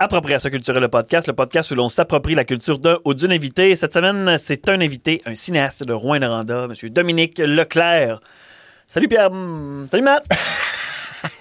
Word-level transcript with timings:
Appropriation 0.00 0.50
culturelle, 0.50 0.82
le 0.82 0.88
podcast, 0.88 1.28
le 1.28 1.34
podcast 1.34 1.70
où 1.70 1.76
l'on 1.76 1.88
s'approprie 1.88 2.34
la 2.34 2.44
culture 2.44 2.80
d'un 2.80 2.98
ou 3.04 3.14
d'une 3.14 3.32
invité. 3.32 3.76
Cette 3.76 3.92
semaine, 3.92 4.36
c'est 4.38 4.68
un 4.68 4.80
invité, 4.80 5.22
un 5.24 5.36
cinéaste 5.36 5.84
de 5.84 5.92
Rouen-Noranda, 5.92 6.64
M. 6.64 6.90
Dominique 6.90 7.38
Leclerc. 7.38 8.20
Salut 8.86 9.06
Pierre. 9.06 9.30
Salut 9.88 10.02
Matt. 10.02 10.26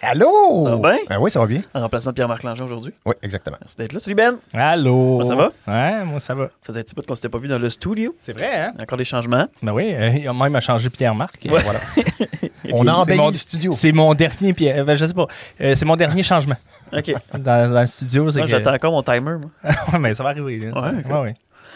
Allô? 0.05 0.66
Ça 0.66 0.76
va 0.76 0.89
bien? 0.92 1.00
Ben 1.10 1.18
oui, 1.20 1.32
ça 1.32 1.39
va 1.39 1.47
bien. 1.47 1.62
En 1.73 1.79
remplacement 1.79 2.12
de 2.12 2.16
Pierre-Marc 2.16 2.44
Langin 2.44 2.66
aujourd'hui. 2.66 2.94
Oui, 3.05 3.13
exactement. 3.21 3.55
Merci 3.62 3.78
d'être 3.78 3.93
là. 3.93 4.00
Salut 4.02 4.16
Ben. 4.16 4.36
Allô? 4.54 5.16
Moi, 5.16 5.25
ça 5.25 5.36
va? 5.36 5.52
Ouais, 5.66 6.04
moi, 6.04 6.20
ça 6.20 6.36
va. 6.36 6.46
Ça 6.46 6.52
faisait 6.64 6.79
un 6.82 6.84
petit 6.84 6.93
peu 6.93 7.02
qu'on 7.04 7.16
s'était 7.16 7.29
pas 7.29 7.38
vu 7.38 7.48
dans 7.48 7.57
le 7.57 7.70
studio. 7.70 8.14
C'est 8.20 8.34
vrai, 8.34 8.54
hein? 8.60 8.74
Encore 8.82 8.97
des 8.97 9.05
changements. 9.05 9.47
Ben 9.61 9.71
oui, 9.71 9.92
euh, 9.93 10.10
il 10.10 10.28
a 10.28 10.34
même 10.34 10.60
changé 10.61 10.89
Pierre-Marc. 10.89 11.46
et 11.46 11.50
Ouais. 11.50 11.61
Voilà. 11.64 11.79
On 12.74 12.82
a 12.82 12.84
C'est 12.86 12.89
embelli 12.92 13.18
mon- 13.20 13.29
le 13.29 13.36
studio. 13.36 13.71
C'est 13.75 13.92
mon 13.93 14.14
dernier 14.14 14.54
Pierre. 14.54 14.84
Ben, 14.86 14.96
je 14.96 15.05
sais 15.05 15.14
pas. 15.14 15.28
Euh, 15.61 15.74
c'est 15.75 15.86
mon 15.86 15.96
dernier 15.96 16.24
changement 16.24 16.56
OK. 16.93 17.14
dans, 17.39 17.71
dans 17.74 17.82
le 17.82 17.88
studio. 17.88 18.29
c'est 18.32 18.39
Moi, 18.39 18.47
que- 18.47 18.51
j'attends 18.51 18.74
encore 18.74 18.92
mon 18.92 19.04
timer, 19.04 19.20
moi. 19.38 19.50
ouais, 19.93 20.00
mais 20.00 20.14
ça 20.14 20.24
va 20.24 20.29
arriver. 20.29 20.57
là. 20.60 20.82
Ouais, 20.82 21.00
ok. 21.00 21.11
Ouais, 21.11 21.20
ouais. 21.21 21.33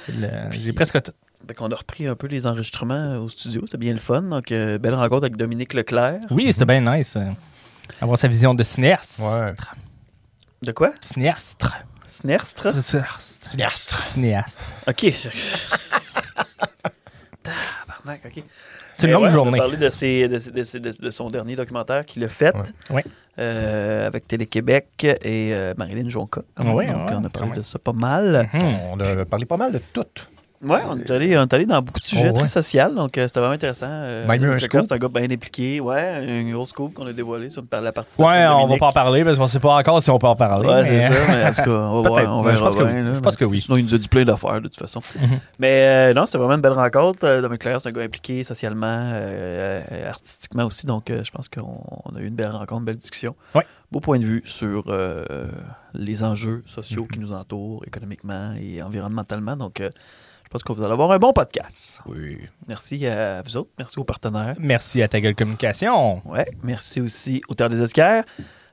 Le- 0.09 0.51
J'ai 0.51 0.73
presque 0.73 1.01
tout. 1.01 1.11
Fait 1.47 1.53
qu'on 1.53 1.71
a 1.71 1.75
repris 1.75 2.07
un 2.07 2.15
peu 2.15 2.27
les 2.27 2.45
enregistrements 2.45 3.17
au 3.17 3.29
studio. 3.29 3.61
C'était 3.65 3.77
bien 3.77 3.93
le 3.93 3.99
fun. 3.99 4.21
Donc, 4.23 4.51
euh, 4.51 4.77
belle 4.77 4.95
rencontre 4.95 5.23
avec 5.23 5.37
Dominique 5.37 5.73
Leclerc. 5.73 6.15
Oui, 6.31 6.51
c'était 6.51 6.65
bien 6.65 6.81
nice. 6.81 7.15
euh, 7.15 7.21
avoir 8.01 8.17
sa 8.19 8.27
vision 8.27 8.53
de 8.53 8.63
cinéaste. 8.63 9.19
Ouais. 9.19 9.53
De 10.61 10.71
quoi? 10.71 10.93
Cinéaste. 11.01 11.65
Snerstre? 12.07 12.69
Cinéaste. 12.81 13.93
Cinéaste. 14.03 14.59
OK. 14.87 15.05
Tabarnak, 17.43 18.21
OK. 18.25 18.43
C'est 18.97 19.03
une 19.05 19.09
Eh 19.09 19.13
longue 19.13 19.23
ouais, 19.23 19.29
On 19.29 19.31
journée. 19.33 19.59
a 19.59 19.61
parlé 19.61 19.77
de, 19.77 19.89
ses- 19.89 20.27
de, 20.27 20.37
ses- 20.37 20.51
de 20.51 20.63
ses- 20.63 20.79
de- 20.79 20.91
de 21.05 21.11
son 21.11 21.29
dernier 21.29 21.55
documentaire 21.55 22.05
qu'il 22.05 22.23
a 22.23 22.29
fait 22.29 22.55
Ouais. 22.55 22.63
Ouais. 22.95 23.03
euh, 23.39 24.07
avec 24.07 24.27
Télé-Québec 24.27 24.87
et 25.03 25.53
euh, 25.53 25.73
Marilyn 25.77 26.09
Jonca. 26.09 26.41
quand 26.55 26.63
même. 26.63 26.73
Ouais, 26.73 26.85
Donc, 26.87 27.07
ouais, 27.09 27.15
on 27.15 27.23
a 27.23 27.29
parlé 27.29 27.51
de 27.53 27.61
ça 27.61 27.77
pas 27.77 27.93
mal. 27.93 28.49
Hmm. 28.53 28.59
On 28.91 28.99
a 28.99 29.25
parlé 29.25 29.45
pas 29.45 29.57
mal 29.57 29.71
de 29.71 29.77
tout. 29.93 30.03
Ouais, 30.63 30.81
on 30.89 30.97
est 30.97 31.11
allé, 31.11 31.37
on 31.37 31.43
est 31.43 31.53
allé 31.53 31.65
dans 31.67 31.81
beaucoup 31.83 31.99
de 31.99 32.05
sujets 32.05 32.29
Oh, 32.31 32.33
ouais. 32.33 32.39
très 32.39 32.47
sociaux, 32.47 32.89
donc 32.95 33.15
euh, 33.17 33.27
c'était 33.27 33.39
vraiment 33.39 33.53
intéressant. 33.53 33.85
Euh, 33.89 34.25
Même 34.27 34.43
un 34.43 34.57
scoop. 34.57 34.81
C'est 34.81 34.91
un 34.93 34.97
gars 34.97 35.07
bien 35.07 35.23
impliqué. 35.29 35.79
Ouais, 35.79 36.25
une 36.25 36.51
grosse 36.51 36.69
scoop 36.69 36.95
qu'on 36.95 37.05
a 37.05 37.13
dévoilé 37.13 37.51
sur 37.51 37.63
la 37.71 37.91
participation. 37.91 38.25
Ouais, 38.27 38.47
on 38.47 38.65
va 38.65 38.77
pas 38.77 38.87
en 38.87 38.91
parler 38.91 39.23
parce 39.23 39.37
qu'on 39.37 39.47
sait 39.47 39.59
pas 39.59 39.75
encore 39.75 40.01
si 40.01 40.09
on 40.09 40.17
peut 40.17 40.25
en 40.27 40.35
parler. 40.35 40.67
Ouais, 40.67 40.81
mais- 40.81 41.07
c'est 41.09 41.13
ça, 41.13 41.35
mais 41.35 41.45
en 41.45 41.51
tout 41.51 41.61
cas, 41.63 41.69
on 41.69 42.01
va 42.01 42.09
on 42.31 42.43
Ouais, 42.43 42.51
je 42.53 42.57
verra 42.57 42.65
pense 42.71 42.75
que 42.75 42.83
bien, 42.85 42.95
oui. 42.95 43.03
là. 43.03 43.13
Je 43.15 43.19
pense 43.19 43.35
que 43.35 43.45
oui. 43.45 43.61
Sinon, 43.61 43.77
il 43.77 43.83
nous 43.83 43.93
a 43.93 43.97
dit 43.99 44.07
plein 44.07 44.23
d'affaires, 44.25 44.55
de 44.61 44.67
toute 44.67 44.77
façon. 44.79 44.99
Mhm. 45.19 45.39
Mais 45.59 45.83
euh, 45.83 46.13
non, 46.15 46.25
c'est 46.25 46.39
vraiment 46.39 46.55
une 46.55 46.61
belle 46.61 46.71
rencontre. 46.73 47.19
Dominique 47.41 47.61
Claire, 47.61 47.79
c'est 47.79 47.89
un 47.89 47.91
gars 47.91 48.01
impliqué 48.01 48.43
socialement, 48.43 49.11
euh, 49.13 50.09
artistiquement 50.09 50.63
aussi, 50.65 50.87
donc 50.87 51.11
je 51.11 51.29
pense 51.31 51.49
qu'on 51.49 51.81
on 52.05 52.15
a 52.15 52.19
eu 52.19 52.25
une 52.27 52.35
belle 52.35 52.49
rencontre, 52.49 52.79
une 52.79 52.85
belle 52.85 52.97
discussion. 52.97 53.35
Ouais. 53.53 53.65
Beau 53.91 53.99
point 53.99 54.17
de 54.19 54.25
vue 54.25 54.41
sur 54.45 54.85
euh, 54.87 55.23
les 55.93 56.23
enjeux 56.23 56.63
sociaux 56.65 57.03
Mhm. 57.03 57.07
qui 57.09 57.19
nous 57.19 57.33
entourent, 57.33 57.83
économiquement 57.85 58.53
et 58.59 58.81
environnementalement. 58.81 59.55
Donc, 59.55 59.81
euh, 59.81 59.89
je 60.47 60.49
pense 60.49 60.63
que 60.63 60.71
vous 60.71 60.81
allez 60.81 60.93
avoir 60.93 61.11
un 61.11 61.17
bon 61.17 61.33
podcast. 61.33 62.01
Oui. 62.05 62.37
Merci 62.69 63.05
à 63.05 63.41
vous 63.41 63.57
autres, 63.57 63.69
merci 63.77 63.99
aux 63.99 64.05
partenaires. 64.05 64.55
Merci 64.59 65.01
à 65.01 65.09
ta 65.09 65.19
gueule 65.19 65.35
communication. 65.35 66.21
Ouais, 66.25 66.45
merci 66.63 67.01
aussi 67.01 67.41
au 67.49 67.53
Terre 67.53 67.67
des 67.67 67.81
Esquerres. 67.81 68.23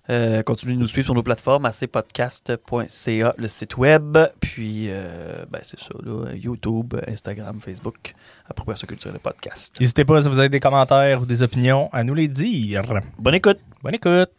Euh, 0.08 0.42
continuez 0.44 0.75
de 0.75 0.78
nous 0.78 0.86
suivre 0.86 1.06
sur 1.06 1.14
nos 1.14 1.22
plateformes, 1.22 1.64
acpodcast.ca, 1.64 3.34
le 3.36 3.48
site 3.48 3.77
web. 3.77 4.19
Puis, 4.39 4.86
euh, 4.89 5.44
ben, 5.50 5.61
c'est 5.62 5.81
ça, 5.81 5.94
là, 6.05 6.33
YouTube, 6.34 6.94
Instagram, 7.08 7.58
Facebook, 7.61 8.14
Appropriation 8.48 8.86
culturelle 8.86 9.19
podcast. 9.19 9.75
N'hésitez 9.81 10.05
pas 10.05 10.22
si 10.22 10.28
vous 10.28 10.38
avez 10.38 10.50
des 10.50 10.61
commentaires 10.61 11.22
ou 11.22 11.27
des 11.27 11.42
opinions 11.42 11.88
à 11.92 12.05
nous 12.05 12.14
les 12.14 12.28
dire. 12.28 12.83
Bonne 13.19 13.34
écoute! 13.34 13.59
Bonne 13.83 13.94
écoute. 13.94 14.31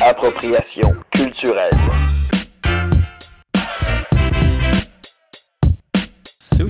Appropriation 0.00 0.94
culturelle. 1.10 1.72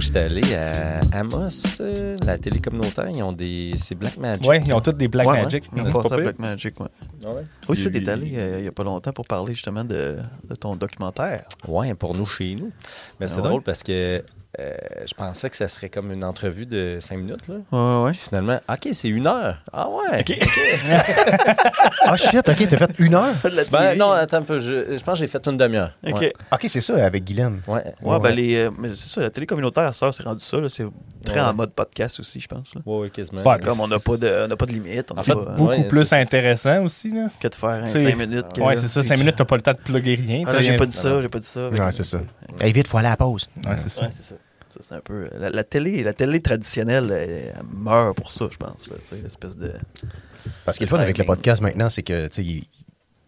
J'étais 0.01 0.19
allé 0.21 0.55
à 0.55 1.01
Amos, 1.13 1.81
euh, 1.81 2.17
la 2.27 2.37
télé 2.39 2.59
communautaire, 2.61 3.09
ils 3.15 3.23
ont 3.23 3.33
des. 3.33 3.73
C'est 3.79 3.95
Black 3.95 4.17
Magic. 4.19 4.47
Ouais, 4.47 4.61
ils 4.65 4.73
ont 4.73 4.81
toutes 4.81 4.97
des 4.97 5.09
Black 5.09 5.27
Ouais, 5.27 5.43
Magic. 5.43 5.65
ouais. 5.73 5.81
On 5.81 5.85
C'est 5.85 5.93
passe 5.93 6.09
pas 6.09 6.15
à 6.15 6.17
pire. 6.17 6.25
Black 6.25 6.39
Magic, 6.39 6.81
ouais. 6.81 6.87
Ah 7.25 7.29
ouais? 7.31 7.43
Oui, 7.69 7.77
ça, 7.77 7.91
t'es 7.91 8.09
allé 8.09 8.33
euh, 8.37 8.55
il 8.59 8.63
n'y 8.63 8.69
a 8.69 8.73
pas 8.73 8.85
longtemps 8.85 9.13
pour 9.13 9.27
parler 9.27 9.55
justement 9.55 9.85
de, 9.85 10.17
de 10.49 10.55
ton 10.55 10.77
documentaire. 10.77 11.45
Ouais, 11.69 11.95
pour 11.95 12.15
nous, 12.15 12.27
chez 12.27 12.55
nous. 12.55 12.71
Mais 13.21 13.29
c'est 13.29 13.39
Ah 13.39 13.43
ouais? 13.43 13.49
drôle 13.49 13.63
parce 13.63 13.83
que 13.83 14.23
euh, 14.61 14.75
je 15.07 15.15
pensais 15.15 15.51
que 15.51 15.57
ça 15.57 15.69
serait 15.69 15.89
comme 15.89 16.13
une 16.13 16.25
entrevue 16.25 16.67
de 16.67 16.99
cinq 17.01 17.19
minutes. 17.19 17.47
Là. 17.49 17.55
Ouais, 17.73 18.05
ouais. 18.05 18.11
Puis 18.13 18.21
finalement, 18.29 18.61
OK, 18.69 18.89
c'est 18.93 19.09
une 19.09 19.27
heure. 19.27 19.59
Ah 19.73 19.89
ouais. 19.89 20.21
OK. 20.21 20.39
Ah 22.07 22.17
shit, 22.17 22.47
ok, 22.49 22.69
t'as 22.69 22.77
fait 22.77 22.91
une 22.99 23.15
heure? 23.15 23.35
Fais 23.37 23.51
de 23.51 23.57
la 23.57 23.65
Ben 23.65 23.97
non, 23.97 24.11
attends 24.13 24.39
un 24.39 24.43
peu. 24.43 24.61
Je, 24.61 24.95
je 24.97 25.03
pense 25.03 25.19
que 25.19 25.27
j'ai 25.27 25.27
fait 25.27 25.45
une 25.47 25.57
demi-heure. 25.57 25.93
OK. 26.07 26.21
Ouais. 26.21 26.33
C'est 26.69 26.81
ça, 26.81 27.03
avec 27.05 27.25
Guylaine. 27.25 27.61
Ouais. 27.67 27.83
Ouais, 28.03 28.19
ben 28.21 28.31
les, 28.31 28.57
euh, 28.57 28.71
mais 28.79 28.89
c'est 28.91 29.09
ça, 29.09 29.21
la 29.23 29.31
télé 29.31 29.47
communautaire, 29.47 29.93
ça, 29.95 30.11
c'est 30.13 30.23
rendu 30.23 30.45
ça. 30.45 30.59
là, 30.59 30.69
C'est 30.69 30.85
très 31.25 31.37
Ouais. 31.37 31.41
en 31.41 31.55
mode 31.55 31.73
podcast 31.73 32.21
aussi, 32.21 32.41
je 32.41 32.49
pense. 32.49 32.75
Là. 32.75 32.83
Ouais, 32.85 33.09
quasiment. 33.11 33.41
Ouais, 33.43 33.57
Comme 33.65 33.81
on 33.81 33.89
n'a 33.89 33.99
pas, 33.99 34.17
de- 34.17 34.43
on 34.45 34.49
n'a 34.49 34.57
pas 34.57 34.67
de 34.67 34.73
limite. 34.73 35.11
On 35.13 35.19
En 35.19 35.23
fait, 35.23 35.35
pas, 35.35 35.41
Beaucoup 35.57 35.71
Ouais, 35.71 35.85
plus 35.89 36.05
c'est- 36.05 36.21
intéressant 36.21 36.83
aussi. 36.85 37.11
Là. 37.11 37.29
que 37.41 37.49
de 37.49 37.55
faire 37.55 37.83
C'est- 37.87 38.03
5 38.03 38.17
minutes. 38.19 38.53
que 38.55 38.61
Ouais, 38.61 38.77
c'est 38.77 38.89
ça. 38.89 39.01
puis 39.01 39.09
5 39.09 39.15
tu- 39.15 39.21
minutes, 39.21 39.37
t'as 39.37 39.45
pas 39.45 39.57
le 39.57 39.63
temps 39.63 39.73
de 39.73 39.79
plugger 39.79 40.15
rien. 40.17 40.45
Ah, 40.47 40.61
j'ai 40.61 40.77
pas 40.77 40.87
dit 40.87 40.97
ça, 40.97 41.21
j'ai 41.21 41.29
pas 41.29 41.39
dit 41.39 41.47
ça. 41.47 41.69
Ouais, 41.69 41.93
c'est 41.93 42.05
ça. 42.05 42.21
Hey, 42.61 42.73
vite, 42.73 42.87
faut 42.89 42.99
aller 42.99 43.07
à 43.09 43.11
la 43.11 43.17
pause. 43.17 43.49
Ouais, 43.67 43.77
c'est 43.77 43.89
ça. 43.89 44.09
C'est 44.81 44.95
un 44.95 45.01
peu. 45.01 45.29
La, 45.39 45.51
la 45.51 45.65
télé, 45.65 46.03
la 46.03 46.13
télé 46.13 46.41
traditionnelle 46.41 47.11
elle, 47.11 47.53
elle 47.57 47.63
meurt 47.73 48.17
pour 48.17 48.31
ça, 48.33 48.47
je 48.51 48.57
pense. 48.57 48.91
là, 48.91 48.97
tu 49.01 49.09
sais, 49.09 49.17
L'espèce 49.23 49.57
de. 49.57 49.73
Parce 50.65 50.77
qu'il 50.79 50.85
est 50.87 50.91
le 50.91 50.97
fun 50.97 51.03
avec 51.03 51.19
le 51.19 51.25
podcast 51.25 51.63
maintenant, 51.63 51.89
c'est 51.89 52.03
que, 52.03 52.27
tu 52.29 52.35
sais, 52.37 52.43
il, 52.45 52.65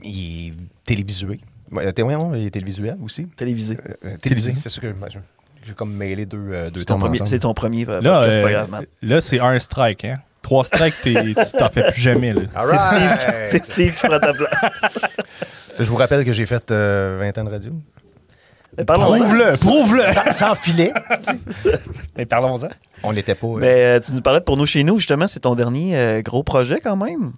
il 0.05 0.49
est 0.49 0.55
télévisué. 0.84 1.41
Ouais, 1.73 1.93
t'es- 1.93 2.03
ouais, 2.03 2.15
il 2.41 2.47
est 2.47 2.51
télévisuel 2.51 2.97
aussi. 3.03 3.27
Télévisé. 3.27 3.77
Euh, 3.77 3.93
euh, 4.05 4.17
télévisé, 4.19 4.55
c'est 4.57 4.69
sûr 4.69 4.83
que 4.83 4.95
j'ai 5.65 5.73
comme 5.75 5.93
mêlé 5.95 6.27
deux, 6.27 6.39
euh, 6.39 6.71
deux 6.71 6.81
C'est 6.81 6.87
ton, 6.87 6.95
termes 6.95 7.01
premier- 7.01 7.15
ensemble. 7.23 7.29
c'est 7.31 7.39
ton 7.41 7.55
premier. 7.55 7.89
euh, 7.89 8.01
Là, 8.01 8.21
pas 8.21 8.28
euh, 8.28 8.49
grave, 8.67 8.87
là 9.03 9.21
c'est 9.21 9.41
un 9.41 9.59
strike. 9.59 10.05
Hein. 10.05 10.19
Trois 10.43 10.63
strikes, 10.63 10.95
t'es- 11.03 11.34
tu 11.34 11.59
t'en 11.59 11.69
fais 11.69 11.89
plus 11.91 12.01
jamais. 12.01 12.33
Là. 12.34 12.43
All 12.55 12.67
C'est 12.69 12.77
right. 12.77 13.21
Steve, 13.21 13.33
c'est 13.47 13.65
Steve 13.65 13.97
qui 13.97 14.07
prend 14.07 14.21
ta 14.21 14.33
place. 14.33 14.65
Je 15.81 15.91
vous 15.91 15.97
rappelle 15.97 16.25
que 16.25 16.33
j'ai 16.33 16.47
fait 16.47 16.71
euh, 16.71 17.19
20 17.21 17.39
ans 17.41 17.45
de 17.45 17.51
radio. 17.51 17.73
Mais 18.79 18.85
parlons 18.85 19.07
Prouve-le, 19.19 19.53
prouve-le. 19.59 20.07
Sans, 20.07 20.31
sans 20.33 20.55
filet. 20.55 20.93
Mais 22.17 22.27
parlons-en. 22.27 22.69
On 23.03 23.11
l'était 23.11 23.35
pas. 23.35 23.47
euh, 23.47 23.57
Mais 23.59 23.85
euh, 23.85 24.01
tu 24.01 24.13
nous 24.13 24.21
parlais 24.23 24.41
de 24.41 24.45
pour 24.45 24.57
nous 24.57 24.67
chez 24.67 24.85
nous, 24.85 24.99
justement, 24.99 25.27
c'est 25.27 25.41
ton 25.41 25.55
dernier 25.55 25.97
euh, 25.97 26.23
gros 26.23 26.43
projet 26.43 26.79
quand 26.83 26.97
même. 26.97 27.33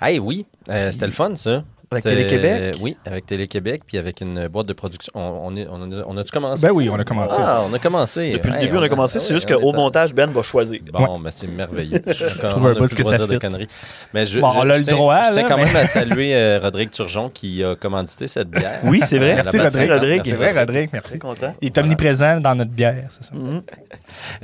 Hey, 0.00 0.18
oui, 0.18 0.46
euh, 0.70 0.90
c'était 0.92 1.06
le 1.06 1.12
fun, 1.12 1.34
ça. 1.36 1.64
Avec 1.90 2.02
Télé-Québec? 2.04 2.76
Oui, 2.80 2.96
avec 3.06 3.26
Télé-Québec, 3.26 3.82
puis 3.86 3.96
avec 3.98 4.20
une 4.20 4.48
boîte 4.48 4.66
de 4.66 4.72
production. 4.72 5.12
On, 5.14 5.52
on, 5.52 5.56
est- 5.56 5.68
on 5.70 5.82
a, 5.92 6.02
on 6.06 6.16
a-tu 6.16 6.32
commencé? 6.32 6.66
Ben 6.66 6.72
oui, 6.72 6.88
on 6.90 6.98
a 6.98 7.04
commencé. 7.04 7.36
Ah, 7.38 7.62
on 7.68 7.72
a 7.72 7.78
commencé. 7.78 8.32
Depuis 8.32 8.50
le 8.50 8.58
début, 8.58 8.76
on 8.76 8.82
a 8.82 8.88
commencé. 8.88 9.18
ah 9.18 9.20
C'est 9.20 9.34
juste 9.34 9.48
qu'au 9.52 9.72
montage, 9.72 10.12
Ben 10.14 10.30
va 10.30 10.42
choisir. 10.42 10.80
Bon, 10.92 11.18
ben 11.20 11.30
c'est 11.30 11.46
merveilleux. 11.46 12.02
Je 12.06 12.48
trouve 12.48 12.66
un 12.66 12.72
bout 12.74 12.88
que 12.88 13.04
ça 13.04 13.16
conneries. 13.40 13.68
Mais 14.12 14.26
je, 14.26 14.40
Bon, 14.40 14.50
je- 14.50 14.58
on 14.58 14.62
a 14.68 14.72
je 14.72 14.78
le 14.78 14.84
tiens- 14.84 14.94
droit, 14.94 15.22
Je 15.22 15.30
tiens 15.32 15.44
quand 15.44 15.56
mais- 15.56 15.64
même 15.66 15.76
à 15.76 15.86
saluer 15.86 16.34
euh, 16.34 16.58
Rodrigue 16.62 16.90
Turgeon 16.90 17.28
qui 17.30 17.62
a 17.62 17.76
commandité 17.76 18.26
cette 18.26 18.48
bière. 18.50 18.80
Oui, 18.84 19.00
c'est 19.02 19.18
vrai. 19.18 19.34
Merci, 19.36 19.56
Rodrigue. 19.58 20.16
Bastille. 20.18 20.30
C'est 20.32 20.36
vrai, 20.36 20.58
Rodrigue, 20.58 20.90
merci. 20.92 21.18
content. 21.18 21.54
Il 21.60 21.66
est 21.66 21.78
omniprésent 21.78 22.40
dans 22.40 22.54
notre 22.54 22.72
bière, 22.72 23.04
c'est 23.10 23.24
ça. 23.24 23.34
Mhm. 23.34 23.62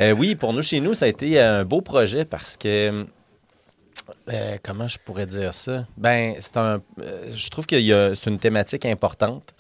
Euh, 0.01 0.13
oui, 0.13 0.35
pour 0.37 0.53
nous, 0.53 0.63
chez 0.63 0.81
nous, 0.81 0.95
ça 0.95 1.07
a 1.07 1.09
été 1.09 1.41
un 1.41 1.65
beau 1.65 1.81
projet 1.81 2.25
parce 2.25 2.57
que. 2.57 3.05
Euh, 4.29 4.57
comment 4.63 4.89
je 4.89 4.99
pourrais 4.99 5.27
dire 5.27 5.55
ça? 5.55 5.87
Ben, 5.97 6.35
c'est 6.41 6.57
un. 6.57 6.83
euh, 7.01 7.31
je 7.35 7.51
trouve 7.51 7.67
que 7.67 7.77
c'est 8.15 8.31
une 8.31 8.39
thématique 8.39 8.87
importante 8.87 9.55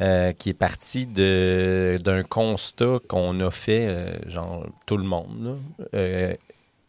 euh, 0.00 0.32
qui 0.32 0.50
est 0.50 0.54
partie 0.54 1.06
d'un 1.06 2.22
constat 2.22 2.98
qu'on 3.08 3.38
a 3.40 3.50
fait, 3.50 3.88
euh, 3.88 4.16
genre, 4.28 4.66
tout 4.86 4.96
le 4.96 5.04
monde. 5.04 5.58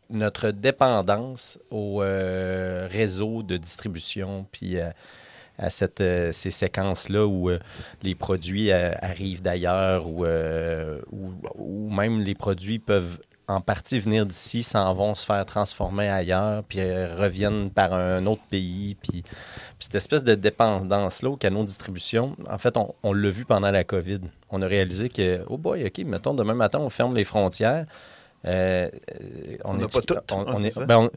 notre 0.09 0.49
dépendance 0.51 1.59
au 1.69 1.97
réseau 1.97 3.43
de 3.43 3.57
distribution, 3.57 4.45
puis 4.51 4.77
à 5.59 5.69
cette, 5.69 6.03
ces 6.31 6.51
séquences-là 6.51 7.27
où 7.27 7.51
les 8.01 8.15
produits 8.15 8.71
arrivent 8.71 9.44
d'ailleurs 9.44 10.07
ou, 10.07 10.25
ou 11.55 11.89
même 11.91 12.21
les 12.21 12.33
produits 12.33 12.79
peuvent 12.79 13.19
en 13.50 13.62
partie 13.62 14.00
venir 14.00 14.25
d'ici, 14.25 14.63
s'en 14.63 14.94
vont 14.94 15.16
se 15.16 15.25
faire 15.25 15.44
transformer 15.46 16.07
ailleurs, 16.10 16.63
puis 16.63 16.80
euh, 16.80 17.16
reviennent 17.16 17.69
par 17.72 17.94
un 17.94 18.25
autre 18.25 18.42
pays. 18.50 18.96
Puis, 19.01 19.22
puis 19.24 19.31
cette 19.80 19.96
espèce 19.96 20.24
de 20.24 20.36
dépendance-là 20.36 21.30
au 21.30 21.36
canaux 21.36 21.62
de 21.63 21.68
distribution, 21.68 22.36
en 22.50 22.57
fait, 22.57 22.78
on, 22.78 22.94
on 23.04 23.13
l'a 23.13 23.30
vu 23.30 23.46
pendant 23.46 23.72
la 23.72 23.84
COVID. 23.84 24.19
On 24.51 24.62
a 24.62 24.68
réalisé 24.68 25.10
que, 25.10 25.42
oh 25.48 25.57
boy, 25.57 25.86
OK, 25.86 25.98
mettons, 26.06 26.34
demain 26.34 26.54
matin, 26.54 26.80
on 26.80 26.90
ferme 26.90 27.16
les 27.16 27.24
frontières. 27.24 27.86
Euh, 28.46 28.88
euh, 29.22 29.57
On 29.66 29.74
n'a 29.74 29.84
est- 29.86 29.94
pas 29.94 30.01
toutes. 30.01 30.31
on- 30.31 30.46
on 30.48 30.63
est- 30.63 30.80
ben, 30.86 31.10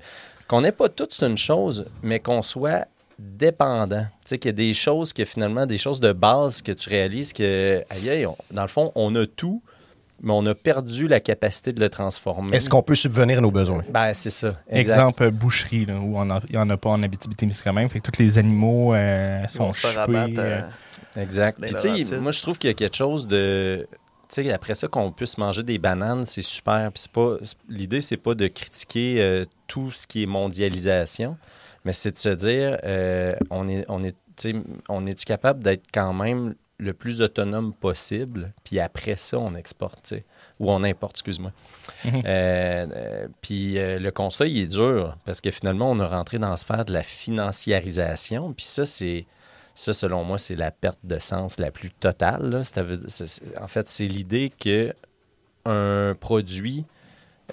qu'on 0.49 0.61
n'ait 0.63 0.73
pas 0.73 0.89
toutes, 0.89 1.13
c'est 1.13 1.27
une 1.27 1.37
chose, 1.39 1.87
mais 2.03 2.19
qu'on 2.19 2.43
soit 2.43 2.87
dépendant. 3.19 4.03
Tu 4.25 4.31
sais, 4.31 4.39
qu'il 4.39 4.49
y 4.49 4.51
a 4.51 4.53
des 4.53 4.75
choses 4.75 5.13
que 5.13 5.25
finalement, 5.25 5.65
des 5.67 5.79
choses 5.79 6.01
de 6.01 6.13
base 6.13 6.61
que 6.63 6.73
tu 6.73 6.89
réalises 6.89 7.33
que, 7.33 7.83
aïe, 7.91 8.11
aïe, 8.11 8.27
on- 8.27 8.37
dans 8.51 8.63
le 8.63 8.69
fond, 8.69 8.91
on 8.95 9.15
a 9.15 9.27
tout, 9.27 9.63
mais 10.23 10.33
on 10.33 10.47
a 10.47 10.55
perdu 10.55 11.07
la 11.09 11.21
capacité 11.21 11.73
de 11.73 11.81
le 11.81 11.89
transformer. 11.89 12.55
Est-ce 12.57 12.71
qu'on 12.71 12.83
peut 12.83 12.95
subvenir 12.95 13.39
à 13.39 13.41
nos 13.41 13.51
besoins? 13.51 13.83
Ben, 13.91 14.15
c'est 14.15 14.31
ça. 14.31 14.49
Exact. 14.69 14.95
Exemple, 14.95 15.23
euh, 15.25 15.31
boucherie, 15.31 15.85
là, 15.87 15.97
où 15.97 16.17
il 16.23 16.51
n'y 16.53 16.57
en 16.57 16.71
a 16.71 16.77
pas 16.77 16.91
en 16.91 17.03
Abitibi-Témiscamingue. 17.03 17.91
Fait 17.91 18.01
que 18.01 18.11
tous 18.11 18.21
les 18.23 18.39
animaux 18.39 18.95
euh, 18.95 19.47
sont 19.49 19.73
chupés. 19.73 20.35
euh, 20.39 20.61
Exact. 21.17 21.59
Puis, 21.61 21.75
tu 21.75 22.05
sais, 22.05 22.19
moi, 22.19 22.31
je 22.33 22.41
trouve 22.41 22.59
qu'il 22.59 22.69
y 22.69 22.71
a 22.71 22.75
quelque 22.75 22.97
chose 22.97 23.27
de. 23.27 23.87
Tu 24.29 24.43
sais, 24.43 24.51
après 24.53 24.75
ça, 24.75 24.89
qu'on 24.89 25.13
puisse 25.13 25.37
manger 25.37 25.63
des 25.63 25.77
bananes, 25.79 26.25
c'est 26.25 26.41
super. 26.41 26.91
Puis, 26.93 27.03
c'est 27.03 27.13
pas. 27.13 27.37
L'idée, 27.69 28.01
c'est 28.01 28.17
pas 28.17 28.35
de 28.35 28.47
critiquer 28.47 29.17
euh, 29.21 29.45
tout 29.67 29.91
ce 29.91 30.07
qui 30.07 30.23
est 30.23 30.27
mondialisation, 30.27 31.37
mais 31.85 31.93
c'est 31.93 32.13
de 32.13 32.19
se 32.19 32.29
dire, 32.31 32.79
euh, 32.85 33.35
on 33.51 33.69
est, 33.69 33.85
on 33.89 34.03
est, 34.03 34.17
tu 34.37 34.53
sais, 34.53 34.55
on 34.89 35.05
est 35.07 35.23
capable 35.25 35.63
d'être 35.63 35.85
quand 35.93 36.15
même 36.15 36.55
le 36.83 36.93
plus 36.93 37.23
autonome 37.23 37.73
possible, 37.73 38.53
puis 38.65 38.81
après 38.81 39.17
ça, 39.17 39.39
on 39.39 39.55
exporte, 39.55 40.15
ou 40.59 40.71
on 40.71 40.83
importe, 40.83 41.17
excuse-moi. 41.17 41.53
Euh, 42.05 42.87
euh, 42.95 43.29
puis 43.41 43.79
euh, 43.79 43.99
le 43.99 44.11
constat, 44.11 44.47
il 44.47 44.59
est 44.59 44.67
dur, 44.67 45.17
parce 45.25 45.41
que 45.41 45.51
finalement, 45.51 45.91
on 45.91 46.01
a 46.01 46.07
rentré 46.07 46.39
dans 46.39 46.51
la 46.51 46.57
sphère 46.57 46.85
de 46.85 46.93
la 46.93 47.03
financiarisation, 47.03 48.53
puis 48.53 48.65
ça, 48.67 48.85
c'est 48.85 49.27
ça, 49.75 49.95
selon 49.95 50.25
moi, 50.25 50.39
c'est 50.39 50.57
la 50.57 50.71
perte 50.71 51.01
de 51.05 51.19
sens 51.19 51.59
la 51.59 51.71
plus 51.71 51.91
totale. 51.91 52.51
là. 52.51 52.63
En 53.61 53.69
fait, 53.69 53.89
c'est 53.89 54.07
l'idée 54.07 54.51
que 54.51 54.95
un 55.65 56.15
produit 56.19 56.85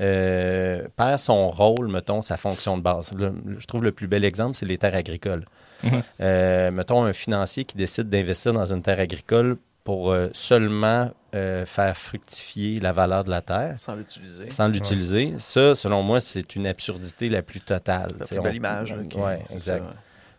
euh, 0.01 0.87
perd 0.95 1.19
son 1.19 1.47
rôle, 1.49 1.87
mettons, 1.89 2.21
sa 2.21 2.37
fonction 2.37 2.77
de 2.77 2.81
base. 2.81 3.11
Je 3.17 3.65
trouve 3.67 3.83
le 3.83 3.91
plus 3.91 4.07
bel 4.07 4.23
exemple, 4.25 4.55
c'est 4.55 4.65
les 4.65 4.77
terres 4.77 4.95
agricoles. 4.95 5.45
Mhm. 5.83 6.03
Euh, 6.21 6.71
mettons 6.71 7.03
un 7.03 7.13
financier 7.13 7.63
qui 7.65 7.77
décide 7.77 8.09
d'investir 8.09 8.53
dans 8.53 8.65
une 8.73 8.81
terre 8.81 8.99
agricole 8.99 9.57
pour 9.83 10.11
euh, 10.11 10.29
seulement 10.33 11.09
euh, 11.35 11.65
faire 11.65 11.95
fructifier 11.95 12.79
la 12.79 12.91
valeur 12.91 13.23
de 13.23 13.29
la 13.29 13.41
terre 13.41 13.77
sans 13.77 13.95
l'utiliser. 13.95 14.49
sans 14.49 14.67
l'utiliser. 14.67 15.35
Ça, 15.37 15.73
selon 15.75 16.03
moi, 16.03 16.19
c'est 16.19 16.55
une 16.55 16.67
absurdité 16.67 17.29
la 17.29 17.41
plus 17.41 17.61
totale. 17.61 18.11
C'est 18.23 18.37
on- 18.37 18.43
belle 18.43 18.55
image. 18.55 18.91
Ouais, 19.15 19.41
c'est 19.47 19.53
exact. 19.55 19.83
ça, 19.83 19.89
ouais. 19.89 19.95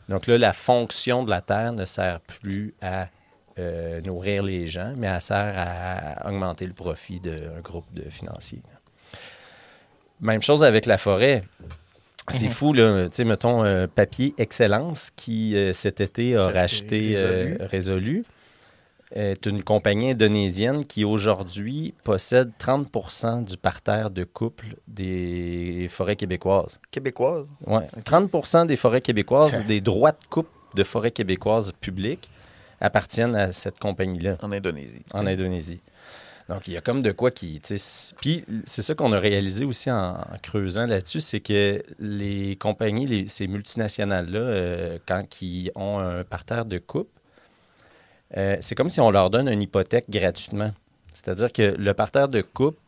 Donc 0.08 0.26
là, 0.26 0.36
la 0.38 0.52
fonction 0.52 1.22
de 1.24 1.30
la 1.30 1.40
terre 1.40 1.72
ne 1.72 1.84
sert 1.84 2.20
plus 2.20 2.74
à 2.82 3.08
euh, 3.58 4.00
nourrir 4.02 4.42
les 4.42 4.66
gens, 4.66 4.92
mais 4.96 5.06
elle 5.06 5.20
sert 5.20 5.54
à 5.56 6.28
augmenter 6.28 6.66
le 6.66 6.72
profit 6.72 7.20
d'un 7.20 7.60
groupe 7.62 7.92
de 7.94 8.08
financiers. 8.10 8.62
Même 10.20 10.42
chose 10.42 10.64
avec 10.64 10.86
la 10.86 10.98
forêt. 10.98 11.44
C'est 12.28 12.46
Mhm. 12.46 12.52
fou, 12.52 12.72
là. 12.72 13.08
Tu 13.08 13.16
sais, 13.16 13.24
mettons, 13.24 13.64
euh, 13.64 13.86
Papier 13.92 14.34
Excellence, 14.38 15.10
qui 15.16 15.56
euh, 15.56 15.72
cet 15.72 16.00
été 16.00 16.36
a 16.36 16.44
racheté 16.48 17.16
acheté 17.16 17.16
euh, 17.16 17.56
Résolu, 17.60 18.24
est 19.12 19.46
une 19.46 19.64
compagnie 19.64 20.10
indonésienne 20.12 20.84
qui 20.84 21.04
aujourd'hui 21.04 21.94
possède 22.04 22.52
30% 22.58 23.42
du 23.44 23.56
parterre 23.56 24.10
de 24.10 24.22
couple 24.22 24.76
des 24.86 25.88
forêts 25.90 26.14
québécoises. 26.14 26.78
Québécoise. 26.92 27.46
Ouais. 27.66 27.88
30% 28.04 28.66
des 28.66 28.76
forêts 28.76 29.00
québécoises, 29.00 29.64
des 29.66 29.80
droits 29.80 30.12
de 30.12 30.24
coupe 30.28 30.48
de 30.76 30.84
forêts 30.84 31.10
québécoises 31.10 31.72
publiques 31.80 32.30
appartiennent 32.80 33.34
à 33.34 33.50
cette 33.52 33.80
compagnie-là 33.80 34.36
En 34.42 34.52
Indonésie. 34.52 35.02
en. 35.14 35.26
Indonésie. 35.26 35.80
Donc, 36.50 36.66
il 36.66 36.74
y 36.74 36.76
a 36.76 36.80
comme 36.80 37.00
de 37.00 37.12
quoi 37.12 37.30
qui... 37.30 37.62
Puis, 38.20 38.44
c'est 38.64 38.82
ça 38.82 38.96
qu'on 38.96 39.12
a 39.12 39.20
réalisé 39.20 39.64
aussi 39.64 39.88
en, 39.88 40.16
creusant 40.42 40.84
là-dessus, 40.84 41.20
c'est 41.20 41.38
que 41.38 41.80
les 42.00 42.56
compagnies, 42.56 43.28
ces 43.28 43.46
multinationales-là, 43.46 44.40
euh, 44.40 44.98
quand 45.06 45.42
ils 45.42 45.70
ont 45.76 46.00
un 46.00 46.24
parterre 46.24 46.64
de 46.64 46.78
coupe, 46.78 47.08
euh, 48.36 48.56
c'est 48.60 48.74
comme 48.74 48.88
si 48.88 49.00
on 49.00 49.12
leur 49.12 49.30
donne 49.30 49.48
une 49.48 49.62
hypothèque 49.62 50.06
gratuitement. 50.10 50.70
C'est-à-dire 51.14 51.52
que 51.52 51.76
le 51.78 51.94
parterre 51.94 52.26
de 52.26 52.40
coupe 52.42 52.78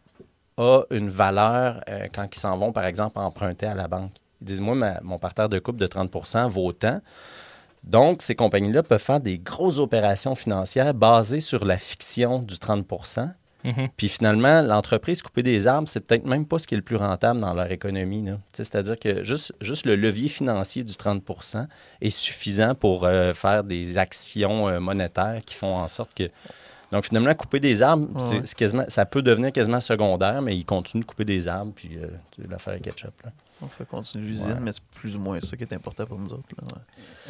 a 0.57 0.83
une 0.91 1.09
valeur 1.09 1.85
euh, 1.89 2.09
quand 2.13 2.27
ils 2.35 2.41
s'en 2.41 2.59
vont, 2.59 2.73
par 2.73 2.85
exemple, 2.85 3.21
emprunter 3.21 3.67
à 3.67 3.77
la 3.77 3.87
banque. 3.87 4.11
Ils 4.41 4.47
disent, 4.49 4.61
moi, 4.61 4.75
mon 5.03 5.21
parterre 5.21 5.49
de 5.49 5.61
coupe 5.61 5.77
de 5.77 5.87
30% 5.87 6.49
vaut 6.49 6.73
tant. 6.73 7.01
Donc, 7.85 8.23
ces 8.23 8.35
compagnies-là 8.35 8.83
peuvent 8.83 9.01
faire 9.01 9.21
des 9.21 9.39
grosses 9.39 9.79
opérations 9.79 10.35
financières 10.35 10.95
basées 10.95 11.41
sur 11.41 11.65
la 11.65 11.79
fiction 11.79 12.41
du 12.41 12.59
30 12.59 12.85
Mhm. 13.65 13.89
Puis 13.97 14.09
finalement, 14.09 14.63
l'entreprise 14.63 15.23
couper 15.23 15.43
des 15.43 15.67
arbres, 15.67 15.89
c'est 15.89 16.01
peut-être 16.01 16.25
même 16.25 16.47
pas 16.47 16.59
ce 16.59 16.67
qui 16.67 16.75
est 16.75 16.77
le 16.77 16.83
plus 16.83 16.97
rentable 16.97 17.41
dans 17.41 17.55
leur 17.55 17.71
économie. 17.71 18.25
C'est-à-dire 18.53 18.99
que 18.99 19.23
juste, 19.23 19.53
juste 19.61 19.87
le 19.87 19.97
levier 19.97 20.29
financier 20.29 20.85
du 20.85 20.93
30% 20.93 21.67
est 22.01 22.11
suffisant 22.11 22.75
pour 22.75 23.05
euh, 23.05 23.33
faire 23.33 23.65
des 23.65 23.99
actions 23.99 24.69
euh, 24.69 24.81
monétaires 24.81 25.41
qui 25.45 25.55
font 25.55 25.77
en 25.77 25.89
sorte 25.89 26.15
que... 26.15 26.25
Donc 26.91 27.07
finalement, 27.07 27.35
couper 27.35 27.59
des 27.59 27.81
arbres, 27.81 28.09
Ouais, 28.31 28.43
quasiment, 28.55 28.85
ça 28.89 29.07
peut 29.07 29.23
devenir 29.23 29.51
quasiment 29.51 29.81
secondaire, 29.81 30.43
mais 30.43 30.55
ils 30.55 30.65
continuent 30.65 31.01
de 31.01 31.07
couper 31.07 31.25
des 31.25 31.49
arbres, 31.49 31.73
puis 31.75 31.97
euh, 31.97 32.09
l'affaire 32.51 32.75
est 32.75 32.81
ketchup. 32.81 33.15
Là. 33.25 33.31
On 33.63 33.69
fait 33.69 33.87
continuer 33.87 34.27
l'usine, 34.27 34.49
Ouais. 34.49 34.61
mais 34.61 34.73
c'est 34.73 34.83
plus 34.95 35.17
ou 35.17 35.21
moins 35.21 35.39
ça 35.41 35.57
qui 35.57 35.63
est 35.63 35.73
important 35.75 36.05
pour 36.05 36.19
nous 36.19 36.33
autres. 36.33 36.49
là, 36.61 36.79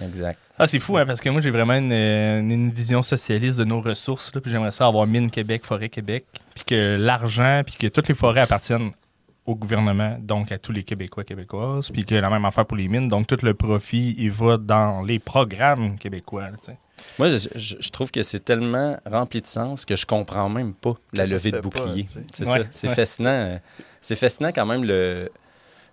ouais. 0.01 0.07
Exact. 0.09 0.39
Ah, 0.59 0.67
c'est 0.67 0.79
fou, 0.79 0.97
hein, 0.97 1.05
parce 1.05 1.21
que 1.21 1.29
moi, 1.29 1.41
j'ai 1.43 1.51
vraiment 1.51 1.75
une, 1.75 1.93
euh, 1.93 2.41
une- 2.41 2.71
vision 2.71 3.03
socialiste 3.03 3.59
de 3.59 3.65
nos 3.65 3.81
ressources. 3.83 4.35
Là, 4.35 4.41
puis 4.41 4.51
j'aimerais 4.51 4.71
ça 4.73 4.87
avoir 4.87 5.07
Mine 5.07 5.31
Québec, 5.31 5.63
Forêt 5.65 5.89
Québec, 5.91 6.25
puis 6.55 6.65
que 6.65 6.97
l'argent, 6.99 7.63
puis 7.67 7.75
que 7.77 7.87
toutes 7.89 8.09
les 8.09 8.15
forêts 8.15 8.41
appartiennent 8.41 8.93
au 9.45 9.55
gouvernement, 9.57 10.17
donc 10.21 10.53
à 10.53 10.59
tous 10.59 10.73
les 10.73 10.85
Québécois, 10.85 11.25
Québécoises, 11.25 11.91
puis 11.91 12.05
que 12.05 12.15
la 12.15 12.31
même 12.31 12.45
affaire 12.45 12.65
pour 12.65 12.77
les 12.77 12.89
mines. 12.89 13.09
Donc, 13.09 13.27
tout 13.27 13.39
le 13.43 13.55
profit, 13.55 14.15
il 14.17 14.31
va 14.31 14.57
dans 14.57 15.03
les 15.03 15.19
programmes 15.19 15.99
québécois. 15.99 16.51
là. 16.51 16.57
Moi, 17.19 17.29
je, 17.31 17.49
je- 17.57 17.77
je 17.81 17.91
trouve 17.91 18.11
que 18.13 18.23
c'est 18.23 18.45
tellement 18.45 18.97
rempli 19.05 19.41
de 19.41 19.47
sens 19.47 19.85
que 19.85 19.97
je 19.97 20.07
comprends 20.07 20.49
même 20.49 20.73
pas 20.73 20.95
la 21.13 21.27
levée 21.27 21.51
de 21.51 21.59
bouclier. 21.61 22.07
c'est 22.33 22.47
Ouais, 22.49 22.63
ça. 22.63 22.69
C'est 22.71 22.89
ouais. 22.89 22.95
fascinant. 22.95 23.31
euh, 23.31 23.59
C'est 24.01 24.15
fascinant 24.17 24.51
quand 24.55 24.65
même 24.67 24.85
le, 24.85 25.29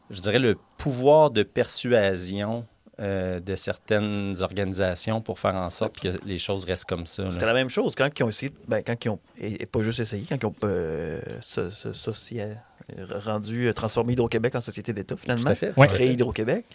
je 0.09 0.21
dirais 0.21 0.39
le 0.39 0.55
pouvoir 0.77 1.31
de 1.31 1.43
persuasion 1.43 2.65
euh, 2.99 3.39
de 3.39 3.55
certaines 3.55 4.35
organisations 4.41 5.21
pour 5.21 5.39
faire 5.39 5.55
en 5.55 5.69
sorte 5.69 5.99
que 6.01 6.09
les 6.25 6.37
choses 6.37 6.65
restent 6.65 6.89
comme 6.89 7.05
ça. 7.05 7.31
C'était 7.31 7.45
la 7.45 7.53
même 7.53 7.69
chose 7.69 7.95
quand 7.95 8.09
ils 8.19 8.23
ont 8.23 8.27
essayé, 8.29 8.51
ben, 8.67 8.81
quand 8.85 9.05
ils 9.05 9.09
ont, 9.09 9.19
et, 9.39 9.63
et 9.63 9.65
pas 9.65 9.81
juste 9.81 9.99
essayé, 10.01 10.25
quand 10.29 10.35
ils 10.41 10.45
ont 10.45 10.55
euh, 10.65 11.21
se- 11.39 11.69
se- 11.69 11.93
socia- 11.93 12.57
rendu, 13.23 13.67
euh, 13.67 13.73
transformé 13.73 14.13
Hydro-Québec 14.13 14.55
en 14.55 14.59
société 14.61 14.91
d'État 14.93 15.15
finalement, 15.15 15.43
Tout 15.45 15.49
à 15.51 15.55
fait. 15.55 15.77
Ouais. 15.77 15.87
créé 15.87 16.11
Hydro-Québec. 16.11 16.65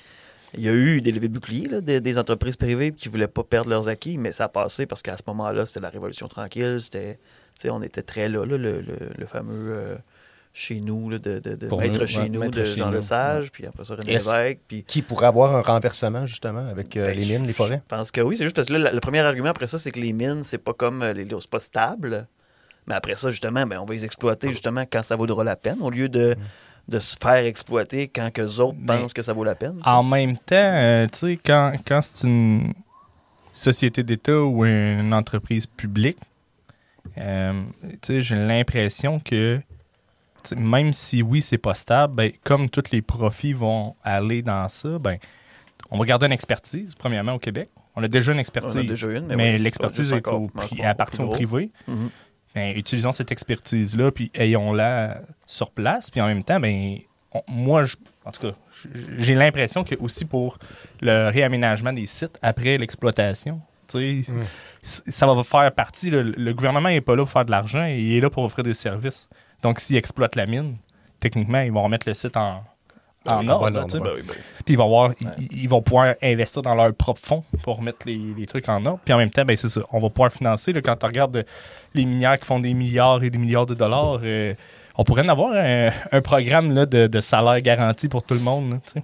Il 0.57 0.63
y 0.63 0.69
a 0.69 0.73
eu 0.73 1.01
des 1.01 1.11
levées 1.11 1.27
de 1.29 1.35
boucliers, 1.35 1.67
là, 1.69 1.81
des, 1.81 2.01
des 2.01 2.17
entreprises 2.17 2.57
privées 2.57 2.93
qui 2.93 3.09
ne 3.09 3.11
voulaient 3.13 3.27
pas 3.27 3.43
perdre 3.43 3.69
leurs 3.71 3.89
acquis, 3.89 4.17
mais 4.17 4.31
ça 4.31 4.45
a 4.45 4.49
passé 4.49 4.87
parce 4.87 5.03
qu'à 5.03 5.17
ce 5.17 5.23
moment-là, 5.27 5.67
c'était 5.67 5.81
la 5.81 5.89
Révolution 5.91 6.29
tranquille, 6.29 6.79
c'était, 6.81 7.15
tu 7.57 7.63
sais, 7.63 7.71
on 7.71 7.83
était 7.83 8.03
très 8.03 8.29
là, 8.29 8.47
là, 8.47 8.57
le, 8.57 8.81
le- 8.81 9.11
le 9.19 9.27
fameux 9.27 9.75
euh, 9.77 9.97
chez 10.57 10.81
nous, 10.81 11.11
là, 11.11 11.19
de, 11.19 11.41
de, 11.41 11.57
de 11.57 11.67
Pour 11.67 11.81
Maître 11.81 11.99
nous, 12.01 12.07
chez 12.07 12.21
ouais, 12.21 12.29
nous, 12.29 12.39
Maître 12.41 12.57
de 12.57 12.65
chez 12.65 12.77
Jean 12.77 12.87
nous, 12.87 12.93
Lesage, 12.93 13.51
puis 13.51 13.67
après 13.67 13.85
ça, 13.85 13.97
René 13.97 14.13
Lévesque, 14.13 14.61
puis 14.69 14.85
Qui 14.85 15.03
pourrait 15.03 15.27
avoir 15.27 15.57
un 15.57 15.63
renversement, 15.63 16.27
justement, 16.27 16.65
avec 16.69 16.97
euh, 16.97 17.07
Ben, 17.07 17.19
les 17.19 17.27
mines, 17.27 17.45
les 17.45 17.53
forêts? 17.53 17.83
Je 17.91 17.97
pense 17.97 18.13
que 18.13 18.21
oui, 18.21 18.37
c'est 18.37 18.45
juste 18.45 18.55
parce 18.55 18.69
que 18.69 18.75
là, 18.75 18.93
le 18.93 19.01
premier 19.01 19.19
argument 19.19 19.49
après 19.49 19.67
ça, 19.67 19.81
c'est 19.81 19.91
que 19.91 19.99
les 19.99 20.13
mines, 20.13 20.45
c'est 20.45 20.59
pas 20.59 20.73
comme 20.73 21.03
euh, 21.03 21.13
les 21.13 21.27
c'est 21.29 21.51
pas 21.51 21.59
stable. 21.59 22.29
Mais 22.87 22.95
après 22.95 23.15
ça, 23.15 23.31
justement, 23.31 23.67
ben, 23.67 23.81
on 23.81 23.85
va 23.85 23.95
les 23.95 24.05
exploiter 24.05 24.51
justement 24.51 24.85
quand 24.89 25.03
ça 25.03 25.17
vaudra 25.17 25.43
la 25.43 25.57
peine, 25.57 25.79
au 25.83 25.91
lieu 25.91 26.09
de, 26.09 26.37
de 26.87 26.99
se 27.01 27.17
faire 27.21 27.45
exploiter 27.45 28.07
quand 28.07 28.31
que 28.33 28.43
autres 28.61 28.77
Mais- 28.79 28.99
pensent 29.01 29.13
que 29.13 29.23
ça 29.23 29.33
vaut 29.33 29.43
la 29.43 29.57
peine. 29.57 29.81
En 29.85 30.05
même 30.05 30.37
temps, 30.37 30.55
euh, 30.55 31.07
tu 31.13 31.19
sais, 31.19 31.39
quand, 31.45 31.73
quand 31.85 32.01
c'est 32.03 32.29
une 32.29 32.75
société 33.53 34.05
d'État 34.05 34.41
ou 34.41 34.65
une 34.65 35.13
entreprise 35.15 35.67
publique, 35.67 36.19
euh, 37.19 37.63
tu 37.91 37.99
sais, 38.07 38.23
j'ai 38.23 38.37
l'impression 38.37 39.19
que 39.19 39.61
même 40.57 40.93
si 40.93 41.23
oui, 41.23 41.41
c'est 41.43 41.59
pas 41.59 41.75
stable, 41.75 42.15
ben, 42.15 42.33
comme 42.43 42.69
tous 42.69 42.91
les 42.93 43.03
profits 43.03 43.53
vont 43.53 43.95
aller 44.03 44.43
dans 44.43 44.69
ça, 44.69 44.99
ben, 44.99 45.17
on 45.91 45.99
va 45.99 46.05
garder 46.05 46.27
une 46.27 46.33
expertise, 46.33 46.95
premièrement, 46.95 47.35
au 47.35 47.39
Québec. 47.39 47.69
On 47.97 48.03
a 48.03 48.09
déjà 48.09 48.33
une 48.33 48.39
expertise. 48.41 48.77
On 48.77 48.81
a 48.81 48.83
déjà 48.83 49.09
une, 49.09 49.27
mais, 49.27 49.37
mais 49.37 49.53
oui, 49.55 49.59
l'expertise 49.63 50.13
est 50.13 50.27
au 50.29 50.51
elle 50.79 50.87
appartient 50.87 51.21
au 51.21 51.29
privé. 51.31 51.71
Mhm. 51.87 52.11
Ben, 52.55 52.77
utilisons 52.77 53.13
cette 53.13 53.33
expertise-là, 53.33 54.11
puis 54.13 54.31
ayons-la 54.35 55.21
sur 55.47 55.71
place. 55.71 56.11
Puis 56.11 56.21
en 56.21 56.27
même 56.27 56.45
temps, 56.45 56.61
ben, 56.61 56.99
on- 57.33 57.43
moi, 57.49 57.85
je- 57.85 57.97
en 58.25 58.31
tout 58.33 58.41
cas, 58.43 58.53
j'ai 59.19 59.35
l'impression 59.35 59.85
que 59.85 59.95
aussi 59.97 60.25
pour 60.25 60.59
le 61.01 61.31
réaménagement 61.31 61.93
des 61.93 62.07
sites 62.07 62.39
après 62.43 62.79
l'exploitation, 62.79 63.61
c- 64.83 65.03
ça 65.07 65.27
va 65.33 65.43
faire 65.45 65.71
partie. 65.73 66.11
Le, 66.11 66.23
le 66.23 66.55
gouvernement 66.55 66.89
n'est 66.89 67.01
pas 67.01 67.15
là 67.17 67.23
pour 67.23 67.31
faire 67.31 67.45
de 67.45 67.51
l'argent, 67.51 67.85
il 67.85 68.13
est 68.15 68.21
là 68.21 68.31
pour 68.31 68.43
offrir 68.45 68.65
des 68.65 68.75
services. 68.75 69.29
Donc, 69.65 69.81
s'ils 69.81 69.97
exploitent 69.97 70.37
la 70.37 70.47
mine, 70.47 70.77
techniquement, 71.19 71.61
ils 71.61 71.73
vont 71.73 71.83
remettre 71.83 72.07
le 72.07 72.15
site 72.15 72.37
en, 72.37 72.63
en 73.29 73.49
ordre. 73.49 73.71
Ben 73.71 73.87
oui, 73.93 74.01
ben 74.01 74.11
oui. 74.17 74.23
Puis 74.65 74.75
ils 74.75 74.77
vont, 74.77 74.85
avoir, 74.85 75.13
ils, 75.21 75.63
ils 75.63 75.69
vont 75.69 75.81
pouvoir 75.83 76.15
investir 76.23 76.63
dans 76.63 76.75
leur 76.75 76.95
propre 76.95 77.21
fonds 77.21 77.45
pour 77.63 77.81
mettre 77.83 78.07
les, 78.07 78.21
les 78.37 78.47
trucs 78.47 78.69
en 78.69 78.85
ordre. 78.85 79.01
Puis 79.05 79.15
en 79.15 79.19
même 79.19 79.31
temps, 79.31 79.45
ben 79.45 79.57
c'est 79.57 79.71
ça. 79.71 79.81
On 79.91 80.01
va 80.01 80.11
pouvoir 80.11 80.31
financer. 80.31 80.73
là, 80.75 80.83
quand 80.83 80.97
tu 80.97 81.07
regardes 81.07 81.37
euh, 81.39 81.43
les 81.95 82.05
minières 82.05 82.39
qui 82.39 82.45
font 82.47 82.61
des 82.61 82.75
milliards 82.75 83.25
et 83.25 83.31
des 83.31 83.39
milliards 83.39 83.67
de 83.67 83.75
dollars, 83.75 84.21
euh, 84.23 84.55
on 84.97 85.03
pourrait 85.05 85.23
en 85.23 85.29
avoir 85.29 85.53
un, 85.55 85.91
un 86.13 86.21
programme 86.21 86.73
là, 86.75 86.85
de, 86.87 87.07
de 87.07 87.21
salaire 87.21 87.59
garanti 87.59 88.09
pour 88.09 88.23
tout 88.23 88.35
le 88.35 88.41
monde. 88.41 88.71
là, 88.71 88.77
tu 88.85 88.93
sais. 88.93 89.03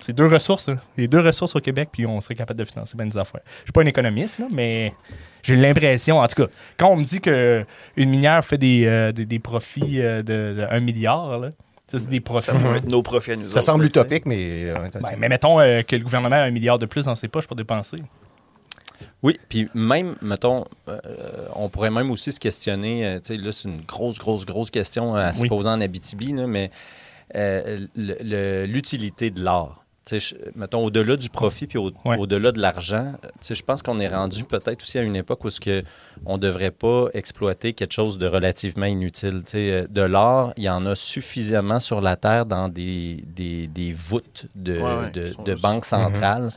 C'est 0.00 0.12
deux 0.14 0.26
ressources. 0.26 0.68
là. 0.68 0.76
Les 0.96 1.08
deux 1.08 1.20
ressources 1.20 1.54
au 1.54 1.60
Québec, 1.60 1.90
puis 1.92 2.06
on 2.06 2.20
serait 2.20 2.34
capable 2.34 2.58
de 2.58 2.64
financer 2.64 2.96
bien 2.96 3.06
des 3.06 3.18
affaires. 3.18 3.42
Je 3.60 3.64
suis 3.64 3.72
pas 3.72 3.82
un 3.82 3.86
économiste, 3.86 4.38
là, 4.38 4.46
mais 4.50 4.92
j'ai 5.42 5.56
l'impression, 5.56 6.18
en 6.18 6.26
tout 6.26 6.42
cas, 6.44 6.50
quand 6.78 6.88
on 6.88 6.96
me 6.96 7.04
dit 7.04 7.20
qu'une 7.20 8.10
minière 8.10 8.44
fait 8.44 8.58
des, 8.58 8.86
euh, 8.86 9.12
des, 9.12 9.26
des 9.26 9.38
profits 9.38 10.00
euh, 10.00 10.22
de, 10.22 10.60
de 10.60 10.66
1 10.70 10.80
milliard, 10.80 11.38
là, 11.38 11.50
ça, 11.90 11.98
c'est 12.00 12.08
des 12.08 12.20
profits. 12.20 12.46
Ça 12.46 12.54
va 12.54 12.78
être 12.78 12.90
nos 12.90 13.02
profits 13.02 13.32
à 13.32 13.36
nous 13.36 13.42
Ça 13.50 13.58
autres, 13.58 13.62
semble 13.62 13.82
là, 13.84 13.88
utopique, 13.88 14.26
mais. 14.26 14.64
euh, 14.70 14.88
Ben, 14.94 15.16
mais 15.18 15.28
mettons 15.28 15.60
euh, 15.60 15.82
que 15.82 15.94
le 15.94 16.02
gouvernement 16.02 16.34
a 16.36 16.40
un 16.40 16.50
milliard 16.50 16.78
de 16.80 16.86
plus 16.86 17.04
dans 17.04 17.14
ses 17.14 17.28
poches 17.28 17.46
pour 17.46 17.54
dépenser. 17.56 17.98
Oui, 19.22 19.38
puis 19.48 19.68
même, 19.74 20.16
mettons, 20.22 20.64
euh, 20.88 20.98
on 21.54 21.68
pourrait 21.68 21.90
même 21.90 22.10
aussi 22.10 22.32
se 22.32 22.40
questionner, 22.40 23.06
euh, 23.06 23.16
tu 23.20 23.34
sais, 23.34 23.36
là, 23.36 23.52
c'est 23.52 23.68
une 23.68 23.82
grosse, 23.82 24.18
grosse, 24.18 24.46
grosse 24.46 24.70
question 24.70 25.14
à 25.14 25.34
se 25.34 25.46
poser 25.46 25.68
en 25.68 25.80
Abitibi, 25.80 26.32
là, 26.32 26.46
mais 26.46 26.70
euh, 27.34 27.86
l'utilité 28.66 29.30
de 29.30 29.42
l'art. 29.42 29.82
Tu 30.08 30.20
sais, 30.20 30.36
je- 30.36 30.50
mettons, 30.58 30.84
au-delà 30.84 31.16
du 31.16 31.28
profit 31.28 31.66
puis 31.66 31.78
au- 31.78 31.90
Ouais. 32.04 32.16
au-delà 32.16 32.52
de 32.52 32.60
l'argent, 32.60 33.14
tu 33.22 33.28
sais, 33.40 33.54
je 33.56 33.64
pense 33.64 33.82
qu'on 33.82 33.98
est 33.98 34.06
rendu 34.06 34.44
peut-être 34.44 34.80
aussi 34.82 34.98
à 34.98 35.02
une 35.02 35.16
époque 35.16 35.44
où 35.44 35.50
ce 35.50 35.58
que 35.58 35.82
on 36.24 36.38
devrait 36.38 36.70
pas 36.70 37.06
exploiter 37.12 37.72
quelque 37.72 37.90
chose 37.92 38.16
de 38.16 38.28
relativement 38.28 38.86
inutile. 38.86 39.42
Tu 39.44 39.50
sais, 39.50 39.70
euh, 39.72 39.86
de 39.90 40.02
l'art, 40.02 40.52
il 40.56 40.62
y 40.62 40.70
en 40.70 40.86
a 40.86 40.94
suffisamment 40.94 41.80
sur 41.80 42.00
la 42.00 42.14
Terre 42.14 42.46
dans 42.46 42.68
des, 42.68 43.24
des, 43.26 43.66
des 43.66 43.92
voûtes 43.92 44.46
de, 44.54 44.78
Ouais, 44.78 44.96
ouais, 45.06 45.10
de, 45.44 45.54
banques 45.60 45.86
centrales 45.86 46.50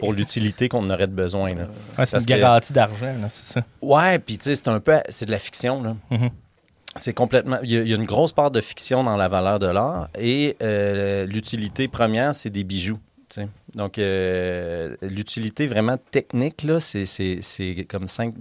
pour 0.00 0.12
l'utilité 0.12 0.68
qu'on 0.68 0.90
aurait 0.90 1.06
de 1.06 1.14
besoin. 1.14 1.54
Là. 1.54 1.62
Ouais, 1.62 2.04
c'est 2.04 2.10
Parce 2.10 2.24
une 2.24 2.34
que- 2.34 2.38
garantie 2.38 2.74
d'argent, 2.74 3.14
là, 3.18 3.30
c'est 3.30 3.54
ça. 3.54 3.64
Ouais, 3.80 4.18
puis 4.18 4.36
tu 4.36 4.44
sais, 4.44 4.54
c'est 4.56 4.68
un 4.68 4.78
peu, 4.78 4.98
c'est 5.08 5.24
de 5.24 5.30
la 5.30 5.38
fiction 5.38 5.82
là. 5.82 5.96
Mhm. 6.10 6.28
C'est 6.96 7.14
complètement, 7.14 7.58
il 7.62 7.70
y, 7.70 7.76
a, 7.76 7.82
il 7.82 7.88
y 7.88 7.92
a 7.92 7.96
une 7.96 8.04
grosse 8.04 8.32
part 8.32 8.50
de 8.50 8.60
fiction 8.60 9.02
dans 9.02 9.16
la 9.16 9.28
valeur 9.28 9.58
de 9.60 9.66
l'art 9.68 10.08
et 10.18 10.56
euh, 10.60 11.24
l'utilité 11.26 11.86
première, 11.88 12.34
c'est 12.34 12.50
des 12.50 12.64
bijoux. 12.64 12.98
Donc 13.76 13.98
euh, 13.98 14.96
l'utilité 15.02 15.68
vraiment 15.68 15.96
technique 16.10 16.64
là, 16.64 16.80
c'est 16.80 17.06
c'est- 17.06 17.38
c'est 17.42 17.86
comme 17.88 18.08
5 18.08 18.34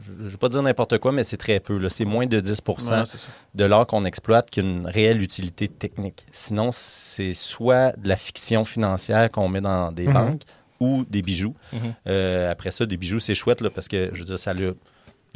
je 0.00 0.12
ne 0.22 0.28
vais 0.28 0.36
pas 0.36 0.48
dire 0.48 0.62
n'importe 0.62 0.98
quoi, 0.98 1.10
mais 1.10 1.24
c'est 1.24 1.36
très 1.36 1.58
peu. 1.58 1.78
là. 1.78 1.88
C'est 1.88 2.04
moins 2.04 2.26
de 2.26 2.38
10 2.38 2.60
Ouais, 2.68 3.02
de 3.56 3.64
l'art 3.64 3.88
qu'on 3.88 4.04
exploite 4.04 4.52
qu'une 4.52 4.86
réelle 4.86 5.20
utilité 5.20 5.66
technique. 5.66 6.26
Sinon, 6.30 6.70
c'est 6.72 7.34
soit 7.34 7.92
de 7.98 8.08
la 8.08 8.16
fiction 8.16 8.64
financière 8.64 9.28
qu'on 9.32 9.48
met 9.48 9.60
dans 9.60 9.90
des 9.90 10.06
Mhm. 10.06 10.12
banques 10.14 10.42
ou 10.78 11.04
des 11.10 11.22
bijoux. 11.22 11.54
Mhm. 11.72 11.94
Euh, 12.06 12.52
après 12.52 12.70
ça, 12.70 12.86
des 12.86 12.96
bijoux, 12.96 13.18
c'est 13.18 13.34
chouette 13.34 13.60
là, 13.62 13.70
parce 13.70 13.88
que, 13.88 14.10
je 14.12 14.18
veux 14.20 14.24
dire, 14.26 14.38
ça 14.38 14.54
le. 14.54 14.76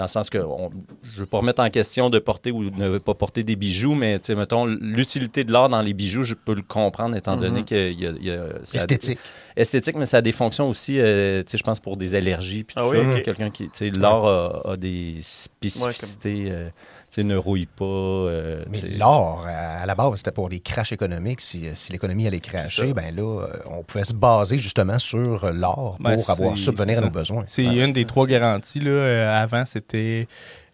Dans 0.01 0.05
le 0.05 0.09
sens 0.09 0.31
que 0.31 0.39
on- 0.39 0.71
je 1.05 1.17
ne 1.17 1.21
veux 1.21 1.27
pas 1.27 1.37
remettre 1.39 1.63
en 1.63 1.69
question 1.69 2.09
de 2.09 2.19
porter 2.19 2.51
ou 2.53 2.65
ne 2.65 2.97
pas 2.97 3.13
porter 3.13 3.43
des 3.45 3.55
bijoux, 3.55 3.95
mais 3.95 4.19
tu 4.19 4.29
sais, 4.29 4.35
mettons, 4.35 4.65
l'utilité 4.65 5.45
de 5.45 5.53
l'art 5.53 5.69
dans 5.69 5.83
les 5.83 5.93
bijoux, 5.93 6.23
je 6.23 6.33
peux 6.35 6.55
le 6.55 6.63
comprendre 6.63 7.15
étant 7.17 7.37
donné 7.37 7.61
Mhm. 7.61 7.65
qu'il 7.67 8.01
y 8.01 8.07
a. 8.07 8.11
il 8.19 8.25
y 8.25 8.31
a- 8.31 8.45
ça 8.63 8.79
a- 8.79 8.81
Esthétique. 8.81 9.19
esthétique, 9.57 9.97
mais 9.97 10.07
ça 10.07 10.17
a 10.17 10.23
des 10.23 10.33
fonctions 10.33 10.69
aussi, 10.71 10.99
euh, 10.99 11.43
tu 11.43 11.51
sais, 11.51 11.59
je 11.59 11.63
pense, 11.65 11.81
pour 11.81 11.99
des 11.99 12.15
allergies. 12.15 12.65
Puis 12.65 12.77
tout 12.77 12.83
Ah 12.83 12.89
oui. 12.89 13.23
Quelqu'un 13.23 13.51
qui. 13.51 13.69
L'art 13.99 14.25
a, 14.25 14.71
a 14.73 14.77
des 14.79 15.17
spécificités, 15.21 16.47
euh, 16.51 16.69
tu 16.69 16.73
sais, 17.11 17.25
ne 17.25 17.37
rouille 17.37 17.67
pas. 17.67 17.85
euh, 17.85 18.65
Mais 18.71 18.81
l'or, 18.99 19.45
à 19.81 19.87
la 19.87 19.95
base, 19.95 20.17
c'était 20.17 20.31
pour 20.33 20.49
les 20.49 20.61
crashs 20.61 20.93
économiques. 20.93 21.41
Si, 21.41 21.69
si 21.75 21.93
l'économie 21.93 22.27
allait 22.27 22.41
ça. 22.41 22.93
ben 22.93 23.15
là, 23.15 23.23
euh, 23.43 23.57
on 23.67 23.83
pouvait 23.83 24.05
se 24.05 24.15
baser 24.15 24.59
justement 24.59 24.99
sur 24.99 25.45
euh, 25.45 25.53
l'or 25.53 25.97
pour 25.97 26.05
Ben, 26.05 26.19
avoir 26.29 26.57
c'est- 26.57 26.65
subvenir 26.65 26.99
à 26.99 27.01
nos 27.03 27.11
besoins. 27.11 27.45
C'est 27.47 27.65
une 27.65 27.93
des 27.93 28.05
trois 28.05 28.27
garanties. 28.27 28.81
Là. 28.81 28.91
Euh, 28.91 29.43
avant, 29.43 29.65
c'était 29.65 30.29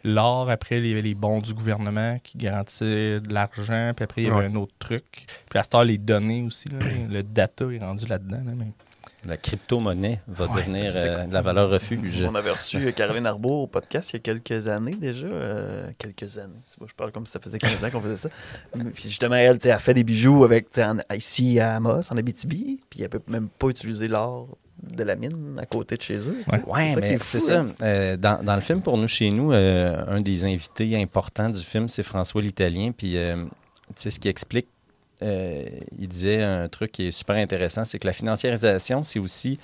l'or. 0.05 0.51
Après, 0.51 0.79
il 0.79 0.87
y 0.87 0.93
avait 0.93 1.03
les 1.03 1.15
bons 1.15 1.41
du 1.41 1.53
gouvernement 1.55 2.19
qui 2.23 2.39
garantissaient 2.39 3.21
de 3.21 3.33
l'argent. 3.33 3.93
Puis 3.97 4.05
après, 4.05 4.23
il 4.23 4.29
y 4.29 4.31
avait 4.31 4.41
Ouais. 4.41 4.47
un 4.47 4.55
autre 4.57 4.75
truc. 4.79 5.05
Puis 5.51 5.59
à 5.59 5.63
cette 5.63 5.75
heure, 5.75 5.85
les 5.85 5.99
données 5.99 6.43
aussi. 6.43 6.69
là. 6.69 6.79
le 7.11 7.23
data 7.23 7.65
est 7.73 7.79
rendu 7.79 8.07
là-dedans. 8.07 8.41
là, 8.45 8.53
mais- 8.57 8.73
La 9.27 9.37
crypto-monnaie 9.37 10.21
va 10.29 10.47
Ouais, 10.47 10.61
devenir 10.63 10.87
c'est 10.87 11.09
euh, 11.09 11.27
de 11.27 11.33
la 11.33 11.43
valeur 11.43 11.69
refuge. 11.71 12.25
On 12.29 12.35
avait 12.35 12.51
reçu 12.51 12.93
Caroline 12.93 13.27
Arbour 13.27 13.63
au 13.63 13.67
podcast 13.67 14.11
il 14.11 14.15
y 14.15 14.17
a 14.17 14.21
quelques 14.21 14.69
années 14.69 14.95
déjà. 14.95 15.27
euh, 15.27 15.91
quelques 15.99 16.39
années. 16.39 16.53
C'est 16.65 16.79
pas- 16.79 16.87
Je 16.89 16.95
parle 16.95 17.13
comme 17.13 17.27
si 17.27 17.33
ça 17.33 17.41
faisait 17.41 17.59
15 17.59 17.85
ans 17.85 17.91
qu'on 17.91 18.01
faisait 18.01 18.17
ça. 18.17 18.29
Puis 18.73 19.03
justement, 19.05 19.35
elle, 19.37 19.59
elle 19.65 19.79
fait 19.79 19.95
des 19.95 20.05
bijoux 20.05 20.45
avec, 20.45 20.69
en- 20.79 20.99
ici 21.15 21.59
à 21.61 21.77
Amos, 21.77 22.13
en 22.13 22.17
Abitibi. 22.17 22.81
Puis 22.91 23.03
elle 23.03 23.09
peut 23.09 23.23
même 23.29 23.49
pas 23.49 23.69
utiliser 23.69 24.09
l'or 24.09 24.57
de 24.83 25.03
la 25.03 25.17
mine 25.17 25.59
à 25.61 25.67
côté 25.67 25.97
de 25.97 26.03
chez 26.03 26.19
eux. 26.29 26.37
Ouais, 26.67 26.91
ça 26.91 27.01
mais 27.01 27.19
c'est 27.23 27.41
ça. 27.41 27.65
Euh, 27.83 28.17
dans, 28.17 28.43
dans 28.45 28.55
le 28.55 28.61
film 28.61 28.83
Pour 28.83 28.99
nous, 28.99 29.09
chez 29.09 29.31
nous, 29.31 29.53
euh, 29.53 30.05
un 30.07 30.21
des 30.21 30.45
invités 30.45 31.01
importants 31.01 31.49
du 31.51 31.63
film, 31.63 31.89
c'est 31.89 32.03
François 32.03 32.43
l'Italien. 32.43 32.93
Puis, 32.97 33.17
euh, 33.17 33.37
tu 33.89 33.93
sais, 33.97 34.11
ce 34.11 34.21
qui 34.21 34.29
explique, 34.29 34.69
euh, 35.23 35.65
il 35.99 36.09
disait 36.09 36.43
un 36.43 36.69
truc 36.69 36.93
qui 36.93 37.09
est 37.09 37.11
super 37.11 37.37
intéressant, 37.37 37.85
c'est 37.85 37.99
que 37.99 38.07
la 38.07 38.13
financiarisation, 38.13 39.03
c'est 39.03 39.19
aussi. 39.19 39.59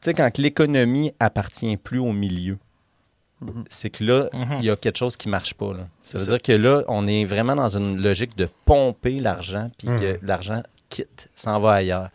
Tu 0.00 0.10
sais, 0.12 0.14
quand 0.14 0.38
l'économie 0.38 1.12
appartient 1.18 1.76
plus 1.76 1.98
au 1.98 2.12
milieu, 2.12 2.58
Mhm. 3.40 3.64
c'est 3.68 3.90
que 3.90 4.04
là, 4.04 4.28
Mhm. 4.32 4.56
il 4.60 4.64
y 4.64 4.70
a 4.70 4.76
quelque 4.76 4.96
chose 4.98 5.16
qui 5.16 5.28
marche 5.28 5.54
pas. 5.54 5.72
Là. 5.72 5.88
Ça 6.04 6.12
C'est 6.12 6.18
veut 6.18 6.24
ça. 6.24 6.30
dire 6.32 6.42
que 6.42 6.52
là, 6.52 6.82
on 6.88 7.06
est 7.06 7.24
vraiment 7.24 7.54
dans 7.56 7.76
une 7.76 8.00
logique 8.00 8.36
de 8.36 8.48
pomper 8.64 9.18
l'argent, 9.18 9.70
puis 9.78 9.88
Mhm. 9.88 9.98
que 10.00 10.18
l'argent 10.22 10.62
quitte, 10.88 11.28
s'en 11.34 11.60
va 11.60 11.72
ailleurs. 11.74 12.10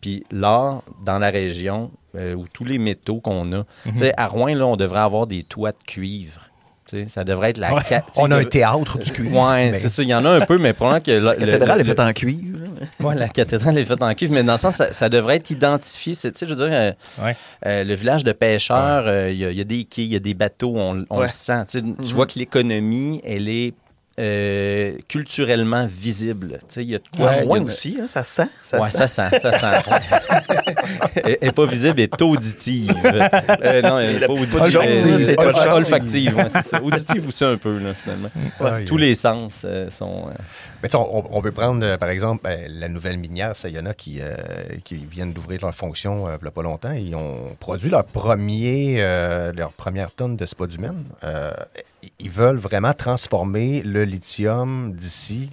Puis 0.00 0.24
l'or, 0.30 0.84
dans 1.04 1.18
la 1.18 1.30
région, 1.30 1.90
euh, 2.14 2.34
où 2.34 2.46
tous 2.48 2.64
les 2.64 2.78
métaux 2.78 3.20
qu'on 3.20 3.52
a, 3.52 3.64
tu 3.84 3.96
sais, 3.96 4.12
à 4.16 4.26
Rouen, 4.26 4.54
là, 4.54 4.66
on 4.66 4.76
devrait 4.76 5.00
avoir 5.00 5.26
des 5.26 5.42
toits 5.42 5.72
de 5.72 5.82
cuivre. 5.86 6.47
Ça 7.08 7.24
devrait 7.24 7.50
être 7.50 7.58
la... 7.58 7.74
Ouais. 7.74 7.82
ca- 7.86 8.04
On 8.18 8.30
a 8.30 8.36
un 8.36 8.44
théâtre 8.44 8.98
du 8.98 9.10
cuivre. 9.12 9.36
Ouais, 9.48 9.70
mais- 9.70 9.74
c'est 9.78 9.88
ça. 9.88 10.02
Il 10.02 10.08
y 10.08 10.14
en 10.14 10.24
a 10.24 10.30
un 10.30 10.40
peu, 10.40 10.58
mais 10.58 10.72
probablement 10.72 11.02
que... 11.02 11.10
La 11.12 11.34
cathédrale 11.36 11.80
est 11.80 11.84
faite 11.84 12.00
en 12.00 12.12
cuivre. 12.12 12.58
Ouais, 13.00 13.14
la 13.14 13.28
cathédrale 13.28 13.78
est 13.78 13.84
faite 13.84 14.02
en 14.02 14.14
cuivre, 14.14 14.32
mais 14.34 14.42
dans 14.44 14.52
le 14.54 14.58
sens, 14.58 14.76
ça, 14.76 14.92
ça 14.92 15.08
devrait 15.08 15.36
être 15.36 15.50
identifié. 15.50 16.14
C'est, 16.14 16.32
tu 16.32 16.38
sais, 16.40 16.46
je 16.46 16.54
veux 16.54 16.68
dire, 16.68 16.76
euh, 16.76 16.92
Ouais. 17.22 17.36
euh, 17.66 17.84
le 17.84 17.94
village 17.94 18.24
de 18.24 18.32
pêcheurs, 18.32 19.04
euh, 19.06 19.30
il 19.30 19.38
y, 19.38 19.44
a- 19.44 19.50
il 19.50 19.56
y 19.58 19.60
a 19.60 19.64
des 19.64 19.84
quais, 19.84 20.02
il 20.02 20.08
y 20.12 20.16
a 20.16 20.20
des 20.20 20.34
bateaux, 20.34 20.74
on, 20.76 21.04
on 21.10 21.18
Ouais. 21.18 21.24
le 21.24 21.30
sent. 21.30 21.64
Tu 21.68 21.82
Mhm. 21.82 21.94
vois 22.14 22.26
que 22.26 22.38
l'économie, 22.38 23.20
elle 23.24 23.48
est 23.48 23.74
euh, 24.18 24.92
culturellement 25.08 25.86
visible. 25.86 26.58
Tu 26.68 26.74
sais, 26.74 26.82
il 26.82 26.90
y 26.90 26.94
a 26.94 26.98
de 26.98 27.04
quoi. 27.16 27.32
Rouen 27.42 27.56
une- 27.56 27.64
aussi, 27.64 27.98
hein, 28.02 28.08
ça 28.08 28.24
sent. 28.24 28.48
Ça 28.62 28.80
ouais, 28.80 28.88
sent. 28.88 29.06
ça 29.06 29.30
sent, 29.30 29.38
ça 29.38 29.58
sent. 29.58 29.90
elle 31.24 31.38
n'est 31.42 31.52
pas 31.52 31.66
visible, 31.66 31.94
elle 32.00 32.04
est 32.12 32.22
auditive. 32.22 32.94
Euh, 33.04 33.82
non, 33.82 33.98
elle 34.00 34.20
n'est 34.20 34.26
pas 34.26 34.32
auditive. 34.32 34.60
c'est 34.64 35.34
olfa- 35.36 35.72
olfactive. 35.72 35.72
olfactive. 35.72 36.36
ouais, 36.36 36.48
c'est 36.48 36.64
ça. 36.64 36.82
Auditive 36.88 37.28
aussi 37.28 37.44
un 37.44 37.56
peu, 37.56 37.78
là, 37.78 37.94
finalement. 37.94 38.30
Ouais, 38.60 38.84
Tous 38.84 38.96
les 38.96 39.14
sens 39.14 39.62
euh, 39.64 39.90
sont... 39.90 40.26
Mais 40.82 40.94
on, 40.94 41.36
on 41.36 41.42
peut 41.42 41.50
prendre, 41.50 41.84
euh, 41.84 41.96
par 41.96 42.08
exemple, 42.08 42.42
ben, 42.44 42.70
la 42.70 42.88
nouvelle 42.88 43.18
minière 43.18 43.56
Sayona 43.56 43.94
qui, 43.94 44.20
euh, 44.20 44.36
qui 44.84 44.96
viennent 44.96 45.32
d'ouvrir 45.32 45.60
leur 45.62 45.74
fonction 45.74 46.28
euh, 46.28 46.36
il 46.40 46.44
y 46.44 46.48
a 46.48 46.50
pas 46.52 46.62
longtemps. 46.62 46.92
Ils 46.92 47.16
ont 47.16 47.56
produit 47.58 47.90
leur, 47.90 48.04
premier, 48.04 48.96
euh, 49.00 49.52
leur 49.52 49.72
première 49.72 50.12
tonne 50.12 50.36
de 50.36 50.46
spodumène. 50.46 51.04
Euh, 51.24 51.52
ils 52.20 52.30
veulent 52.30 52.58
vraiment 52.58 52.92
transformer 52.92 53.82
le 53.82 54.04
lithium 54.04 54.92
d'ici 54.94 55.50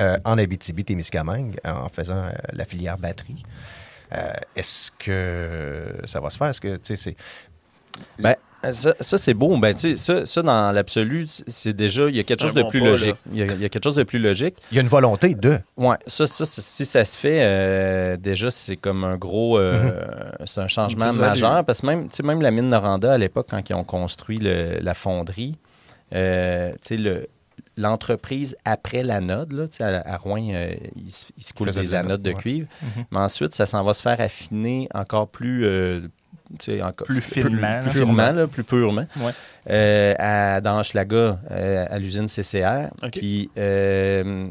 euh, 0.00 0.16
en 0.24 0.36
Abitibi-Témiscamingue 0.36 1.58
en 1.64 1.88
faisant 1.88 2.24
la 2.52 2.64
filière 2.64 2.98
batterie. 2.98 3.44
Est-ce 4.54 4.92
que 4.98 5.94
ça 6.04 6.20
va 6.20 6.30
se 6.30 6.38
faire? 6.38 6.48
Est-ce 6.48 6.60
que, 6.60 6.76
tu 6.76 6.94
sais, 6.94 6.96
c'est... 6.96 7.16
Ben, 8.18 8.36
ça, 8.72 8.94
ça, 9.00 9.18
c'est 9.18 9.34
beau. 9.34 9.56
Ben, 9.58 9.74
tu 9.74 9.92
sais, 9.92 9.96
ça, 9.96 10.26
ça, 10.26 10.42
dans 10.42 10.72
l'absolu, 10.72 11.26
c'est 11.28 11.72
déjà, 11.72 12.08
il 12.08 12.16
y 12.16 12.20
a 12.20 12.22
quelque 12.24 12.42
chose 12.42 12.54
de 12.54 12.62
bon 12.62 12.68
plus 12.68 12.80
pas, 12.80 12.86
logique. 12.86 13.10
là. 13.14 13.32
Il 13.32 13.38
y, 13.38 13.42
a, 13.42 13.46
il 13.46 13.60
y 13.60 13.64
a 13.64 13.68
quelque 13.68 13.84
chose 13.84 13.96
de 13.96 14.02
plus 14.02 14.18
logique. 14.18 14.56
Il 14.72 14.76
y 14.76 14.78
a 14.78 14.82
une 14.82 14.88
volonté 14.88 15.34
de... 15.34 15.58
Ouais, 15.76 15.96
ça, 16.06 16.26
ça, 16.26 16.44
si 16.46 16.84
ça 16.84 17.04
se 17.04 17.16
fait, 17.16 17.40
euh, 17.42 18.16
déjà, 18.16 18.50
c'est 18.50 18.76
comme 18.76 19.04
un 19.04 19.16
gros. 19.16 19.58
euh, 19.58 19.92
C'est 20.44 20.60
un 20.60 20.68
changement 20.68 21.12
majeur. 21.12 21.64
Parce 21.64 21.80
que 21.82 21.86
même, 21.86 22.08
tu 22.08 22.16
sais, 22.16 22.22
même 22.22 22.40
la 22.42 22.50
mine 22.50 22.68
Noranda, 22.68 23.12
à 23.12 23.18
l'époque, 23.18 23.46
quand 23.50 23.68
ils 23.70 23.74
ont 23.74 23.84
construit 23.84 24.38
le- 24.38 24.78
la 24.80 24.94
fonderie, 24.94 25.56
euh, 26.14 26.72
tu 26.72 26.78
sais, 26.82 26.96
le. 26.96 27.26
L'entreprise 27.78 28.56
après 28.64 29.02
l'anode, 29.02 29.52
là, 29.52 29.68
tu 29.68 29.76
sais, 29.76 29.84
à, 29.84 30.02
à 30.06 30.16
Rouen, 30.16 30.48
euh, 30.50 30.72
il, 30.96 31.12
se- 31.12 31.26
il 31.36 31.44
se 31.44 31.52
coule 31.52 31.70
des 31.70 31.92
anodes 31.92 32.22
de 32.22 32.30
ouais. 32.30 32.36
cuivre. 32.36 32.68
Mhm. 32.80 33.04
Mais 33.10 33.18
ensuite, 33.18 33.54
ça 33.54 33.66
s'en 33.66 33.84
va 33.84 33.92
se 33.92 34.00
faire 34.00 34.18
affiner 34.18 34.88
encore 34.94 35.28
plus. 35.28 35.66
euh, 35.66 36.00
encore, 36.82 37.06
Plus 37.06 37.20
finement. 37.20 37.80
Plus, 37.80 37.90
finement, 37.90 38.32
là, 38.32 38.46
plus 38.46 38.64
purement. 38.64 39.06
Ouais. 39.18 39.32
Euh, 39.68 40.14
à, 40.18 40.60
dans 40.60 40.78
Hochelaga, 40.78 41.40
euh, 41.50 41.86
à 41.88 41.98
l'usine 41.98 42.28
CCR. 42.28 42.88
Puis 43.12 43.50
euh, 43.58 44.48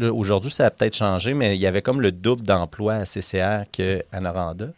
aujourd'hui, 0.00 0.50
ça 0.50 0.66
a 0.66 0.70
peut-être 0.70 0.96
changé, 0.96 1.34
mais 1.34 1.56
il 1.56 1.60
y 1.60 1.66
avait 1.66 1.82
comme 1.82 2.00
le 2.00 2.12
double 2.12 2.42
d'emploi 2.42 2.94
à 2.94 3.04
CCR 3.04 3.64
qu'à 3.72 4.20
Noranda. 4.20 4.68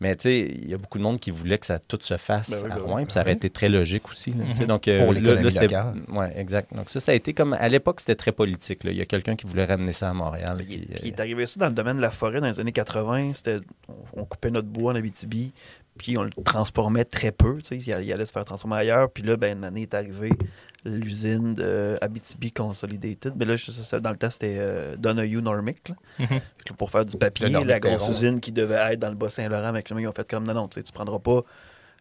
Mais 0.00 0.14
tu 0.14 0.22
sais, 0.28 0.38
il 0.62 0.70
y 0.70 0.74
a 0.74 0.78
beaucoup 0.78 0.98
de 0.98 1.02
monde 1.02 1.18
qui 1.18 1.32
voulait 1.32 1.58
que 1.58 1.66
ça 1.66 1.78
tout 1.80 1.98
se 2.00 2.16
fasse 2.16 2.50
Ben 2.50 2.58
oui, 2.66 2.70
à 2.70 2.74
ben 2.76 2.82
Rouen, 2.82 2.96
oui. 2.98 3.04
puis 3.04 3.12
ça 3.12 3.22
aurait 3.22 3.32
été 3.32 3.50
très 3.50 3.68
logique 3.68 4.08
aussi. 4.08 4.30
là, 4.30 4.44
tu 4.50 4.54
sais. 4.54 4.62
Mhm. 4.62 4.68
Donc, 4.68 4.86
euh, 4.86 4.98
Pour 5.02 5.12
là- 5.12 5.18
l'économie 5.20 5.42
là, 5.44 5.50
c'était- 5.50 5.64
locale. 5.66 5.94
Ouais, 6.08 6.32
exact. 6.36 6.72
Donc 6.74 6.88
ça, 6.88 7.00
ça 7.00 7.10
a 7.12 7.14
été 7.16 7.34
comme... 7.34 7.52
À 7.54 7.68
l'époque, 7.68 7.98
c'était 7.98 8.14
très 8.14 8.30
politique. 8.30 8.84
là. 8.84 8.92
Il 8.92 8.96
y 8.96 9.00
a 9.02 9.06
quelqu'un 9.06 9.34
qui 9.34 9.46
voulait 9.46 9.64
ramener 9.64 9.92
ça 9.92 10.08
à 10.08 10.14
Montréal. 10.14 10.58
Il, 10.60 10.66
puis, 10.66 10.88
il 11.02 11.08
euh, 11.08 11.08
est 11.08 11.20
arrivé 11.20 11.46
ça 11.46 11.58
dans 11.58 11.66
le 11.66 11.72
domaine 11.72 11.96
de 11.96 12.02
la 12.02 12.10
forêt 12.10 12.40
dans 12.40 12.46
les 12.46 12.60
années 12.60 12.70
80. 12.72 13.32
C'était, 13.34 13.56
on, 13.88 14.20
on 14.20 14.24
coupait 14.24 14.50
notre 14.52 14.68
bois 14.68 14.92
en 14.92 14.94
Abitibi, 14.96 15.52
puis 15.98 16.16
on 16.16 16.22
le 16.22 16.30
transformait 16.44 17.04
très 17.04 17.32
peu. 17.32 17.58
Il, 17.70 17.82
il 17.86 17.92
allait 18.12 18.24
se 18.26 18.32
faire 18.32 18.44
transformer 18.44 18.76
ailleurs. 18.76 19.10
Puis 19.10 19.22
là, 19.22 19.36
ben, 19.36 19.58
une 19.58 19.64
année 19.64 19.82
est 19.82 19.94
arrivée, 19.94 20.32
l'usine 20.84 21.54
de 21.54 21.98
Abitibi 22.00 22.52
Consolidated. 22.52 23.34
Mais 23.36 23.44
là, 23.44 23.56
je- 23.56 23.96
dans 23.98 24.10
le 24.10 24.16
temps, 24.16 24.30
c'était 24.30 24.56
euh, 24.58 24.96
Donahue 24.96 25.42
Normic. 25.42 25.88
là. 25.90 25.94
Mhm. 26.20 26.40
Pour 26.78 26.90
faire 26.90 27.04
du 27.04 27.16
papier, 27.16 27.50
Normic 27.50 27.68
la 27.68 27.80
grosse 27.80 27.98
Perron. 27.98 28.10
usine 28.12 28.40
qui 28.40 28.52
devait 28.52 28.92
être 28.94 29.00
dans 29.00 29.08
le 29.10 29.16
Bas-Saint-Laurent, 29.16 29.72
mais 29.72 29.80
ils 29.82 30.06
ont 30.08 30.12
fait 30.12 30.28
comme 30.28 30.44
non, 30.46 30.54
non, 30.54 30.68
tu 30.68 30.82
tu 30.82 30.92
prendras 30.92 31.18
pas 31.18 31.42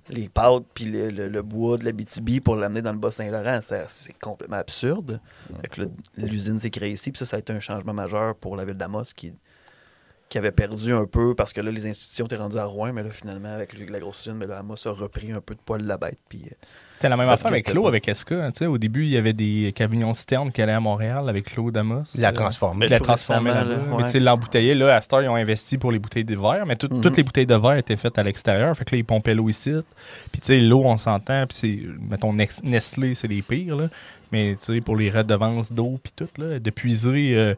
les 0.09 0.29
pâtes 0.29 0.63
puis 0.73 0.85
le, 0.85 1.09
le- 1.09 1.27
le 1.27 1.41
bois 1.41 1.77
de 1.77 1.83
la 1.83 1.91
BTB 1.91 2.39
pour 2.41 2.55
l'amener 2.55 2.81
dans 2.81 2.93
le 2.93 2.97
Bas-Saint-Laurent. 2.97 3.59
C'est 3.89 4.17
complètement 4.19 4.55
absurde. 4.57 5.19
L'usine 6.17 6.59
s'est 6.59 6.69
créée 6.69 6.91
ici, 6.91 7.11
puis 7.11 7.19
ça, 7.19 7.25
ça 7.25 7.35
a 7.35 7.39
été 7.39 7.51
un 7.53 7.59
changement 7.59 7.93
majeur 7.93 8.35
pour 8.35 8.55
la 8.55 8.63
ville 8.65 8.75
d'Amos 8.77 9.03
qui, 9.15 9.33
qui 10.29 10.38
avait 10.38 10.51
perdu 10.51 10.93
un 10.93 11.05
peu 11.05 11.36
parce 11.36 11.53
que 11.53 11.62
là, 11.62 11.72
les 11.72 11.86
institutions 11.88 12.25
étaient 12.25 12.36
rendues 12.36 12.57
à 12.57 12.65
Rouen, 12.65 12.91
mais 12.91 13.01
là, 13.03 13.12
finalement, 13.12 13.53
avec 13.53 13.74
la 13.89 14.00
grosse 14.00 14.22
usine, 14.25 14.34
mais 14.38 14.46
là, 14.48 14.60
Amos 14.60 14.75
a 14.86 14.91
repris 14.91 15.31
un 15.31 15.39
peu 15.39 15.55
de 15.55 15.60
poil 15.65 15.81
de 15.81 15.88
la 15.88 15.98
bête. 15.98 16.17
Puis, 16.27 16.41
euh, 16.46 16.53
C'était 16.96 17.07
la 17.10 17.15
même 17.15 17.29
affaire 17.29 17.48
avec 17.48 17.67
c'était 17.67 17.86
avec 17.86 18.07
Esca. 18.10 18.43
hein, 18.46 18.51
tu 18.51 18.57
sais, 18.57 18.65
au 18.65 18.77
début, 18.77 19.03
il 19.03 19.10
y 19.12 19.17
avait 19.17 19.31
des 19.34 19.72
camions 19.74 20.13
citernes 20.13 20.51
qui 20.51 20.62
allaient 20.62 20.74
à 20.74 20.79
Montréal 20.81 21.29
avec 21.29 21.46
Claude 21.46 21.74
Damos. 21.74 22.03
La 22.15 22.29
Euh, 22.29 22.31
transformer. 22.34 22.88
Il 22.88 22.89
l'a 22.89 23.00
transformé 23.00 23.51
ouais. 23.51 24.03
tu 24.05 24.10
sais, 24.10 24.19
l'embouteiller, 24.19 24.74
là, 24.75 24.96
à 24.98 25.01
cette 25.01 25.13
heure, 25.13 25.22
ils 25.22 25.29
ont 25.29 25.36
investi 25.36 25.77
pour 25.77 25.91
les 25.93 26.00
bouteilles 26.00 26.25
de 26.25 26.36
verre, 26.36 26.65
mais 26.65 26.75
tout- 26.75 26.89
Mhm. 26.91 27.01
toutes 27.01 27.15
les 27.17 27.24
bouteilles 27.24 27.46
de 27.46 27.55
verre 27.55 27.77
étaient 27.77 27.96
faites 27.98 28.17
à 28.17 28.24
l'extérieur. 28.24 28.75
Fait 28.75 28.84
que 28.84 28.96
là, 28.96 29.00
ils 29.00 29.05
pompaient 29.05 29.34
l'eau 29.36 29.48
ici. 29.48 29.72
Puis, 30.31 30.41
tu 30.41 30.48
sais, 30.48 30.60
l'eau, 30.60 30.81
on 30.84 30.98
s'entend. 30.98 31.46
Puis, 31.48 31.57
c'est, 31.57 31.79
mettons, 32.10 32.34
Nestlé, 32.34 33.15
c'est 33.15 33.27
les 33.27 33.41
pires, 33.43 33.75
là. 33.75 33.88
Mais, 34.34 34.57
tu 34.60 34.74
sais, 34.75 34.81
pour 34.81 34.98
les 34.98 35.10
redevances 35.10 35.72
d'eau, 35.72 36.00
puis 36.03 36.12
tout, 36.13 36.27
là, 36.38 36.60
de 36.60 36.69
puiser, 36.69 37.34
euh, 37.38 37.55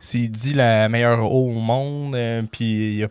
c'est 0.00 0.26
dit 0.26 0.54
la 0.54 0.88
meilleure 0.88 1.30
eau 1.30 1.50
au 1.50 1.60
monde, 1.60 2.16
euh, 2.16 2.42
puis 2.50 2.92
il 2.92 2.96
n'y 2.96 3.04
a 3.04 3.08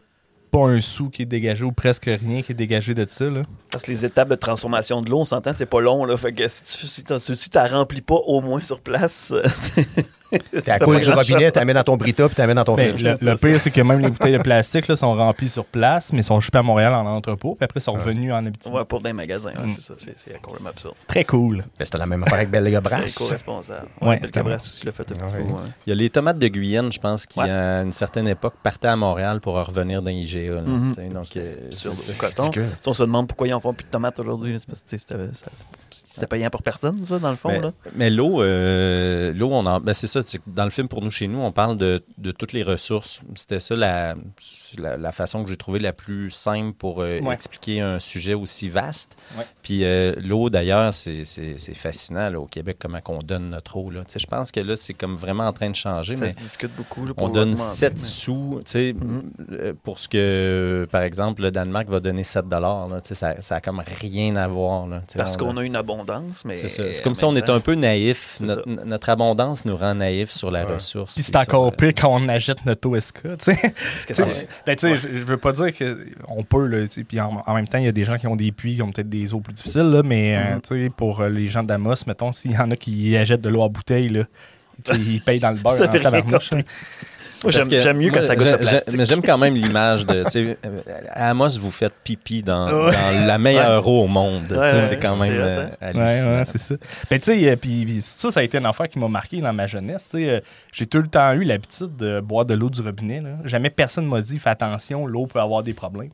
pas 0.51 0.65
un 0.67 0.81
sou 0.81 1.09
qui 1.09 1.21
est 1.21 1.25
dégagé 1.25 1.63
ou 1.63 1.71
presque 1.71 2.05
rien 2.05 2.41
qui 2.41 2.51
est 2.51 2.55
dégagé 2.55 2.95
de 2.95 3.05
ça, 3.07 3.25
là. 3.25 3.43
Parce 3.71 3.83
que 3.83 3.91
les 3.91 4.03
étapes 4.03 4.29
de 4.29 4.35
transformation 4.35 5.01
de 5.01 5.09
l'eau, 5.09 5.19
on 5.19 5.25
s'entend, 5.25 5.53
c'est 5.53 5.67
pas 5.67 5.79
long. 5.79 6.03
Là. 6.05 6.17
Fait 6.17 6.33
que 6.33 6.47
si 6.47 6.63
tu 6.63 6.87
si 6.87 7.35
si 7.35 7.49
remplis 7.57 8.01
pas 8.01 8.15
au 8.15 8.41
moins 8.41 8.59
sur 8.61 8.81
place, 8.81 9.33
euh, 10.33 10.37
c'est- 10.53 10.61
T'es 10.61 10.71
à 10.71 10.77
fait 10.79 10.99
du 10.99 11.11
robinet, 11.11 11.51
t'amènes 11.51 11.75
dans 11.75 11.83
ton 11.83 11.97
brita, 11.97 12.27
puis 12.27 12.35
t'amènes 12.35 12.55
dans 12.57 12.63
ton 12.63 12.75
Ben, 12.75 12.95
le, 12.97 13.15
le 13.21 13.35
pire, 13.35 13.59
c'est 13.61 13.71
que 13.71 13.81
même 13.81 13.99
les 13.99 14.09
bouteilles 14.09 14.37
de 14.37 14.37
plastique 14.43 14.87
là, 14.87 14.95
sont 14.95 15.13
remplies 15.15 15.49
sur 15.49 15.65
place, 15.65 16.11
mais 16.13 16.23
sont 16.23 16.39
chupées 16.39 16.59
à 16.59 16.63
Montréal 16.63 16.93
en 16.93 17.05
entrepôt, 17.05 17.55
puis 17.55 17.65
après 17.65 17.79
sont 17.79 17.93
revenues 17.93 18.31
en 18.31 18.45
Abitibi. 18.45 18.73
Ouais, 18.75 18.85
pour 18.85 19.01
des 19.01 19.13
magasins, 19.13 19.51
ouais, 19.51 19.65
Mm. 19.65 19.69
c'est 19.69 19.81
ça. 19.81 19.93
C'est 19.97 20.13
c'est 20.17 20.41
complètement 20.41 20.69
absurde. 20.69 20.95
Très 21.07 21.23
cool. 21.25 21.57
Ben, 21.77 21.85
c'était 21.85 21.97
la 21.97 22.05
même 22.05 22.23
affaire 22.23 22.35
avec 22.35 22.49
Belle 22.49 22.79
Brass. 22.81 23.15
co-responsable. 23.17 23.87
Ouais, 24.01 24.07
Ouais, 24.09 24.19
c'était 24.23 24.31
Cabras 24.39 24.55
aussi 24.55 24.85
l'a 24.85 24.91
fait 24.91 25.03
un 25.11 25.15
petit 25.15 25.35
Ouais. 25.35 25.41
peu. 25.47 25.53
ouais. 25.53 25.59
Il 25.85 25.89
y 25.89 25.93
a 25.93 25.95
les 25.95 26.09
tomates 26.09 26.37
de 26.39 26.47
Guyenne, 26.47 26.91
je 26.91 26.99
pense, 26.99 27.25
qui, 27.25 27.39
Ouais. 27.39 27.49
à 27.49 27.81
une 27.81 27.91
certaine 27.93 28.27
époque, 28.27 28.53
partaient 28.61 28.87
à 28.87 28.95
Montréal 28.95 29.39
pour 29.41 29.55
revenir 29.55 30.01
dans 30.01 30.09
IGA. 30.11 30.55
là, 30.55 30.61
tu 30.63 30.93
sais, 30.95 31.09
Donc, 31.09 31.25
euh, 31.37 31.55
Sur 31.71 31.91
c'est- 31.91 32.13
le 32.13 32.19
coton. 32.19 32.51
Si 32.51 32.87
on 32.87 32.93
se 32.93 33.03
demande 33.03 33.27
pourquoi 33.27 33.47
ils 33.47 33.53
en 33.53 33.59
font 33.59 33.73
plus 33.73 33.85
de 33.85 33.89
tomates 33.89 34.19
aujourd'hui, 34.19 34.55
c'est 34.59 34.67
parce 34.67 34.81
que 34.81 34.97
c'était 35.91 36.27
payant 36.27 36.49
pour 36.49 36.61
personne, 36.63 37.03
ça, 37.03 37.19
dans 37.19 37.31
le 37.31 37.35
fond. 37.35 37.73
Mais 37.95 38.09
l'eau, 38.09 38.41
euh, 38.41 39.33
l'eau, 39.33 39.49
on 39.51 39.65
en, 39.65 39.79
ben 39.79 39.93
c'est 39.93 40.07
ça. 40.07 40.18
Dans 40.47 40.63
le 40.65 40.69
film 40.69 40.87
pour 40.87 41.01
nous 41.01 41.11
chez 41.11 41.27
nous, 41.27 41.39
on 41.39 41.51
parle 41.51 41.77
de 41.77 42.31
toutes 42.31 42.53
les 42.53 42.63
ressources. 42.63 43.21
C'était 43.35 43.59
ça 43.59 43.75
la, 43.75 44.15
la, 44.77 44.97
la 44.97 45.11
façon 45.11 45.43
que 45.43 45.49
j'ai 45.49 45.57
trouvé 45.57 45.79
la 45.79 45.93
plus 45.93 46.31
simple 46.31 46.73
pour 46.73 47.01
euh, 47.01 47.19
Ouais. 47.21 47.33
expliquer 47.33 47.81
un 47.81 47.99
sujet 47.99 48.33
aussi 48.33 48.69
vaste. 48.69 49.15
Ouais. 49.37 49.45
Puis 49.61 49.83
euh, 49.83 50.13
l'eau, 50.17 50.49
d'ailleurs, 50.49 50.93
c'est, 50.93 51.23
fascinant 51.73 52.29
là, 52.29 52.39
au 52.39 52.45
Québec 52.45 52.77
comment 52.79 52.99
on 53.07 53.19
donne 53.19 53.49
notre 53.49 53.77
eau. 53.77 53.89
Là. 53.89 54.01
Tu 54.01 54.13
sais, 54.13 54.19
Je 54.19 54.27
pense 54.27 54.51
que 54.51 54.59
là, 54.59 54.75
c'est 54.75 54.93
comme 54.93 55.15
vraiment 55.15 55.47
en 55.47 55.53
train 55.53 55.69
de 55.69 55.75
changer. 55.75 56.15
Ça 56.15 56.21
mais 56.21 56.31
se 56.31 56.37
discute 56.37 56.75
beaucoup. 56.75 57.05
là, 57.05 57.13
pour 57.13 57.27
on 57.27 57.29
donne 57.29 57.49
l'augmenter, 57.51 57.69
7 57.75 57.93
mais- 57.93 57.99
sous, 57.99 58.61
tu 58.65 58.71
sais, 58.71 58.93
Mhm. 58.93 59.31
euh, 59.51 59.73
pour 59.83 59.99
ce 59.99 60.07
que, 60.07 60.87
par 60.91 61.01
exemple, 61.03 61.41
le 61.41 61.51
Danemark 61.51 61.87
va 61.89 61.99
donner 61.99 62.23
7 62.23 62.47
dollars. 62.47 62.87
Ça, 63.03 63.35
ça 63.41 63.55
a 63.55 63.61
comme 63.61 63.81
rien 64.01 64.35
à 64.35 64.47
voir. 64.47 64.87
Là, 64.87 65.01
Parce 65.17 65.35
on- 65.35 65.39
qu'on 65.39 65.57
a 65.57 65.63
une 65.63 65.75
abondance, 65.75 66.43
mais. 66.45 66.57
c'est 66.57 67.01
comme 67.03 67.15
si 67.15 67.23
on 67.25 67.35
était 67.35 67.49
un 67.51 67.59
peu 67.59 67.75
naïf. 67.75 68.37
Notre, 68.41 68.67
notre 68.67 69.09
abondance 69.09 69.65
nous 69.65 69.75
rend 69.77 69.95
naïfs 69.95 70.31
sur 70.31 70.51
la 70.51 70.65
Ouais. 70.65 70.73
ressource. 70.75 71.13
Puis 71.15 71.23
c'est 71.23 71.35
encore 71.35 71.71
pire 71.75 71.93
quand 71.95 72.09
on 72.13 72.27
achète 72.29 72.65
notre 72.65 72.87
OSK, 72.89 73.21
que 74.07 74.13
c'est- 74.13 74.47
ben, 74.65 74.75
tu 74.75 74.81
sais, 74.81 74.91
Ouais. 74.91 74.97
je, 74.97 75.07
je 75.19 75.23
veux 75.23 75.37
pas 75.37 75.51
dire 75.53 75.71
qu'on 75.75 76.43
peut, 76.43 76.65
là, 76.67 76.85
puis 77.07 77.19
en, 77.19 77.43
en 77.45 77.53
même 77.55 77.67
temps, 77.67 77.77
il 77.77 77.85
y 77.85 77.87
a 77.87 77.91
des 77.91 78.05
gens 78.05 78.17
qui 78.17 78.27
ont 78.27 78.35
des 78.35 78.51
puits, 78.51 78.75
qui 78.75 78.81
ont 78.81 78.91
peut-être 78.91 79.09
des 79.09 79.33
eaux 79.33 79.39
plus 79.39 79.53
difficiles, 79.53 79.89
là, 79.89 80.03
mais 80.03 80.35
euh, 80.37 80.55
Mhm. 80.55 80.61
tu 80.61 80.67
sais, 80.85 80.89
pour 80.95 81.21
euh, 81.21 81.29
les 81.29 81.47
gens 81.47 81.63
d'Amos, 81.63 81.95
mettons, 82.07 82.31
s'il 82.33 82.51
y 82.51 82.57
en 82.57 82.69
a 82.71 82.75
qui 82.75 83.15
achètent 83.17 83.41
de 83.41 83.49
l'eau 83.49 83.63
à 83.63 83.69
bouteille, 83.69 84.09
là, 84.09 84.23
ils 84.93 85.21
payent 85.25 85.39
dans 85.39 85.51
le 85.51 85.57
beurre 85.59 85.73
Ça 85.75 85.89
en 85.89 85.99
tabarnouche, 85.99 86.49
j'aime 87.47 87.67
que 87.67 87.79
j'aime 87.79 87.97
mieux 87.97 88.09
quand 88.11 88.19
moi, 88.19 88.27
ça 88.27 88.35
goûte 88.35 88.47
le 88.51 88.57
plastique. 88.57 88.97
Mais 88.97 89.05
j'aime 89.05 89.21
quand 89.21 89.37
même 89.37 89.53
l'image 89.55 90.05
de. 90.05 90.23
tu 90.23 90.29
sais, 90.29 90.57
euh, 90.65 90.79
Amos, 91.13 91.57
vous 91.59 91.71
faites 91.71 91.93
pipi 92.03 92.43
dans, 92.43 92.65
Ouais. 92.85 92.91
dans 92.91 93.25
la 93.27 93.37
meilleure 93.37 93.87
eau 93.87 94.03
au 94.03 94.07
monde. 94.07 94.51
Ouais, 94.51 94.81
c'est 94.81 94.97
quand 94.99 95.17
c'est 95.21 95.29
même 95.29 95.39
hot, 95.39 95.43
euh, 95.43 95.69
hallucinant. 95.81 96.31
Ouais, 96.31 96.37
ouais, 96.39 96.45
c'est 96.45 96.57
ça. 96.57 96.75
Ben, 97.09 97.19
tu 97.19 97.33
sais, 97.33 97.49
euh, 97.49 97.55
puis 97.55 97.85
puis 97.85 98.01
ça, 98.01 98.31
ça 98.31 98.39
a 98.41 98.43
été 98.43 98.57
une 98.57 98.65
affaire 98.65 98.89
qui 98.89 98.99
m'a 98.99 99.07
marqué 99.07 99.41
dans 99.41 99.53
ma 99.53 99.67
jeunesse. 99.67 100.07
tu 100.11 100.17
sais, 100.17 100.29
euh, 100.29 100.39
J'ai 100.73 100.85
tout 100.85 100.99
le 100.99 101.07
temps 101.07 101.31
eu 101.33 101.43
l'habitude 101.43 101.95
de 101.95 102.19
boire 102.19 102.45
de 102.45 102.53
l'eau 102.53 102.69
du 102.69 102.81
robinet. 102.81 103.21
là. 103.21 103.29
Jamais 103.45 103.69
personne 103.69 104.05
m'a 104.05 104.21
dit 104.21 104.39
fais 104.39 104.49
attention, 104.49 105.05
l'eau 105.07 105.25
peut 105.27 105.39
avoir 105.39 105.63
des 105.63 105.73
problèmes. 105.73 106.11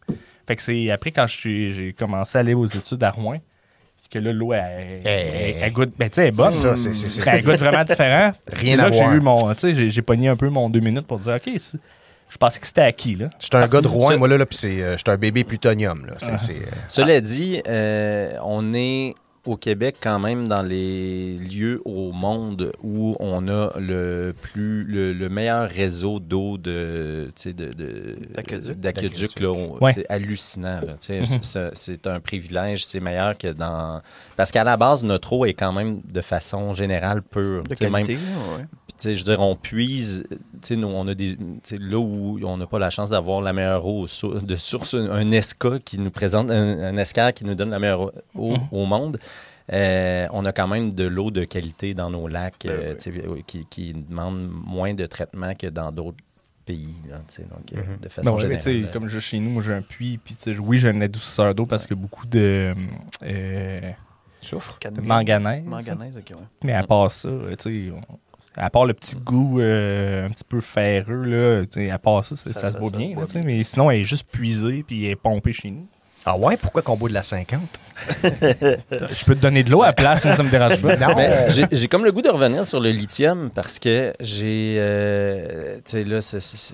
Fait 0.48 0.56
que 0.56 0.62
c'est 0.62 0.92
après 0.92 1.10
quand 1.12 1.26
j'ai 1.28 1.96
commencé 1.98 2.38
à 2.38 2.42
aller 2.42 2.54
aux 2.54 2.66
études 2.66 3.04
à 3.04 3.10
Rouen 3.10 3.40
que 4.10 4.20
là, 4.20 4.32
l'eau, 4.34 4.54
elle, 4.54 4.62
elle- 5.04 5.08
elle- 5.08 5.56
elle 5.62 5.72
goûte. 5.74 5.94
Ben, 5.98 6.10
tu 6.10 6.16
sais, 6.16 6.22
elle 6.24 6.28
est 6.30 6.32
bonne. 6.38 6.52
C'est 6.52 6.62
ça, 6.68 6.76
c'est- 6.76 6.94
c'est- 6.94 7.10
c'est- 7.10 7.30
elle 7.30 7.44
goûte 7.44 7.58
vraiment 7.60 7.84
différent. 7.84 8.32
Rien 8.48 8.72
C'est 8.72 8.76
là 8.78 8.84
à 8.86 8.90
que 8.90 8.94
j'ai 8.96 9.02
voir. 9.02 9.14
eu 9.16 9.20
mon. 9.20 9.54
Tu 9.54 9.60
sais, 9.62 9.76
j'ai- 9.76 9.90
j'ai 9.92 10.02
pogné 10.02 10.28
un 10.30 10.36
peu 10.36 10.50
mon 10.50 10.70
deux 10.70 10.80
minutes 10.80 11.08
pour 11.08 11.20
dire 11.20 11.36
OK, 11.36 11.52
c'est- 11.58 11.78
je 12.30 12.38
pensais 12.38 12.60
que 12.60 12.68
c'était 12.68 12.82
acquis, 12.82 13.16
là. 13.16 13.30
J'étais 13.40 13.58
un 13.58 13.68
gars 13.68 13.82
de 13.82 13.88
Rouen, 13.88 14.18
moi, 14.18 14.28
là, 14.28 14.38
là 14.38 14.46
puis 14.46 14.58
c'est, 14.58 14.82
euh, 14.82 14.98
j'étais 14.98 15.12
un 15.12 15.18
bébé 15.18 15.44
plutonium. 15.44 16.06
Là. 16.06 16.14
C'est, 16.18 16.38
c'est, 16.40 16.54
euh, 16.54 16.66
Cela 16.88 17.22
dit, 17.22 17.62
euh, 17.68 18.38
on 18.44 18.74
est 18.74 19.14
au 19.46 19.58
Québec 19.58 19.98
quand 20.02 20.20
même 20.20 20.48
dans 20.48 20.62
les 20.64 21.38
lieux 21.38 21.82
au 21.86 22.12
monde 22.12 22.72
où 22.84 23.16
on 23.20 23.48
a 23.48 23.72
le 23.80 24.34
plus 24.42 24.84
le, 24.84 25.14
le 25.14 25.30
meilleur 25.30 25.70
réseau 25.70 26.20
d'eau 26.20 26.58
de, 26.58 27.30
D'aqueduc. 28.76 29.30
Ouais. 29.82 29.94
C'est 29.94 30.06
hallucinant. 30.10 30.80
Mhm. 31.10 31.26
C'est- 31.74 32.08
un 32.08 32.20
privilège, 32.20 32.86
c'est 32.86 33.00
meilleur 33.00 33.38
que 33.38 33.48
dans... 33.52 34.02
Parce 34.36 34.52
qu'à 34.52 34.64
la 34.64 34.78
base, 34.78 35.04
notre 35.04 35.34
eau 35.34 35.46
est 35.46 35.54
quand 35.54 35.72
même 35.74 36.02
de 36.12 36.22
façon 36.22 36.74
générale 36.74 37.22
pure. 37.22 37.64
De 37.64 37.90
même- 37.92 38.06
ouais. 38.58 38.66
Puis, 38.96 38.98
tu 38.98 39.04
sais, 39.10 39.16
je 39.16 39.20
veux 39.26 39.36
dire, 39.36 39.42
on 39.42 39.56
puise, 39.56 40.26
tu 40.30 40.38
sais, 40.62 40.76
nous, 40.76 40.88
on 40.88 41.08
a 41.08 41.14
des, 41.14 41.38
là 41.80 41.98
où 42.00 42.40
on 42.44 42.58
n'a 42.58 42.66
pas 42.68 42.80
la 42.80 42.90
chance 42.90 43.10
d'avoir 43.12 43.42
la 43.42 43.54
meilleure 43.54 43.86
eau 43.86 44.06
de 44.06 44.56
source, 44.56 44.94
un, 44.94 45.32
ESCA 45.32 45.80
qui 45.80 46.00
nous 46.00 46.12
présente, 46.12 46.50
un, 46.52 46.80
un 46.84 46.98
ESCAR 46.98 47.34
qui 47.34 47.46
nous 47.46 47.56
donne 47.56 47.70
la 47.72 47.80
meilleure 47.80 48.12
eau 48.36 48.58
au 48.72 48.86
monde, 48.86 49.18
euh, 49.74 50.28
on 50.32 50.46
a 50.46 50.52
quand 50.52 50.68
même 50.68 50.94
de 50.94 51.06
l'eau 51.06 51.32
de 51.32 51.44
qualité 51.44 51.94
dans 51.96 52.10
nos 52.12 52.28
lacs 52.28 52.66
euh, 52.68 52.94
sais, 53.00 53.12
euh, 53.12 53.38
qui, 53.48 53.66
qui 53.66 53.94
demande 53.94 54.48
moins 54.48 54.94
de 54.94 55.06
traitement 55.08 55.56
que 55.56 55.66
dans 55.68 55.92
d'autres 55.92 56.18
pays, 56.66 56.96
là, 57.10 57.18
tu 57.28 57.36
sais, 57.36 57.42
donc, 57.44 57.74
euh, 57.74 57.82
de 58.02 58.10
façon 58.10 58.30
Ben 58.32 58.38
ouais, 58.38 58.48
mais 58.48 58.60
générale. 58.60 58.82
tu 58.82 58.86
sais, 58.86 58.92
comme 58.92 59.08
juste 59.08 59.28
chez 59.28 59.40
nous, 59.40 59.50
moi 59.50 59.64
j'ai 59.64 59.74
un 59.74 59.82
puits, 59.82 60.18
puis 60.24 60.36
tu 60.36 60.54
sais, 60.54 60.60
oui, 60.60 60.78
j'ai 60.78 60.90
un 60.90 61.02
adoucisseur 61.02 61.54
d'eau 61.56 61.64
parce 61.66 61.88
que 61.88 61.94
beaucoup 61.96 62.26
de, 62.28 62.74
euh, 63.24 63.92
Soufre. 64.42 64.78
de 64.92 65.02
manganèse. 65.02 65.64
Manganèse, 65.66 66.18
ok, 66.18 66.30
ouais. 66.38 66.46
Mais 66.64 66.74
à 66.74 66.84
part 66.84 67.10
ça, 67.10 67.30
tu 67.58 67.64
sais, 67.88 67.92
on- 67.92 68.20
à 68.58 68.70
part 68.70 68.86
le 68.86 68.94
petit 68.94 69.16
goût 69.16 69.60
euh, 69.60 70.28
un 70.28 70.30
petit 70.30 70.44
peu 70.48 70.62
ferreux, 70.62 71.24
là, 71.26 71.62
tu 71.66 71.86
sais, 71.86 71.92
à 71.92 71.98
part 72.00 72.24
ça, 72.24 72.36
ça, 72.36 72.54
Ça- 72.54 72.60
ça 72.62 72.72
se 72.72 72.78
boit 72.78 72.90
bien. 72.92 73.16
là, 73.16 73.26
mais 73.44 73.64
sinon, 73.64 73.92
elle 73.92 74.00
est 74.02 74.04
juste 74.04 74.26
puisée 74.32 74.84
puis 74.88 75.06
elle 75.06 75.12
est 75.12 75.16
pompée 75.16 75.54
chez 75.54 75.72
nous. 75.72 75.88
Ah 76.28 76.40
ouais? 76.40 76.58
Pourquoi 76.58 76.82
qu'on 76.82 76.98
boit 76.98 77.10
de 77.10 77.14
la 77.14 77.22
50? 77.22 77.62
Je 78.22 79.26
peux 79.26 79.36
te 79.36 79.42
donner 79.42 79.64
de 79.64 79.70
l'eau 79.70 79.84
à 79.84 79.88
la 79.88 79.94
place, 79.94 80.26
moi, 80.26 80.34
ça 80.34 80.42
me 80.44 80.50
dérange 80.50 80.82
pas. 80.82 80.96
Non. 80.98 81.16
Mais 81.16 81.50
j'ai- 81.52 81.68
j'ai 81.72 81.88
comme 81.88 82.04
le 82.04 82.12
goût 82.12 82.22
de 82.24 82.30
revenir 82.30 82.66
sur 82.66 82.80
le 82.80 82.90
lithium 82.90 83.52
parce 83.54 83.78
que 83.80 84.14
j'ai. 84.20 84.76
euh, 84.80 85.76
tu 85.86 85.92
sais, 85.92 86.04
là, 86.04 86.22
c'est- 86.22 86.40
c'est- 86.40 86.58
c'est- 86.58 86.74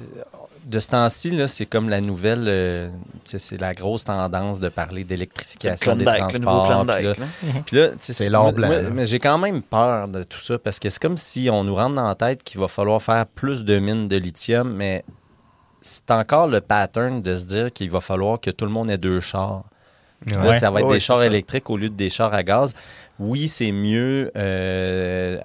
de 0.66 0.80
ce 0.80 0.90
temps-ci, 0.90 1.32
là, 1.32 1.48
c'est 1.48 1.66
comme 1.66 1.90
la 1.90 2.02
nouvelle. 2.02 2.46
euh, 2.48 2.90
c'est 3.26 3.60
la 3.60 3.74
grosse 3.74 4.06
tendance 4.06 4.60
de 4.60 4.70
parler 4.70 5.04
d'électrification 5.04 5.96
des 5.96 6.06
transports. 6.20 6.86
puis 7.66 7.78
là- 7.78 7.90
tu 7.90 7.96
sais, 8.00 8.14
C'est 8.14 8.30
l'or 8.30 8.52
blanc. 8.54 8.70
Mais 8.92 9.06
j'ai 9.06 9.20
quand 9.20 9.38
même 9.38 9.62
peur 9.62 10.08
de 10.08 10.24
tout 10.24 10.40
ça 10.40 10.58
parce 10.60 10.80
que 10.80 10.90
c'est 10.90 11.02
comme 11.02 11.18
si 11.18 11.50
on 11.52 11.64
nous 11.64 11.76
rentre 11.76 11.96
dans 11.96 12.08
la 12.08 12.16
tête 12.16 12.44
qu'il 12.44 12.60
va 12.60 12.68
falloir 12.68 13.02
faire 13.02 13.26
plus 13.26 13.64
de 13.64 13.80
mines 13.80 14.08
de 14.08 14.18
lithium, 14.18 14.72
mais 14.74 15.04
c'est 15.82 16.12
encore 16.12 16.48
le 16.48 16.62
pattern 16.62 17.22
de 17.22 17.36
se 17.36 17.46
dire 17.46 17.72
qu'il 17.74 17.90
va 17.90 18.02
falloir 18.02 18.40
que 18.40 18.52
tout 18.52 18.66
le 18.66 18.72
monde 18.72 18.92
ait 18.92 18.98
deux 18.98 19.20
chars. 19.20 19.64
Puis 20.26 20.36
là, 20.36 20.54
ça 20.54 20.70
va 20.70 20.82
être 20.82 20.86
Ouais, 20.88 20.94
des 20.94 21.00
chars 21.00 21.18
électriques 21.24 21.70
au 21.72 21.78
lieu 21.78 21.90
de 21.90 21.96
des 21.96 22.10
chars 22.12 22.32
à 22.34 22.44
gaz. 22.44 22.76
Oui, 23.24 23.48
c'est 23.48 23.72
mieux 23.72 24.32
euh, 24.36 25.40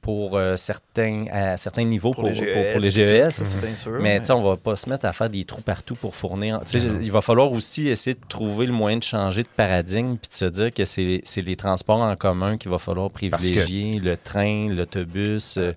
pour 0.00 0.36
euh, 0.38 0.56
certains, 0.56 1.26
à 1.30 1.56
certains 1.58 1.84
niveaux 1.84 2.12
pour, 2.12 2.24
Pour 2.24 2.32
les 2.32 2.52
pour- 2.54 2.72
pour 2.72 2.80
les 2.80 2.90
GES, 2.90 3.42
bien 3.62 3.76
sûr. 3.76 3.92
Mais 4.00 4.18
tu 4.20 4.26
sais, 4.26 4.32
on 4.32 4.42
va 4.42 4.56
pas 4.56 4.76
se 4.76 4.88
mettre 4.88 5.04
à 5.04 5.12
faire 5.12 5.28
des 5.28 5.44
trous 5.44 5.60
partout 5.60 5.94
pour 5.94 6.14
fournir. 6.16 6.60
Il 7.02 7.12
va 7.12 7.20
falloir 7.20 7.52
aussi 7.52 7.88
essayer 7.88 8.14
de 8.14 8.26
trouver 8.28 8.64
le 8.64 8.72
moyen 8.72 8.96
de 8.96 9.02
changer 9.02 9.42
de 9.42 9.48
paradigme 9.54 10.16
puis 10.16 10.28
de 10.30 10.34
se 10.34 10.44
dire 10.46 10.72
que 10.72 10.84
c'est 10.86 11.20
c'est 11.24 11.42
les 11.42 11.54
transports 11.56 12.00
en 12.00 12.16
commun 12.16 12.56
qu'il 12.56 12.70
va 12.70 12.78
falloir 12.78 13.10
privilégier, 13.10 14.00
le 14.00 14.16
train, 14.16 14.68
l'autobus. 14.74 15.58
euh, 15.58 15.72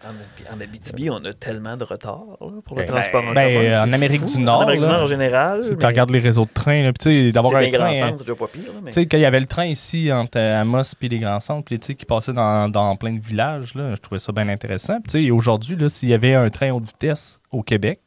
En, 0.49 0.55
en 0.57 0.61
Abitibi, 0.61 1.09
on 1.09 1.23
a 1.25 1.33
tellement 1.33 1.75
de 1.75 1.83
retard 1.83 2.23
là, 2.39 2.47
pour 2.63 2.77
le 2.77 2.83
Ben, 2.83 2.87
transport 2.87 3.23
en 3.25 3.33
ben, 3.33 3.53
commun. 3.53 3.73
euh, 3.73 3.83
en 3.83 3.91
Amérique 3.93 4.21
fou. 4.21 4.37
du 4.37 4.39
Nord, 4.39 4.59
En 4.59 4.61
Amérique 4.61 4.81
du 4.81 4.87
Nord 4.87 5.03
en 5.03 5.07
général. 5.07 5.63
Si 5.63 5.71
mais 5.71 5.75
tu 5.77 5.85
regardes 5.85 6.11
les 6.11 6.19
réseaux 6.19 6.45
de 6.45 6.49
trains, 6.53 6.91
puis 6.97 7.31
d'avoir 7.33 7.55
un 7.57 7.69
train. 7.69 7.69
grands 7.69 7.93
centres, 7.93 8.19
c'est 8.19 8.23
déjà 8.23 8.35
pas 8.35 8.47
pire. 8.47 8.61
là, 8.67 8.79
mais- 8.83 8.91
Tu 8.91 9.01
sais, 9.01 9.05
quand 9.05 9.17
il 9.17 9.21
y 9.21 9.25
avait 9.25 9.39
le 9.39 9.45
train 9.47 9.65
ici 9.65 10.11
entre 10.13 10.39
Amos 10.39 10.83
et 11.01 11.09
les 11.09 11.19
grands 11.19 11.39
ensemble, 11.41 11.63
puis 11.63 11.79
tu 11.79 11.87
sais, 11.87 11.95
qui 11.95 12.05
passaient 12.05 12.33
dans, 12.33 12.69
dans 12.69 12.95
plein 12.95 13.13
de 13.13 13.19
villages. 13.19 13.75
Là. 13.75 13.95
Je 13.95 13.99
trouvais 14.01 14.19
ça 14.19 14.31
bien 14.31 14.47
intéressant. 14.49 14.95
Puis, 15.01 15.11
tu 15.11 15.23
sais, 15.25 15.31
aujourd'hui, 15.31 15.75
là, 15.75 15.89
s'il 15.89 16.09
y 16.09 16.13
avait 16.13 16.35
un 16.35 16.49
train 16.49 16.71
haute 16.71 16.85
vitesse 16.85 17.39
au 17.51 17.63
Québec, 17.63 17.99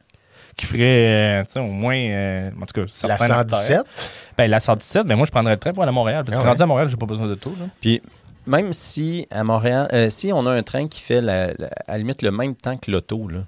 qui 0.57 0.65
ferait, 0.65 1.41
euh, 1.41 1.43
tu 1.43 1.51
sais, 1.51 1.59
au 1.59 1.63
moins, 1.65 1.95
euh, 1.97 2.49
en 2.61 2.65
tout 2.65 2.73
cas, 2.73 2.81
La 2.81 2.87
certains 3.17 3.29
artères, 3.31 3.57
117? 3.57 4.09
Ben, 4.37 4.49
la 4.49 4.59
117, 4.61 5.05
ben 5.05 5.15
moi, 5.17 5.25
je 5.25 5.31
prendrais 5.31 5.53
le 5.53 5.59
train 5.59 5.73
pour 5.73 5.83
aller 5.83 5.89
à 5.89 5.93
Montréal. 5.93 6.23
Parce 6.25 6.37
que 6.37 6.41
Ah 6.41 6.43
ouais. 6.45 6.49
rendu 6.49 6.61
à 6.61 6.65
Montréal, 6.65 6.87
j'ai 6.89 6.95
pas 6.97 7.05
besoin 7.05 7.27
de 7.27 7.35
tout. 7.35 7.53
Là. 7.59 7.65
Puis 7.81 8.01
même 8.47 8.71
si 8.71 9.27
à 9.31 9.43
Montréal, 9.43 9.89
euh, 9.91 10.09
si 10.09 10.31
on 10.31 10.45
a 10.45 10.51
un 10.51 10.63
train 10.63 10.87
qui 10.87 11.01
fait 11.01 11.19
la- 11.19 11.47
la- 11.57 11.69
à 11.87 11.91
la 11.93 11.97
limite 11.97 12.21
le 12.21 12.31
même 12.31 12.55
temps 12.55 12.77
que 12.77 12.89
l'auto, 12.89 13.27
là, 13.27 13.39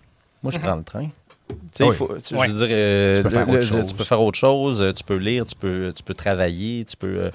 moi 0.43 0.51
je 0.51 0.59
prends 0.59 0.75
le 0.75 0.83
train. 0.83 1.07
Tu 1.47 1.55
sais, 1.71 1.85
il 1.85 1.89
Oui. 1.91 1.95
faut- 1.95 2.17
tu- 2.17 2.35
Ouais. 2.35 2.47
je 2.47 2.51
veux 2.51 2.57
dire, 2.67 2.67
euh, 2.71 3.15
Tu 3.15 3.23
peux 3.23 3.29
faire 3.29 3.45
le- 3.45 3.51
autre 3.53 3.53
le- 3.53 3.61
chose. 3.61 3.85
tu 3.85 3.95
peux 3.95 4.03
faire 4.03 4.21
autre 4.21 4.37
chose, 4.37 4.93
tu 4.97 5.03
peux 5.05 5.15
lire, 5.15 5.45
tu 5.45 5.55
peux, 5.55 5.93
tu 5.95 6.03
peux 6.03 6.13
travailler, 6.13 6.83
tu 6.83 6.97
peux. 6.97 7.31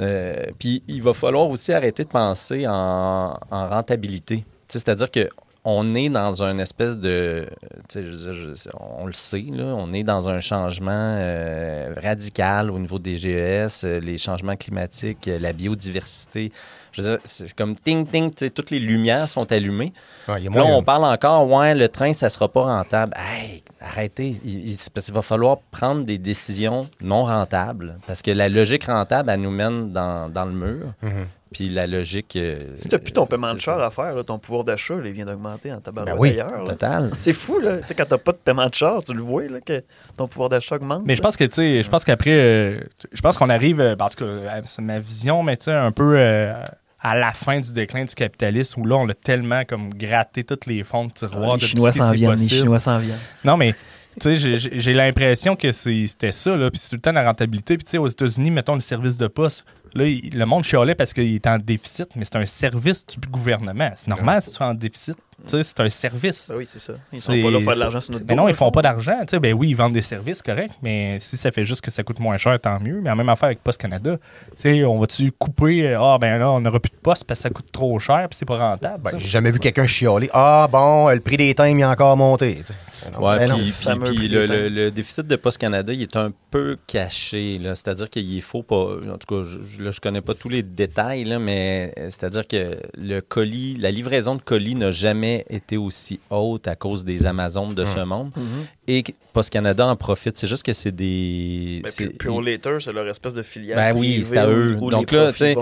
Euh, 0.00 0.46
puis 0.58 0.82
il 0.88 1.02
va 1.02 1.12
falloir 1.12 1.48
aussi 1.48 1.72
arrêter 1.72 2.04
de 2.04 2.08
penser 2.08 2.66
en, 2.66 3.38
en 3.50 3.68
rentabilité. 3.68 4.44
C'est-à-dire 4.68 5.10
que 5.10 5.28
on 5.64 5.94
est 5.94 6.08
dans 6.08 6.42
une 6.42 6.58
espèce 6.60 6.96
de, 6.98 7.46
tu 7.88 7.98
sais, 8.00 8.04
je 8.04 8.10
veux 8.10 8.32
dire, 8.32 8.54
je- 8.54 8.70
on 8.98 9.06
le 9.06 9.12
sait, 9.12 9.44
là, 9.52 9.64
on 9.76 9.92
est 9.92 10.02
dans 10.04 10.28
un 10.30 10.40
changement 10.40 10.90
euh, 10.94 11.94
radical 12.02 12.70
au 12.70 12.78
niveau 12.78 12.98
des 12.98 13.18
GES, 13.18 13.84
euh, 13.84 14.00
les 14.00 14.16
changements 14.16 14.56
climatiques, 14.56 15.28
euh, 15.28 15.38
la 15.38 15.52
biodiversité. 15.52 16.50
Je 16.92 17.02
veux 17.02 17.08
dire, 17.10 17.18
c'est 17.24 17.52
comme 17.54 17.76
ting 17.76 18.04
ting, 18.06 18.32
toutes 18.50 18.70
les 18.70 18.78
lumières 18.80 19.28
sont 19.28 19.50
allumées. 19.52 19.92
Ouais, 20.28 20.40
Là, 20.40 20.64
on 20.64 20.82
parle 20.82 21.04
encore, 21.04 21.48
ouais, 21.48 21.74
le 21.74 21.88
train, 21.88 22.12
ça 22.12 22.28
sera 22.30 22.48
pas 22.48 22.62
rentable. 22.62 23.12
Hey, 23.16 23.62
arrêtez. 23.80 24.40
Il, 24.44 24.76
parce 24.92 25.06
qu'il 25.06 25.14
va 25.14 25.22
falloir 25.22 25.58
prendre 25.70 26.02
des 26.04 26.18
décisions 26.18 26.88
non 27.00 27.24
rentables. 27.24 27.98
Parce 28.06 28.22
que 28.22 28.30
la 28.32 28.48
logique 28.48 28.84
rentable, 28.84 29.30
elle 29.30 29.40
nous 29.40 29.50
mène 29.52 29.92
dans, 29.92 30.28
dans 30.32 30.44
le 30.46 30.52
mur. 30.52 30.86
Mhm. 31.02 31.26
Puis 31.52 31.68
la 31.68 31.86
logique. 31.88 32.36
euh, 32.36 32.58
Si 32.74 32.86
t'as 32.88 32.98
plus 32.98 33.12
ton 33.12 33.26
paiement 33.26 33.52
de 33.52 33.58
char 33.58 33.78
ça. 33.80 33.86
à 33.86 33.90
faire, 33.90 34.14
là, 34.14 34.22
ton 34.22 34.38
pouvoir 34.38 34.62
d'achat, 34.62 34.94
il 35.04 35.10
vient 35.10 35.24
d'augmenter 35.26 35.72
en 35.72 35.80
tabac 35.80 36.04
Ben 36.04 36.14
oui, 36.16 36.30
d'ailleurs. 36.36 36.62
Total. 36.64 37.10
C'est 37.14 37.32
fou, 37.32 37.58
là. 37.58 37.78
Tu 37.78 37.88
sais, 37.88 37.94
quand 37.96 38.04
t'as 38.08 38.18
pas 38.18 38.30
de 38.32 38.36
paiement 38.36 38.68
de 38.68 38.74
char, 38.74 39.02
tu 39.02 39.12
le 39.14 39.20
vois, 39.22 39.42
là, 39.48 39.60
que 39.60 39.82
ton 40.16 40.28
pouvoir 40.28 40.48
d'achat 40.48 40.76
augmente. 40.76 41.02
Mais 41.04 41.16
je 41.16 41.22
pense 41.22 41.36
que, 41.36 41.42
tu 41.44 41.54
sais, 41.56 41.82
je 41.82 41.88
pense 41.88 42.04
qu'après, 42.04 42.30
euh, 42.30 42.80
je 43.12 43.20
pense 43.20 43.36
qu'on 43.36 43.50
arrive, 43.50 43.80
euh, 43.80 43.96
ben, 43.96 44.04
en 44.04 44.08
tout 44.10 44.18
cas, 44.24 44.30
euh, 44.30 44.60
c'est 44.66 44.82
ma 44.82 45.00
vision, 45.00 45.42
mais 45.42 45.56
tu 45.56 45.64
sais, 45.64 45.72
un 45.72 45.90
peu 45.90 46.14
euh, 46.16 46.54
à 47.00 47.16
la 47.16 47.32
fin 47.32 47.58
du 47.58 47.72
déclin 47.72 48.04
du 48.04 48.14
capitalisme 48.14 48.82
où 48.82 48.86
là, 48.86 48.96
on 48.96 49.08
a 49.08 49.14
tellement 49.14 49.64
comme 49.64 49.90
gratté 49.92 50.44
tous 50.44 50.68
les 50.68 50.84
fonds 50.84 51.06
de 51.06 51.12
tiroir 51.12 51.54
Ah, 51.54 51.56
de 51.56 51.62
les 51.62 51.66
tout 51.66 51.66
Chinois 51.66 51.90
s'en 51.92 52.12
viennent, 52.12 52.34
les. 52.36 52.48
Chinois 52.48 52.78
s'en 52.78 52.98
viennent. 52.98 53.18
Non, 53.44 53.56
mais 53.56 53.72
tu 54.20 54.38
sais, 54.38 54.58
j'ai- 54.58 54.92
l'impression 54.92 55.56
que 55.56 55.72
c'est- 55.72 56.06
c'était 56.06 56.30
ça, 56.32 56.56
là, 56.56 56.70
puis 56.70 56.78
c'est 56.78 56.90
tout 56.90 56.96
le 56.96 57.00
temps 57.00 57.12
la 57.12 57.24
rentabilité. 57.24 57.76
Puis 57.76 57.84
tu 57.84 57.90
sais, 57.92 57.98
aux 57.98 58.06
États-Unis, 58.08 58.50
mettons 58.50 58.74
le 58.76 58.80
service 58.82 59.16
de 59.18 59.26
poste, 59.28 59.64
là, 59.94 60.06
il- 60.06 60.36
le 60.36 60.46
monde 60.46 60.64
chialait 60.64 60.94
parce 60.94 61.12
qu'il 61.12 61.34
est 61.34 61.46
en 61.46 61.58
déficit, 61.58 62.14
mais 62.16 62.24
c'est 62.24 62.36
un 62.36 62.46
service 62.46 63.04
du 63.06 63.28
gouvernement. 63.28 63.90
C'est 63.96 64.08
normal 64.08 64.42
si 64.42 64.50
tu 64.50 64.56
es 64.62 64.66
en 64.66 64.74
déficit. 64.74 65.16
C'est 65.46 65.80
un 65.80 65.90
service. 65.90 66.46
Ben 66.48 66.56
oui, 66.56 66.64
c'est 66.68 66.78
ça. 66.78 66.92
Ils 67.12 67.20
sont 67.20 67.32
pas 67.40 67.50
là 67.50 67.58
pour 67.58 67.62
faire 67.64 67.74
de 67.74 67.80
l'argent 67.80 68.00
sur 68.00 68.12
notre 68.12 68.24
Mais 68.26 68.34
dos. 68.34 68.42
non, 68.42 68.48
ils 68.48 68.54
font 68.54 68.66
font- 68.66 68.70
pas 68.70 68.82
d'argent. 68.82 69.18
Ben 69.40 69.52
oui, 69.54 69.70
ils 69.70 69.74
vendent 69.76 69.92
des 69.92 70.02
services, 70.02 70.42
correct. 70.42 70.72
Mais 70.82 71.18
si 71.20 71.36
ça 71.36 71.50
fait 71.50 71.64
juste 71.64 71.80
que 71.80 71.90
ça 71.90 72.02
coûte 72.02 72.18
moins 72.20 72.36
cher, 72.36 72.58
tant 72.60 72.78
mieux. 72.80 73.00
Mais 73.02 73.10
en 73.10 73.16
même 73.16 73.28
affaire 73.28 73.46
avec 73.46 73.62
Post 73.62 73.80
Canada, 73.80 74.16
tu 74.56 74.62
sais, 74.62 74.84
on 74.84 74.98
va-tu 74.98 75.32
couper 75.32 75.88
euh, 75.88 76.00
Ah, 76.00 76.18
ben 76.20 76.38
là, 76.38 76.50
on 76.50 76.60
n'aura 76.60 76.78
plus 76.80 76.90
de 76.90 76.96
poste 77.02 77.24
parce 77.24 77.40
que 77.40 77.42
ça 77.44 77.50
coûte 77.50 77.70
trop 77.72 77.98
cher 77.98 78.26
puis 78.28 78.36
c'est 78.38 78.46
pas 78.46 78.58
rentable. 78.58 79.02
Ben, 79.02 79.18
j'ai 79.18 79.28
jamais 79.28 79.50
vu 79.50 79.58
quelqu'un 79.58 79.86
chialer. 79.86 80.28
Ah, 80.32 80.68
bon, 80.70 81.08
le 81.08 81.20
prix 81.20 81.36
des 81.36 81.54
timbres, 81.54 81.78
il 81.78 81.82
a 81.82 81.90
encore 81.90 82.16
monté. 82.16 82.58
Ben 83.02 83.12
non, 83.18 83.26
Ouais, 83.28 83.46
ben 83.46 83.98
puis, 84.04 84.28
le, 84.28 84.46
des 84.46 84.46
le- 84.46 84.68
le 84.68 84.90
déficit 84.90 85.26
de 85.26 85.36
Post 85.36 85.56
Canada, 85.56 85.90
il 85.90 86.02
est 86.02 86.16
un 86.16 86.32
peu 86.50 86.76
caché. 86.86 87.58
C'est-à-dire 87.64 88.10
qu'il 88.10 88.36
est 88.36 88.42
faux 88.42 88.62
pas. 88.62 88.74
En 89.10 89.16
tout 89.16 89.26
cas, 89.42 89.42
je, 89.48 89.58
je- 89.62 89.82
là, 89.82 89.90
je 89.90 90.00
connais 90.00 90.20
pas 90.20 90.34
tous 90.34 90.50
les 90.50 90.62
détails, 90.62 91.24
là, 91.24 91.38
mais 91.38 91.94
euh, 91.98 92.04
c'est-à-dire 92.10 92.46
que 92.46 92.76
le 92.98 93.20
colis, 93.20 93.76
la 93.78 93.90
livraison 93.90 94.34
de 94.34 94.42
colis 94.42 94.74
n'a 94.74 94.90
jamais 94.90 95.29
été 95.48 95.76
aussi 95.76 96.20
haute 96.30 96.68
à 96.68 96.76
cause 96.76 97.04
des 97.04 97.26
Amazones 97.26 97.74
de 97.74 97.84
ce 97.84 98.00
monde. 98.00 98.32
Mhm. 98.36 98.66
Et 98.92 99.02
que 99.04 99.12
Post 99.32 99.50
Canada 99.50 99.86
en 99.86 99.94
profite. 99.94 100.36
C'est 100.36 100.46
juste 100.48 100.64
que 100.64 100.72
c'est 100.72 100.90
des. 100.90 101.80
Ben, 101.84 101.90
c'est- 101.90 102.06
puis 102.08 102.16
Pure 102.18 102.42
Later, 102.42 102.78
c'est 102.80 102.92
leur 102.92 103.06
espèce 103.08 103.34
de 103.34 103.42
filiale. 103.42 103.76
Ben 103.76 103.96
oui, 103.98 104.24
c'est 104.24 104.36
à 104.36 104.48
eux. 104.48 104.76
où 104.80 104.90
Donc 104.90 105.10
les 105.12 105.16
là, 105.18 105.30
tu 105.30 105.38
sais. 105.38 105.54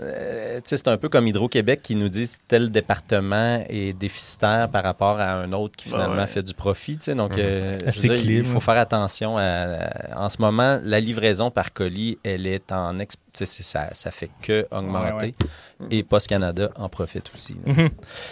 Euh, 0.00 0.56
tu 0.56 0.62
sais, 0.64 0.76
c'est 0.76 0.88
un 0.88 0.96
peu 0.98 1.08
comme 1.08 1.26
Hydro-Québec 1.26 1.80
qui 1.82 1.94
nous 1.94 2.08
dit 2.10 2.28
tel 2.46 2.70
département 2.70 3.64
est 3.68 3.92
déficitaire 3.94 4.68
par 4.68 4.82
rapport 4.82 5.18
à 5.18 5.32
un 5.34 5.52
autre 5.52 5.76
qui 5.76 5.86
Ah 5.88 5.92
finalement 5.96 6.16
ouais. 6.22 6.26
fait 6.26 6.42
du 6.42 6.52
profit. 6.54 6.98
tu 6.98 7.04
sais. 7.04 7.14
Donc, 7.14 7.38
euh, 7.38 7.70
C'est 7.92 8.08
dire, 8.08 8.30
il 8.30 8.44
faut 8.44 8.60
faire 8.60 8.76
attention. 8.76 9.36
À, 9.38 9.42
à- 9.42 10.24
en 10.24 10.28
ce 10.28 10.40
moment, 10.42 10.78
la 10.82 11.00
livraison 11.00 11.50
par 11.50 11.72
colis, 11.72 12.18
elle 12.22 12.46
est 12.46 12.70
en 12.72 12.98
ex- 12.98 13.16
tu 13.16 13.20
sais, 13.32 13.46
c'est- 13.46 13.62
ça, 13.62 13.88
ça 13.94 14.10
fait 14.10 14.30
que 14.42 14.66
augmenter. 14.70 15.34
Ouais, 15.80 15.86
Et 15.90 16.02
Post 16.02 16.28
Canada 16.28 16.70
en 16.76 16.88
profite 16.88 17.30
aussi. 17.34 17.56
Mhm. 17.64 17.88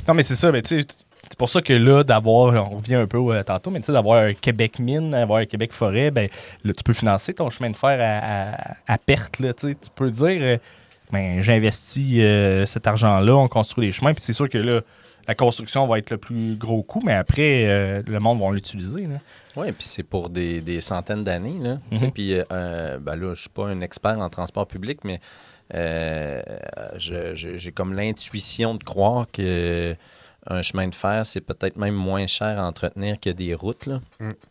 Non, 0.09 0.15
mais 0.15 0.23
c'est 0.23 0.37
ça. 0.37 0.53
Mais 0.53 0.63
tu 0.63 0.81
sais, 0.81 0.87
c'est 1.33 1.39
pour 1.39 1.49
ça 1.49 1.63
que 1.63 1.73
là, 1.73 2.05
d'avoir, 2.05 2.71
on 2.71 2.77
revient 2.77 2.97
un 2.97 3.07
peu 3.07 3.17
euh, 3.35 3.43
tantôt, 3.43 3.71
mais 3.71 3.81
tu 3.81 3.87
sais, 3.87 3.93
d'avoir 3.93 4.23
un 4.23 4.35
Québec 4.35 4.79
mine, 4.79 5.15
avoir 5.15 5.39
un 5.39 5.47
Québec 5.47 5.73
forêt, 5.73 6.11
ben 6.11 6.29
là, 6.63 6.73
tu 6.75 6.83
peux 6.85 6.93
financer 6.93 7.33
ton 7.33 7.49
chemin 7.49 7.71
de 7.71 7.77
fer 7.77 7.99
à, 7.99 8.73
à- 8.73 8.77
à 8.95 8.99
perte. 8.99 9.39
Là, 9.39 9.55
tu 9.55 9.75
peux 9.95 10.11
dire, 10.11 10.39
euh, 10.43 10.59
ben, 11.11 11.41
j'investis 11.41 12.17
euh, 12.19 12.67
cet 12.67 12.87
argent-là, 12.87 13.35
on 13.35 13.49
construit 13.49 13.87
des 13.87 13.93
chemins, 13.93 14.13
puis 14.13 14.23
c'est 14.23 14.35
sûr 14.35 14.47
que 14.51 14.59
là, 14.59 14.83
la 15.27 15.35
construction 15.35 15.87
va 15.87 15.97
être 15.97 16.11
le 16.11 16.19
plus 16.19 16.57
gros 16.57 16.83
coût, 16.83 17.01
mais 17.03 17.15
après, 17.15 18.03
le 18.07 18.19
monde 18.19 18.39
va 18.39 18.51
l'utiliser. 18.53 19.09
Oui, 19.57 19.73
puis 19.73 19.87
c'est 19.87 20.03
pour 20.03 20.29
des, 20.29 20.61
des 20.61 20.83
centaines 20.83 21.25
d'années. 21.25 21.57
Là. 21.63 21.79
Mhm. 21.93 22.11
Puis 22.13 22.37
ben 22.51 23.17
là, 23.17 23.33
je 23.35 23.41
suis 23.41 23.49
pas 23.49 23.69
un 23.69 23.81
expert 23.81 24.19
en 24.19 24.29
transport 24.29 24.67
public, 24.67 24.99
mais 25.05 25.21
j'ai 26.97 27.73
comme 27.73 27.95
l'intuition 27.95 28.75
de 28.75 28.83
croire 28.83 29.27
que 29.33 29.95
un 30.49 30.61
chemin 30.63 30.89
de 30.89 30.95
fer, 30.95 31.25
c'est 31.25 31.41
peut-être 31.41 31.77
même 31.77 31.95
moins 31.95 32.27
cher 32.27 32.59
à 32.59 32.67
entretenir 32.67 33.21
que 33.21 33.31
des 33.31 33.55
routes. 33.55 33.87
Là. 33.87 34.01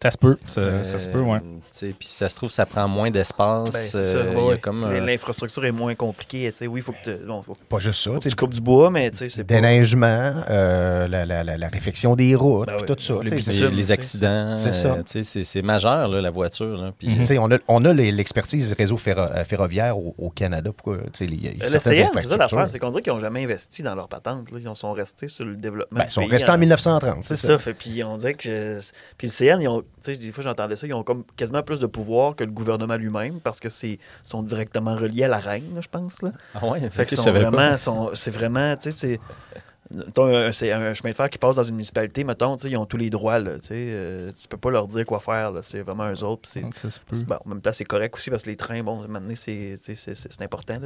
Ça 0.02 0.12
se 0.12 0.18
peut, 0.18 0.38
ça, 0.46 0.62
Euh, 0.62 0.84
ça 0.84 1.00
se 1.00 1.08
peut, 1.10 1.20
ouais. 1.20 1.40
Puis 1.74 1.96
si 2.00 2.16
ça 2.16 2.30
se 2.30 2.36
trouve, 2.38 2.50
ça 2.50 2.66
prend 2.66 2.88
moins 2.88 3.12
d'espace. 3.12 3.92
Ben, 3.94 4.02
euh, 4.16 4.36
ouais, 4.50 4.58
comme 4.58 4.90
L'infrastructure 4.90 5.66
est 5.66 5.72
moins 5.74 5.94
compliquée. 5.96 6.50
tu 6.52 6.60
sais. 6.60 6.68
Oui, 6.68 6.80
il 6.80 6.84
faut 6.84 6.94
que 6.94 7.04
tu 7.04 7.26
bon, 7.26 7.42
faut, 7.42 7.58
Pas 7.68 7.80
juste 7.80 8.02
ça. 8.02 8.12
faut 8.12 8.18
tu 8.20 8.20
que 8.20 8.24
sais, 8.24 8.30
tu 8.30 8.36
coupes 8.38 8.54
du 8.54 8.62
bois, 8.62 8.90
mais 8.90 9.12
tu 9.12 9.18
sais, 9.18 9.30
c'est 9.30 9.44
pas... 9.44 9.56
Déneigement, 9.56 10.34
euh, 10.50 11.08
la, 11.10 11.26
la, 11.26 11.44
la, 11.44 11.58
la 11.58 11.68
réfection 11.68 12.16
des 12.16 12.36
routes, 12.36 12.70
Ben 12.70 12.78
tout 12.86 12.96
ça. 12.98 13.16
Le 13.16 13.70
les, 13.70 13.92
accidents. 13.92 14.56
c'est 14.56 14.72
ça. 14.72 14.98
c'est 15.44 15.62
majeur, 15.62 16.08
là, 16.08 16.22
la 16.22 16.32
voiture. 16.32 16.78
Là. 16.78 16.92
Puis. 16.98 17.08
Tu 17.18 17.26
sais, 17.26 17.38
on 17.38 17.52
a, 17.52 17.58
on 17.68 17.84
a 17.84 17.94
l'expertise 17.94 18.72
réseau 18.74 18.98
ferro- 18.98 19.28
ferroviaire 19.46 19.98
au, 19.98 20.16
au 20.18 20.30
Canada. 20.30 20.72
Pourquoi? 20.72 20.98
y 21.20 21.48
a 21.48 21.52
Le 21.66 21.80
CN, 21.80 22.10
c'est 22.16 22.28
ça 22.28 22.38
l'affaire, 22.38 22.70
c'est 22.70 22.80
qu'on 22.80 22.90
dirait 22.92 23.02
qu'ils 23.02 23.12
n'ont 23.14 23.20
jamais 23.20 23.44
investi 23.44 23.84
dans 23.84 23.96
leur 23.96 24.08
patente. 24.08 24.52
Là. 24.52 24.60
Ils 24.64 24.76
sont 24.76 24.94
restés 24.94 25.28
sur 25.28 25.44
le 25.46 25.56
développement 25.56 25.81
Ben, 25.92 26.04
ils 26.06 26.12
sont 26.12 26.26
restés 26.26 26.50
en 26.52 26.56
en- 26.56 26.58
1930, 26.58 27.24
C'est 27.24 27.36
c'est 27.36 27.48
ça. 27.48 27.54
ça. 27.54 27.60
Fait, 27.60 27.74
puis 27.74 28.04
on 28.04 28.16
dirait 28.18 28.34
que. 28.34 28.44
je- 28.44 28.80
Puis 29.18 29.28
le 29.28 29.32
CN, 29.32 29.60
ils 29.62 29.68
ont, 29.68 29.82
tu 29.82 29.88
sais, 30.02 30.16
des 30.16 30.32
fois 30.32 30.44
j'entendais 30.44 30.76
ça, 30.76 30.88
ils 30.88 30.94
ont 30.94 31.04
comme 31.04 31.24
quasiment 31.36 31.64
plus 31.64 31.80
de 31.80 31.88
pouvoir 31.88 32.36
que 32.36 32.44
le 32.44 32.52
gouvernement 32.52 32.96
lui-même 32.96 33.40
parce 33.42 33.60
que 33.60 33.70
c'est 33.70 34.00
sont 34.24 34.44
directement 34.44 34.96
reliés 34.96 35.24
à 35.24 35.28
la 35.28 35.38
reine, 35.40 35.74
là, 35.76 35.82
je 35.82 35.88
pense. 35.90 36.22
Là. 36.22 36.32
Ah 36.56 36.66
ouais, 36.68 36.80
Fait 36.90 37.06
que 37.06 37.16
sont 37.16 37.24
savais 37.24 37.42
pas. 37.44 37.50
vraiment, 37.50 37.78
sont- 37.78 38.12
c'est 38.14 38.32
vraiment, 38.32 38.76
tu 38.76 38.84
sais, 38.84 38.92
c'est. 38.92 39.20
Un- 40.18 40.52
C'est 40.52 40.72
un 40.72 40.94
chemin 40.94 41.10
de 41.12 41.16
fer 41.16 41.30
qui 41.30 41.38
passe 41.38 41.56
dans 41.56 41.64
une 41.64 41.76
municipalité, 41.76 42.24
mettons, 42.24 42.56
ils 42.58 42.78
ont 42.78 42.86
tous 42.86 42.98
les 42.98 43.10
droits, 43.10 43.40
là, 43.40 43.52
euh, 43.72 44.32
tu 44.40 44.48
peux 44.48 44.58
pas 44.58 44.70
leur 44.72 44.88
dire 44.88 45.06
quoi 45.06 45.20
faire, 45.20 45.52
c'est 45.62 45.82
vraiment 45.82 46.10
eux 46.12 46.24
autres. 46.24 46.42
c'est- 46.48 46.62
bon, 47.26 47.36
en 47.46 47.50
même 47.50 47.62
temps, 47.62 47.72
c'est 47.72 47.86
correct 47.86 48.16
aussi 48.16 48.30
parce 48.30 48.44
que 48.44 48.50
les 48.50 48.56
trains, 48.56 48.82
bon, 48.84 49.08
maintenant, 49.08 49.34
c'est 49.36 49.76
important, 50.42 50.80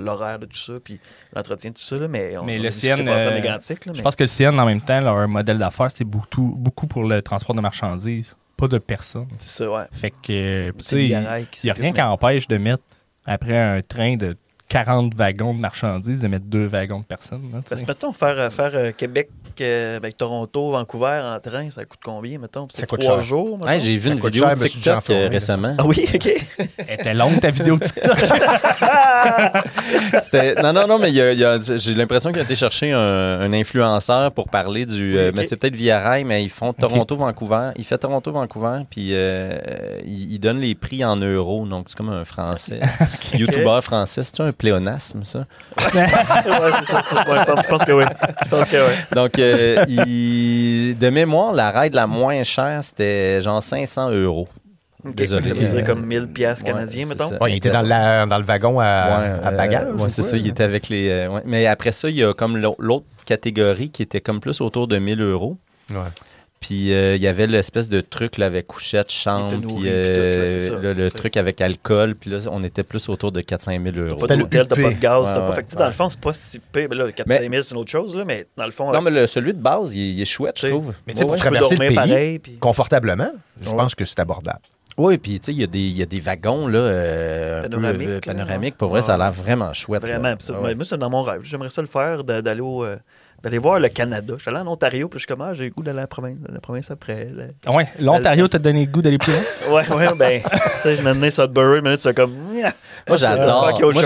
l'horaire 0.00 0.38
de 0.38 0.46
tout 0.46 0.56
ça, 0.56 0.74
puis 0.82 1.00
l'entretien 1.34 1.70
de 1.70 1.74
tout 1.76 1.82
ça, 1.82 1.96
là, 1.96 2.08
mais 2.08 2.36
on, 2.36 2.44
Mais 2.44 2.58
on 2.58 2.62
le 2.62 2.70
CN, 2.70 2.92
euh, 3.08 3.40
Je 3.84 3.90
mais- 3.92 4.02
pense 4.02 4.16
que 4.16 4.22
le 4.24 4.28
CN, 4.28 4.58
en 4.58 4.66
même 4.66 4.80
temps, 4.80 5.00
leur 5.00 5.26
modèle 5.28 5.58
d'affaires, 5.58 5.90
c'est 5.90 6.04
beaucoup, 6.04 6.54
beaucoup 6.56 6.86
pour 6.86 7.04
le 7.04 7.22
transport 7.22 7.54
de 7.54 7.60
marchandises, 7.60 8.36
pas 8.56 8.68
de 8.68 8.78
personnes. 8.78 9.28
c'est 9.38 9.62
ça, 9.64 9.70
ouais. 9.70 9.84
Fait 9.92 10.10
que, 10.10 10.68
euh, 10.68 10.72
il 10.92 11.08
n'y 11.08 11.14
a 11.14 11.20
rien 11.74 11.82
mais- 11.90 11.92
qui 11.92 12.02
empêche 12.02 12.46
de 12.46 12.56
mettre, 12.58 12.82
après 13.26 13.56
un 13.58 13.80
train 13.82 14.16
de 14.16 14.36
40 14.68 15.14
wagons 15.14 15.54
de 15.54 15.60
marchandises, 15.60 16.22
de 16.22 16.28
mettre 16.28 16.46
deux 16.46 16.66
wagons 16.66 17.00
de 17.00 17.04
personnes. 17.04 17.42
là, 17.52 17.60
Parce 17.68 17.82
que, 17.82 17.86
mettons, 17.86 18.12
faire, 18.12 18.38
euh, 18.38 18.50
faire 18.50 18.70
euh, 18.74 18.92
Québec, 18.96 19.28
euh, 19.60 20.00
ben, 20.00 20.12
Toronto, 20.12 20.70
Vancouver 20.72 21.20
en 21.22 21.38
train, 21.38 21.70
ça 21.70 21.84
coûte 21.84 22.00
combien, 22.04 22.38
mettons? 22.38 22.66
Ça 22.70 22.86
coûte 22.86 23.00
trois 23.00 23.16
cher. 23.16 23.24
jours, 23.24 23.58
mettons? 23.58 23.70
Hey, 23.70 23.80
J'ai 23.80 23.94
vu 23.94 24.08
Ça 24.08 24.14
une 24.14 24.20
coûte 24.20 24.32
vidéo 24.32 24.46
cher, 24.48 24.56
de 24.56 24.60
monsieur 24.62 24.80
Jean 24.82 24.98
TikTok 24.98 25.16
euh, 25.16 25.22
là. 25.24 25.28
récemment. 25.28 25.74
Ah 25.78 25.86
oui, 25.86 26.06
OK. 26.14 26.28
Elle 26.58 26.68
était 27.00 27.14
longue 27.14 27.40
ta 27.40 27.50
vidéo 27.50 27.78
TikTok? 27.78 28.18
C'était- 30.22 30.54
Non, 30.62 30.72
non, 30.72 30.86
non, 30.86 30.98
mais 30.98 31.10
il 31.10 31.16
y 31.16 31.20
a- 31.20 31.32
il 31.32 31.38
y 31.38 31.44
a- 31.44 31.58
j'ai 31.60 31.94
l'impression 31.94 32.30
qu'il 32.30 32.40
a 32.40 32.44
été 32.44 32.54
chercher 32.54 32.92
un, 32.92 33.40
un 33.40 33.52
influenceur 33.52 34.32
pour 34.32 34.48
parler 34.48 34.86
du. 34.86 35.16
euh, 35.18 35.28
ok. 35.28 35.34
mais 35.36 35.44
c'est 35.44 35.56
peut-être 35.56 35.76
via 35.76 36.00
rail, 36.00 36.24
mais 36.24 36.42
ils 36.44 36.50
font 36.50 36.72
Toronto-Vancouver. 36.72 37.70
Il 37.76 37.84
fait 37.84 37.98
Toronto-Vancouver, 37.98 38.80
puis 38.90 39.10
euh, 39.12 39.58
il, 40.06 40.32
il 40.32 40.38
donne 40.38 40.58
les 40.58 40.74
prix 40.74 41.04
en 41.04 41.16
euros. 41.16 41.66
Donc, 41.66 41.86
c'est 41.88 41.96
comme 41.96 42.08
un 42.10 42.24
français. 42.24 42.80
YouTuber 43.34 43.80
français. 43.82 44.22
C'est-tu 44.22 44.42
un 44.42 44.52
pléonasme, 44.54 45.22
ça? 45.22 45.40
ouais, 45.78 45.84
c'est 46.80 46.84
ça. 46.86 47.02
ça. 47.02 47.16
Ouais, 47.30 47.38
je 47.38 47.68
pense- 47.68 47.84
que 47.84 47.92
oui. 47.92 48.04
Je 48.44 48.48
pense 48.50 48.68
que 48.68 48.76
oui. 48.88 48.94
Donc, 49.14 49.38
euh, 49.38 49.84
il- 49.88 50.96
de 50.98 51.10
mémoire, 51.10 51.52
la 51.52 51.70
ride 51.70 51.94
la 51.94 52.06
moins 52.06 52.42
chère, 52.44 52.82
c'était 52.82 53.40
genre 53.40 53.62
500 53.62 54.10
euros. 54.10 54.48
Désolé. 55.04 55.48
Ça 55.48 55.54
veut 55.54 55.66
dire 55.66 55.84
comme 55.84 56.06
1000 56.06 56.28
piastres 56.28 56.64
ouais, 56.66 56.72
canadiens, 56.72 57.06
mettons? 57.06 57.28
Ouais, 57.38 57.52
il 57.52 57.56
était 57.56 57.68
dans, 57.70 57.82
la- 57.82 58.24
dans 58.24 58.38
le 58.38 58.44
wagon 58.44 58.80
à, 58.80 58.84
Ouais, 58.84 58.86
à 59.44 59.48
euh, 59.48 59.56
bagages. 59.56 59.86
c'est 60.08 60.22
ça. 60.22 60.36
Il 60.36 60.46
était 60.48 60.62
avec 60.64 60.88
les. 60.88 61.10
euh, 61.10 61.28
ouais. 61.28 61.42
Mais 61.44 61.66
après 61.66 61.92
ça, 61.92 62.08
il 62.08 62.16
y 62.16 62.24
a 62.24 62.32
comme 62.32 62.56
l'au- 62.56 62.76
l'autre 62.78 63.04
catégorie 63.26 63.90
qui 63.90 64.02
était 64.02 64.22
comme 64.22 64.40
plus 64.40 64.60
autour 64.62 64.88
de 64.88 64.96
1000 64.98 65.20
euros. 65.20 65.58
Ouais. 65.90 65.96
Puis 66.66 66.94
euh, 66.94 67.14
il 67.16 67.20
y 67.20 67.26
avait 67.26 67.46
l'espèce 67.46 67.90
de 67.90 68.00
truc 68.00 68.38
là, 68.38 68.46
avec 68.46 68.66
couchette, 68.66 69.12
chambre, 69.12 69.48
puis 69.48 69.82
euh, 69.84 70.04
puis 70.04 70.14
tout, 70.14 70.20
là, 70.40 70.46
c'est 70.46 70.60
ça. 70.60 70.74
le, 70.76 70.92
le 70.94 71.10
truc 71.10 71.36
avec 71.36 71.60
alcool. 71.60 72.14
Puis 72.14 72.30
là, 72.30 72.38
on 72.50 72.62
était 72.64 72.82
plus 72.82 73.06
autour 73.10 73.32
de 73.32 73.42
400 73.42 73.72
000 73.84 73.94
euros. 73.98 74.14
Pas 74.16 74.20
C'était 74.22 74.36
le 74.36 74.42
d'hôtel, 74.44 74.66
t'as 74.66 74.76
pas 74.82 74.90
de 74.90 74.98
gaz, 74.98 75.00
t'as 75.34 75.40
Ouais, 75.40 75.44
pas. 75.44 75.48
ouais, 75.50 75.54
Fait 75.56 75.62
que, 75.64 75.76
dans 75.76 75.86
le 75.86 75.92
fond, 75.92 76.08
c'est 76.08 76.20
pas 76.20 76.32
si 76.32 76.58
pire. 76.58 76.88
Ben 76.88 76.96
là, 76.96 77.12
4 77.12 77.26
Mais- 77.26 77.38
5 77.40 77.50
000, 77.50 77.62
c'est 77.62 77.74
une 77.74 77.80
autre 77.82 77.90
chose, 77.90 78.16
là, 78.16 78.24
mais 78.24 78.46
dans 78.56 78.64
le 78.64 78.70
fond. 78.70 78.90
Non, 78.92 79.02
mais 79.02 79.10
le- 79.10 79.26
celui 79.26 79.52
de 79.52 79.58
base, 79.60 79.94
il, 79.94 80.12
il 80.14 80.22
est 80.22 80.24
chouette, 80.24 80.58
je 80.58 80.68
trouve. 80.68 80.94
Mais 81.06 81.12
tu 81.12 81.18
sais, 81.18 81.26
pour 81.26 81.36
traverser 81.36 81.74
le 81.74 81.78
dormir 81.80 81.88
pays 82.00 82.08
pareil, 82.10 82.38
puis- 82.38 82.56
confortablement, 82.56 83.30
je 83.60 83.68
Ouais. 83.68 83.76
pense 83.76 83.94
que 83.94 84.06
c'est 84.06 84.20
abordable. 84.20 84.60
Oui, 84.96 85.18
puis 85.18 85.40
tu 85.40 85.46
sais, 85.46 85.52
il 85.52 85.60
y, 85.60 85.64
a 85.64 85.66
des- 85.66 85.78
il 85.80 85.96
y 85.98 86.02
a 86.02 86.06
des 86.06 86.20
wagons 86.20 86.68
là, 86.68 86.78
euh, 86.78 87.62
Panoramiques, 87.62 88.08
euh, 88.08 88.14
là. 88.14 88.20
panoramiques. 88.32 88.76
Pour 88.76 88.90
vrai, 88.90 89.02
ça 89.02 89.14
a 89.14 89.18
l'air 89.18 89.32
vraiment 89.32 89.72
chouette. 89.72 90.02
Vraiment. 90.02 90.34
Ouais, 90.62 90.74
moi, 90.76 90.84
c'est 90.84 90.96
dans 90.96 91.10
mon 91.10 91.20
rêve. 91.20 91.40
J'aimerais 91.42 91.68
ça 91.68 91.82
le 91.82 91.88
faire, 91.88 92.22
d'a- 92.24 92.40
d'aller 92.40 92.60
au, 92.60 92.84
euh, 92.84 92.96
d'aller 93.44 93.58
voir 93.58 93.78
le 93.78 93.88
Canada. 93.88 94.34
Je 94.38 94.42
suis 94.42 94.50
allé 94.50 94.58
en 94.58 94.66
Ontario, 94.72 95.06
puis 95.08 95.18
je 95.18 95.24
suis 95.24 95.26
comme, 95.28 95.42
ah, 95.42 95.52
j'ai 95.52 95.64
le 95.66 95.70
goût 95.70 95.82
d'aller 95.82 95.98
à 95.98 96.02
la 96.02 96.06
province, 96.06 96.34
la 96.52 96.60
province 96.60 96.90
après. 96.90 97.28
là. 97.36 97.72
Ouais, 97.72 97.86
l'Ontario 98.00 98.48
t'a 98.48 98.58
donné 98.58 98.86
le 98.86 98.90
goût 98.90 99.02
d'aller 99.02 99.18
plus 99.18 99.32
loin? 99.32 99.42
Ouais, 99.74 99.88
ouais, 99.94 100.08
ben, 100.16 100.42
tu 100.42 100.48
sais, 100.80 100.96
je 100.96 101.02
m'amenais 101.02 101.30
Sudbury, 101.30 101.80
mais 101.82 101.90
là, 101.90 101.96
tu 101.96 102.02
fais 102.02 102.14
comme, 102.14 102.32
Nya. 102.52 102.72
Moi, 103.08 103.16
j'adore. 103.16 103.72
Moi, 103.92 104.02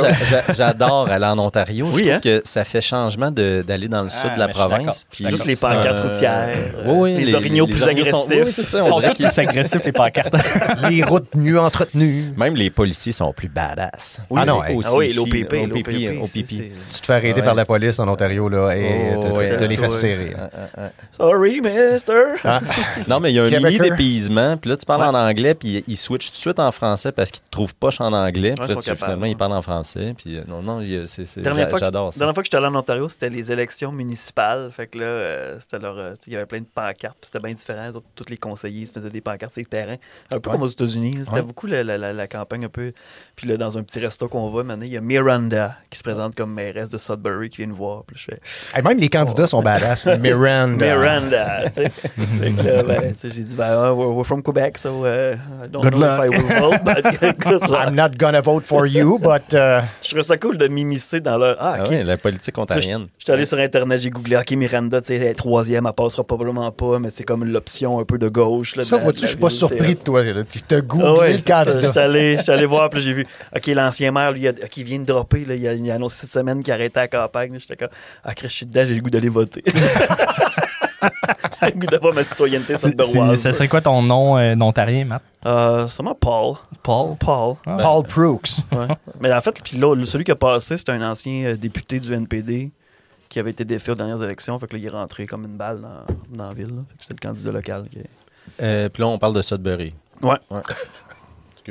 j'adore 0.53 1.09
aller 1.09 1.25
en 1.27 1.39
Ontario. 1.39 1.87
Oui, 1.93 1.93
je 1.93 1.99
trouve 2.05 2.15
hein? 2.15 2.21
que 2.23 2.43
ça 2.45 2.65
fait 2.65 2.81
changement 2.81 3.31
de- 3.31 3.65
d'aller 3.67 3.89
dans 3.89 4.03
le 4.03 4.09
sud 4.09 4.21
Ah, 4.33 4.35
de 4.35 4.39
la 4.41 4.47
d'accord. 4.49 4.69
province. 4.69 5.05
Puis 5.11 5.27
Juste 5.29 5.47
les 5.47 5.57
pancartes 5.57 6.01
routières, 6.01 6.49
Oui, 6.87 7.15
oui, 7.17 7.25
les 7.25 7.35
orignaux 7.35 7.67
plus 7.67 7.83
orignaux 7.83 8.05
sont- 8.05 8.25
agressifs. 8.25 8.47
oui, 8.47 8.53
c'est 8.53 8.63
ça, 8.65 8.85
on 8.85 8.89
sont 8.89 9.01
tous 9.01 9.15
plus 9.15 9.39
agressifs, 9.39 9.85
les 9.85 9.93
pancartes. 9.93 10.35
Les 10.91 11.03
routes 11.03 11.35
mieux 11.35 11.59
entretenues. 11.61 12.33
Même 12.37 12.55
les 12.55 12.71
policiers 12.71 13.13
sont 13.13 13.33
plus 13.33 13.49
badass. 13.49 14.21
Ah 14.35 14.45
non, 14.45 14.63
hey. 14.65 14.79
Ah 14.85 14.95
oui, 14.95 15.07
Aussi, 15.07 15.17
l'OPP, 15.17 15.69
Tu 16.93 17.01
te 17.01 17.07
fais 17.07 17.13
arrêter 17.15 17.43
par 17.43 17.55
la 17.55 17.65
police 17.65 17.99
en 17.99 18.09
Ontario, 18.09 18.49
là, 18.49 18.73
et 18.77 19.15
Oh, 19.17 19.21
ouais. 19.37 19.57
t'as 19.57 19.67
les 19.67 19.77
fesses 19.77 19.93
Ouais. 19.93 19.99
serrées. 19.99 20.35
Euh, 20.39 20.49
euh, 20.55 20.67
euh. 20.79 20.89
Sorry, 21.17 21.61
mister. 21.61 22.25
Ah, 22.45 22.61
Non, 23.09 23.21
mais 23.21 23.33
il 23.33 23.37
y 23.37 23.39
a 23.39 23.45
un 23.45 23.51
mini 23.51 23.79
dépaysement. 23.79 24.57
Puis 24.57 24.71
là, 24.71 24.77
tu 24.77 24.87
parles 24.87 25.03
Ouais. 25.03 25.09
en 25.09 25.15
anglais, 25.15 25.55
puis 25.55 25.85
il 25.87 25.97
switch 25.97 26.27
tout 26.27 26.33
de 26.33 26.37
suite 26.37 26.59
en 26.61 26.71
français 26.73 27.13
parce 27.13 27.31
qu'il 27.31 27.43
te 27.43 27.51
trouve 27.51 27.75
poche 27.75 28.01
en 28.01 28.13
anglais. 28.13 28.55
Puis 28.55 28.63
Ouais, 28.63 28.69
là, 28.69 28.77
tu- 28.77 28.85
capables, 28.85 28.99
finalement, 28.99 29.23
ouais. 29.23 29.31
il 29.31 29.37
parle 29.37 29.53
en 29.53 29.63
français. 29.63 30.15
Puis 30.17 30.37
euh, 30.39 30.43
non, 30.47 30.63
non, 30.63 30.81
j'adore 30.83 32.11
La 32.15 32.19
dernière 32.19 32.35
fois 32.35 32.43
que 32.43 32.45
j'étais 32.47 32.57
allé 32.57 32.67
en 32.67 32.75
Ontario, 32.75 33.09
c'était 33.09 33.29
les 33.31 33.51
élections 33.53 33.93
municipales. 33.93 34.71
Fait 34.73 34.87
que 34.87 34.99
là, 34.99 35.05
euh, 35.05 35.59
c'était 35.61 35.79
leur, 35.79 35.99
euh, 35.99 36.15
il 36.27 36.33
y 36.33 36.37
avait 36.37 36.47
plein 36.47 36.61
de 36.61 36.67
pancartes. 36.73 37.17
puis 37.21 37.31
C'était 37.33 37.41
bien 37.41 37.55
différent. 37.55 37.89
Autres, 37.91 38.07
tous 38.15 38.27
les 38.29 38.37
conseillers 38.37 38.87
se 38.87 38.93
faisaient 38.93 39.11
des 39.11 39.21
pancartes 39.21 39.55
sur 39.55 39.61
les 39.61 39.67
terrains. 39.67 39.97
Un 40.33 40.41
peu 40.41 40.51
Ouais. 40.51 40.57
comme 40.57 40.63
aux 40.63 40.69
États-Unis. 40.69 41.19
C'était 41.25 41.37
Ouais. 41.37 41.43
beaucoup 41.43 41.67
la, 41.67 41.85
la- 41.85 41.99
la- 41.99 42.13
la 42.13 42.27
campagne 42.29 42.65
un 42.65 42.69
peu. 42.69 42.93
Puis 43.37 43.49
là, 43.49 43.57
dans 43.57 43.79
un 43.79 43.83
petit 43.83 44.01
resto 44.01 44.29
qu'on 44.29 44.51
va, 44.51 44.63
maintenant, 44.63 44.87
il 44.87 44.93
y 44.93 44.97
a 44.97 45.01
Miranda 45.01 45.77
qui 45.91 45.99
se 45.99 46.03
présente 46.03 46.35
comme 46.35 46.53
mairesse 46.53 46.91
de 46.91 46.99
Sudbury 46.99 47.49
qui 47.51 47.59
vient 47.59 47.67
nous 47.67 47.77
voir. 47.77 48.05
Puis 48.07 48.17
je 48.19 48.25
fais 48.25 48.79
Et 48.79 48.83
même 48.83 48.99
les 48.99 49.09
candidats 49.25 49.47
sont 49.47 49.63
badass. 49.63 50.07
Miranda. 50.21 50.85
Miranda. 50.87 51.63
tu 51.69 51.83
sais. 51.83 51.93
ben, 52.53 53.13
tu 53.13 53.19
sais, 53.19 53.31
j'ai 53.31 53.43
dit, 53.43 53.55
ben, 53.57 53.67
uh, 53.73 53.95
we're, 53.95 54.09
we're 54.15 54.25
from 54.25 54.43
Quebec, 54.43 54.79
so 54.79 55.05
uh, 55.05 55.35
I 55.65 55.69
don't 55.71 55.83
Good 55.83 55.95
know 55.95 56.01
luck. 56.01 56.25
if 56.25 56.25
I 56.25 56.29
will 56.37 56.61
vote, 56.61 56.85
but 56.85 57.21
good 57.39 57.69
luck. 57.69 57.89
I'm 57.89 57.95
not 57.95 58.17
gonna 58.19 58.41
vote 58.41 58.65
for 58.65 58.87
you, 58.87 59.19
but 59.19 59.53
uh, 59.55 59.83
Je 60.03 60.11
trouve 60.11 60.23
ça 60.23 60.37
cool 60.37 60.59
de 60.59 60.69
m'immiscer 60.69 61.21
dans 61.21 61.39
leur. 61.39 61.57
Ah, 61.61 61.77
Ah 61.81 61.89
ouais, 61.89 62.03
la 62.05 62.17
politique 62.17 62.57
ontarienne. 62.59 63.03
je- 63.03 63.21
J'étais 63.21 63.33
allé 63.33 63.45
sur 63.45 63.59
Internet, 63.59 64.01
j'ai 64.01 64.11
googlé, 64.11 64.37
OK, 64.37 64.51
Miranda, 64.53 65.01
tu 65.01 65.09
sais, 65.09 65.17
elle 65.17 65.23
est 65.29 65.35
troisième, 65.35 65.87
elle 65.87 65.93
passera 65.93 66.25
probablement 66.25 66.71
pas, 66.73 66.99
mais 66.99 67.11
c'est 67.11 67.25
comme 67.25 67.45
l'option 67.45 67.99
un 68.01 68.05
peu 68.05 68.19
de 68.19 68.29
gauche. 68.29 68.77
Là, 68.77 68.85
ça, 68.85 68.97
vois-tu, 68.97 69.21
de 69.21 69.27
je 69.27 69.27
suis 69.29 69.37
pas 69.37 69.51
surpris 69.51 69.95
de 69.95 70.01
toi. 70.01 70.23
là. 70.23 70.43
Tu 70.51 70.61
te 70.63 70.75
Ah 70.77 70.81
googlé 70.81 71.21
ouais, 71.21 71.33
le 71.35 71.39
candidat. 71.43 72.03
Allé, 72.03 72.37
j'étais 72.39 72.53
allé 72.53 72.67
voir, 72.67 72.89
puis 72.91 73.01
j'ai 73.01 73.13
vu, 73.13 73.27
OK, 73.55 73.67
l'ancien 73.69 74.13
maire, 74.13 74.33
lui, 74.33 74.47
il 74.77 74.85
vient 74.85 74.99
de 75.01 75.05
dropper, 75.05 75.45
là, 75.45 75.55
il, 75.55 75.67
a, 75.67 75.73
il 75.75 75.91
a 75.91 75.95
annoncé 75.95 76.23
cette 76.23 76.33
semaine 76.33 76.63
qu'il 76.63 76.73
arrêtait 76.73 77.01
la 77.01 77.09
campagne. 77.09 77.57
J'étais 77.59 77.77
comme, 77.77 77.89
ah, 78.25 78.33
je 78.41 78.47
suis 78.49 78.67
dedans, 78.67 78.85
j'ai 78.87 78.98
le 78.99 79.05
goût 79.05 79.11
d'aller 79.11 79.29
voter. 79.29 79.63
j'ai 79.67 79.81
le 81.73 81.79
goût 81.79 81.87
d'avoir 81.87 82.15
ma 82.15 82.25
citoyenneté 82.25 82.77
sudburoise. 82.77 83.41
Ça 83.41 83.53
serait 83.53 83.69
quoi 83.69 83.81
ton 83.81 84.03
nom 84.03 84.37
euh, 84.37 84.55
d'ontarien, 84.55 85.05
Matt? 85.05 85.23
Euh, 85.47 85.87
sûrement 85.89 86.15
Paul. 86.15 86.57
Paul? 86.83 87.17
Paul. 87.19 87.57
Ah. 87.67 87.79
Paul 87.81 88.05
Brooks. 88.07 88.49
Ouais. 88.73 88.89
Mais 89.21 89.33
en 89.33 89.41
fait, 89.41 89.61
puis 89.63 89.79
là, 89.79 89.95
celui 90.05 90.25
qui 90.25 90.33
a 90.33 90.37
passé, 90.37 90.77
c'est 90.77 90.91
un 90.91 91.03
ancien 91.09 91.45
euh, 91.45 91.57
député 91.57 92.01
du 92.01 92.13
NPD 92.13 92.71
qui 93.29 93.39
avait 93.39 93.51
été 93.51 93.65
défait 93.65 93.93
aux 93.93 93.97
dernières 93.97 94.23
élections. 94.23 94.59
Fait 94.59 94.67
que 94.67 94.75
là, 94.75 94.79
il 94.79 94.87
est 94.87 94.91
rentré 94.91 95.27
comme 95.27 95.45
une 95.45 95.57
balle 95.57 95.81
dans, 95.81 96.37
dans 96.37 96.49
la 96.49 96.55
ville. 96.55 96.83
c'est 96.99 97.13
le 97.13 97.19
candidat 97.21 97.53
local. 97.53 97.83
Qui. 97.91 97.99
Euh, 98.63 98.89
puis 98.89 99.03
là, 99.03 99.09
on 99.09 99.19
parle 99.19 99.35
de 99.35 99.43
Sudbury. 99.43 99.95
Ouais. 100.23 100.39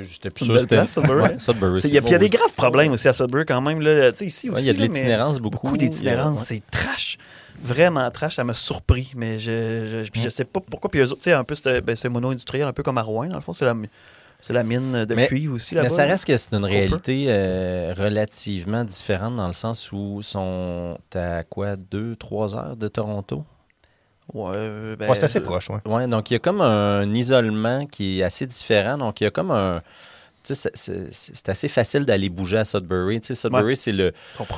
Que 0.01 0.03
j'étais 0.03 0.29
plus 0.29 0.45
sûr 0.45 0.59
c'était. 0.59 0.85
Sudbury. 0.87 1.21
Ouais, 1.21 1.39
Sudbury. 1.39 1.81
C'est- 1.81 1.87
Il 1.89 1.93
y 1.93 1.97
a, 1.97 2.15
y 2.15 2.19
des 2.19 2.29
graves 2.29 2.53
problèmes 2.53 2.91
aussi 2.91 3.07
à 3.07 3.13
Sudbury 3.13 3.45
quand 3.45 3.61
même. 3.61 3.81
Là. 3.81 4.11
Tu 4.11 4.17
sais, 4.19 4.25
Ici 4.25 4.49
aussi. 4.49 4.55
Ouais, 4.55 4.61
Il 4.61 4.67
y 4.67 4.69
a 4.69 4.73
de 4.73 4.79
l'itinérance 4.79 5.39
beaucoup. 5.39 5.65
Beaucoup 5.67 5.77
d'itinérance. 5.77 6.45
C'est 6.45 6.61
trash. 6.69 7.17
Vraiment 7.61 8.09
trash. 8.11 8.35
Ça 8.35 8.43
m'a 8.43 8.53
surpris. 8.53 9.11
Mais 9.15 9.39
je, 9.39 10.05
je, 10.13 10.29
sais 10.29 10.45
pas 10.45 10.59
pourquoi. 10.59 10.91
Puis 10.91 10.99
eux 10.99 11.05
autres, 11.11 11.17
tu 11.17 11.23
sais, 11.23 11.33
un 11.33 11.43
peu, 11.43 11.55
c'est 11.55 11.81
ben, 11.81 11.95
c'est 11.95 12.09
mono-industriel, 12.09 12.67
un 12.67 12.73
peu 12.73 12.83
comme 12.83 12.97
à 12.97 13.01
Rouen. 13.01 13.27
Dans 13.27 13.35
le 13.35 13.41
fond, 13.41 13.53
c'est 13.53 13.65
la, 13.65 13.75
c'est 14.41 14.53
la 14.53 14.63
mine 14.63 15.05
de 15.05 15.15
Mais- 15.15 15.27
cuivre 15.27 15.55
aussi. 15.55 15.75
Mais 15.75 15.89
ça 15.89 16.03
reste 16.05 16.25
que 16.25 16.37
c'est 16.37 16.53
une 16.53 16.59
Trop 16.61 16.69
réalité 16.71 17.25
euh, 17.29 17.93
relativement 17.97 18.83
différente 18.83 19.35
dans 19.37 19.47
le 19.47 19.53
sens 19.53 19.91
où 19.91 20.21
sont 20.21 20.97
à 21.15 21.43
quoi, 21.43 21.75
deux, 21.75 22.15
trois 22.15 22.55
heures 22.55 22.75
de 22.77 22.87
Toronto? 22.87 23.43
Ouais, 24.33 24.51
euh, 24.55 24.95
ben, 24.97 25.13
c'est 25.13 25.23
assez 25.23 25.39
proche, 25.41 25.69
ouais. 25.69 25.79
Ouais, 25.85 26.07
donc 26.07 26.29
il 26.29 26.33
y 26.33 26.35
a 26.35 26.39
comme 26.39 26.61
un 26.61 27.13
isolement 27.13 27.85
qui 27.85 28.19
est 28.19 28.23
assez 28.23 28.45
différent. 28.45 28.97
Donc 28.97 29.21
il 29.21 29.25
y 29.25 29.27
a 29.27 29.31
comme 29.31 29.51
un. 29.51 29.81
C'est- 30.55 30.71
c'est 30.75 31.13
c'est 31.13 31.49
assez 31.49 31.67
facile 31.67 32.05
d'aller 32.05 32.29
bouger 32.29 32.57
à 32.59 32.65
Sudbury. 32.65 33.19
Tu 33.21 33.27
sais, 33.27 33.35
Sudbury, 33.35 33.63
Ouais. 33.65 33.75
c'est 33.75 33.91
le. 33.91 34.13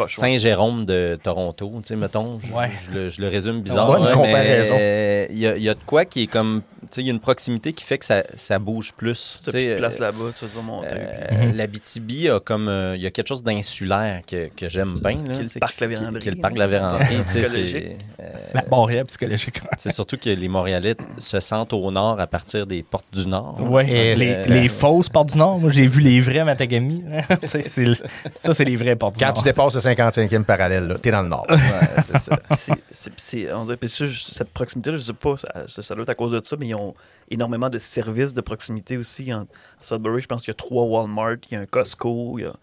Saint-Jérôme 0.08 0.86
de 0.86 1.18
Toronto. 1.22 1.72
Tu 1.82 1.90
sais, 1.90 1.96
mettons, 1.96 2.40
je, 2.40 2.54
Ouais. 2.54 2.70
je 2.88 2.92
le, 2.98 3.10
je 3.10 3.22
le 3.22 3.28
résume 3.28 3.62
bizarre. 3.62 3.88
Bonne 3.88 4.04
ouais, 4.06 4.14
comparaison. 4.14 4.76
mais 4.76 5.28
Il 5.32 5.40
y, 5.40 5.48
a, 5.48 5.56
il 5.58 5.64
y 5.64 5.70
a 5.70 5.74
de 5.74 5.80
quoi 5.86 6.06
qui 6.06 6.24
est 6.24 6.28
comme. 6.28 6.62
Tu 6.82 6.88
sais, 6.96 7.02
il 7.02 7.08
y 7.08 7.10
a 7.10 7.14
une 7.14 7.20
proximité 7.20 7.74
qui 7.74 7.84
fait 7.84 7.98
que 8.00 8.06
ça, 8.06 8.24
ça 8.36 8.58
bouge 8.58 8.94
plus. 8.94 9.42
Tu 9.46 9.52
sais, 9.52 9.76
place 9.76 10.00
là-bas, 10.00 10.32
tu 10.38 10.46
vas 10.46 10.62
monter. 10.62 10.88
euh, 10.94 11.28
puis- 11.28 11.48
Mhm. 11.50 11.56
La 11.56 11.68
BTB 11.68 12.30
a 12.30 12.40
comme 12.40 12.68
euh, 12.68 12.96
il 12.96 13.02
y 13.02 13.06
a 13.06 13.12
quelque 13.12 13.28
chose 13.28 13.44
d'insulaire 13.44 14.22
que, 14.28 14.50
que 14.56 14.70
j'aime 14.70 15.00
bien. 15.04 15.22
là, 15.26 15.34
Qui 15.34 15.42
est 15.42 15.54
le 15.56 15.60
parc 15.60 15.80
La 15.82 15.88
Vérandrie. 15.88 16.22
qui 16.22 16.30
est 16.30 16.32
le 16.36 16.42
parc 16.42 16.58
La 16.58 16.68
Vérandrie. 16.68 17.06
c'est 17.26 17.96
euh, 18.20 18.24
La 18.54 18.62
barrière 18.64 19.06
psychologique. 19.06 19.62
c'est 19.78 19.92
surtout 19.92 20.18
que 20.18 20.30
les 20.30 20.48
Montréalais 20.48 20.96
se 21.20 21.40
sentent 21.40 21.74
au 21.74 21.92
nord 21.92 22.20
à 22.20 22.28
partir 22.28 22.66
des 22.66 22.82
portes 22.82 23.06
du 23.14 23.28
nord. 23.28 23.58
Ouais, 23.70 23.88
Et 23.90 24.16
les, 24.16 24.34
euh, 24.36 24.44
les 24.48 24.68
fausses 24.68 25.10
portes 25.10 25.30
du 25.34 25.38
Nord. 25.38 25.60
Moi, 25.60 25.72
j'ai 25.82 25.88
vu 25.88 26.02
les 26.02 26.22
vrais 26.22 26.44
Matagami. 26.44 27.04
C'est- 27.46 27.68
c'est 27.68 27.84
le- 27.86 27.96
ça, 28.40 28.54
c'est 28.54 28.66
les 28.66 28.76
vraies 28.76 28.96
portes 28.96 29.18
Quand 29.20 29.34
tu 29.34 29.44
dépasses 29.44 29.76
le 29.76 29.82
55e 29.82 30.44
parallèle, 30.44 30.88
là, 30.88 30.96
t'es 31.00 31.12
dans 31.12 31.22
le 31.22 31.30
nord. 31.30 31.46
Ouais, 31.50 31.58
c'est 32.06 32.18
ça. 32.20 32.40
C'est- 32.56 32.74
c'est- 32.92 33.12
c'est- 33.18 33.54
on 33.54 33.66
dirait, 33.66 33.78
cette 33.88 34.50
proximité-là, 34.52 34.98
je 34.98 35.02
sais 35.04 35.14
pas, 35.14 35.36
ça, 35.68 35.82
ça, 35.82 35.94
doit 35.96 36.04
être 36.04 36.10
à 36.10 36.16
cause 36.16 36.32
de 36.34 36.42
ça, 36.44 36.56
mais 36.60 36.68
ils 36.68 36.76
ont 36.76 36.94
énormément 37.30 37.70
de 37.70 37.78
services 37.78 38.34
de 38.34 38.42
proximité 38.42 38.98
aussi. 38.98 39.34
En, 39.34 39.42
à 39.42 39.46
Sudbury, 39.82 40.22
je 40.22 40.28
pense 40.28 40.42
qu'il 40.42 40.50
y 40.52 40.52
a 40.52 40.56
trois 40.56 40.84
Walmart, 40.84 41.38
il 41.50 41.54
y 41.54 41.58
a 41.58 41.62
un 41.62 41.66
Costco, 41.66 42.38
il 42.40 42.44
y 42.44 42.46
a, 42.46 42.54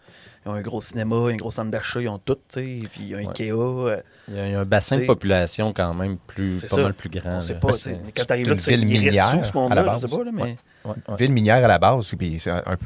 ils 0.45 0.49
ont 0.49 0.53
un 0.53 0.61
gros 0.61 0.79
cinéma, 0.81 1.15
il 1.15 1.27
y 1.27 1.31
a 1.31 1.33
un 1.33 1.37
gros 1.37 1.51
centre 1.51 1.71
d'achat, 1.71 1.99
ils 2.01 2.07
ont 2.09 2.19
tout, 2.19 2.35
tu 2.35 2.41
sais, 2.49 2.63
et 2.63 2.87
puis 2.91 3.01
il 3.01 3.07
y 3.09 3.13
a 3.15 3.17
un 3.17 3.21
Ouais. 3.21 3.27
Ikea. 3.29 3.51
euh, 3.51 3.97
Il 4.29 4.35
y 4.35 4.39
a, 4.39 4.47
il 4.47 4.51
y 4.51 4.55
a 4.55 4.59
un 4.61 4.65
bassin 4.65 4.95
de 4.95 5.01
T'sais, 5.01 5.07
population 5.07 5.73
quand 5.73 5.93
même 5.93 6.17
plus, 6.27 6.57
c'est 6.57 6.69
pas 6.69 6.75
ça. 6.77 6.81
mal 6.83 6.93
plus 6.93 7.09
grand. 7.09 7.37
on 7.37 7.41
sait 7.41 7.55
pas, 7.55 7.69
tu 7.73 7.89
mais 7.89 7.95
quand 7.97 8.11
c'est 8.17 8.25
t'arrives 8.25 8.47
là, 8.47 8.53
une 8.53 8.59
tu 8.59 8.63
sais, 8.65 8.75
ville 8.75 8.89
il 8.89 8.93
reste 8.93 9.05
minière, 9.05 9.27
à 9.27 9.35
la 9.35 9.51
monde-là, 9.53 9.93
je 9.95 9.97
sais 9.97 10.07
base. 10.07 10.17
pas, 10.17 10.23
là, 10.23 10.31
mais... 10.33 10.41
Ouais, 10.85 10.95
ouais. 11.09 11.15
Ville 11.17 11.31
minière 11.33 11.63
à 11.65 11.67
la 11.67 11.79
base, 11.79 12.13
puis 12.17 12.39
c'est 12.39 12.51
un, 12.51 12.63
un 12.65 12.77
peu- 12.77 12.85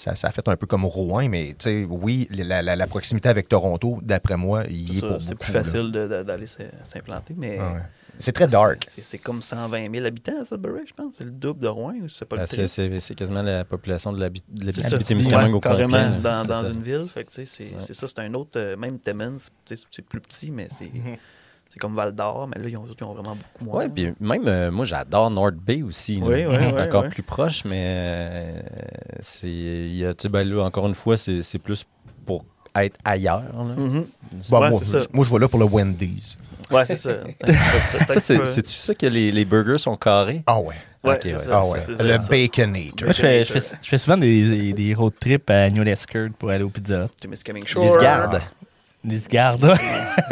ça, 0.00 0.16
ça 0.16 0.28
a 0.28 0.30
fait 0.32 0.46
un 0.48 0.56
peu 0.56 0.66
comme 0.66 0.84
Rouen, 0.84 1.28
mais 1.28 1.48
tu 1.58 1.64
sais, 1.70 1.84
oui, 1.88 2.26
la, 2.30 2.62
la- 2.62 2.76
la 2.76 2.86
proximité 2.86 3.28
avec 3.28 3.48
Toronto, 3.48 3.98
d'après 4.02 4.36
moi, 4.36 4.64
il 4.68 4.96
est 4.96 5.00
ça, 5.00 5.06
pour 5.08 5.22
c'est 5.22 5.34
plus 5.34 5.52
facile 5.52 5.90
d'aller 5.92 6.46
s'implanter, 6.84 7.34
mais... 7.36 7.58
Ah 7.60 7.72
ouais. 7.74 7.80
C'est 8.18 8.32
très 8.32 8.46
dark. 8.46 8.86
C'est- 9.02 9.16
comme 9.18 9.40
120 9.40 9.90
000 9.94 10.04
habitants 10.04 10.40
à 10.40 10.44
Sudbury, 10.44 10.82
je 10.86 10.92
pense. 10.92 11.14
C'est 11.16 11.24
le 11.24 11.30
double 11.30 11.60
de 11.60 11.68
Rouen, 11.68 11.94
ou 12.02 12.08
c'est 12.08 12.26
pas 12.26 12.36
le 12.36 12.42
Ben, 12.42 12.46
triple? 12.46 13.00
c'est- 13.00 13.14
quasiment 13.14 13.40
la 13.42 13.64
population 13.64 14.12
de 14.12 14.20
Ouais, 15.46 15.48
au 15.48 15.60
complet. 15.60 15.70
carrément 15.70 15.96
là. 15.96 16.18
dans, 16.18 16.42
dans 16.44 16.64
une 16.72 16.82
ville. 16.82 17.06
C'est 17.26 17.46
Ouais. 17.72 17.78
ça, 17.78 18.06
c'est 18.08 18.18
un 18.18 18.34
autre. 18.34 18.58
euh, 18.58 18.76
même 18.76 18.98
Timmins, 18.98 19.36
c'est 19.64 20.02
plus 20.02 20.20
petit, 20.20 20.50
mais 20.50 20.68
c'est. 20.70 20.90
c'est 21.72 21.78
comme 21.78 21.94
Val 21.94 22.12
d'Or. 22.12 22.48
Mais 22.48 22.60
là, 22.60 22.68
ils 22.68 22.76
ont, 22.76 22.84
ils 22.84 23.04
ont 23.04 23.12
vraiment 23.14 23.36
beaucoup 23.36 23.64
moins. 23.64 23.78
Ouais, 23.84 23.88
puis 23.88 24.12
même 24.20 24.46
euh, 24.48 24.70
moi 24.70 24.84
j'adore 24.84 25.30
North 25.30 25.54
Bay 25.54 25.82
aussi. 25.82 26.20
Oui, 26.22 26.44
oui, 26.44 26.56
c'est 26.66 26.74
oui, 26.74 26.82
encore 26.82 27.04
oui. 27.04 27.08
plus 27.10 27.22
proche, 27.22 27.64
mais 27.64 27.84
euh, 27.86 28.60
c'est 29.22 30.28
ben 30.28 30.46
là 30.48 30.64
encore 30.64 30.86
une 30.86 30.94
fois 30.94 31.16
c'est 31.16 31.42
c'est 31.42 31.58
plus 31.58 31.86
pour 32.26 32.44
être 32.74 32.98
ailleurs. 33.04 33.42
là. 33.56 33.62
Mhm. 33.76 34.06
Bon, 34.50 34.60
Ouais, 34.60 34.70
moi, 34.70 34.78
c'est 34.78 34.84
ça. 34.84 34.98
moi, 35.12 35.24
je 35.24 35.30
vois 35.30 35.40
là 35.40 35.48
pour 35.48 35.58
le 35.58 35.64
Wendy's. 35.66 36.36
Ouais, 36.70 36.86
c'est 36.86 36.96
ça. 36.96 37.10
Ça 38.08 38.20
c'est 38.20 38.46
c'est-tu 38.46 38.70
ça 38.72 38.94
que 38.94 39.06
les, 39.06 39.32
les 39.32 39.44
burgers 39.44 39.78
sont 39.78 39.96
carrés? 39.96 40.42
Ah 40.46 40.60
ouais. 40.60 40.74
Ouais, 41.02 41.18
ça. 41.36 41.60
Ah 41.60 41.66
ouais. 41.66 41.80
c'est 41.84 41.96
ça, 41.96 42.02
Le 42.04 42.18
ça. 42.20 42.28
Baconator. 42.28 43.04
Moi, 43.06 43.12
je 43.12 43.20
fais, 43.20 43.44
je, 43.44 43.52
fais, 43.52 43.76
je 43.82 43.88
fais 43.88 43.98
souvent 43.98 44.16
des, 44.16 44.72
des 44.72 44.94
road 44.94 45.14
trips 45.18 45.50
à 45.50 45.68
New 45.70 45.82
Lescure 45.82 46.28
pour 46.38 46.50
aller 46.50 46.62
au 46.62 46.68
pizza. 46.68 47.08
Témiscamingue 47.20 47.66
Shore. 47.66 47.82
Les 47.82 48.04
gardes. 48.04 48.40
Les 49.04 49.18
gardes. 49.30 49.64
Là, 49.64 49.76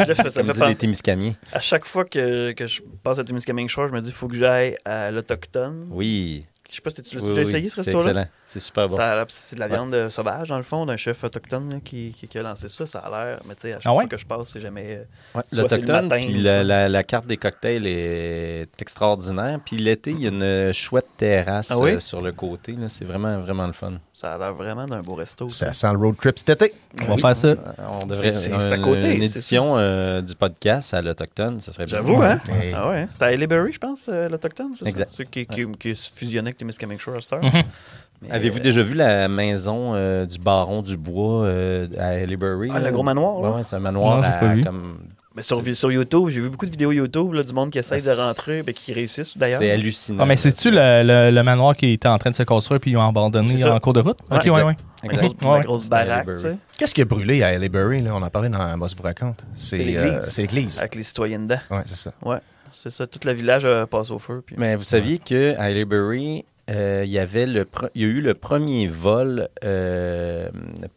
je 0.07 0.13
fais- 0.13 0.29
ça 0.29 0.39
Comme 0.41 0.47
me 0.47 0.53
dit 0.53 0.59
fait 0.59 0.65
les 0.65 0.71
penser. 0.73 0.81
Témiscamiens. 0.81 1.33
À 1.53 1.59
chaque 1.59 1.85
fois 1.85 2.05
que, 2.05 2.51
que 2.51 2.67
je 2.67 2.81
passe 3.03 3.17
à 3.19 3.23
Témiscamingue 3.23 3.67
Shore, 3.69 3.87
je 3.87 3.93
me 3.93 3.99
dis 4.01 4.09
il 4.09 4.13
faut 4.13 4.27
que 4.27 4.35
j'aille 4.35 4.77
à 4.85 5.09
l'Autochtone. 5.11 5.87
Oui. 5.89 6.45
Je 6.69 6.75
sais 6.75 6.81
pas 6.81 6.91
si 6.91 7.01
tu 7.01 7.15
l'as 7.15 7.23
Oui, 7.23 7.29
déjà 7.29 7.41
oui, 7.41 7.47
essayé, 7.49 7.69
ce 7.69 7.81
C'est 7.81 7.91
resto-là. 7.95 8.27
C'est 8.51 8.59
super 8.59 8.87
bon. 8.87 8.97
C'est 9.27 9.55
de 9.55 9.59
la 9.59 9.67
viande 9.67 9.93
euh, 9.93 10.09
sauvage, 10.09 10.47
dans 10.49 10.57
le 10.57 10.63
fond, 10.63 10.83
d'un 10.87 10.97
chef 10.97 11.23
autochtone 11.23 11.71
là, 11.71 11.79
qui, 11.85 12.15
qui, 12.17 12.27
qui 12.27 12.37
a 12.39 12.41
lancé 12.41 12.67
ça. 12.67 12.87
Ça 12.87 12.97
a 12.97 13.09
l'air, 13.25 13.39
mais 13.47 13.53
tu 13.53 13.61
sais, 13.61 13.73
à 13.73 13.75
chaque 13.75 13.83
Ah 13.85 13.91
ouais? 13.93 14.03
fois 14.05 14.09
que 14.09 14.17
je 14.17 14.25
passe, 14.25 14.47
c'est 14.49 14.59
jamais. 14.61 14.85
euh, 14.97 15.03
Ouais, 15.37 15.43
L'Autochtone, 15.53 16.09
puis 16.09 16.33
la, 16.41 16.57
ça. 16.57 16.63
la- 16.63 16.89
la 16.89 17.03
carte 17.03 17.27
des 17.27 17.37
cocktails 17.37 17.85
est 17.85 18.81
extraordinaire. 18.81 19.59
Puis 19.63 19.77
l'été, 19.77 20.09
il 20.11 20.21
y 20.21 20.25
a 20.25 20.29
une 20.31 20.73
chouette 20.73 21.05
terrasse 21.15 21.69
Ah 21.69 21.77
oui? 21.77 21.91
euh, 21.91 21.99
sur 21.99 22.21
le 22.21 22.31
côté. 22.31 22.75
C'est 22.87 23.05
vraiment, 23.05 23.39
vraiment 23.39 23.67
le 23.67 23.73
fun. 23.73 23.93
Ça 24.13 24.33
a 24.33 24.37
l'air 24.39 24.53
vraiment 24.55 24.85
d'un 24.87 25.01
beau 25.01 25.13
resto. 25.13 25.47
Ça 25.47 25.71
sent 25.71 25.91
le 25.93 25.97
road 25.99 26.17
trip 26.17 26.39
cet 26.39 26.49
été. 26.49 26.73
On 27.07 27.15
va 27.15 27.17
faire 27.17 27.35
ça. 27.35 27.55
On 28.01 28.05
devrait 28.07 28.31
C'est- 28.33 28.51
à 28.51 28.77
côté, 28.79 29.13
une 29.15 29.21
édition 29.21 29.75
euh, 29.77 30.21
du 30.21 30.33
podcast 30.35 30.93
à 30.95 31.01
l'Autochtone, 31.03 31.59
ça 31.59 31.71
serait 31.71 31.85
bien. 31.85 31.97
J'avoue, 31.97 32.21
hein? 32.23 32.41
Ah 32.73 32.89
ouais, 32.89 33.07
c'était 33.11 33.25
à 33.25 33.31
Haileybury, 33.31 33.73
je 33.73 33.77
pense, 33.79 34.07
euh, 34.09 34.27
l'Autochtone, 34.27 34.71
c'est 34.75 34.87
Exact. 34.87 35.11
ça? 35.11 35.17
Celui 35.17 35.29
qui, 35.29 35.45
qui, 35.45 35.65
qui 35.79 35.89
est 35.91 36.13
fusionné 36.15 36.55
avec 36.81 36.99
Shore 36.99 37.15
à 37.17 37.21
cette 37.21 37.33
heure. 37.33 37.43
Mais, 38.21 38.31
Avez-vous 38.31 38.57
euh, 38.57 38.61
déjà 38.61 38.81
vu 38.81 38.95
la 38.95 39.27
maison 39.29 39.91
euh, 39.93 40.25
du 40.25 40.39
baron 40.39 40.81
du 40.81 40.97
bois 40.97 41.45
euh, 41.45 41.87
à 41.97 42.15
Haileybury? 42.15 42.69
Ah, 42.73 42.79
le 42.79 42.91
gros 42.91 43.03
manoir, 43.03 43.41
là? 43.41 43.49
Ouais, 43.49 43.55
ouais, 43.57 43.63
c'est 43.63 43.75
un 43.77 43.79
manoir 43.79 44.17
Non, 44.17 44.23
à, 44.23 44.31
pas 44.31 44.53
vu. 44.53 44.63
comme... 44.63 44.97
Mais 45.35 45.41
sur, 45.43 45.61
sur 45.75 45.91
YouTube, 45.91 46.27
j'ai 46.29 46.41
vu 46.41 46.49
beaucoup 46.49 46.65
de 46.65 46.71
vidéos 46.71 46.91
YouTube 46.91 47.31
là, 47.33 47.43
du 47.43 47.53
monde 47.53 47.69
qui 47.69 47.77
essaye 47.79 48.01
de 48.01 48.09
Ah, 48.09 48.27
rentrer 48.27 48.61
et 48.67 48.73
qui 48.73 48.91
réussissent 48.91 49.37
d'ailleurs. 49.37 49.59
C'est 49.59 49.71
hallucinant. 49.71 50.23
Ah, 50.23 50.25
mais 50.25 50.35
c'est-tu 50.35 50.69
le, 50.71 51.03
le, 51.03 51.31
le 51.33 51.43
manoir 51.43 51.77
qui 51.77 51.93
était 51.93 52.07
en 52.09 52.17
train 52.17 52.31
de 52.31 52.35
se 52.35 52.43
construire 52.43 52.81
puis 52.81 52.91
ils 52.91 52.97
ont 52.97 53.07
abandonné 53.07 53.63
en 53.63 53.79
cours 53.79 53.93
de 53.93 54.01
route? 54.01 54.17
Ouais, 54.29 54.37
ok, 54.37 54.43
ouais, 54.43 54.49
exact. 54.49 54.65
ouais. 54.65 54.75
La 55.03 55.09
Exact. 55.13 55.21
grosse, 55.21 55.41
la 55.41 55.51
Ouais. 55.51 55.61
grosse 55.61 55.89
baraque, 55.89 56.07
tu 56.07 56.11
Haileybury. 56.31 56.39
sais, 56.39 56.57
Qu'est-ce 56.77 56.93
qui 56.95 57.01
a 57.01 57.05
brûlé 57.05 57.43
à 57.43 57.53
Haileybury? 57.53 58.01
Là? 58.01 58.15
On 58.15 58.21
en 58.21 58.29
parlait 58.29 58.49
dans 58.49 58.75
Moss 58.77 58.93
vous 58.97 59.03
raconte. 59.03 59.45
C'est 59.55 59.77
C'est 59.77 59.83
l'église. 59.83 60.03
euh, 60.03 60.19
c'est 60.23 60.41
l'église. 60.41 60.79
avec 60.79 60.95
les 60.95 61.03
citoyens 61.03 61.39
dedans. 61.39 61.59
Ouais, 61.71 61.83
c'est 61.85 61.95
ça. 61.95 62.11
Ouais, 62.25 62.39
c'est 62.73 62.89
ça. 62.89 63.07
Tout 63.07 63.19
le 63.25 63.31
village 63.33 63.61
euh, 63.65 63.85
passe 63.85 64.11
au 64.11 64.19
feu. 64.19 64.43
Puis... 64.45 64.55
Mais 64.59 64.75
vous 64.75 64.83
saviez 64.83 65.19
que 65.19 65.55
à 65.57 65.69
Haileybury, 65.69 66.43
euh, 66.69 67.03
il 67.05 67.11
y 67.11 67.19
avait 67.19 67.45
le 67.45 67.67
il 67.95 68.01
y 68.01 68.05
a 68.05 68.07
eu 68.07 68.21
le 68.21 68.33
premier 68.33 68.87
vol 68.87 69.49
euh, 69.63 70.49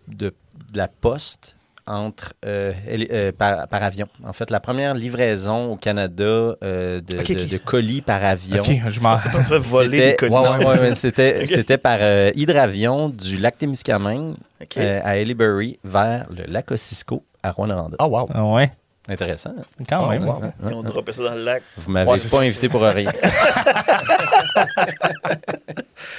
de, 0.09 0.29
de 0.73 0.79
la 0.79 0.89
poste 0.89 1.57
entre 1.87 2.33
euh, 2.45 2.73
euh, 2.89 3.33
par, 3.33 3.67
par 3.69 3.83
avion. 3.83 4.07
En 4.25 4.33
fait, 4.33 4.51
la 4.51 4.61
première 4.61 4.95
livraison 4.95 5.73
au 5.73 5.77
Canada 5.77 6.25
euh, 6.63 7.01
de, 7.01 7.57
colis 7.59 8.03
par 8.03 8.23
avion. 8.25 8.63
Ok, 8.63 8.73
je 8.89 9.01
m'en 9.01 9.17
C'est 9.17 9.31
pas 9.33 9.41
voler 9.41 9.91
C'était 9.91 10.11
des 10.11 10.17
colis. 10.17 10.33
ouais, 10.33 10.41
ouais, 10.59 10.65
ouais, 10.65 10.79
ouais, 10.81 10.95
c'était 10.95 11.39
Ok. 11.43 11.49
c'était 11.49 11.79
par 11.79 11.99
euh, 12.01 12.31
hydravion 12.35 13.09
du 13.09 13.37
lac 13.39 13.59
Témiscamingue 13.59 14.35
euh, 14.77 15.01
à 15.03 15.17
Haileybury 15.17 15.79
vers 15.83 16.27
le 16.31 16.45
lac 16.47 16.71
Ossisco 16.71 17.25
à 17.43 17.51
Rwanda. 17.51 17.89
Ah, 17.99 18.07
wow. 18.07 18.29
Ah 18.33 18.45
ouais, 18.45 18.71
Intéressant. 19.09 19.51
hein? 19.59 19.62
quand 19.88 20.07
Ah, 20.07 20.11
même. 20.11 20.23
wow. 20.29 20.41
Ouais, 20.41 20.51
Ils 20.71 20.75
ont 20.75 20.83
droppé 20.83 21.12
ça 21.12 21.25
dans 21.25 21.35
le 21.35 21.43
lac. 21.45 21.62
Vous 21.77 21.91
m'avez 21.91 22.09
Ouais, 22.11 22.19
pas 22.19 22.29
ça. 22.29 22.38
invité 22.41 22.69
pour 22.69 22.83
rien. 22.83 23.11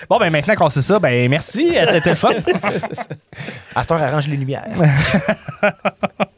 Bon, 0.10 0.17
ben 0.17 0.30
maintenant 0.32 0.56
qu'on 0.56 0.69
sait 0.69 0.82
ça, 0.82 0.98
ben 1.00 1.30
merci, 1.30 1.76
c'était 1.91 2.12
le 2.12 2.15
fun. 2.15 2.30
À 3.76 3.82
cette 3.84 3.91
heure, 3.91 4.02
arrange 4.02 4.28
les 4.28 4.38
lumières. 4.38 4.67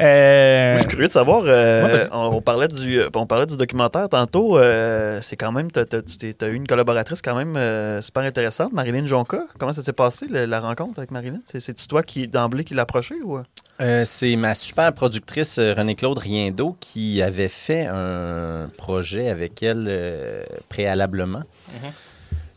Euh, 0.00 0.70
Moi, 0.70 0.76
je 0.76 0.80
suis 0.82 0.88
curieux 0.88 1.06
de 1.08 1.12
savoir. 1.12 1.42
euh, 1.46 1.84
Ouais, 1.84 2.06
on, 2.12 2.36
on 2.36 2.40
parlait 2.40 2.68
du, 2.68 3.00
on 3.14 3.26
parlait 3.26 3.46
du 3.46 3.56
documentaire 3.56 4.08
tantôt. 4.08 4.58
euh, 4.58 5.20
c'est 5.22 5.36
quand 5.36 5.52
même. 5.52 5.68
Tu 5.72 5.80
as, 5.80 6.46
eu 6.48 6.54
une 6.54 6.66
collaboratrice 6.66 7.20
quand 7.22 7.34
même 7.34 7.56
euh, 7.56 8.00
super 8.02 8.22
intéressante, 8.22 8.72
Marilyn 8.72 9.06
Jonca. 9.06 9.40
Comment 9.58 9.72
ça 9.72 9.82
s'est 9.82 9.92
passé, 9.92 10.26
le- 10.30 10.44
la 10.46 10.60
rencontre 10.60 10.98
avec 10.98 11.10
Marilyn? 11.10 11.40
C'est- 11.44 11.60
C'est-tu 11.60 11.86
toi 11.88 12.02
qui, 12.02 12.28
d'emblée, 12.28 12.64
qui 12.64 12.74
l'as 12.74 12.82
approché 12.82 13.16
ou? 13.24 13.38
Euh, 13.80 14.02
c'est 14.04 14.34
ma 14.34 14.54
super 14.56 14.92
productrice 14.92 15.58
René-Claude 15.60 16.18
Riendo 16.18 16.76
qui 16.80 17.22
avait 17.22 17.48
fait 17.48 17.86
un 17.86 18.68
projet 18.76 19.28
avec 19.28 19.62
elle 19.62 19.86
euh, 19.88 20.42
préalablement. 20.68 21.42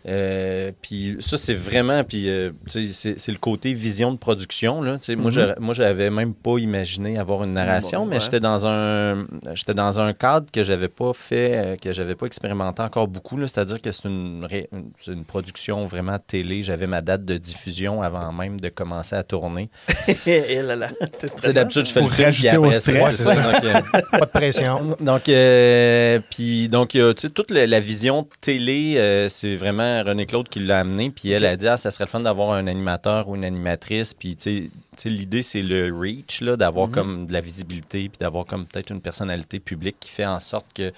Euh, 0.07 0.71
puis 0.81 1.17
ça, 1.19 1.37
c'est 1.37 1.53
vraiment, 1.53 2.03
puis 2.03 2.29
euh, 2.29 2.51
tu 2.69 2.87
sais, 2.87 3.15
c'est 3.17 3.31
le 3.31 3.37
côté 3.37 3.73
vision 3.73 4.11
de 4.11 4.17
production. 4.17 4.81
Là, 4.81 4.97
Tu 4.97 5.03
sais, 5.03 5.15
Moi, 5.15 5.29
Mhm. 5.31 5.73
j'avais 5.73 6.09
même 6.09 6.33
pas 6.33 6.57
imaginé 6.57 7.19
avoir 7.19 7.43
une 7.43 7.53
narration, 7.53 7.99
Bon, 8.01 8.05
mais 8.07 8.15
ouais. 8.15 8.21
j'étais 8.21 8.39
dans 8.39 8.65
un 8.65 9.27
j'étais 9.53 9.73
dans 9.75 9.99
un 9.99 10.13
cadre 10.13 10.47
que 10.51 10.63
j'avais 10.63 10.87
pas 10.87 11.11
fait, 11.13 11.51
euh, 11.55 11.75
que 11.75 11.93
j'avais 11.93 12.15
pas 12.15 12.25
expérimenté 12.25 12.81
encore 12.81 13.07
beaucoup. 13.07 13.37
là. 13.37 13.47
C'est-à-dire 13.47 13.81
que 13.81 13.91
c'est 13.91 14.05
une, 14.07 14.47
une- 14.71 14.91
c'est 14.99 15.11
une 15.11 15.23
production 15.25 15.85
vraiment 15.85 16.17
télé. 16.19 16.63
J'avais 16.63 16.87
ma 16.87 17.01
date 17.01 17.23
de 17.25 17.37
diffusion 17.37 18.01
avant 18.01 18.31
même 18.31 18.59
de 18.59 18.69
commencer 18.69 19.15
à 19.15 19.23
tourner. 19.23 19.69
Eh 20.25 20.61
là 20.61 20.75
là, 20.75 20.89
c'est 20.99 21.11
Tu 21.11 21.17
sais, 21.19 21.27
stressant. 21.27 21.53
d'habitude, 21.53 21.85
je 21.85 21.91
fais 21.91 22.01
le 22.01 22.07
film, 22.07 22.31
puis 22.31 22.47
après 22.47 22.79
stress. 22.79 23.15
c'est 23.17 23.23
ça. 23.23 23.35
Donc, 23.51 23.63
euh, 23.65 23.79
Pas 24.11 24.19
de 24.25 24.25
pression. 24.31 24.97
donc, 24.99 25.29
euh, 25.29 26.19
puis 26.31 26.69
donc, 26.69 26.89
tu 26.89 26.99
sais, 27.17 27.29
toute 27.29 27.51
la, 27.51 27.67
la 27.67 27.79
vision 27.79 28.27
télé, 28.41 28.95
euh, 28.97 29.29
c'est 29.29 29.55
vraiment 29.55 29.90
René 30.03 30.25
Claude 30.25 30.49
qui 30.49 30.59
l'a 30.59 30.79
amené. 30.79 31.09
Puis 31.09 31.31
elle 31.31 31.45
a 31.45 31.55
dit, 31.55 31.67
ah, 31.67 31.77
ça 31.77 31.91
serait 31.91 32.05
le 32.05 32.09
fun 32.09 32.19
d'avoir 32.21 32.51
un 32.51 32.67
animateur 32.67 33.27
ou 33.29 33.35
une 33.35 33.45
animatrice. 33.45 34.13
Puis 34.13 34.35
tu 34.35 34.71
sais, 34.97 35.09
l'idée, 35.09 35.41
c'est 35.41 35.61
le 35.61 35.93
reach, 35.97 36.41
là, 36.41 36.55
d'avoir 36.57 36.87
Mhm. 36.87 36.93
comme 36.93 37.25
de 37.27 37.33
la 37.33 37.41
visibilité, 37.41 38.09
puis 38.09 38.17
d'avoir 38.19 38.45
comme 38.45 38.65
peut-être 38.65 38.91
une 38.91 39.01
personnalité 39.01 39.59
publique 39.59 39.97
qui 39.99 40.09
fait 40.09 40.25
en 40.25 40.39
sorte 40.39 40.67
que 40.73 40.91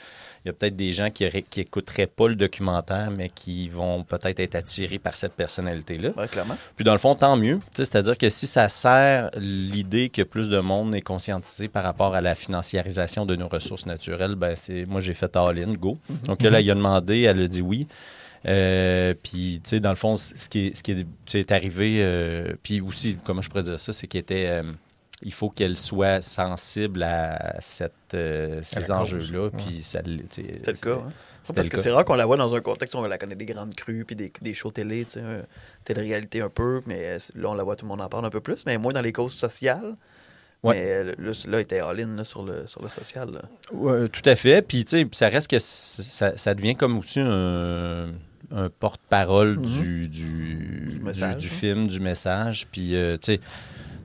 il 0.46 0.48
y 0.48 0.50
a 0.50 0.54
peut-être 0.54 0.76
des 0.76 0.92
gens 0.92 1.10
qui, 1.10 1.26
qui 1.50 1.62
écouteraient 1.62 2.06
pas 2.06 2.28
le 2.28 2.36
documentaire, 2.36 3.10
mais 3.12 3.30
qui 3.30 3.70
vont 3.70 4.04
peut-être 4.04 4.42
être 4.42 4.56
attirés 4.56 5.00
par 5.00 5.16
cette 5.16 5.32
personnalité-là. 5.36 6.10
Ouais, 6.18 6.28
clairement. 6.28 6.58
Puis 6.76 6.84
dans 6.84 6.92
le 6.92 6.98
fond, 6.98 7.16
tant 7.16 7.38
mieux. 7.38 7.62
C'est-à-dire 7.72 8.18
que 8.18 8.30
si 8.30 8.46
ça 8.46 8.68
sert 8.68 9.30
l'idée 9.38 10.10
que 10.10 10.22
plus 10.22 10.50
de 10.50 10.60
monde 10.60 10.94
est 10.96 11.02
conscientisé 11.02 11.70
par 11.70 11.84
rapport 11.86 12.14
à 12.14 12.20
la 12.20 12.36
financiarisation 12.36 13.26
de 13.26 13.38
nos 13.38 13.48
ressources 13.48 13.86
naturelles, 13.86 14.36
ben 14.36 14.56
c'est 14.58 14.86
moi 14.86 15.00
j'ai 15.00 15.14
fait 15.14 15.34
all-in, 15.38 15.76
go. 15.76 15.98
Donc 16.26 16.42
là, 16.42 16.60
il 16.60 16.70
a 16.70 16.76
demandé, 16.76 17.22
elle 17.22 17.42
a 17.42 17.48
dit 17.48 17.62
oui. 17.62 17.88
Euh, 18.46 19.14
puis, 19.22 19.62
tu 19.64 19.70
sais, 19.70 19.80
dans 19.80 19.90
le 19.90 19.96
fond, 19.96 20.18
ce 20.18 20.50
qui 20.50 20.68
est, 20.68 20.76
ce 20.76 20.84
qui 20.84 20.92
est, 20.92 21.36
est 21.36 21.52
arrivé, 21.52 21.98
euh, 22.02 22.54
puis 22.62 22.82
aussi, 22.82 23.18
comment 23.24 23.42
je 23.42 23.50
pourrais 23.50 23.64
dire 23.64 23.80
ça, 23.80 23.94
c'est 23.94 24.08
qu'il 24.08 24.20
était, 24.20 24.48
euh, 24.48 24.64
il 25.22 25.32
faut 25.34 25.50
qu'elle 25.50 25.78
soit 25.78 26.22
sensible 26.22 27.04
à 27.04 27.56
cette, 27.62 27.94
euh, 28.14 28.60
ces 28.64 28.92
enjeux-là. 28.92 29.44
ouais. 29.46 29.50
Puis 29.58 29.82
ça, 29.84 30.02
C'était 30.30 30.72
le 30.72 30.78
cas. 30.78 30.96
hein? 31.06 31.12
Parce 31.56 31.68
que 31.70 31.78
c'est 31.78 31.92
rare 31.92 32.06
qu'on 32.06 32.16
la 32.16 32.26
voit 32.26 32.38
dans 32.38 32.56
un 32.56 32.62
contexte 32.62 32.96
où 32.96 33.00
on 33.00 33.04
la 33.06 33.18
connaît 33.18 33.36
des 33.36 33.46
grandes 33.46 33.76
crues 33.76 34.06
puis 34.06 34.16
des, 34.16 34.32
des 34.42 34.54
shows 34.54 34.72
télé, 34.72 35.04
tu 35.04 35.12
sais, 35.12 35.22
télé-réalité 35.84 36.42
un 36.42 36.48
peu, 36.50 36.82
mais 36.86 37.18
là, 37.36 37.50
on 37.50 37.54
la 37.54 37.64
voit, 37.64 37.76
tout 37.76 37.84
le 37.86 37.90
monde 37.90 38.02
en 38.02 38.08
parle 38.08 38.26
un 38.26 38.30
peu 38.30 38.40
plus, 38.40 38.66
mais 38.66 38.78
moins 38.78 38.94
dans 38.94 39.02
les 39.02 39.12
causes 39.12 39.34
sociales. 39.34 39.96
Ouais. 40.64 40.76
Mais 40.76 41.04
là, 41.04 41.32
là, 41.48 41.60
il 41.60 41.62
était 41.64 41.80
all-in 41.80 42.16
là, 42.16 42.24
sur, 42.24 42.44
le, 42.44 42.66
sur 42.68 42.82
le 42.82 42.88
social. 42.88 43.30
là. 43.32 43.42
Ouais, 43.74 44.08
tout 44.08 44.22
à 44.30 44.38
fait. 44.38 44.62
Puis, 44.66 44.86
tu 44.86 44.92
sais, 45.02 45.08
ça 45.12 45.28
reste 45.28 45.50
que 45.50 45.60
ça, 45.60 46.38
ça 46.38 46.56
devient 46.56 46.76
comme 46.76 46.98
aussi 46.98 47.20
un, 47.20 48.12
un 48.54 48.70
porte-parole 48.70 49.58
Mhm. 49.58 49.64
du, 49.66 50.08
du, 50.08 50.88
Du 50.92 51.00
du, 51.00 51.48
hein. 51.48 51.50
film, 51.50 51.88
du 51.88 52.00
message. 52.00 52.68
Puis, 52.72 52.96
euh, 52.96 53.18
tu 53.18 53.34
sais, 53.34 53.40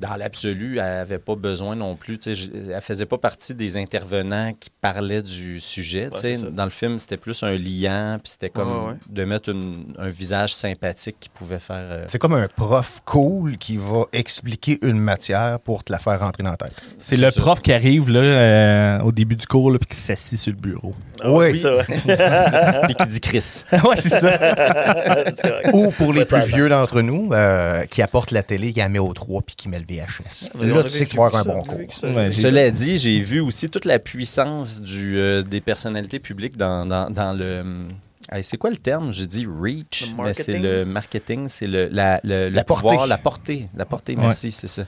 dans 0.01 0.17
l'absolu, 0.17 0.79
elle 0.79 0.85
n'avait 0.85 1.19
pas 1.19 1.35
besoin 1.35 1.75
non 1.77 1.97
plus. 1.97 2.19
Tu 2.19 2.35
sais, 2.35 2.35
je- 2.35 2.71
elle 2.73 2.81
faisait 2.81 3.07
pas 3.07 3.19
partie 3.19 3.55
des 3.55 3.77
intervenants 3.77 4.53
qui 4.59 4.71
parlaient 4.81 5.23
du 5.23 5.61
sujet. 5.61 6.09
Ouais, 6.23 6.37
dans 6.53 6.65
le 6.65 6.71
film, 6.71 6.99
c'était 6.99 7.17
plus 7.17 7.43
un 7.43 7.57
liant, 7.57 8.19
puis 8.23 8.31
c'était 8.33 8.51
comme 8.51 8.69
Ouais, 8.85 8.89
ouais. 8.91 8.97
de 9.09 9.25
mettre 9.25 9.49
une- 9.51 9.95
un 9.99 10.09
visage 10.09 10.55
sympathique 10.55 11.17
qui 11.21 11.29
pouvait 11.29 11.59
faire. 11.59 11.77
euh, 11.91 12.05
C'est 12.09 12.19
comme 12.19 12.35
un 12.35 12.49
prof 12.49 13.01
cool 13.05 13.57
qui 13.59 13.77
va 13.77 14.05
expliquer 14.13 14.79
une 14.83 14.99
matière 15.01 15.59
pour 15.61 15.85
te 15.85 15.93
la 15.93 15.99
faire 15.99 16.21
rentrer 16.21 16.43
dans 16.43 16.51
la 16.51 16.57
tête. 16.57 16.75
C'est 16.99 17.17
le 17.17 17.31
ça. 17.31 17.41
prof 17.41 17.61
qui 17.61 17.73
arrive 17.73 18.11
là, 18.11 18.21
euh, 18.21 18.99
au 19.01 19.13
début 19.13 19.37
du 19.37 19.47
cours 19.47 19.73
puis 19.79 19.89
qui 19.89 19.97
s'assit 19.97 20.39
sur 20.39 20.53
le 20.53 20.59
bureau. 20.59 20.95
Ah, 21.21 21.33
Oui. 21.33 21.57
c'est 21.57 21.63
ça, 21.63 22.83
puis 22.85 22.95
qui 22.95 23.07
dit 23.07 23.21
Chris. 23.21 23.65
ouais, 23.73 23.97
c'est 23.97 24.09
ça. 24.09 24.39
Ou 25.73 25.91
pour 25.93 26.13
les 26.13 26.25
plus 26.25 26.41
vieux 26.47 26.69
d'entre 26.69 27.01
nous, 27.03 27.31
euh, 27.33 27.85
qui 27.87 28.03
apportent 28.03 28.31
la 28.31 28.43
télé, 28.43 28.73
qui 28.73 28.79
la 28.81 28.89
met 28.89 28.99
au 28.99 29.13
3 29.13 29.43
puis 29.43 29.57
qui 29.57 29.69
met 29.69 29.79
le 29.79 29.85
VHS. 29.89 30.51
On 30.55 30.61
a 30.63 30.67
Là, 30.67 30.83
tu 30.85 30.91
sais 30.91 31.05
que 31.05 31.11
tu 31.11 31.17
vas 31.17 31.27
avoir 31.27 31.47
un 31.49 31.55
bon 31.55 31.63
cours. 31.63 31.79
Ouais, 31.79 32.31
Cela 32.33 32.71
dit, 32.71 32.97
j'ai 32.97 33.21
vu 33.21 33.41
aussi 33.41 33.69
toute 33.71 33.85
la 33.85 33.99
puissance 33.99 34.81
du, 34.81 35.17
euh, 35.19 35.43
des 35.43 35.61
personnalités 35.61 36.19
publiques 36.19 36.57
dans, 36.57 36.85
dans, 36.87 37.11
dans 37.11 37.33
le. 37.33 37.87
hey, 38.31 38.45
c'est 38.45 38.57
quoi 38.59 38.71
le 38.71 38.77
terme? 38.77 39.13
J'ai 39.13 39.27
dit 39.27 39.47
reach, 39.47 40.15
mais 40.19 40.35
c'est 40.35 40.53
marketing? 40.53 40.63
le 40.63 40.85
marketing, 40.85 41.49
c'est 41.49 41.67
le, 41.67 41.89
la, 41.91 42.21
le, 42.25 42.49
le 42.51 42.63
pouvoir, 42.65 42.95
portée. 42.97 43.09
la 43.09 43.19
portée. 43.19 43.69
La 43.75 43.85
portée, 43.87 44.15
Ouais. 44.17 44.23
merci, 44.23 44.53
c'est 44.53 44.69
ça. 44.69 44.83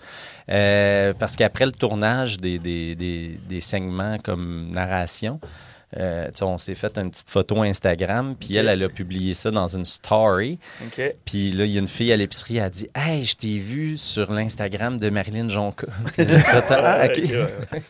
Euh, 0.50 1.14
parce 1.18 1.36
qu'après 1.36 1.64
le 1.66 1.72
tournage 1.72 2.36
des, 2.38 2.58
des, 2.58 2.94
des, 2.94 3.38
des 3.48 3.60
segments 3.60 4.18
comme 4.18 4.70
narration, 4.70 5.40
euh, 5.96 6.28
on 6.42 6.56
s'est 6.56 6.76
fait 6.76 6.96
une 6.98 7.10
petite 7.10 7.28
photo 7.30 7.62
Instagram, 7.62 8.36
puis 8.38 8.56
elle, 8.56 8.68
elle 8.68 8.82
a 8.84 8.88
publié 8.88 9.34
ça 9.34 9.50
dans 9.50 9.66
une 9.66 9.84
story. 9.84 10.58
Puis 11.24 11.50
là, 11.50 11.64
il 11.64 11.72
y 11.72 11.76
a 11.76 11.80
une 11.80 11.88
fille 11.88 12.12
à 12.12 12.16
l'épicerie, 12.16 12.58
elle 12.58 12.64
a 12.64 12.70
dit 12.70 12.88
Hey, 12.94 13.24
je 13.24 13.34
t'ai 13.36 13.58
vu 13.58 13.96
sur 13.96 14.30
l'Instagram 14.32 14.98
de 14.98 15.10
Marilyn 15.10 15.48
Jonca. 15.48 15.86
Ah, 16.70 17.06
ok. 17.06 17.16
ouais, 17.16 17.32
ouais. 17.34 17.82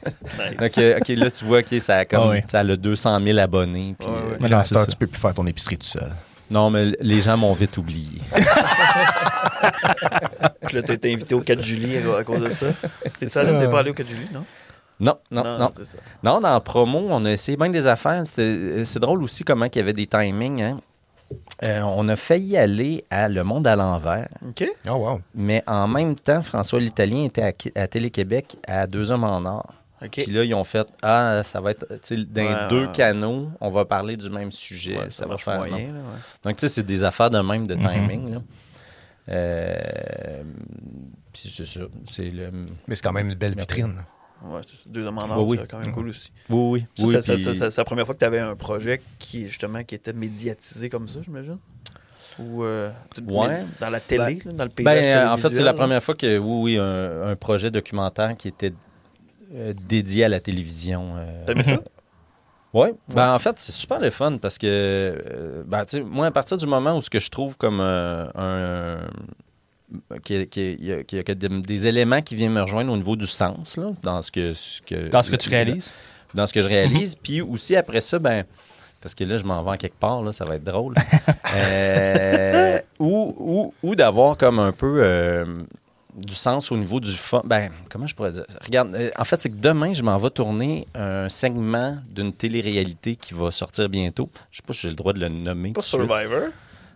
Nice. 0.60 0.78
Ok, 0.78 0.84
ok, 1.00 1.08
là, 1.08 1.30
tu 1.30 1.44
vois, 1.44 1.58
ok, 1.60 1.80
ça 1.80 1.98
a 1.98 2.04
comme, 2.04 2.20
Ah 2.24 2.28
ouais. 2.28 2.44
ça 2.48 2.60
a 2.60 2.64
200 2.76 3.20
000 3.24 3.38
abonnés. 3.38 3.94
Ouais, 4.00 4.06
ouais. 4.06 4.12
euh, 4.14 4.36
Mais 4.40 4.48
Là, 4.48 4.64
tu 4.64 4.96
peux 4.98 5.06
plus 5.06 5.20
faire 5.20 5.34
ton 5.34 5.46
épicerie 5.46 5.76
tout 5.78 5.86
seul. 5.86 6.10
non, 6.50 6.70
mais 6.70 6.92
les 7.00 7.20
gens 7.20 7.36
m'ont 7.36 7.52
vite 7.52 7.76
oublié. 7.76 8.20
Puis 10.66 10.76
là, 10.76 10.82
t'as 10.82 10.94
été 10.94 11.12
invité 11.12 11.34
au 11.34 11.40
4 11.40 11.60
juillet 11.62 12.02
à, 12.18 12.24
cause 12.24 12.42
de 12.42 12.50
ça. 12.50 12.66
C'est 13.18 13.30
ça, 13.30 13.42
là, 13.42 13.52
ça. 13.58 13.64
t'es 13.66 13.70
pas 13.70 13.80
allé 13.80 13.90
au 13.90 13.94
4 13.94 14.08
juillet, 14.08 14.28
non? 14.32 14.44
Non, 15.00 15.18
non, 15.30 15.42
non. 15.42 15.58
Non, 15.58 15.70
ça. 15.72 15.98
dans 16.22 16.40
la 16.40 16.60
promo, 16.60 17.06
on 17.10 17.24
a 17.24 17.30
essayé 17.30 17.56
bien 17.56 17.70
des 17.70 17.86
affaires. 17.86 18.22
C'était- 18.26 18.84
C'est 18.84 18.98
drôle 19.00 19.22
aussi 19.22 19.42
comment 19.44 19.64
il 19.66 19.76
y 19.76 19.80
avait 19.80 19.92
des 19.94 20.06
timings. 20.06 20.62
Hein? 20.62 20.76
Euh, 21.64 21.80
on 21.82 22.08
a 22.08 22.16
failli 22.16 22.56
aller 22.56 23.04
à 23.10 23.28
Le 23.28 23.44
Monde 23.44 23.66
à 23.66 23.76
l'envers, 23.76 24.28
OK. 24.48 24.64
Oh, 24.88 24.92
wow. 24.94 25.20
mais 25.34 25.62
en 25.66 25.86
même 25.86 26.16
temps, 26.16 26.42
François 26.42 26.80
l'Italien 26.80 27.24
était 27.24 27.42
à, 27.42 27.80
à 27.82 27.86
Télé-Québec 27.86 28.56
à 28.66 28.86
Deux 28.86 29.10
Hommes 29.12 29.24
en 29.24 29.44
or. 29.44 29.72
OK. 30.02 30.10
Puis 30.10 30.26
là, 30.32 30.42
ils 30.44 30.54
ont 30.54 30.64
fait 30.64 30.88
Ah, 31.02 31.42
ça 31.44 31.60
va 31.60 31.70
être 31.72 31.86
tu 32.02 32.16
sais, 32.16 32.16
dans 32.24 32.42
Ouais, 32.42 32.68
deux 32.70 32.86
ouais. 32.86 32.92
canaux, 32.92 33.48
on 33.60 33.68
va 33.70 33.84
parler 33.84 34.16
du 34.16 34.28
même 34.30 34.50
sujet. 34.50 34.96
Ouais, 34.98 35.10
ça, 35.10 35.26
va 35.26 35.36
faire. 35.38 35.58
moyen, 35.58 35.88
non. 35.88 35.92
là, 35.94 36.00
ouais. 36.00 36.18
Donc, 36.44 36.56
tu 36.56 36.60
sais, 36.60 36.68
c'est 36.68 36.82
des 36.86 37.04
affaires 37.04 37.30
de 37.30 37.38
même 37.40 37.66
de 37.66 37.74
Mhm. 37.74 37.82
timing. 37.88 38.32
là. 38.34 38.40
Euh, 39.28 40.42
puis 41.32 41.52
c'est 41.54 41.66
ça. 41.66 41.80
C'est 42.08 42.30
le. 42.30 42.50
Mais 42.88 42.94
c'est 42.96 43.02
quand 43.02 43.12
même 43.12 43.28
une 43.28 43.34
belle 43.38 43.54
vitrine. 43.54 44.02
Ouais, 44.44 44.60
c'est 44.66 44.76
ça. 44.76 44.84
Deux 44.88 45.04
hommes 45.04 45.18
en 45.18 45.30
or, 45.30 45.46
Oui, 45.46 45.50
oui. 45.50 45.58
c'est 45.60 45.70
quand 45.70 45.78
même 45.78 45.92
cool 45.92 46.08
aussi. 46.08 46.32
Oui, 46.48 46.86
oui. 46.98 47.06
Puis- 47.12 47.22
c'est 47.22 47.76
la 47.76 47.84
première 47.84 48.06
fois 48.06 48.14
que 48.14 48.20
tu 48.20 48.24
avais 48.24 48.38
un 48.38 48.56
projet 48.56 49.00
qui, 49.18 49.46
justement, 49.48 49.82
qui 49.84 49.94
était 49.94 50.12
médiatisé 50.12 50.88
comme 50.88 51.06
ça, 51.08 51.20
j'imagine? 51.22 51.58
Ou 52.38 52.64
euh, 52.64 52.90
Ouais. 53.28 53.64
dans 53.80 53.90
la 53.90 54.00
télé, 54.00 54.40
là, 54.44 54.52
dans 54.52 54.64
le 54.64 54.70
paysage 54.70 55.02
Ben, 55.04 55.28
en 55.32 55.36
fait, 55.36 55.52
c'est 55.52 55.62
la 55.62 55.74
première 55.74 56.02
fois 56.02 56.14
que, 56.14 56.38
oui, 56.38 56.60
oui, 56.62 56.78
un, 56.78 57.28
un 57.28 57.36
projet 57.36 57.70
documentaire 57.70 58.34
qui 58.36 58.48
était 58.48 58.72
euh, 59.54 59.74
dédié 59.88 60.24
à 60.24 60.28
la 60.28 60.40
télévision. 60.40 61.16
euh. 61.16 61.44
T'aimais 61.44 61.62
ça? 61.64 61.76
Oui. 62.72 62.90
Ben, 63.08 63.34
en 63.34 63.38
fait, 63.40 63.58
c'est 63.58 63.72
super 63.72 63.98
le 63.98 64.10
fun 64.10 64.38
parce 64.38 64.56
que, 64.56 64.66
euh, 64.68 65.64
ben, 65.66 65.84
tu 65.84 65.96
sais, 65.96 66.02
moi, 66.04 66.26
à 66.26 66.30
partir 66.30 66.56
du 66.56 66.66
moment 66.68 66.96
où 66.96 67.02
ce 67.02 67.10
que 67.10 67.18
je 67.18 67.28
trouve 67.28 67.56
comme 67.56 67.80
un. 67.80 69.00
Qu'il 70.22 70.36
y 70.84 70.92
a- 70.92 71.00
y 71.00 71.34
des, 71.36 71.48
des 71.60 71.86
éléments 71.86 72.22
qui 72.22 72.34
viennent 72.34 72.52
me 72.52 72.62
rejoindre 72.62 72.92
au 72.92 72.96
niveau 72.96 73.16
du 73.16 73.26
sens, 73.26 73.76
là, 73.76 73.92
dans 74.02 74.22
ce 74.22 74.30
que. 74.30 74.54
ce 74.54 74.80
que 74.82 75.08
Dans 75.08 75.22
ce 75.22 75.30
que 75.30 75.36
tu 75.36 75.48
réalises. 75.48 75.92
dans 76.34 76.46
ce 76.46 76.52
que 76.52 76.60
je 76.60 76.68
réalise. 76.68 77.16
Puis 77.16 77.40
aussi, 77.40 77.74
après 77.76 78.00
ça, 78.00 78.18
ben, 78.18 78.44
parce 79.00 79.14
que 79.14 79.24
là, 79.24 79.36
je 79.36 79.44
m'en 79.44 79.62
vais 79.64 79.70
en 79.70 79.76
quelque 79.76 79.98
part, 79.98 80.22
là, 80.22 80.30
ça 80.32 80.44
va 80.44 80.56
être 80.56 80.64
drôle. 80.64 80.94
Euh, 81.52 82.78
ou 83.00 83.34
ou, 83.38 83.74
ou 83.82 83.94
d'avoir 83.96 84.36
comme 84.36 84.60
un 84.60 84.70
peu 84.72 84.98
euh, 85.02 85.44
du 86.14 86.34
sens 86.34 86.70
au 86.70 86.76
niveau 86.76 87.00
du 87.00 87.10
fun. 87.10 87.42
Ben, 87.44 87.70
comment 87.88 88.06
je 88.06 88.14
pourrais 88.14 88.30
dire? 88.30 88.44
Regarde, 88.64 88.94
euh, 88.94 89.10
en 89.18 89.24
fait, 89.24 89.40
c'est 89.40 89.50
que 89.50 89.56
demain, 89.56 89.92
je 89.92 90.02
m'en 90.04 90.16
vais 90.18 90.30
tourner 90.30 90.86
un 90.94 91.28
segment 91.28 91.96
d'une 92.10 92.32
télé-réalité 92.32 93.16
qui 93.16 93.34
va 93.34 93.50
sortir 93.50 93.88
bientôt. 93.88 94.30
Je 94.52 94.58
sais 94.58 94.62
pas 94.64 94.72
si 94.72 94.82
j'ai 94.82 94.90
le 94.90 94.94
droit 94.94 95.12
de 95.12 95.18
le 95.20 95.28
nommer. 95.28 95.72
Pas. 95.72 95.80
Survivor? 95.82 96.50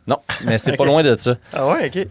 Non, 0.07 0.19
mais 0.45 0.59
c'est 0.59 0.77
pas 0.77 0.85
loin 0.85 1.03
de 1.03 1.17
ça. 1.17 1.37
Ah 1.53 1.69
ouais, 1.69 1.87
OK. 1.89 2.07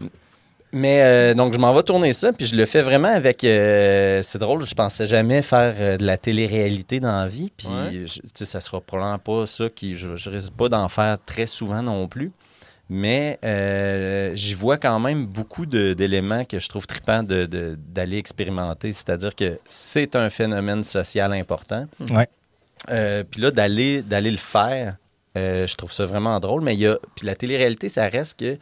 Mais 0.75 1.03
euh, 1.03 1.33
donc, 1.35 1.53
je 1.53 1.59
m'en 1.59 1.71
vais 1.73 1.83
tourner 1.83 2.13
ça, 2.13 2.33
puis 2.33 2.45
je 2.47 2.55
le 2.55 2.65
fais 2.65 2.81
vraiment 2.81 3.07
avec. 3.13 3.43
euh, 3.43 4.21
c'est 4.23 4.39
drôle, 4.39 4.65
je 4.65 4.73
pensais 4.73 5.05
jamais 5.05 5.41
faire 5.43 5.75
euh, 5.79 5.97
de 5.97 6.05
la 6.05 6.17
télé-réalité 6.17 6.99
dans 6.99 7.15
la 7.15 7.27
vie, 7.27 7.51
puis 7.55 7.67
Ouais. 7.67 8.05
je- 8.07 8.21
tu 8.21 8.29
sais, 8.33 8.45
ça 8.45 8.59
sera 8.59 8.81
probablement 8.81 9.19
pas 9.19 9.45
ça 9.45 9.69
qui. 9.69 9.95
Je, 9.95 10.15
je 10.15 10.29
risque 10.31 10.53
pas 10.53 10.69
d'en 10.69 10.87
faire 10.89 11.17
très 11.25 11.45
souvent 11.45 11.81
non 11.83 12.07
plus. 12.07 12.31
Mais 12.89 13.39
euh, 13.45 14.31
j'y 14.35 14.53
vois 14.55 14.77
quand 14.77 14.99
même 14.99 15.25
beaucoup 15.25 15.65
d'éléments 15.65 16.43
que 16.43 16.59
je 16.59 16.67
trouve 16.67 16.85
trippants 16.85 17.23
de- 17.23 17.45
de- 17.45 17.77
d'aller 17.93 18.17
expérimenter. 18.17 18.91
C'est-à-dire 18.93 19.35
que 19.35 19.57
c'est 19.69 20.15
un 20.15 20.29
phénomène 20.29 20.83
social 20.83 21.31
important. 21.33 21.87
Ouais. 22.11 22.27
Euh, 22.89 23.23
puis 23.29 23.39
là, 23.41 23.51
d'aller 23.51 24.01
d'aller 24.01 24.31
le 24.31 24.37
faire, 24.37 24.97
euh, 25.37 25.65
je 25.65 25.75
trouve 25.75 25.93
ça 25.93 26.03
vraiment 26.05 26.39
drôle. 26.39 26.61
Mais 26.61 26.73
il 26.73 26.81
y 26.81 26.87
a. 26.87 26.97
Puis 27.15 27.25
la 27.25 27.35
télé-réalité, 27.35 27.89
ça 27.89 28.07
reste 28.07 28.39
que. 28.39 28.57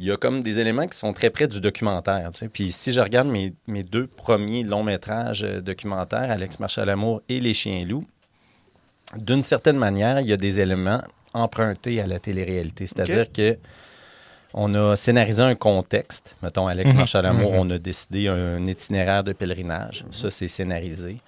Il 0.00 0.06
y 0.06 0.10
a 0.10 0.16
comme 0.16 0.42
des 0.42 0.58
éléments 0.58 0.86
qui 0.86 0.96
sont 0.96 1.12
très 1.12 1.28
près 1.28 1.46
du 1.46 1.60
documentaire. 1.60 2.30
tu 2.32 2.38
sais. 2.38 2.48
Puis 2.48 2.72
si 2.72 2.90
je 2.90 3.00
regarde 3.02 3.28
mes, 3.28 3.52
mes 3.66 3.82
deux 3.82 4.06
premiers 4.06 4.62
longs 4.62 4.82
métrages 4.82 5.44
euh, 5.44 5.60
documentaires, 5.60 6.30
Alex 6.30 6.58
marche 6.58 6.78
à 6.78 6.86
l'amour 6.86 7.20
et 7.28 7.38
Les 7.38 7.52
chiens 7.52 7.84
loups, 7.84 8.06
d'une 9.16 9.42
certaine 9.42 9.76
manière, 9.76 10.20
il 10.20 10.26
y 10.26 10.32
a 10.32 10.36
des 10.38 10.58
éléments 10.58 11.02
empruntés 11.34 12.00
à 12.00 12.06
la 12.06 12.18
télé-réalité. 12.18 12.86
C'est-à-dire 12.86 13.30
que 13.30 13.58
on 14.54 14.72
a 14.74 14.96
scénarisé 14.96 15.42
un 15.42 15.54
contexte. 15.54 16.34
Mettons, 16.42 16.66
Alex 16.66 16.92
Mhm. 16.92 16.98
marche 16.98 17.14
à 17.14 17.22
l'amour, 17.22 17.52
Mhm. 17.52 17.58
on 17.58 17.70
a 17.70 17.78
décidé 17.78 18.28
un 18.28 18.64
itinéraire 18.64 19.22
de 19.22 19.32
pèlerinage. 19.32 20.04
Ça, 20.10 20.30
c'est 20.30 20.48
scénarisé. 20.48 21.18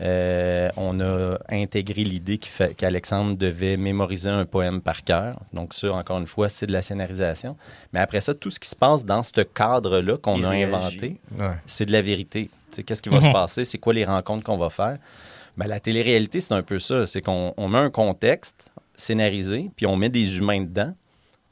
Euh, 0.00 0.70
on 0.76 0.98
a 1.00 1.36
intégré 1.50 2.04
l'idée 2.04 2.38
qu'Alexandre 2.76 3.36
devait 3.36 3.76
mémoriser 3.76 4.30
un 4.30 4.44
poème 4.46 4.80
par 4.80 5.04
cœur. 5.04 5.38
Donc 5.52 5.74
ça, 5.74 5.92
encore 5.92 6.18
une 6.18 6.26
fois, 6.26 6.48
c'est 6.48 6.66
de 6.66 6.72
la 6.72 6.80
scénarisation. 6.82 7.56
Mais 7.92 8.00
après 8.00 8.20
ça, 8.20 8.32
tout 8.34 8.50
ce 8.50 8.58
qui 8.58 8.68
se 8.68 8.76
passe 8.76 9.04
dans 9.04 9.22
ce 9.22 9.40
cadre-là 9.42 10.16
qu'on 10.16 10.42
a 10.42 10.48
réagit. 10.50 10.74
inventé, 10.74 11.20
Ouais. 11.38 11.54
c'est 11.66 11.84
de 11.86 11.92
la 11.92 12.00
vérité. 12.02 12.48
Qu'est-ce 12.86 13.02
qui 13.02 13.08
va 13.10 13.20
se 13.20 13.28
passer? 13.32 13.64
C'est 13.64 13.78
quoi 13.78 13.92
les 13.92 14.04
rencontres 14.04 14.44
qu'on 14.44 14.56
va 14.58 14.70
faire? 14.70 14.96
Ben, 15.56 15.66
la 15.66 15.80
télé-réalité, 15.80 16.40
c'est 16.40 16.54
un 16.54 16.62
peu 16.62 16.78
ça. 16.78 17.06
C'est 17.06 17.20
qu'on 17.20 17.52
on 17.56 17.68
met 17.68 17.78
un 17.78 17.90
contexte 17.90 18.64
scénarisé, 18.96 19.70
puis 19.76 19.86
on 19.86 19.96
met 19.96 20.08
des 20.08 20.38
humains 20.38 20.60
dedans, 20.60 20.94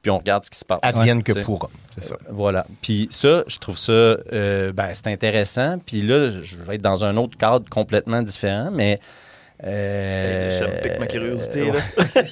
puis 0.02 0.10
on 0.10 0.18
regarde 0.18 0.44
ce 0.44 0.50
qui 0.50 0.58
se 0.58 0.64
passe. 0.64 0.80
Advienne 0.82 1.22
que 1.22 1.32
pourra. 1.42 1.68
C'est 1.96 2.04
ça. 2.04 2.16
Voilà. 2.28 2.66
Puis 2.82 3.08
ça, 3.10 3.42
je 3.46 3.58
trouve 3.58 3.76
ça, 3.78 3.92
euh, 3.92 4.72
ben, 4.72 4.90
c'est 4.94 5.08
intéressant. 5.08 5.78
Puis 5.84 6.02
là, 6.02 6.30
je 6.30 6.56
vais 6.58 6.76
être 6.76 6.82
dans 6.82 7.04
un 7.04 7.16
autre 7.16 7.36
cadre 7.36 7.68
complètement 7.68 8.22
différent, 8.22 8.70
mais... 8.72 9.00
euh, 9.64 10.50
Ça 10.50 10.66
me 10.66 10.80
pique 10.82 11.00
ma 11.00 11.06
curiosité, 11.06 11.70
euh, 11.70 11.74
là. 11.74 12.22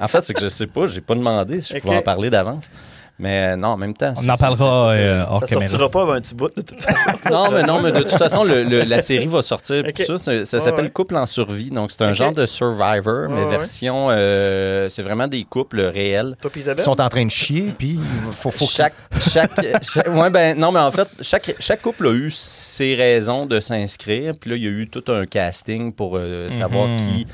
en 0.00 0.08
fait, 0.08 0.24
c'est 0.24 0.34
que 0.34 0.40
je 0.42 0.48
sais 0.48 0.66
pas, 0.66 0.86
j'ai 0.86 1.00
pas 1.00 1.14
demandé 1.14 1.60
si 1.60 1.74
je 1.76 1.78
pouvais 1.80 1.96
en 1.96 2.02
parler 2.02 2.30
d'avance. 2.30 2.68
Mais 3.16 3.52
euh, 3.52 3.56
non, 3.56 3.68
en 3.68 3.76
même 3.76 3.94
temps... 3.94 4.12
On 4.16 4.20
c'est- 4.20 4.28
en 4.30 4.36
parlera 4.36 4.90
euh, 4.90 5.24
hors 5.28 5.40
Ça 5.40 5.46
caméra. 5.54 5.68
sortira 5.68 5.88
pas 5.88 6.02
avant 6.02 6.12
un 6.14 6.20
petit 6.20 6.34
bout, 6.34 6.48
de 6.54 6.62
toute 6.62 6.80
façon. 6.82 7.18
Non, 7.30 7.50
mais 7.52 7.62
non, 7.62 7.80
mais 7.80 7.92
de 7.92 8.00
toute 8.02 8.18
façon, 8.18 8.42
le- 8.42 8.64
le- 8.64 8.82
la 8.82 9.00
série 9.00 9.26
va 9.28 9.40
sortir. 9.40 9.84
Ok. 9.88 10.04
Tout 10.04 10.18
ça, 10.18 10.44
ça, 10.44 10.58
s'appelle 10.60 10.86
ouais. 10.86 10.90
Couple 10.90 11.14
en 11.16 11.26
survie. 11.26 11.70
Donc, 11.70 11.92
c'est 11.92 12.02
un 12.02 12.12
genre 12.12 12.32
de 12.32 12.44
Survivor, 12.44 13.28
mais 13.30 13.44
ouais. 13.44 13.50
version. 13.50 14.08
euh, 14.10 14.88
c'est 14.88 15.02
vraiment 15.02 15.28
des 15.28 15.44
couples 15.44 15.80
réels. 15.80 16.34
Toi 16.40 16.50
Ils 16.56 16.78
sont 16.80 17.00
en 17.00 17.08
train 17.08 17.24
de 17.24 17.30
chier, 17.30 17.72
puis 17.78 17.98
il 18.26 18.32
faut, 18.32 18.50
faut 18.50 18.66
chaque, 18.66 18.94
chaque, 19.20 19.52
chaque- 19.82 20.08
ouais, 20.08 20.30
ben, 20.30 20.58
non, 20.58 20.72
mais 20.72 20.80
en 20.80 20.90
fait, 20.90 21.08
chaque, 21.22 21.54
chaque 21.60 21.82
couple 21.82 22.08
a 22.08 22.12
eu 22.12 22.30
ses 22.32 22.96
raisons 22.96 23.46
de 23.46 23.60
s'inscrire. 23.60 24.32
Puis 24.40 24.50
là, 24.50 24.56
il 24.56 24.64
y 24.64 24.66
a 24.66 24.70
eu 24.70 24.88
tout 24.88 25.04
un 25.12 25.24
casting 25.24 25.92
pour 25.92 26.16
euh, 26.16 26.50
savoir 26.50 26.88
Mhm. 26.88 26.96
qui. 26.96 27.26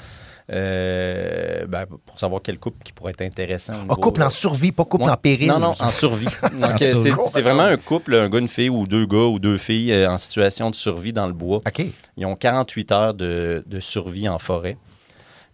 Euh, 0.52 1.66
ben, 1.66 1.86
pour 2.04 2.18
savoir 2.18 2.40
quel 2.42 2.58
couple 2.58 2.82
qui 2.84 2.92
pourrait 2.92 3.12
être 3.12 3.22
intéressant. 3.22 3.74
niveau- 3.82 3.94
couple 3.96 4.22
en 4.22 4.30
survie, 4.30 4.72
pas 4.72 4.84
couple 4.84 5.04
Ouais. 5.04 5.10
en 5.10 5.16
péril. 5.16 5.48
Non, 5.48 5.58
non, 5.58 5.72
en 5.78 5.90
survie. 5.90 6.26
Donc, 6.60 6.62
En 6.64 6.74
euh, 6.74 6.76
c'est- 6.78 6.94
survie. 7.10 7.22
c'est 7.28 7.42
vraiment 7.42 7.62
un 7.64 7.76
couple, 7.76 8.14
un 8.14 8.28
gars, 8.28 8.38
une 8.38 8.48
fille 8.48 8.68
ou 8.70 8.86
deux 8.86 9.06
gars 9.06 9.26
ou 9.28 9.38
deux 9.38 9.58
filles 9.58 9.92
euh, 9.92 10.10
en 10.10 10.18
situation 10.18 10.70
de 10.70 10.74
survie 10.74 11.12
dans 11.12 11.26
le 11.26 11.32
bois. 11.32 11.58
OK. 11.66 11.84
Ils 12.16 12.26
ont 12.26 12.36
48 12.36 12.92
heures 12.92 13.14
de, 13.14 13.62
de 13.66 13.80
survie 13.80 14.28
en 14.28 14.38
forêt. 14.38 14.76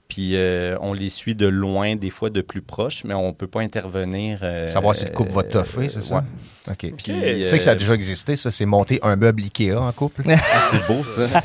Puis 0.09 0.37
euh, 0.37 0.77
on 0.81 0.93
les 0.93 1.09
suit 1.09 1.35
de 1.35 1.49
loin, 1.49 1.97
des 1.97 2.11
fois 2.11 2.31
de 2.31 2.41
plus 2.41 2.63
proche, 2.63 3.03
mais 3.05 3.13
on 3.15 3.33
peut 3.33 3.49
pas 3.49 3.61
intervenir. 3.61 4.39
euh, 4.43 4.65
Savoir 4.67 4.95
si 4.95 5.05
le 5.05 5.11
couple 5.11 5.33
va 5.33 5.43
toffer, 5.43 5.89
c'est 5.89 6.01
ça? 6.01 6.17
ouais. 6.17 6.23
OK. 6.69 6.79
Puis, 6.79 6.95
Tu 6.97 7.43
sais 7.43 7.59
que 7.59 7.63
ça 7.63 7.71
a 7.71 7.75
euh, 7.75 7.77
déjà 7.77 7.93
existé, 7.95 8.37
ça, 8.37 8.51
c'est 8.53 8.67
monter 8.67 8.99
un 9.03 9.17
meuble 9.17 9.43
Ikea 9.43 9.75
en 9.77 9.91
couple? 9.93 10.23
ah, 10.29 10.37
c'est 10.71 10.87
beau 10.87 11.03
ça. 11.05 11.41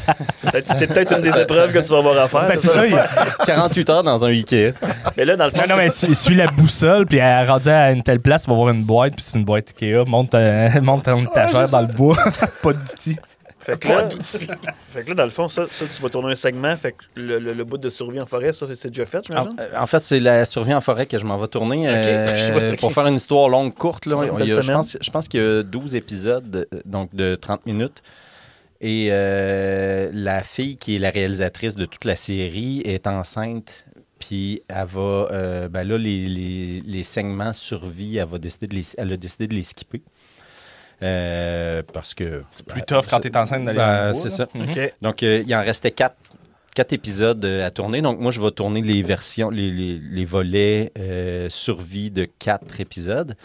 C'est 0.62 0.88
peut-être 0.88 1.12
une 1.16 1.22
des 1.22 1.32
Ça- 1.32 1.42
épreuves 1.42 1.74
que 1.74 1.80
tu 1.80 1.88
vas 1.92 1.98
avoir 2.00 2.18
à 2.20 2.28
faire. 2.28 2.48
Ben, 2.48 2.58
c'est 2.58 2.68
ça? 2.68 2.74
ça, 2.76 2.88
il- 2.88 3.46
48 3.46 3.90
heures 3.90 4.04
dans 4.04 4.26
un 4.26 4.30
Ikea. 4.30 4.74
Mais 5.18 5.26
là, 5.26 5.36
dans 5.36 5.46
le 5.46 5.52
fond, 5.52 5.62
Non, 5.62 5.76
non, 5.76 5.78
mais 5.78 5.90
tu 5.90 6.14
suis 6.14 6.36
la 6.36 6.48
boussole, 6.48 7.08
puis 7.08 7.18
elle 7.18 7.50
rendu 7.50 7.70
à 7.70 7.92
une 7.92 8.04
telle 8.04 8.20
place, 8.20 8.44
tu 8.44 8.50
vas 8.52 8.56
voir 8.56 8.70
une 8.70 8.84
boîte, 8.84 9.16
puis 9.16 9.26
c'est 9.28 9.40
une 9.40 9.46
boîte 9.46 9.70
Ikea. 9.70 10.06
Monte, 10.08 10.36
euh, 10.36 10.70
monte 10.82 11.04
ton 11.06 11.24
étagère 11.24 11.68
dans 11.70 11.82
le 11.82 11.88
bois. 11.88 12.18
pas 12.62 12.74
d'outils. 12.74 13.18
Fait 13.62 13.80
que, 13.80 13.88
là, 13.88 14.10
fait 14.90 15.04
que 15.04 15.10
là, 15.10 15.16
dans 15.16 15.24
le 15.24 15.30
fond, 15.30 15.48
ça, 15.48 15.66
ça, 15.70 15.86
tu 15.86 16.02
vas 16.02 16.10
tourner 16.10 16.32
un 16.32 16.36
segment. 16.36 16.76
Fait 16.76 16.92
que 16.94 17.04
le, 17.16 17.40
le- 17.40 17.54
le 17.54 17.64
bout 17.64 17.78
de 17.78 17.90
survie 17.90 18.20
en 18.20 18.26
forêt, 18.26 18.52
ça, 18.54 18.66
c'est 18.76 18.88
déjà 18.90 19.06
fait, 19.06 19.20
En, 19.20 19.22
j'imagine? 19.44 19.50
euh, 19.60 19.80
en 19.80 19.88
fait, 19.88 20.04
c'est 20.04 20.20
la 20.20 20.46
survie 20.46 20.74
en 20.74 20.82
forêt 20.82 21.06
que 21.06 21.18
je 21.18 21.26
m'en 21.26 21.38
vais 21.38 21.48
tourner. 21.48 21.84
euh. 21.88 22.76
Pour 22.78 22.92
faire 22.92 23.06
une 23.08 23.16
histoire 23.16 23.48
longue, 23.50 23.74
courte, 23.74 24.06
là, 24.08 24.20
a- 24.22 24.46
je, 24.46 24.72
pense, 24.72 24.98
je 25.00 25.12
pense 25.12 25.28
qu'il 25.28 25.40
y 25.40 25.44
a 25.44 25.64
12 25.64 25.96
épisodes, 25.96 26.68
euh, 26.74 26.80
donc 26.86 27.14
de 27.16 27.36
30 27.36 27.66
minutes. 27.66 28.02
Et 28.84 29.10
euh, 29.12 30.10
la 30.14 30.42
fille 30.42 30.76
qui 30.78 30.96
est 30.96 31.00
la 31.00 31.12
réalisatrice 31.12 31.76
de 31.76 31.86
toute 31.86 32.04
la 32.06 32.16
série 32.16 32.82
est 32.84 33.06
enceinte. 33.06 33.86
Puis 34.18 34.62
elle 34.68 34.86
va, 34.88 35.02
euh, 35.32 35.68
ben 35.68 35.88
là, 35.88 35.98
les, 35.98 36.28
les, 36.28 36.82
les 36.86 37.04
segments 37.04 37.54
survie, 37.54 38.18
elle, 38.18 38.28
va 38.28 38.38
décider 38.38 38.68
de 38.68 38.76
les, 38.76 38.86
elle 38.98 39.14
a 39.14 39.18
décidé 39.18 39.48
de 39.48 39.54
les 39.56 39.64
skipper. 39.64 40.02
Euh, 41.04 41.82
parce 41.94 42.14
que. 42.14 42.44
C'est 42.52 42.66
plus 42.66 42.82
tough 42.84 43.06
quand 43.10 43.20
t'es 43.20 43.36
enceinte 43.36 43.66
d'aller 43.66 43.78
bois, 43.80 44.14
c'est 44.14 44.30
ça. 44.30 44.48
Mhm. 44.54 44.66
Donc, 45.02 45.24
euh, 45.24 45.44
il 45.46 45.56
en 45.56 45.62
restait 45.62 45.92
quatre, 45.92 46.16
quatre 46.76 46.94
épisodes 46.94 47.44
euh, 47.44 47.66
à 47.66 47.72
tourner. 47.72 48.02
Donc, 48.02 48.20
moi, 48.20 48.32
je 48.32 48.40
vais 48.42 48.52
tourner 48.52 48.82
les 48.82 49.02
versions, 49.02 49.50
les, 49.50 49.72
les- 49.72 50.00
les 50.00 50.26
volets 50.26 50.92
euh, 51.00 51.50
survie 51.50 52.12
de 52.12 52.26
quatre 52.26 52.80
épisodes. 52.80 53.36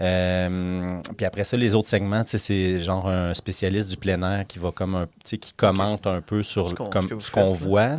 Euh, 0.00 1.00
puis 1.16 1.26
après 1.26 1.44
ça, 1.44 1.56
les 1.56 1.74
autres 1.74 1.88
segments, 1.88 2.24
tu 2.24 2.38
c'est 2.38 2.78
genre 2.78 3.08
un 3.08 3.34
spécialiste 3.34 3.90
du 3.90 3.96
plein 3.96 4.22
air 4.22 4.46
qui 4.46 4.58
va 4.58 4.70
comme 4.72 4.94
un, 4.94 5.06
tu 5.06 5.10
sais, 5.24 5.38
qui 5.38 5.52
commente 5.52 6.06
un 6.06 6.20
peu 6.22 6.42
sur 6.42 6.68
Ce 6.70 7.30
qu'on- 7.30 7.52
voit. 7.52 7.98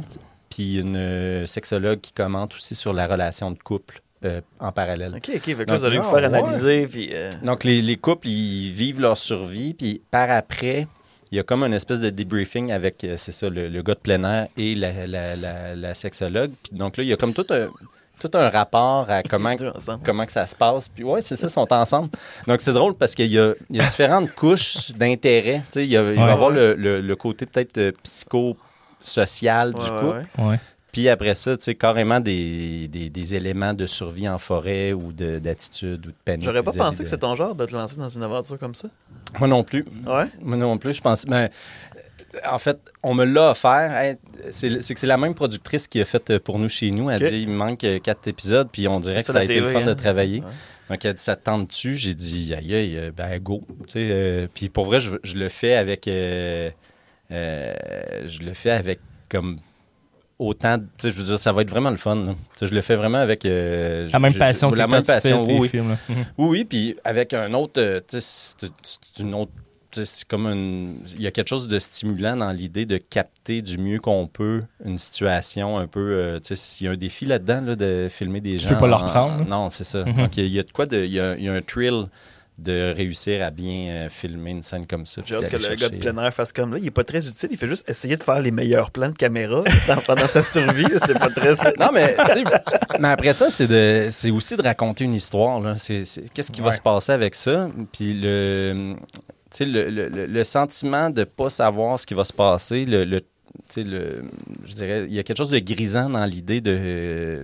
Puis 0.49 0.79
une 0.79 1.45
sexologue 1.47 2.01
qui 2.01 2.11
commente 2.11 2.55
aussi 2.55 2.75
sur 2.75 2.91
la 2.91 3.07
relation 3.07 3.51
de 3.51 3.57
couple 3.59 4.01
euh, 4.25 4.41
en 4.59 4.71
parallèle. 4.71 5.13
OK, 5.15 5.31
OK. 5.35 5.47
Là, 5.47 5.65
Donc, 5.65 5.77
vous 5.79 5.85
allez 5.85 5.97
vous 5.97 6.03
faire 6.03 6.13
ouais. 6.19 6.23
analyser. 6.25 6.87
Puis, 6.87 7.09
euh, 7.13 7.29
Donc, 7.43 7.63
les, 7.63 7.81
les 7.81 7.97
couples, 7.97 8.27
ils 8.27 8.71
vivent 8.71 9.01
leur 9.01 9.17
survie, 9.17 9.73
puis 9.73 10.01
par 10.11 10.29
après, 10.29 10.87
il 11.31 11.37
y 11.37 11.39
a 11.39 11.43
comme 11.43 11.63
une 11.63 11.73
espèce 11.73 11.99
de 12.01 12.09
debriefing 12.09 12.71
avec, 12.71 13.03
euh, 13.03 13.15
c'est 13.17 13.31
ça, 13.31 13.49
le, 13.49 13.67
le 13.69 13.81
gars 13.81 13.93
de 13.93 13.99
plein 13.99 14.23
air 14.23 14.47
et 14.57 14.75
la, 14.75 15.07
la, 15.07 15.35
la, 15.35 15.75
la 15.75 15.93
sexologue. 15.93 16.51
Puis 16.63 16.77
donc 16.77 16.97
là, 16.97 17.03
il 17.03 17.09
y 17.09 17.13
a 17.13 17.17
comme 17.17 17.33
tout 17.33 17.45
un... 17.51 17.67
tout 18.21 18.29
un 18.37 18.49
rapport 18.49 19.09
à 19.09 19.23
comment, 19.29 19.55
comment 20.03 20.25
que 20.25 20.31
ça 20.31 20.45
se 20.45 20.55
passe. 20.55 20.89
Puis 20.89 21.03
ouais, 21.05 21.21
c'est 21.21 21.35
ça, 21.37 21.47
ils 21.47 21.49
sont 21.49 21.71
ensemble. 21.73 22.09
Donc 22.47 22.59
c'est 22.61 22.73
drôle 22.73 22.93
parce 22.95 23.15
qu'il 23.15 23.31
y 23.31 23.39
a, 23.39 23.53
il 23.69 23.77
y 23.77 23.79
a 23.79 23.85
différentes 23.85 24.29
couches 24.35 24.91
d'intérêt. 24.91 25.59
Tu 25.67 25.71
sais, 25.71 25.85
Il, 25.85 25.89
y 25.91 25.97
a- 25.97 26.01
il 26.01 26.05
va 26.17 26.21
y 26.21 26.25
Ouais. 26.25 26.31
avoir 26.31 26.51
le, 26.51 26.75
le- 26.75 26.99
le 27.01 27.15
côté 27.15 27.45
peut-être 27.45 27.95
psycho-social 28.03 29.73
du 29.73 29.79
Ouais, 29.79 29.91
ouais, 29.91 30.25
couple. 30.35 30.59
Puis 30.91 31.07
après 31.07 31.35
ça, 31.35 31.55
tu 31.57 31.63
sais, 31.63 31.75
carrément 31.75 32.19
des, 32.19 32.87
des, 32.89 33.09
des 33.09 33.35
éléments 33.35 33.73
de 33.73 33.85
survie 33.85 34.27
en 34.27 34.37
forêt 34.37 34.91
ou 34.91 35.13
de- 35.13 35.39
d'attitude 35.39 36.05
ou 36.05 36.09
de 36.09 36.15
panique. 36.25 36.43
J'aurais 36.45 36.63
pas 36.63 36.73
pensé 36.73 36.99
de- 36.99 37.03
que 37.03 37.09
c'est 37.09 37.17
ton 37.19 37.33
genre 37.35 37.55
de 37.55 37.65
te 37.65 37.73
lancer 37.73 37.95
dans 37.95 38.09
une 38.09 38.23
aventure 38.23 38.59
comme 38.59 38.75
ça. 38.75 38.89
Moi 39.39 39.47
non 39.47 39.63
plus. 39.63 39.85
Ouais. 40.05 40.25
Moi 40.41 40.57
non 40.57 40.77
plus, 40.77 40.93
je 40.95 41.01
pense. 41.01 41.25
Mais, 41.27 41.49
euh, 42.35 42.39
en 42.49 42.57
fait, 42.59 42.77
on 43.03 43.13
me 43.13 43.23
l'a 43.23 43.51
offert. 43.51 43.91
Hey, 43.97 44.17
c'est 44.51 44.69
que 44.93 44.99
c'est 44.99 45.07
la 45.07 45.17
même 45.17 45.33
productrice 45.33 45.87
qui 45.87 46.01
a 46.01 46.05
fait 46.05 46.29
euh, 46.29 46.39
pour 46.39 46.59
nous 46.59 46.67
chez 46.69 46.91
nous. 46.91 47.09
Elle 47.09 47.23
Ok. 47.23 47.29
dit 47.29 47.39
il 47.43 47.47
me 47.49 47.55
manque 47.55 47.83
euh, 47.85 47.99
quatre 47.99 48.27
épisodes, 48.27 48.67
puis 48.71 48.87
on 48.89 48.99
dirait 48.99 49.23
que 49.23 49.31
ça, 49.31 49.39
a 49.39 49.43
été 49.45 49.59
le 49.61 49.69
fun 49.69 49.85
de 49.85 49.91
hein. 49.91 49.95
travailler. 49.95 50.43
Donc, 50.89 51.05
elle 51.05 51.13
dit 51.13 51.23
ça 51.23 51.37
te 51.37 51.45
tente 51.45 51.69
dessus. 51.69 51.95
J'ai 51.95 52.13
dit 52.13 52.53
aïe, 52.53 52.75
aïe, 52.75 52.97
euh, 52.97 53.11
ben 53.15 53.39
go. 53.39 53.63
Tu 53.87 53.93
sais, 53.93 54.09
euh, 54.11 54.47
puis 54.53 54.67
pour 54.67 54.83
vrai, 54.85 54.99
je, 54.99 55.11
je 55.23 55.37
le 55.37 55.47
fais 55.47 55.75
avec. 55.75 56.07
euh, 56.09 56.69
euh, 57.31 57.73
je 58.25 58.39
le 58.41 58.53
fais 58.53 58.71
avec 58.71 58.99
comme. 59.29 59.55
Autant, 60.43 60.79
tu 60.79 60.85
sais, 60.97 61.11
je 61.11 61.17
veux 61.19 61.25
dire, 61.25 61.37
ça 61.37 61.51
va 61.51 61.61
être 61.61 61.69
vraiment 61.69 61.91
le 61.91 61.97
fun. 61.97 62.35
Tu 62.57 62.65
Je 62.65 62.73
le 62.73 62.81
fais 62.81 62.95
vraiment 62.95 63.19
avec. 63.19 63.45
euh, 63.45 64.09
La 64.11 64.17
même 64.17 64.33
passion 64.33 64.69
je- 64.69 64.73
que 64.73 64.79
La 64.79 64.87
même 64.87 65.01
tu 65.01 65.07
passion, 65.07 65.43
oui, 65.43 65.67
films. 65.69 65.95
Mhm. 66.09 66.15
Oui, 66.39 66.47
oui, 66.49 66.65
puis 66.65 66.95
avec 67.03 67.33
un 67.35 67.53
autre, 67.53 67.79
euh, 67.79 67.99
tu 68.07 68.19
sais, 68.19 68.65
c'est 68.81 69.19
une 69.21 69.35
autre, 69.35 69.51
tu 69.91 69.99
sais, 69.99 70.05
c'est 70.05 70.27
comme 70.27 70.47
une, 70.47 70.95
il 71.13 71.21
y 71.21 71.27
a 71.27 71.31
quelque 71.31 71.47
chose 71.49 71.67
de 71.67 71.77
stimulant 71.77 72.35
dans 72.35 72.51
l'idée 72.51 72.87
de 72.87 72.97
capter 72.97 73.61
du 73.61 73.77
mieux 73.77 73.99
qu'on 73.99 74.25
peut 74.25 74.63
une 74.83 74.97
situation 74.97 75.77
un 75.77 75.85
peu, 75.85 75.99
euh, 75.99 76.39
tu 76.39 76.47
sais, 76.47 76.55
s'il 76.55 76.85
y 76.85 76.89
a 76.89 76.93
un 76.93 76.97
défi 76.97 77.27
là-dedans, 77.27 77.61
là, 77.61 77.75
de 77.75 78.07
filmer 78.09 78.41
des 78.41 78.55
Tu 78.55 78.63
gens. 78.63 78.69
peux 78.69 78.77
pas 78.79 78.87
leur 78.87 79.03
en- 79.03 79.09
prendre. 79.09 79.45
Non, 79.45 79.69
c'est 79.69 79.83
ça. 79.83 80.05
Mhm. 80.05 80.15
Donc, 80.15 80.37
il 80.37 80.47
y 80.47 80.57
a 80.59 80.63
de 80.63 80.71
quoi 80.71 80.87
de, 80.87 81.03
il 81.05 81.11
y 81.11 81.19
a, 81.19 81.35
il 81.37 81.43
y 81.43 81.49
a 81.49 81.53
un 81.53 81.61
thrill 81.61 82.05
de 82.61 82.93
réussir 82.95 83.43
à 83.43 83.49
bien 83.51 83.89
euh, 83.89 84.09
filmer 84.09 84.51
une 84.51 84.61
scène 84.61 84.85
comme 84.85 85.05
ça. 85.05 85.21
J'ai 85.25 85.35
hâte 85.35 85.49
que 85.49 85.57
le 85.57 85.75
gars 85.75 85.89
de 85.89 85.97
plein 85.97 86.17
air 86.23 86.33
fasse 86.33 86.53
comme 86.53 86.73
là. 86.73 86.79
Il 86.79 86.85
est 86.87 86.91
pas 86.91 87.03
très 87.03 87.25
utile. 87.27 87.49
Il 87.51 87.57
fait 87.57 87.67
juste 87.67 87.89
essayer 87.89 88.15
de 88.17 88.23
faire 88.23 88.39
les 88.39 88.51
meilleurs 88.51 88.91
plans 88.91 89.09
de 89.09 89.15
caméra 89.17 89.63
dans- 89.87 90.01
pendant 90.01 90.27
sa 90.27 90.41
survie. 90.43 90.85
C'est 90.97 91.17
pas 91.17 91.29
très. 91.29 91.51
Non, 91.79 91.89
mais, 91.93 92.15
mais 92.99 93.07
après 93.09 93.33
ça, 93.33 93.49
c'est 93.49 93.67
de, 93.67 94.07
c'est 94.09 94.31
aussi 94.31 94.55
de 94.55 94.61
raconter 94.61 95.03
une 95.03 95.13
histoire. 95.13 95.61
qu'est-ce 95.77 96.51
qui 96.51 96.61
va 96.61 96.71
se 96.71 96.81
passer 96.81 97.11
avec 97.11 97.35
ça? 97.35 97.69
Puis 97.91 98.13
le, 98.13 98.95
tu 99.49 99.57
sais, 99.57 99.65
le, 99.65 99.89
le- 99.89 100.25
le- 100.27 100.43
sentiment 100.43 101.09
de 101.09 101.23
pas 101.23 101.49
savoir 101.49 101.99
ce 101.99 102.05
qui 102.05 102.13
va 102.13 102.23
se 102.25 102.33
passer, 102.33 102.85
le, 102.85 103.03
le- 103.05 103.21
tu 103.21 103.25
sais, 103.69 103.83
le, 103.83 104.23
je 104.63 104.73
dirais, 104.75 105.05
il 105.07 105.13
y 105.13 105.19
a 105.19 105.23
quelque 105.23 105.37
chose 105.37 105.49
de 105.49 105.59
grisant 105.59 106.09
dans 106.09 106.25
l'idée 106.25 106.61
de, 106.61 106.75
euh, 106.79 107.43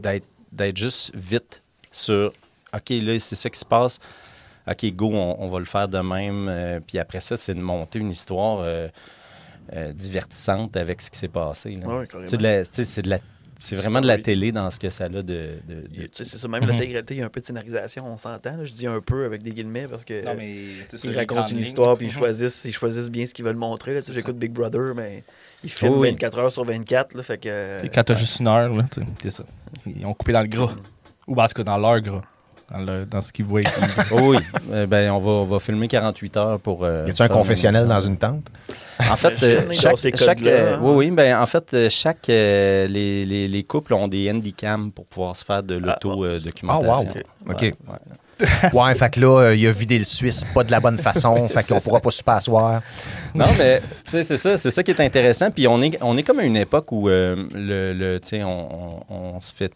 d'être, 0.00 0.26
d'être 0.52 0.76
juste 0.76 1.12
vite 1.14 1.62
sur, 1.92 2.32
OK, 2.74 2.90
là, 2.90 3.18
c'est 3.20 3.36
ça 3.36 3.48
qui 3.50 3.58
se 3.58 3.64
passe. 3.64 3.98
OK, 4.68 4.84
go, 4.94 5.10
on, 5.12 5.36
on 5.40 5.46
va 5.48 5.58
le 5.58 5.64
faire 5.64 5.88
de 5.88 5.98
même. 5.98 6.46
Euh, 6.48 6.80
puis 6.86 6.98
après 6.98 7.20
ça, 7.20 7.36
c'est 7.36 7.54
de 7.54 7.60
monter 7.60 7.98
une 7.98 8.10
histoire 8.10 8.60
euh, 8.60 8.88
euh, 9.72 9.92
divertissante 9.92 10.76
avec 10.76 11.00
ce 11.00 11.10
qui 11.10 11.18
s'est 11.18 11.28
passé. 11.28 11.76
là. 11.76 11.86
Ouais, 11.86 12.08
c'est 12.26 13.02
de 13.02 13.08
la 13.10 13.18
c'est 13.62 13.76
vraiment 13.76 14.00
de 14.00 14.06
la 14.06 14.16
télé 14.16 14.52
dans 14.52 14.70
ce 14.70 14.80
que 14.80 14.88
ça 14.88 15.04
a 15.04 15.08
de. 15.10 15.58
C'est 16.12 16.24
ça, 16.24 16.48
même 16.48 16.62
Mhm. 16.62 16.70
l'intégralité, 16.70 17.14
il 17.14 17.18
y 17.18 17.22
a 17.22 17.26
un 17.26 17.28
peu 17.28 17.40
de 17.40 17.44
scénarisation, 17.44 18.06
on 18.10 18.16
s'entend. 18.16 18.52
Je 18.64 18.72
dis 18.72 18.86
un 18.86 19.02
peu 19.02 19.26
avec 19.26 19.42
des 19.42 19.50
guillemets 19.50 19.86
parce 19.86 20.06
que. 20.06 20.22
mais 20.34 20.62
Ils 21.04 21.14
racontent 21.14 21.44
une 21.46 21.58
histoire, 21.58 21.96
puis 21.98 22.06
ils 22.06 22.12
choisissent, 22.12 22.64
ils 22.64 22.72
choisissent 22.72 23.10
bien 23.10 23.26
ce 23.26 23.34
qu'ils 23.34 23.44
veulent 23.44 23.56
montrer. 23.56 24.00
J'écoute 24.10 24.38
Big 24.38 24.50
Brother, 24.52 24.94
mais 24.94 25.24
ils 25.62 25.68
filment 25.70 25.98
Oui. 25.98 26.10
24 26.12 26.38
heures 26.38 26.52
sur 26.52 26.64
24. 26.64 27.14
Là, 27.14 27.22
fait 27.22 27.36
que, 27.36 27.86
Quand 27.92 28.02
t'as 28.02 28.14
juste 28.14 28.40
une 28.40 28.48
heure, 28.48 28.74
là, 28.74 28.86
tu 28.90 29.00
sais, 29.02 29.06
c'est 29.22 29.30
ça. 29.30 29.44
Ils 29.84 30.06
ont 30.06 30.14
coupé 30.14 30.32
dans 30.32 30.40
le 30.40 30.48
gras. 30.48 30.74
Ou 31.26 31.34
ben, 31.34 31.44
en 31.44 31.48
tout 31.48 31.54
cas, 31.54 31.62
dans 31.64 31.76
leur 31.78 32.00
gras. 32.00 32.22
Dans, 32.72 32.78
le- 32.78 33.04
dans 33.04 33.20
ce 33.20 33.32
qu'ils 33.32 33.44
voient. 33.44 33.62
qu'ils- 33.62 33.72
Oh 34.12 34.18
oui, 34.30 34.38
Euh, 34.70 34.86
ben, 34.86 35.10
on, 35.10 35.18
va, 35.18 35.30
on 35.30 35.42
va 35.42 35.58
filmer 35.58 35.88
48 35.88 36.36
heures 36.36 36.60
pour. 36.60 36.84
euh, 36.84 37.04
Y 37.08 37.20
un 37.22 37.28
confessionnel 37.28 37.86
dans 37.88 38.00
une 38.00 38.16
tente? 38.16 38.46
En 39.10 39.16
fait, 39.16 39.42
euh, 39.42 39.62
chaque, 39.72 39.96
chaque, 40.16 40.42
euh, 40.42 40.74
hein. 40.76 40.78
oui, 40.82 41.06
oui, 41.06 41.10
ben, 41.10 41.36
en 41.40 41.46
fait, 41.46 41.72
euh, 41.74 41.88
chaque, 41.90 42.28
euh, 42.28 42.86
les, 42.86 43.24
les, 43.24 43.48
les 43.48 43.62
couples 43.64 43.94
ont 43.94 44.06
des 44.08 44.30
handicams 44.30 44.92
pour 44.92 45.06
pouvoir 45.06 45.34
se 45.34 45.44
faire 45.44 45.62
de 45.62 45.80
Ah, 45.82 45.96
l'auto-documentation. 46.04 47.10
Ah, 47.46 47.48
wow. 47.48 47.52
OK. 47.52 47.74
Ouais, 48.72 48.94
fait 48.94 49.10
que 49.10 49.20
là, 49.20 49.38
euh, 49.48 49.54
il 49.54 49.66
a 49.66 49.70
vidé 49.70 49.98
le 49.98 50.04
Suisse 50.04 50.44
pas 50.54 50.64
de 50.64 50.70
la 50.70 50.80
bonne 50.80 50.96
façon, 50.96 51.46
fait 51.48 51.66
qu'on 51.66 51.78
pourra 51.80 52.00
pas 52.00 52.10
se 52.10 52.22
passoir. 52.24 52.80
Non, 53.34 53.44
mais 53.58 53.82
tu 54.06 54.12
sais, 54.12 54.22
c'est 54.22 54.36
ça, 54.38 54.56
c'est 54.56 54.70
ça 54.70 54.82
qui 54.82 54.92
est 54.92 55.00
intéressant. 55.00 55.50
Puis 55.50 55.66
on 55.68 55.80
est, 55.82 55.98
on 56.00 56.16
est 56.16 56.22
comme 56.22 56.38
à 56.40 56.44
une 56.44 56.56
époque 56.56 56.90
où 56.92 57.08
euh, 57.10 57.36
le, 57.54 57.92
le- 57.92 58.18
tu 58.20 58.28
sais, 58.28 58.42
on, 58.44 59.02
on- 59.10 59.34
on 59.34 59.40
se 59.40 59.52
fait. 59.52 59.72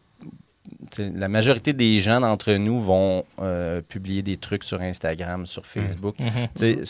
La 0.99 1.29
majorité 1.29 1.73
des 1.73 2.01
gens 2.01 2.21
d'entre 2.21 2.53
nous 2.55 2.79
vont 2.79 3.25
euh, 3.41 3.81
publier 3.81 4.23
des 4.23 4.37
trucs 4.37 4.65
sur 4.65 4.81
Instagram, 4.81 5.47
sur 5.47 5.65
Facebook. 5.67 6.17
Ce, 6.57 6.85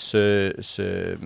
ce- 0.60 0.80
euh, 0.80 1.16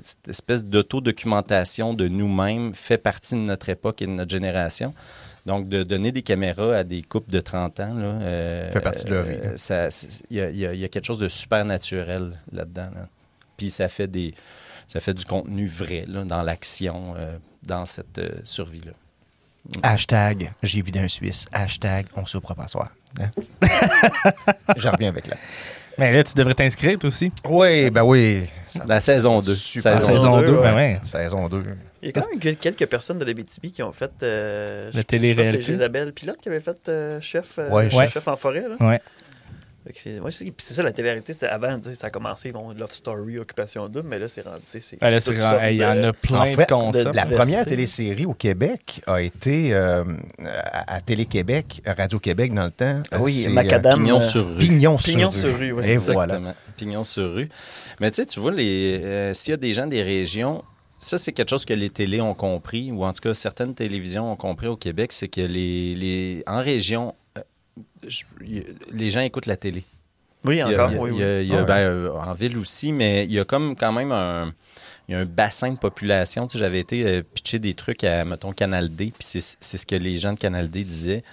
cette 0.00 0.28
espèce 0.28 0.64
d'autodocumentation 0.64 1.94
de 1.94 2.08
nous-mêmes 2.08 2.74
fait 2.74 2.98
partie 2.98 3.34
de 3.34 3.40
notre 3.40 3.68
époque 3.68 4.02
et 4.02 4.06
de 4.06 4.12
notre 4.12 4.30
génération. 4.30 4.94
Donc, 5.46 5.68
de 5.68 5.82
donner 5.82 6.12
des 6.12 6.22
caméras 6.22 6.76
à 6.76 6.84
des 6.84 7.00
couples 7.02 7.30
de 7.30 7.40
30 7.40 7.80
ans, 7.80 7.94
là, 7.94 8.04
euh, 8.20 8.70
Fait 8.70 8.80
partie 8.80 9.04
de 9.06 9.14
leur 9.14 9.24
vie, 9.24 9.36
Il 10.30 10.36
y, 10.36 10.40
a- 10.40 10.50
y 10.74 10.80
y 10.80 10.88
quelque 10.88 11.04
chose 11.06 11.18
de 11.20 11.28
super 11.28 11.64
naturel 11.64 12.32
là-dedans. 12.52 12.90
là. 12.94 13.08
Puis 13.56 13.70
ça 13.70 13.88
fait, 13.88 14.08
des, 14.08 14.34
ça 14.86 15.00
fait 15.00 15.14
du 15.14 15.24
contenu 15.24 15.66
vrai 15.66 16.04
là, 16.06 16.24
dans 16.24 16.42
l'action, 16.42 17.14
euh, 17.16 17.36
dans 17.62 17.86
cette 17.86 18.20
survie-là. 18.44 18.92
Hashtag 19.82 20.52
j'ai 20.62 20.82
vidé 20.82 20.98
un 21.00 21.08
Suisse. 21.08 21.46
Hashtag 21.52 22.06
on 22.16 22.24
s'ouvre 22.26 22.54
pas 22.54 22.68
soir. 22.68 22.88
Hein? 23.20 23.30
Je 24.76 24.88
reviens 24.88 25.08
avec 25.08 25.26
là. 25.26 25.36
Mais 25.98 26.12
là, 26.12 26.22
tu 26.22 26.32
devrais 26.34 26.54
t'inscrire 26.54 26.96
toi 26.96 27.08
aussi. 27.08 27.32
Oui, 27.44 27.90
ben 27.90 28.02
oui. 28.04 28.44
La 28.86 29.00
saison 29.00 29.40
2. 29.40 29.52
Super. 29.52 29.94
Saison 29.94 30.06
Saison 30.06 30.16
Saison 30.18 30.40
deux, 30.42 30.46
2, 30.46 30.60
ben 30.60 30.76
ouais. 30.76 31.00
Saison 31.02 31.48
2. 31.48 31.62
Il 32.02 32.06
y 32.06 32.08
a 32.10 32.12
quand 32.12 32.30
même 32.30 32.38
quel- 32.38 32.56
quelques 32.56 32.86
personnes 32.86 33.18
de 33.18 33.24
la 33.24 33.32
BTB 33.34 33.72
qui 33.72 33.82
ont 33.82 33.90
fait. 33.90 34.12
Euh, 34.22 34.92
Le 34.94 35.02
que 35.02 35.16
C'est 35.18 35.72
Isabelle 35.72 36.12
Pilote 36.12 36.36
qui 36.40 36.48
avait 36.50 36.60
fait 36.60 36.88
euh, 36.88 37.20
chef, 37.20 37.58
euh, 37.58 37.68
Ouais, 37.70 37.90
chef, 37.90 38.12
chef. 38.12 38.28
en 38.28 38.36
forêt. 38.36 38.64
Là. 38.68 38.76
Ouais. 38.86 39.00
C'est 39.94 40.20
ouais, 40.20 40.30
ça, 40.58 40.82
la 40.82 40.92
télé-réalité, 40.92 41.32
c'est 41.32 41.48
avant, 41.48 41.78
ça 41.82 42.06
a 42.06 42.10
commencé, 42.10 42.52
bon, 42.52 42.72
Love 42.72 42.92
Story, 42.92 43.38
Occupation 43.38 43.88
Double, 43.88 44.08
mais 44.08 44.18
là, 44.18 44.28
c'est 44.28 44.42
rendu, 44.42 44.62
Ben 45.00 45.12
Hey, 45.60 45.76
Il 45.76 45.80
y 45.80 45.84
en 45.84 45.94
de- 45.96 46.02
a 46.06 46.12
plein 46.12 46.40
En 46.40 46.44
de 46.44 46.50
fait, 46.50 46.68
concepts. 46.68 47.14
La 47.14 47.26
première 47.26 47.64
télésérie 47.64 48.26
au 48.26 48.34
Québec 48.34 49.00
a 49.06 49.20
été 49.22 49.72
euh, 49.72 50.04
à, 50.44 50.94
à 50.96 51.00
Télé-Québec, 51.00 51.82
Radio-Québec 51.86 52.54
dans 52.54 52.64
le 52.64 52.70
temps. 52.70 53.02
Ah 53.10 53.18
oui, 53.20 53.32
C'est, 53.32 53.50
Macadam. 53.50 53.98
Pignon 53.98 54.18
euh, 54.18 54.20
sur 54.28 54.46
rue. 54.48 54.58
Pignon, 54.58 54.96
Pignon 54.96 55.30
sur 55.30 55.56
rue. 55.58 55.74
c'est 55.82 56.12
voilà. 56.12 56.34
Exactement. 56.34 56.54
Pignon 56.76 57.04
sur 57.04 57.34
rue. 57.34 57.48
Mais 58.00 58.10
tu 58.10 58.16
sais, 58.22 58.26
tu 58.26 58.40
vois, 58.40 58.52
euh, 58.52 59.34
s'il 59.34 59.50
y 59.52 59.54
a 59.54 59.56
des 59.56 59.72
gens 59.72 59.86
des 59.86 60.02
régions, 60.02 60.62
ça, 61.00 61.16
c'est 61.18 61.32
quelque 61.32 61.50
chose 61.50 61.64
que 61.64 61.74
les 61.74 61.90
télés 61.90 62.20
ont 62.20 62.34
compris, 62.34 62.90
ou 62.92 63.04
en 63.04 63.12
tout 63.12 63.20
cas, 63.20 63.34
certaines 63.34 63.74
télévisions 63.74 64.32
ont 64.32 64.36
compris 64.36 64.66
au 64.66 64.76
Québec, 64.76 65.12
c'est 65.12 65.28
que 65.28 65.40
les, 65.40 65.94
les, 65.94 66.42
en 66.46 66.60
région, 66.62 67.14
je- 68.06 68.24
les 68.92 69.10
gens 69.10 69.20
écoutent 69.20 69.46
la 69.46 69.56
télé. 69.56 69.84
Oui, 70.44 70.62
encore, 70.62 70.90
Ah 71.60 71.64
ben, 71.64 71.76
euh, 71.78 72.10
en 72.12 72.32
ville 72.34 72.56
aussi, 72.58 72.92
mais 72.92 73.24
il 73.24 73.32
y 73.32 73.40
a 73.40 73.44
comme 73.44 73.74
quand 73.74 73.92
même 73.92 74.12
un, 74.12 74.54
il 75.08 75.12
y 75.12 75.14
a 75.16 75.20
un 75.20 75.24
bassin 75.24 75.72
de 75.72 75.78
population. 75.78 76.46
Tu 76.46 76.52
sais, 76.52 76.58
j'avais 76.60 76.78
été 76.78 77.04
euh, 77.06 77.22
pitcher 77.22 77.58
des 77.58 77.74
trucs 77.74 78.04
à, 78.04 78.24
mettons, 78.24 78.52
Canal 78.52 78.88
D, 78.88 79.06
puis 79.06 79.14
c'est 79.20 79.40
c'est 79.60 79.76
ce 79.78 79.84
que 79.86 79.96
les 79.96 80.18
gens 80.18 80.32
de 80.34 80.38
Canal 80.38 80.70
D 80.70 80.84
disaient. 80.84 81.24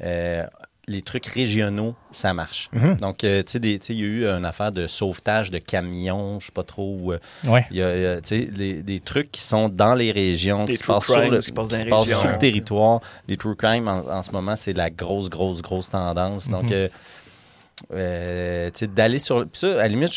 Euh, 0.00 0.44
les 0.88 1.02
trucs 1.02 1.26
régionaux, 1.26 1.94
ça 2.10 2.34
marche. 2.34 2.68
Mhm. 2.72 2.96
Donc, 2.96 3.22
euh, 3.22 3.42
tu 3.44 3.52
sais, 3.52 3.92
il 3.92 4.00
y 4.00 4.02
a 4.02 4.06
eu 4.06 4.26
une 4.26 4.44
affaire 4.44 4.72
de 4.72 4.86
sauvetage 4.86 5.50
de 5.50 5.58
camions, 5.58 6.40
je 6.40 6.46
sais 6.46 6.52
pas 6.52 6.62
trop. 6.64 6.96
où, 7.00 7.12
euh, 7.12 7.18
Ouais. 7.46 7.64
il 7.70 7.76
y 7.76 7.82
a, 7.82 7.86
euh, 7.86 8.20
tu 8.20 8.28
sais, 8.28 8.48
les- 8.56 8.82
des 8.82 8.98
trucs 9.00 9.30
qui 9.30 9.42
sont 9.42 9.68
dans 9.68 9.94
les 9.94 10.10
régions, 10.10 10.64
Les 10.64 10.72
qui 10.72 10.78
se 10.78 10.84
passent, 10.86 11.04
sur 11.04 11.14
crimes 11.14 11.30
le, 11.32 11.38
qui 11.38 11.52
qui 11.52 11.52
sur 12.20 12.30
le 12.30 12.38
territoire. 12.38 13.00
Les 13.28 13.36
true 13.36 13.54
crime, 13.56 13.86
en, 13.88 13.98
en 14.08 14.22
ce 14.22 14.30
moment, 14.32 14.56
c'est 14.56 14.72
la 14.72 14.90
grosse, 14.90 15.28
grosse, 15.28 15.60
grosse 15.62 15.90
tendance. 15.90 16.48
Donc, 16.48 16.64
Mhm. 16.64 16.72
euh, 16.72 16.88
euh, 17.92 18.70
tu 18.72 18.80
sais, 18.80 18.86
d'aller 18.86 19.18
sur. 19.18 19.42
Puis 19.42 19.60
ça, 19.60 19.72
à 19.72 19.76
la 19.76 19.88
limite, 19.88 20.12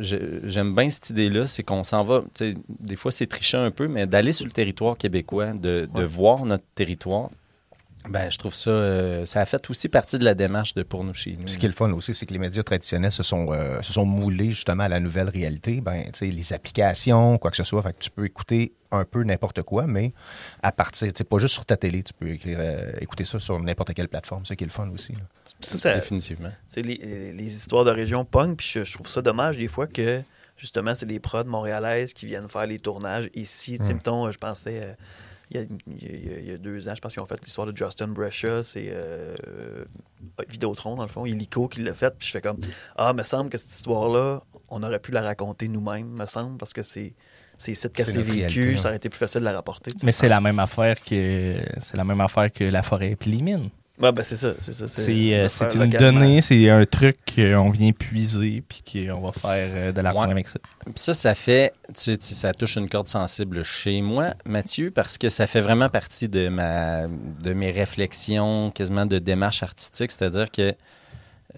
j'aime 0.00 0.74
bien 0.74 0.88
cette 0.90 1.10
idée-là, 1.10 1.46
c'est 1.46 1.62
qu'on 1.62 1.84
s'en 1.84 2.04
va. 2.04 2.20
tu 2.34 2.52
sais, 2.52 2.54
Des 2.80 2.96
fois, 2.96 3.12
c'est 3.12 3.26
tricher 3.26 3.58
un 3.58 3.70
peu, 3.70 3.86
mais 3.88 4.06
d'aller 4.06 4.32
sur 4.32 4.46
le 4.46 4.52
territoire 4.52 4.96
québécois, 4.96 5.52
de, 5.52 5.88
de 5.94 6.00
Ouais. 6.00 6.04
voir 6.04 6.44
notre 6.44 6.64
territoire, 6.74 7.28
ben, 8.08 8.30
je 8.30 8.36
trouve 8.38 8.54
ça. 8.54 8.70
euh, 8.70 9.26
ça 9.26 9.40
a 9.40 9.44
fait 9.46 9.70
aussi 9.70 9.88
partie 9.88 10.18
de 10.18 10.24
la 10.24 10.34
démarche 10.34 10.74
de 10.74 10.82
pour 10.82 11.04
nous 11.04 11.14
chez 11.14 11.36
nous. 11.38 11.46
Ce 11.46 11.56
qui 11.58 11.66
est 11.66 11.68
le 11.68 11.74
fun 11.74 11.90
aussi, 11.92 12.12
c'est 12.14 12.26
que 12.26 12.32
les 12.32 12.38
médias 12.38 12.62
traditionnels 12.62 13.12
se 13.12 13.22
sont, 13.22 13.46
euh, 13.52 13.80
se 13.82 13.92
sont 13.92 14.04
moulés 14.04 14.50
justement 14.50 14.82
à 14.84 14.88
la 14.88 14.98
nouvelle 15.00 15.28
réalité. 15.28 15.80
Ben, 15.80 16.04
tu 16.06 16.10
sais, 16.14 16.26
les 16.26 16.52
applications, 16.52 17.38
quoi 17.38 17.50
que 17.50 17.56
ce 17.56 17.64
soit, 17.64 17.82
fait 17.82 17.92
que 17.92 17.98
tu 18.00 18.10
peux 18.10 18.24
écouter 18.24 18.72
un 18.90 19.04
peu 19.04 19.22
n'importe 19.22 19.62
quoi, 19.62 19.86
mais 19.86 20.12
à 20.62 20.72
partir, 20.72 21.08
tu 21.08 21.14
sais, 21.16 21.24
pas 21.24 21.38
juste 21.38 21.54
sur 21.54 21.64
ta 21.64 21.76
télé, 21.76 22.02
tu 22.02 22.12
peux 22.12 22.28
écrire, 22.30 22.58
euh, 22.60 22.92
écouter 23.00 23.24
ça 23.24 23.38
sur 23.38 23.58
n'importe 23.60 23.94
quelle 23.94 24.08
plateforme. 24.08 24.44
C'est 24.44 24.50
ça 24.50 24.56
qui 24.56 24.64
est 24.64 24.66
le 24.66 24.72
fun 24.72 24.88
aussi. 24.90 25.12
là. 25.12 25.20
Ça, 25.60 25.78
ça- 25.78 25.94
Définitivement. 25.94 26.50
c'est 26.66 26.82
les, 26.82 27.32
les 27.32 27.54
histoires 27.54 27.84
de 27.84 27.90
région 27.90 28.24
punk, 28.24 28.58
puis 28.58 28.70
je, 28.74 28.84
je 28.84 28.92
trouve 28.94 29.08
ça 29.08 29.22
dommage 29.22 29.56
des 29.58 29.68
fois 29.68 29.86
que 29.86 30.22
justement 30.56 30.94
c'est 30.94 31.06
des 31.06 31.20
prods 31.20 31.44
montréalaises 31.44 32.12
qui 32.12 32.26
viennent 32.26 32.48
faire 32.48 32.66
les 32.66 32.78
tournages 32.78 33.30
ici. 33.34 33.78
Tu 33.78 33.94
mettons, 33.94 34.30
je 34.30 34.38
pensais, 34.38 34.80
euh, 34.82 34.92
il 35.52 35.60
y, 35.60 35.64
a, 35.64 36.38
il 36.40 36.50
y 36.50 36.58
deux 36.58 36.88
ans, 36.88 36.94
je 36.94 37.00
pense 37.00 37.12
qu'ils 37.12 37.22
ont 37.22 37.26
fait 37.26 37.40
l'histoire 37.42 37.66
de 37.66 37.76
Justin 37.76 38.08
Brescia. 38.08 38.62
C'est 38.62 38.88
euh, 38.88 39.36
euh, 39.46 39.84
Vidéotron, 40.48 40.96
dans 40.96 41.02
le 41.02 41.08
fond, 41.08 41.26
Illico 41.26 41.68
qui 41.68 41.82
l'a 41.82 41.94
fait. 41.94 42.14
Puis 42.18 42.28
je 42.28 42.32
fais 42.32 42.40
comme 42.40 42.58
Ah, 42.96 43.12
me 43.12 43.22
semble 43.22 43.50
que 43.50 43.58
cette 43.58 43.70
histoire-là, 43.70 44.42
on 44.68 44.82
aurait 44.82 44.98
pu 44.98 45.12
la 45.12 45.22
raconter 45.22 45.68
nous-mêmes, 45.68 46.08
me 46.08 46.26
semble, 46.26 46.56
parce 46.56 46.72
que 46.72 46.82
c'est. 46.82 47.14
C'est 47.58 47.74
C'est 47.74 47.92
cassés 47.92 48.18
notre 48.18 48.32
réalité, 48.32 48.60
vécu, 48.60 48.76
ça 48.76 48.88
aurait 48.88 48.96
été 48.96 49.08
plus 49.08 49.18
facile 49.18 49.40
de 49.40 49.44
la 49.44 49.52
rapporter. 49.52 49.92
Mais 50.02 50.10
c'est 50.10 50.28
la 50.28 50.40
même 50.40 50.58
affaire 50.58 51.00
que 51.00 51.58
c'est 51.82 51.96
la 51.96 52.02
même 52.02 52.20
affaire 52.20 52.50
que 52.50 52.64
la 52.64 52.82
forêt 52.82 53.16
et 53.20 53.28
les 53.28 53.42
mines. 53.42 53.70
Ouais, 54.02 54.10
ben 54.10 54.22
c'est 54.24 54.34
ça. 54.36 54.52
C'est 54.60 54.72
ça. 54.72 54.88
C'est 54.88 55.34
euh, 55.34 55.48
c'est 55.48 55.70
faire 55.70 55.82
une 55.82 55.90
localement. 55.92 56.20
donnée, 56.20 56.40
c'est 56.40 56.68
un 56.68 56.84
truc 56.84 57.18
qu'on 57.36 57.70
vient 57.70 57.92
puiser 57.92 58.62
puis 58.68 58.82
qu'on 59.06 59.20
va 59.20 59.30
faire 59.32 59.68
euh, 59.72 59.92
de 59.92 60.00
la 60.00 60.12
Ouais. 60.14 60.30
avec 60.30 60.48
ça. 60.48 60.58
Puis 60.84 60.94
ça, 60.96 61.14
ça 61.14 61.34
fait, 61.36 61.72
tu 61.94 62.16
sais, 62.18 62.18
ça 62.20 62.52
touche 62.52 62.76
une 62.76 62.88
corde 62.88 63.06
sensible 63.06 63.62
chez 63.62 64.02
moi, 64.02 64.34
Mathieu, 64.44 64.90
parce 64.90 65.16
que 65.18 65.28
ça 65.28 65.46
fait 65.46 65.60
vraiment 65.60 65.88
partie 65.88 66.28
de 66.28 66.48
ma, 66.48 67.06
de 67.06 67.52
mes 67.52 67.70
réflexions, 67.70 68.72
quasiment 68.72 69.06
de 69.06 69.18
démarche 69.20 69.62
artistique. 69.62 70.10
C'est-à-dire 70.10 70.50
que, 70.50 70.74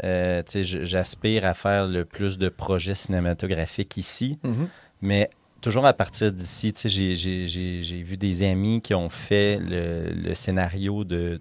euh, 0.05 0.42
tu 0.42 0.53
sais, 0.53 0.62
je- 0.64 0.84
j'aspire 0.84 1.47
à 1.47 1.55
faire 1.55 1.86
le 1.86 2.05
plus 2.05 2.36
de 2.36 2.49
projets 2.51 2.95
cinématographiques 2.95 3.97
ici, 3.97 4.38
Mhm. 4.45 4.68
mais 5.01 5.30
toujours 5.62 5.86
à 5.86 5.95
partir 5.95 6.30
d'ici. 6.30 6.72
Tu 6.74 6.82
sais, 6.82 6.88
j'ai- 6.90 7.16
j'ai- 7.16 7.47
j'ai 7.47 7.82
j'ai 7.82 8.03
vu 8.03 8.18
des 8.18 8.42
amis 8.42 8.82
qui 8.82 8.92
ont 8.95 9.09
fait 9.09 9.59
le, 9.59 10.11
le 10.12 10.34
scénario 10.34 11.05
de, 11.05 11.40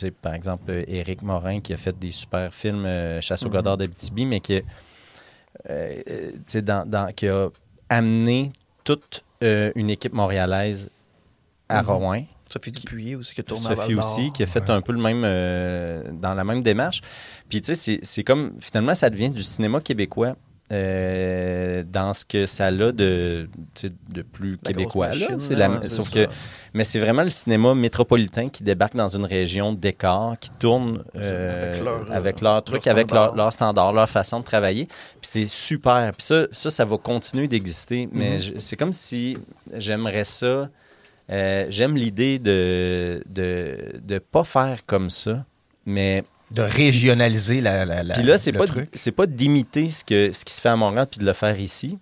sais, 0.00 0.10
par 0.10 0.34
exemple, 0.34 0.64
euh, 0.70 0.84
Éric 0.88 1.22
Morin 1.22 1.60
qui 1.60 1.72
a 1.72 1.76
fait 1.76 1.98
des 1.98 2.10
super 2.10 2.52
films, 2.52 2.84
euh, 2.84 3.20
Chasse 3.20 3.42
au 3.44 3.46
Mhm. 3.46 3.52
Godard 3.52 3.76
d'Abitibi, 3.78 4.26
mais 4.26 4.40
que, 4.40 4.54
euh, 4.54 4.62
euh, 6.08 6.30
tu 6.32 6.38
sais, 6.46 6.62
dans, 6.62 6.88
dans- 6.88 7.12
qui 7.12 7.28
a 7.28 7.48
amené 7.88 8.52
toute 8.84 9.24
euh, 9.42 9.72
une 9.74 9.88
équipe 9.88 10.12
montréalaise 10.12 10.90
à 11.68 11.82
Mhm. 11.82 11.88
Rouen. 11.88 12.22
Sophie 12.44 12.72
Dupuis 12.72 13.14
aussi 13.14 13.34
qui 13.34 13.42
tourne 13.42 13.64
à 13.66 13.74
Sophie 13.76 13.94
aussi, 13.94 14.32
qui 14.32 14.42
a 14.42 14.46
fait 14.46 14.60
Ouais. 14.64 14.70
un 14.72 14.82
peu 14.82 14.92
le 14.92 15.00
même, 15.00 15.22
euh, 15.24 16.02
dans 16.12 16.34
la 16.34 16.44
même 16.44 16.62
démarche. 16.62 17.00
Puis, 17.48 17.62
tu 17.62 17.68
sais, 17.68 17.74
c'est- 17.74 18.00
c'est 18.02 18.22
comme, 18.24 18.52
finalement, 18.60 18.94
ça 18.94 19.08
devient 19.08 19.30
du 19.30 19.42
cinéma 19.42 19.80
québécois 19.80 20.36
euh, 20.72 21.82
dans 21.86 22.14
ce 22.14 22.24
que 22.24 22.46
ça 22.46 22.66
a 22.66 22.70
de, 22.70 23.48
de 24.08 24.22
plus 24.22 24.52
La 24.52 24.72
québécois. 24.72 25.08
là. 25.08 25.28
machine, 25.30 25.54
la- 25.56 25.70
ouais, 25.70 25.84
sauf 25.86 26.10
que, 26.12 26.26
mais 26.74 26.84
c'est 26.84 26.98
vraiment 27.00 27.22
le 27.22 27.30
cinéma 27.30 27.74
métropolitain 27.74 28.48
qui 28.48 28.62
débarque 28.62 28.94
dans 28.96 29.08
une 29.08 29.24
région 29.24 29.72
décor, 29.72 30.38
qui 30.38 30.50
tourne 30.58 31.02
euh, 31.16 31.72
Avec 31.74 31.84
leur, 31.84 32.00
euh, 32.10 32.14
avec 32.14 32.40
leur 32.40 32.62
truc, 32.64 32.84
leur 32.84 32.94
avec 32.94 33.10
leur, 33.10 33.24
standard. 33.24 33.36
leur 33.36 33.52
standard, 33.52 33.92
leur 33.92 34.08
façon 34.08 34.40
de 34.40 34.44
travailler. 34.44 34.86
Puis 34.86 34.96
c'est 35.22 35.46
super. 35.46 36.12
Puis 36.16 36.26
ça, 36.26 36.46
ça, 36.52 36.70
ça 36.70 36.84
va 36.84 36.96
continuer 36.98 37.48
d'exister. 37.48 38.08
Mais 38.12 38.38
Mhm. 38.38 38.58
c'est 38.60 38.76
comme 38.76 38.92
si 38.92 39.36
j'aimerais 39.74 40.24
ça. 40.24 40.68
euh, 41.30 41.66
J'aime 41.68 41.96
l'idée 41.96 42.38
de 42.38 43.22
de 43.28 44.00
de 44.02 44.18
pas 44.18 44.44
faire 44.44 44.84
comme 44.86 45.10
ça, 45.10 45.44
mais 45.86 46.24
De 46.50 46.62
régionaliser 46.62 47.60
la, 47.60 47.84
la, 47.84 48.02
la- 48.02 48.14
puis 48.14 48.22
là 48.24 48.36
c'est 48.38 48.52
pas 48.52 48.66
c'est 48.94 49.12
pas 49.12 49.26
d'imiter 49.26 49.88
ce 49.90 50.02
que 50.04 50.32
ce 50.32 50.44
qui 50.44 50.52
se 50.52 50.60
fait 50.60 50.68
à 50.68 50.76
Montréal 50.76 51.06
puis 51.10 51.20
de 51.20 51.24
le 51.26 51.32
faire 51.32 51.58
ici, 51.60 51.98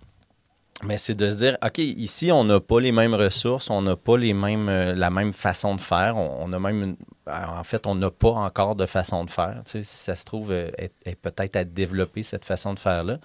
mais 0.83 0.97
c'est 0.97 1.13
de 1.13 1.29
se 1.29 1.35
dire 1.37 1.57
ok 1.63 1.77
ici 1.77 2.31
on 2.31 2.43
n'a 2.45 2.59
pas 2.59 2.79
les 2.79 2.91
mêmes 2.91 3.13
ressources, 3.13 3.69
on 3.69 3.81
n'a 3.81 3.95
pas 3.95 4.17
les 4.17 4.33
mêmes 4.33 4.67
euh, 4.69 4.95
la 4.95 5.09
même 5.11 5.33
façon 5.33 5.75
de 5.75 5.81
faire, 5.81 6.17
on, 6.17 6.37
on 6.49 6.53
a 6.53 6.59
même 6.59 6.81
une- 6.83 6.97
en 7.31 7.63
fait 7.63 7.85
on 7.85 7.93
n'a 7.95 8.09
pas 8.09 8.31
encore 8.31 8.75
de 8.75 8.87
façon 8.87 9.23
de 9.23 9.29
faire. 9.29 9.61
Tu 9.65 9.71
sais, 9.71 9.83
si 9.83 9.95
ça 10.05 10.15
se 10.15 10.25
trouve 10.25 10.51
euh, 10.51 10.71
est, 10.79 10.93
est 11.05 11.15
peut-être 11.15 11.55
à 11.55 11.63
développer 11.63 12.23
cette 12.23 12.43
façon 12.45 12.73
de 12.73 12.79
faire 12.79 13.03
là. 13.03 13.19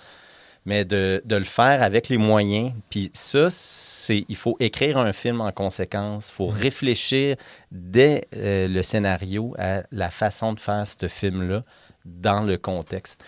Mais 0.67 0.85
de, 0.85 1.23
de 1.25 1.37
le 1.37 1.45
faire 1.45 1.83
avec 1.83 2.09
les 2.09 2.17
moyens. 2.17 2.73
Puis 2.89 3.11
ça, 3.13 3.49
c'est 3.51 4.25
il 4.29 4.37
faut 4.37 4.57
écrire 4.61 4.97
un 4.99 5.13
film 5.13 5.41
en 5.41 5.53
conséquence. 5.53 6.31
Il 6.31 6.35
faut 6.35 6.49
réfléchir 6.49 7.37
dès 7.71 8.27
euh, 8.35 8.67
le 8.67 8.83
scénario 8.83 9.55
à 9.59 9.83
la 9.93 10.11
façon 10.11 10.55
de 10.55 10.61
faire 10.61 10.87
ce 10.87 11.09
film-là 11.09 11.65
dans 12.05 12.43
le 12.43 12.57
contexte. 12.57 13.23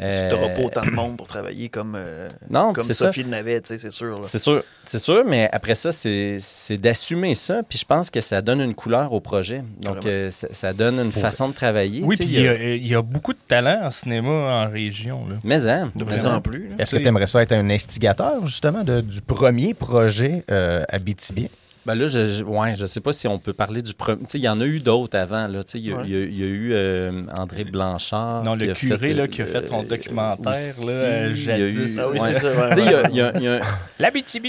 Tu 0.00 0.04
Euh, 0.04 0.30
n'auras 0.30 0.50
pas 0.50 0.60
autant 0.62 0.82
de 0.82 0.90
monde 0.92 1.16
pour 1.16 1.26
travailler 1.26 1.68
comme, 1.68 1.96
euh, 1.98 2.28
non, 2.48 2.72
comme. 2.72 2.84
Sophie 2.84 3.24
le 3.24 3.30
tu 3.60 3.66
sais, 3.66 3.78
c'est 3.78 3.90
sûr. 3.90 4.14
C'est 4.22 4.38
sûr, 4.38 4.62
c'est 4.86 5.00
sûr, 5.00 5.24
mais 5.26 5.48
après 5.52 5.74
ça, 5.74 5.90
c'est 5.90 6.36
c'est 6.38 6.76
d'assumer 6.78 7.34
ça. 7.34 7.62
Puis 7.68 7.78
je 7.80 7.84
pense 7.84 8.08
que 8.08 8.20
ça 8.20 8.40
donne 8.40 8.60
une 8.60 8.74
couleur 8.74 9.12
au 9.12 9.18
projet. 9.20 9.64
Donc, 9.80 10.06
euh, 10.06 10.30
ça, 10.30 10.46
ça 10.52 10.72
donne 10.72 11.00
une 11.00 11.10
façon 11.12 11.48
de 11.48 11.54
travailler. 11.54 12.02
Oui, 12.04 12.16
tu 12.16 12.24
puis 12.24 12.34
il 12.36 12.42
y, 12.42 12.48
a, 12.48 12.74
il 12.74 12.86
y 12.86 12.94
a 12.94 13.02
beaucoup 13.02 13.32
de 13.32 13.38
talent 13.48 13.80
en 13.82 13.90
cinéma 13.90 14.30
en 14.30 14.70
région. 14.70 15.26
Là. 15.28 15.36
Mais 15.42 15.66
hein, 15.66 15.90
De 15.96 16.04
plus 16.04 16.24
hein. 16.24 16.36
en 16.36 16.40
plus. 16.40 16.68
là. 16.68 16.76
Est-ce 16.78 16.94
que 16.94 17.00
tu 17.00 17.06
aimerais 17.08 17.26
ça 17.26 17.42
être 17.42 17.52
un 17.52 17.68
instigateur, 17.68 18.46
justement, 18.46 18.84
de- 18.84 19.00
du 19.00 19.20
premier 19.20 19.74
projet 19.74 20.44
euh, 20.50 20.84
Abitibi? 20.88 21.50
Ben 21.88 21.94
là, 21.94 22.06
je, 22.06 22.26
je, 22.30 22.44
ouais, 22.44 22.74
je 22.76 22.84
sais 22.84 23.00
pas 23.00 23.14
si 23.14 23.26
on 23.28 23.38
peut 23.38 23.54
parler 23.54 23.80
du 23.80 23.94
premier. 23.94 24.18
Tu 24.18 24.24
sais, 24.28 24.38
il 24.38 24.44
y 24.44 24.48
en 24.50 24.60
a 24.60 24.66
eu 24.66 24.78
d'autres 24.80 25.16
avant. 25.16 25.46
Là. 25.48 25.62
Tu 25.64 25.72
sais, 25.72 25.78
Il 25.80 25.86
y, 25.86 25.92
a- 25.92 25.96
Ouais. 25.96 26.02
il 26.06 26.10
y 26.10 26.16
a- 26.16 26.24
il 26.26 26.38
y 26.38 26.42
a 26.42 26.46
eu 26.46 26.68
euh, 26.74 27.22
André 27.34 27.64
Blanchard. 27.64 28.42
Non, 28.44 28.54
le 28.56 28.66
qui 28.66 28.70
a 28.70 28.74
curé 28.74 28.98
fait, 29.08 29.14
là, 29.14 29.22
euh, 29.22 29.26
qui 29.26 29.40
a 29.40 29.46
fait 29.46 29.66
son 29.70 29.80
euh, 29.82 29.86
documentaire 29.86 30.52
aussi, 30.52 30.86
là, 30.86 30.92
euh, 30.92 31.32
il 31.34 31.44
y 31.46 31.50
a 31.50 31.58
eu- 31.58 31.70
jadis. 31.70 31.98
Ah 31.98 32.08
oui, 32.10 32.20
ouais. 32.20 32.32
c'est 32.34 32.40
ça. 32.40 32.48
ouais, 32.48 32.70
Tu 32.74 32.80
sais, 32.82 32.86
il 32.86 32.90
y 32.90 32.94
a- 32.94 33.02
ouais. 33.02 33.08
il 33.10 33.16
y 33.16 33.20
a- 33.22 33.32
il 33.36 33.42
y 33.42 33.48
a- 33.48 33.60
La 33.98 34.10
BTB! 34.10 34.44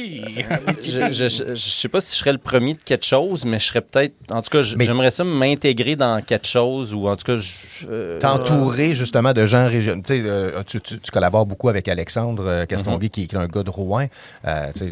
je, 0.82 1.12
je, 1.14 1.28
je, 1.30 1.56
je 1.56 1.70
sais 1.70 1.88
pas 1.88 2.02
si 2.02 2.14
je 2.14 2.20
serais 2.20 2.34
le 2.34 2.40
premier 2.40 2.74
de 2.74 2.84
quelque 2.84 3.06
chose, 3.06 3.46
mais 3.46 3.58
je 3.58 3.68
serais 3.68 3.82
peut-être. 3.82 4.16
En 4.32 4.42
tout 4.42 4.50
cas, 4.50 4.62
j'aimerais 4.62 5.10
ça 5.12 5.24
m'intégrer 5.24 5.96
dans 5.96 6.22
quelque 6.22 6.46
chose 6.48 6.94
ou 6.94 7.08
en 7.08 7.16
tout 7.16 7.24
cas. 7.24 7.38
je- 7.38 7.88
euh, 7.90 8.20
T'entourer 8.20 8.94
justement 8.94 9.32
de 9.32 9.46
gens 9.46 9.66
régionaux. 9.68 10.02
Tu, 10.06 10.20
sais, 10.22 10.24
euh, 10.26 10.62
tu, 10.68 10.82
tu- 10.82 11.00
tu 11.00 11.10
collabores 11.12 11.46
beaucoup 11.46 11.70
avec 11.70 11.88
Alexandre 11.88 12.66
Castonguay, 12.66 13.06
Mhm. 13.06 13.10
qui, 13.12 13.28
qui 13.30 13.36
est 13.36 13.40
un 13.40 13.48
gars 13.48 13.64
de 13.64 13.70
Rouen. 13.70 14.08
Euh, 14.46 14.72
tu 14.76 14.84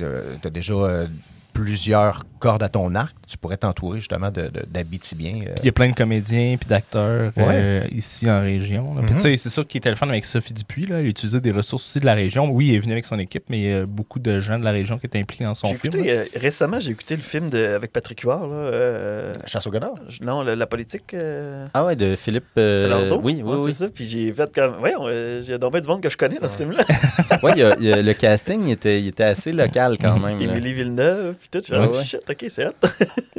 as 0.48 0.50
déjà 0.50 0.74
euh, 0.74 1.08
plusieurs 1.54 2.22
cordes 2.38 2.64
à 2.64 2.70
ton 2.70 2.96
arc. 2.96 3.16
Tu 3.28 3.38
pourrais 3.38 3.58
t'entourer 3.58 4.00
justement 4.00 4.30
de- 4.32 4.44
de- 4.48 4.66
d'Abitibiens. 4.70 5.40
euh. 5.42 5.54
Puis 5.56 5.64
il 5.64 5.66
y 5.66 5.70
a 5.70 5.72
plein 5.74 5.90
de 5.90 5.96
comédiens 5.96 6.56
puis 6.60 6.68
d'acteurs 6.70 7.32
euh, 7.38 7.84
ici 7.92 8.30
en 8.30 8.42
région. 8.42 8.96
là. 8.96 9.02
Puis 9.02 9.12
Mhm. 9.12 9.18
tu 9.18 9.24
sais, 9.24 9.38
c'est 9.38 9.50
sûr 9.50 9.68
qu'il 9.68 9.80
était 9.80 9.90
le 9.90 9.96
fun 9.96 10.08
avec 10.10 10.24
Sophie 10.26 10.54
Dupuis. 10.54 10.86
Là. 10.86 11.00
Elle 11.00 11.08
utilisait 11.08 11.42
des 11.42 11.52
ressources 11.52 11.84
aussi 11.86 12.00
de 12.00 12.06
la 12.06 12.14
région. 12.14 12.50
Oui, 12.50 12.68
il 12.68 12.76
est 12.76 12.80
venu 12.80 12.94
avec 12.94 13.06
son 13.06 13.20
équipe, 13.20 13.44
mais 13.50 13.60
il 13.60 13.70
y 13.70 13.74
a 13.74 13.86
beaucoup 13.86 14.20
de 14.20 14.40
gens 14.40 14.58
de 14.60 14.64
la 14.64 14.72
région 14.72 14.98
qui 14.98 15.06
étaient 15.08 15.20
impliqués 15.20 15.44
dans 15.44 15.56
son 15.56 15.68
film. 15.68 15.80
écouté, 15.84 16.12
euh, 16.12 16.26
récemment, 16.36 16.80
j'ai 16.80 16.92
écouté 16.92 17.16
le 17.16 17.22
film 17.22 17.50
de, 17.50 17.66
avec 17.76 17.92
Patrick 17.92 18.22
Huard. 18.22 18.48
Euh, 18.52 19.32
Chasse 19.46 19.68
au 19.68 19.72
Godard? 19.72 19.96
je- 20.08 20.24
non, 20.24 20.44
le- 20.44 20.56
la 20.56 20.68
politique. 20.68 21.14
Euh, 21.14 21.66
Ah 21.74 21.86
ouais, 21.86 21.96
de 21.96 22.16
Philippe. 22.16 22.46
euh, 22.58 22.84
Falardeau? 22.84 23.22
oui, 23.24 23.42
oui, 23.44 23.52
Ouais, 23.52 23.58
oui. 23.62 23.74
C'est 23.74 23.86
ça. 23.86 23.90
Puis 23.90 24.06
j'ai 24.06 24.32
fait 24.34 24.54
comme. 24.54 24.76
Euh, 24.86 25.42
j'ai 25.42 25.58
donc 25.58 25.72
bien 25.74 25.82
du 25.82 25.88
monde 25.90 26.02
que 26.02 26.10
je 26.10 26.18
connais 26.18 26.38
dans 26.40 26.48
ce 26.48 26.58
film-là. 26.58 26.84
A- 27.32 28.02
le 28.02 28.14
casting 28.14 28.64
il 28.66 28.72
était, 28.72 29.02
il 29.02 29.08
était 29.08 29.24
assez 29.24 29.52
local 29.52 29.98
quand 30.00 30.20
même. 30.20 30.42
Émilie 30.42 30.74
Villeneuve, 30.74 31.36
puis 31.36 31.50
tout. 31.52 31.60
Je 31.60 31.74
fais, 31.74 31.80
Ouais, 31.80 31.90
oh, 31.92 31.96
ouais. 31.98 32.04
shit, 32.04 32.20
ok, 32.30 32.46
c'est 32.50 32.66
hot. 32.68 32.72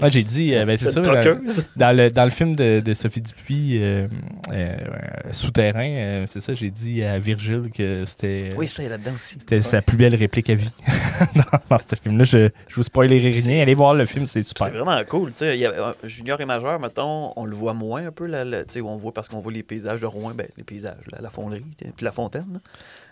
Ouais, 0.00 0.12
j'ai 0.12 0.22
dit, 0.22 0.54
euh, 0.54 0.64
ben, 0.64 0.76
c'est 0.76 0.90
ça. 0.92 1.00
Dans, 1.00 1.96
le, 1.96 2.08
dans 2.10 2.24
le 2.24 2.30
film 2.30 2.54
de, 2.54 2.78
de 2.78 2.94
Sophie 2.94 3.20
Dupuis, 3.20 3.78
euh, 3.82 4.06
euh, 4.52 4.76
euh, 4.76 4.76
Souterrain, 5.32 5.88
euh, 5.90 6.24
c'est 6.28 6.38
ça, 6.40 6.54
j'ai 6.54 6.70
dit 6.70 7.02
à 7.02 7.18
Virgile 7.18 7.70
que 7.74 8.04
c'était 8.06 8.50
Oui, 8.56 8.68
ça, 8.68 8.84
là-dedans 8.88 9.14
aussi. 9.16 9.38
c'était 9.40 9.60
sa 9.60 9.82
plus 9.82 9.96
belle 9.96 10.14
réplique 10.14 10.50
à 10.50 10.54
vie 10.54 10.70
dans, 11.34 11.42
dans 11.70 11.78
ce 11.78 11.96
film-là. 11.96 12.22
Je, 12.22 12.48
je 12.68 12.74
vous 12.76 12.84
spoilerai 12.84 13.32
C'est- 13.32 13.52
rien. 13.52 13.62
Allez 13.62 13.74
voir 13.74 13.94
le 13.94 14.06
film, 14.06 14.24
c'est 14.24 14.44
C'est 14.44 14.56
super. 14.56 14.70
vraiment 14.70 15.02
cool. 15.08 15.30
tu 15.32 15.38
sais, 15.38 15.56
il 15.56 15.60
y 15.60 15.66
a- 15.66 15.96
junior 16.04 16.40
et 16.40 16.44
majeur, 16.46 16.78
mettons, 16.78 17.32
on 17.34 17.44
le 17.44 17.56
voit 17.56 17.74
moins 17.74 18.06
un 18.06 18.12
peu. 18.12 18.26
Là, 18.26 18.44
là, 18.44 18.64
tu 18.64 18.74
sais, 18.74 18.80
on 18.80 18.96
voit 18.96 19.12
parce 19.12 19.26
qu'on 19.28 19.40
voit 19.40 19.50
les 19.52 19.64
paysages 19.64 20.00
de 20.00 20.06
Rouen, 20.06 20.32
ben, 20.32 20.46
les 20.56 20.62
paysages, 20.64 20.94
la, 21.10 21.20
la 21.20 21.30
fonderie, 21.30 21.64
puis 21.76 22.04
la 22.04 22.12
fontaine. 22.12 22.60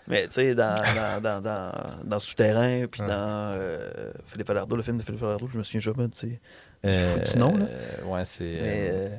Mais 0.07 0.27
tu 0.27 0.33
sais, 0.33 0.55
dans, 0.55 0.73
dans, 1.21 1.41
dans, 1.41 1.71
dans, 2.03 2.19
Souterrain, 2.19 2.85
puis 2.89 3.01
dans 3.01 3.53
euh, 3.57 4.11
Philippe 4.25 4.47
Falardeau, 4.47 4.75
le 4.75 4.83
film 4.83 4.97
de 4.97 5.03
Philippe 5.03 5.19
Falardeau, 5.19 5.47
je 5.47 5.57
me 5.57 5.63
souviens 5.63 5.81
jamais, 5.81 6.09
tu 6.09 6.17
sais. 6.17 6.39
Euh, 6.85 7.17
du 7.19 7.37
nom, 7.37 7.57
là. 7.57 7.65
ouais, 8.05 8.25
c'est. 8.25 8.43
Mais 8.45 8.89
euh, 8.91 9.07
euh, 9.09 9.17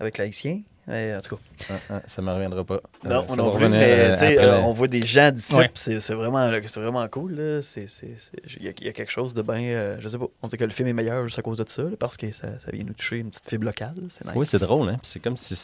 avec 0.00 0.18
l'haïtien. 0.18 0.62
Mais, 0.88 1.16
en 1.16 1.20
tout 1.20 1.34
cas, 1.34 1.42
ah, 1.70 1.74
ah, 1.90 2.02
ça 2.06 2.22
me 2.22 2.32
reviendra 2.32 2.62
pas. 2.62 2.80
non, 3.04 3.16
Euh, 3.16 3.22
on 3.28 3.38
en 3.40 3.50
revenir, 3.50 3.70
mais 3.70 3.92
euh, 3.98 4.16
tu 4.16 4.24
euh, 4.38 4.60
on 4.60 4.70
voit 4.72 4.86
des 4.86 5.02
gens 5.02 5.32
d'ici, 5.32 5.54
Ouais. 5.56 5.68
c'est 5.74 6.14
vraiment, 6.14 6.48
vraiment 6.48 7.08
cool. 7.08 7.32
Il 7.32 8.64
y, 8.64 8.68
a- 8.68 8.72
il 8.80 8.86
y 8.86 8.88
a 8.88 8.92
quelque 8.92 9.10
chose 9.10 9.34
de 9.34 9.42
bien. 9.42 9.56
euh, 9.56 9.96
je 9.98 10.08
sais 10.08 10.16
pas. 10.18 10.26
On 10.42 10.46
dit 10.48 10.56
que 10.56 10.62
le 10.64 10.70
film 10.70 10.88
est 10.88 10.92
meilleur 10.92 11.24
juste 11.26 11.40
à 11.40 11.42
cause 11.42 11.58
de 11.58 11.64
ça, 11.68 11.82
là, 11.82 11.88
parce 11.98 12.16
que 12.16 12.30
ça, 12.30 12.46
ça 12.64 12.70
vient 12.72 12.84
nous 12.86 12.92
toucher 12.92 13.16
une 13.18 13.30
petite 13.30 13.48
fibre 13.48 13.64
locale. 13.64 13.94
nice. 14.00 14.20
Oui, 14.36 14.46
c'est 14.46 14.60
drôle, 14.60 14.88
hein. 14.90 14.98
C'est 15.02 15.18
comme 15.20 15.36
si 15.36 15.54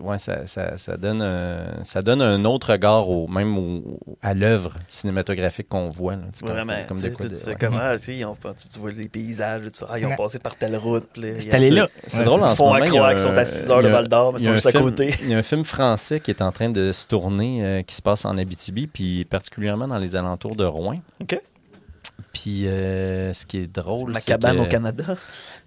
ouais, 0.00 0.18
ça, 0.18 0.46
ça, 0.46 0.76
ça 0.76 0.96
donne 0.98 1.22
un, 1.22 1.82
ça 1.84 2.02
donne 2.02 2.20
un 2.20 2.44
autre 2.44 2.72
regard 2.72 3.08
au, 3.08 3.26
même 3.26 3.56
au- 3.58 3.98
à 4.22 4.34
l'œuvre 4.34 4.74
cinématographique 4.88 5.68
qu'on 5.68 5.88
voit. 5.90 6.16
là. 6.16 6.22
C'est 6.34 6.40
comme- 6.44 6.50
Vraiment. 6.50 6.72
c'est 6.80 6.86
comme 6.86 6.98
tu 7.00 7.08
de 7.10 7.16
quoi 7.16 7.26
tu 7.28 7.46
ouais. 7.48 7.56
comment, 7.58 7.92
tu 7.92 7.98
sais, 8.04 8.16
ils 8.16 8.24
ont- 8.26 8.34
tu, 8.34 8.68
tu 8.68 8.78
vois 8.80 8.90
les 8.92 9.08
paysages, 9.08 9.62
tout 9.64 9.70
ça. 9.72 9.86
Ah, 9.90 9.98
ils 9.98 10.04
ont 10.06 10.10
Ouais. 10.10 10.16
passé 10.16 10.38
par 10.38 10.56
telle 10.56 10.76
route. 10.76 11.16
là, 11.16 11.38
J'étais 11.38 11.56
allé. 11.56 11.82
C'est 12.06 12.18
Ouais, 12.18 12.24
drôle 12.24 12.42
en 12.42 12.48
Ils 12.48 12.50
ce 12.50 12.56
font 12.56 12.64
moment. 12.64 12.74
à 12.76 12.78
il 12.80 12.84
y 12.84 12.86
a 12.88 12.90
croire 12.90 13.06
un- 13.06 13.10
qu'ils 13.12 13.20
sont 13.20 13.30
à 13.36 13.44
6 13.44 13.70
heures 13.70 13.82
de 13.82 13.88
Val 13.88 14.08
d'Or, 14.08 14.33
mais 14.34 14.40
il 14.40 14.44
y 14.44 14.48
a 14.48 14.50
un 14.50 14.54
juste 14.54 14.66
à 14.66 14.70
film- 14.72 14.84
côté. 14.84 15.10
Il 15.22 15.28
y 15.30 15.34
a 15.34 15.38
un 15.38 15.42
film 15.42 15.64
français 15.64 16.20
qui 16.20 16.30
est 16.30 16.42
en 16.42 16.52
train 16.52 16.68
de 16.70 16.92
se 16.92 17.06
tourner, 17.06 17.64
euh, 17.64 17.82
qui 17.82 17.94
se 17.94 18.02
passe 18.02 18.24
en 18.24 18.36
Abitibi, 18.38 18.86
puis 18.86 19.24
particulièrement 19.24 19.88
dans 19.88 19.98
les 19.98 20.16
alentours 20.16 20.56
de 20.56 20.64
Rouen. 20.64 21.00
OK. 21.22 21.40
Puis 22.32 22.66
euh, 22.66 23.32
ce 23.32 23.46
qui 23.46 23.58
est 23.58 23.66
drôle, 23.72 24.12
Ma 24.12 24.20
c'est 24.20 24.32
cabane 24.32 24.56
que- 24.56 24.62
au 24.62 24.66
Canada. 24.66 25.04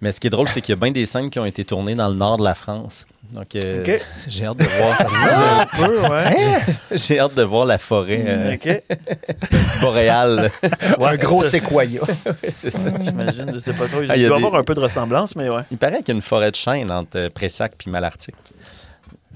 Mais 0.00 0.12
ce 0.12 0.20
qui 0.20 0.26
est 0.26 0.30
drôle, 0.30 0.48
c'est 0.48 0.60
qu'il 0.60 0.74
y 0.74 0.78
a 0.78 0.80
bien 0.80 0.90
des 0.92 1.06
scènes 1.06 1.30
qui 1.30 1.38
ont 1.38 1.44
été 1.46 1.64
tournées 1.64 1.94
dans 1.94 2.08
le 2.08 2.14
nord 2.14 2.36
de 2.38 2.44
la 2.44 2.54
France. 2.54 3.06
Donc 3.32 3.56
euh, 3.56 3.84
j'ai 4.26 4.46
hâte 4.46 4.56
de 4.56 4.64
voir. 4.64 5.00
Un 5.00 5.66
peu, 5.66 6.00
ouais. 6.08 6.60
j'ai 6.92 7.18
hâte 7.18 7.34
de 7.34 7.42
voir 7.42 7.66
la 7.66 7.76
forêt 7.78 8.24
euh, 8.26 8.56
boréale. 9.80 10.50
un 11.00 11.16
gros 11.16 11.42
séquoia. 11.42 12.00
Ouais, 12.02 12.50
c'est 12.50 12.70
ça. 12.70 12.88
J'imagine, 13.00 13.50
je 13.52 13.58
sais 13.58 13.72
pas 13.72 13.86
trop. 13.88 14.02
Il 14.02 14.10
Ah, 14.10 14.16
il 14.16 14.22
y 14.22 14.26
doit 14.26 14.36
a 14.36 14.40
y 14.40 14.42
avoir 14.42 14.52
des- 14.52 14.58
un 14.58 14.64
peu 14.64 14.74
de 14.74 14.80
ressemblance, 14.80 15.36
mais 15.36 15.48
ouais. 15.48 15.62
Il 15.70 15.78
paraît 15.78 15.98
qu'il 15.98 16.08
y 16.08 16.10
a 16.12 16.14
une 16.14 16.22
forêt 16.22 16.50
de 16.50 16.56
chênes 16.56 16.90
entre 16.90 17.28
Pressac 17.28 17.72
puis 17.76 17.90
Malartic. 17.90 18.34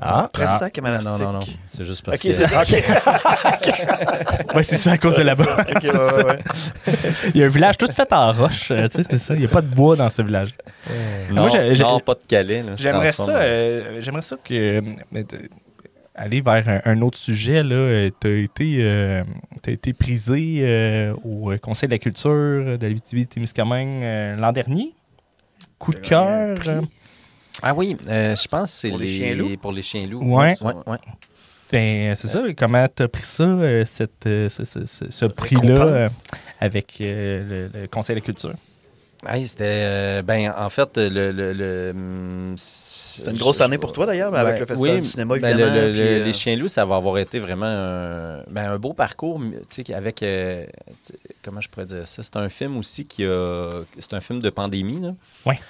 Ah, 0.05 0.29
Pressac 0.33 0.77
et 0.77 0.81
Non, 0.81 0.89
Malartic. 0.89 1.21
non, 1.23 1.33
non, 1.33 1.39
non. 1.39 1.47
C'est 1.67 1.85
juste 1.85 2.05
parce 2.05 2.19
OK, 2.19 2.25
que... 2.27 2.33
c'est 2.33 2.47
ça. 2.47 2.63
Ouais, 4.55 4.63
c'est 4.63 4.77
ça 4.77 4.93
à 4.93 4.99
cause 4.99 5.17
de 5.17 5.23
là-bas. 5.23 5.45
OK, 5.61 5.83
ouais, 5.83 5.91
ouais, 5.91 6.25
ouais. 6.25 6.39
Il 7.35 7.41
y 7.41 7.43
a 7.43 7.47
un 7.47 7.51
village 7.51 7.79
tout 7.79 7.91
fait 7.91 8.13
en 8.13 8.33
roche, 8.33 8.71
euh, 8.71 8.89
tu 8.89 8.99
sais, 9.03 9.09
c'est 9.11 9.19
ça. 9.19 9.35
Il 9.35 9.41
n'y 9.41 9.47
a 9.47 9.49
pas 9.49 9.61
de 9.63 9.67
bois 9.75 9.97
dans 9.97 10.11
ce 10.11 10.23
village. 10.23 10.55
Non, 11.31 11.43
Moi, 11.43 11.49
j'ai- 11.51 11.75
j'ai- 11.75 11.83
non, 11.83 12.01
pas 12.01 12.15
de 12.15 12.27
Calais. 12.29 12.63
là, 12.63 12.73
J'aimerais 12.77 13.13
ça, 13.13 13.39
euh, 13.39 14.01
j'aimerais 14.01 14.23
ça 14.23 14.37
que 14.43 14.53
euh, 14.53 14.81
mais 15.11 15.25
de- 15.25 15.49
aller 16.15 16.41
vers 16.43 16.69
un, 16.69 16.81
un 16.93 17.01
autre 17.03 17.17
sujet 17.19 17.63
là. 17.63 18.09
Tu 18.21 18.27
as 18.29 18.31
été, 18.43 18.77
euh, 18.81 19.23
t'as 19.63 19.73
été 19.73 19.93
prisé 19.93 20.59
euh, 20.61 21.15
au 21.25 21.53
Conseil 21.63 21.89
de 21.89 21.95
la 21.95 21.99
culture 21.99 22.79
de 22.79 22.87
la 22.87 23.25
Témiscamingue 23.27 24.03
euh, 24.03 24.37
l'an 24.37 24.53
dernier. 24.53 24.95
Coup 25.79 25.93
de 25.95 25.99
cœur. 26.01 26.57
Ah 27.63 27.75
oui, 27.75 27.97
euh, 28.09 28.35
je 28.37 28.49
pense 28.49 28.71
que 28.73 28.77
c'est 28.79 28.89
Pour 28.89 28.99
les 28.99 29.07
les, 29.07 29.19
chiens 29.19 29.35
loups? 29.35 29.57
pour 29.59 29.73
les 29.73 29.83
chiens 29.83 30.07
loups. 30.07 30.23
Ouais. 30.25 30.55
ouais. 30.63 30.99
ben, 31.71 32.15
c'est 32.17 32.29
ça. 32.29 32.43
Comment 32.57 32.87
t'as 32.89 33.09
pris 33.09 33.23
ça, 33.25 33.45
euh, 33.45 33.85
cette, 33.85 34.27
euh, 34.27 34.49
ce, 34.49 34.65
ce- 34.65 34.87
ce- 34.87 35.11
ce 35.11 35.25
prix-là, 35.27 35.83
euh, 35.85 36.07
avec 36.61 36.95
euh, 37.01 37.69
le, 37.75 37.81
le 37.81 37.87
Conseil 37.89 38.15
de 38.17 38.21
la 38.21 38.25
culture? 38.25 38.55
Hey, 39.25 39.47
c'était 39.47 39.65
euh, 39.69 40.23
ben 40.23 40.53
en 40.59 40.69
fait 40.69 40.97
le, 40.97 41.31
le, 41.31 41.53
le, 41.53 41.91
hum, 41.95 42.55
C'est 42.59 43.31
une 43.31 43.37
grosse 43.37 43.61
année 43.61 43.79
pour 43.79 43.93
toi, 43.93 44.05
d'ailleurs, 44.05 44.35
avec 44.35 44.55
Ouais, 44.55 44.59
le 44.61 44.67
Festival 44.67 44.97
oui, 44.97 45.01
du 45.03 45.07
cinéma, 45.07 45.39
ben, 45.39 45.49
évidemment. 45.51 45.73
puis, 45.93 45.99
le- 46.01 46.05
euh, 46.05 46.25
Les 46.25 46.33
chiens 46.33 46.57
loups, 46.57 46.67
ça 46.67 46.85
va 46.85 46.97
avoir 46.97 47.19
été 47.19 47.39
vraiment 47.39 47.67
un, 47.67 48.43
ben, 48.51 48.73
un 48.73 48.79
beau 48.79 48.95
parcours, 48.95 49.41
tu 49.71 49.85
sais, 49.85 49.95
avec 49.95 50.25
euh, 50.25 50.67
comment 51.45 51.61
je 51.61 51.69
pourrais 51.69 51.87
dire 51.87 52.05
ça? 52.09 52.25
C'est 52.25 52.37
un 52.37 52.49
film 52.49 52.77
aussi 52.79 53.07
qui 53.07 53.25
a, 53.25 53.71
c'est 53.97 54.13
un 54.15 54.21
film 54.21 54.41
de 54.43 54.51
pandémie 54.51 55.01
là. 55.01 55.15
Ouais. 55.47 55.61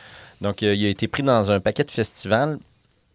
Donc 0.42 0.62
euh, 0.62 0.74
il 0.74 0.84
a 0.84 0.88
été 0.88 1.08
pris 1.08 1.22
dans 1.22 1.50
un 1.50 1.60
paquet 1.60 1.84
de 1.84 1.90
festivals. 1.90 2.58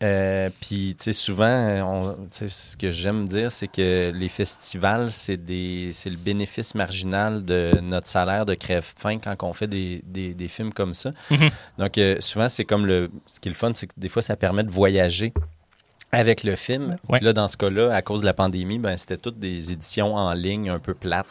Euh, 0.04 0.52
puis, 0.62 0.94
tu 0.96 1.06
sais, 1.06 1.14
souvent, 1.14 1.46
euh, 1.48 1.82
on- 1.82 2.16
ce 2.32 2.78
que 2.78 2.92
j'aime 2.92 3.28
dire, 3.28 3.50
c'est 3.52 3.68
que 3.68 4.12
les 4.14 4.30
festivals, 4.30 5.10
c'est 5.10 5.38
des, 5.38 5.90
c'est 5.92 6.12
le 6.12 6.18
bénéfice 6.18 6.76
marginal 6.76 7.44
de 7.44 7.72
notre 7.82 8.06
salaire 8.06 8.46
de 8.46 8.54
crève-faim 8.54 9.18
quand 9.18 9.36
on 9.42 9.54
fait 9.54 9.66
des, 9.66 10.04
des, 10.06 10.36
des 10.36 10.48
films 10.50 10.72
comme 10.72 10.94
ça. 10.94 11.14
Mhm. 11.32 11.50
Donc, 11.80 11.98
euh, 11.98 12.18
souvent, 12.20 12.48
c'est 12.48 12.64
comme 12.64 12.86
le. 12.86 13.10
Ce 13.26 13.40
qui 13.40 13.50
est 13.50 13.52
le 13.52 13.56
fun, 13.58 13.72
c'est 13.74 13.88
que 13.88 13.94
des 13.98 14.08
fois, 14.10 14.22
ça 14.22 14.36
permet 14.36 14.64
de 14.64 14.70
voyager 14.70 15.34
avec 16.12 16.44
le 16.44 16.56
film. 16.56 16.96
Ouais. 17.10 17.18
Puis 17.18 17.26
là, 17.26 17.34
dans 17.34 17.48
ce 17.48 17.58
cas-là, 17.58 17.94
à 17.94 18.02
cause 18.02 18.22
de 18.22 18.26
la 18.26 18.34
pandémie, 18.34 18.80
ben, 18.80 18.96
c'était 18.98 19.18
toutes 19.18 19.40
des 19.40 19.72
éditions 19.72 20.16
en 20.16 20.34
ligne 20.34 20.70
un 20.70 20.80
peu 20.80 20.94
plates. 20.94 21.28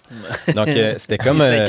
Donc, 0.54 0.68
euh, 0.68 0.94
c'était 0.98 1.18
comme. 1.18 1.40
Euh, 1.46 1.66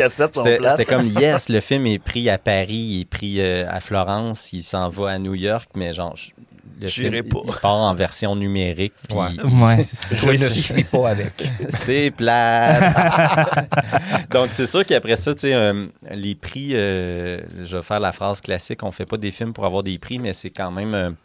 c'était 0.69 0.85
comme, 0.85 1.05
yes, 1.19 1.49
le 1.49 1.59
film 1.61 1.85
est 1.87 1.99
pris 1.99 2.29
à 2.29 2.37
Paris, 2.37 2.73
il 2.75 3.01
est 3.01 3.05
pris 3.05 3.39
euh, 3.39 3.65
à 3.69 3.79
Florence, 3.79 4.51
il 4.53 4.63
s'en 4.63 4.89
va 4.89 5.11
à 5.11 5.19
New 5.19 5.35
York, 5.35 5.69
mais 5.75 5.93
genre, 5.93 6.15
je- 6.15 6.31
le 6.79 6.87
film, 6.89 7.23
pas. 7.23 7.39
il 7.43 7.53
part 7.61 7.71
en 7.73 7.93
version 7.95 8.35
numérique. 8.35 8.93
puis 9.07 9.17
Ouais. 9.17 9.29
Ouais. 9.43 9.85
Je 10.11 10.29
ne 10.29 10.35
suis 10.49 10.83
pas 10.83 11.09
avec. 11.09 11.49
c'est 11.69 12.11
plat. 12.11 13.65
Donc, 14.31 14.49
c'est 14.51 14.67
sûr 14.67 14.85
qu'après 14.85 15.15
ça, 15.15 15.33
tu 15.33 15.41
sais, 15.41 15.53
euh, 15.53 15.87
les 16.11 16.35
prix, 16.35 16.71
euh, 16.73 17.41
je 17.65 17.77
vais 17.77 17.83
faire 17.83 17.99
la 17.99 18.11
phrase 18.11 18.41
classique, 18.41 18.83
on 18.83 18.91
fait 18.91 19.05
pas 19.05 19.17
des 19.17 19.31
films 19.31 19.53
pour 19.53 19.65
avoir 19.65 19.81
des 19.83 19.97
prix, 19.97 20.19
mais 20.19 20.33
c'est 20.33 20.51
quand 20.51 20.71
même... 20.71 21.15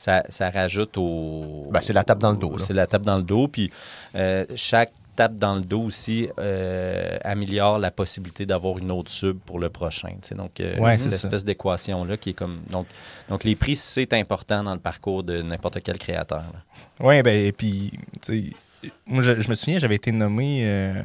ça, 0.00 0.24
ça 0.30 0.48
rajoute 0.48 0.96
au... 0.96 1.68
Ben, 1.70 1.82
c'est 1.82 1.92
la 1.92 2.04
tape 2.04 2.20
dans 2.20 2.30
le 2.30 2.38
dos. 2.38 2.56
C'est 2.56 2.72
la 2.72 2.86
tape 2.86 3.02
dans 3.02 3.18
le 3.18 3.22
dos. 3.22 3.48
Puis 3.48 3.70
euh, 4.14 4.46
chaque 4.56 4.92
tape 5.14 5.36
dans 5.36 5.56
le 5.56 5.60
dos 5.60 5.82
aussi 5.82 6.26
euh, 6.38 7.18
améliore 7.22 7.78
la 7.78 7.90
possibilité 7.90 8.46
d'avoir 8.46 8.78
une 8.78 8.90
autre 8.92 9.10
sub 9.10 9.36
pour 9.40 9.58
le 9.58 9.68
prochain. 9.68 10.08
tu 10.22 10.28
sais. 10.28 10.34
Donc, 10.34 10.58
euh, 10.60 10.78
Ouais, 10.78 10.96
c'est 10.96 11.10
l'espèce 11.10 11.44
d'équation-là 11.44 12.16
qui 12.16 12.30
est 12.30 12.32
comme... 12.32 12.60
Donc, 12.70 12.86
donc, 13.28 13.44
les 13.44 13.54
prix, 13.56 13.76
c'est 13.76 14.14
important 14.14 14.62
dans 14.64 14.72
le 14.72 14.80
parcours 14.80 15.22
de 15.22 15.42
n'importe 15.42 15.82
quel 15.82 15.98
créateur. 15.98 16.44
Oui, 16.98 17.22
ben, 17.22 17.38
et 17.46 17.52
puis, 17.52 17.92
moi, 19.06 19.22
je, 19.22 19.38
je 19.38 19.50
me 19.50 19.54
souviens, 19.54 19.78
j'avais 19.78 19.96
été 19.96 20.12
nommé 20.12 20.62
euh, 20.64 21.02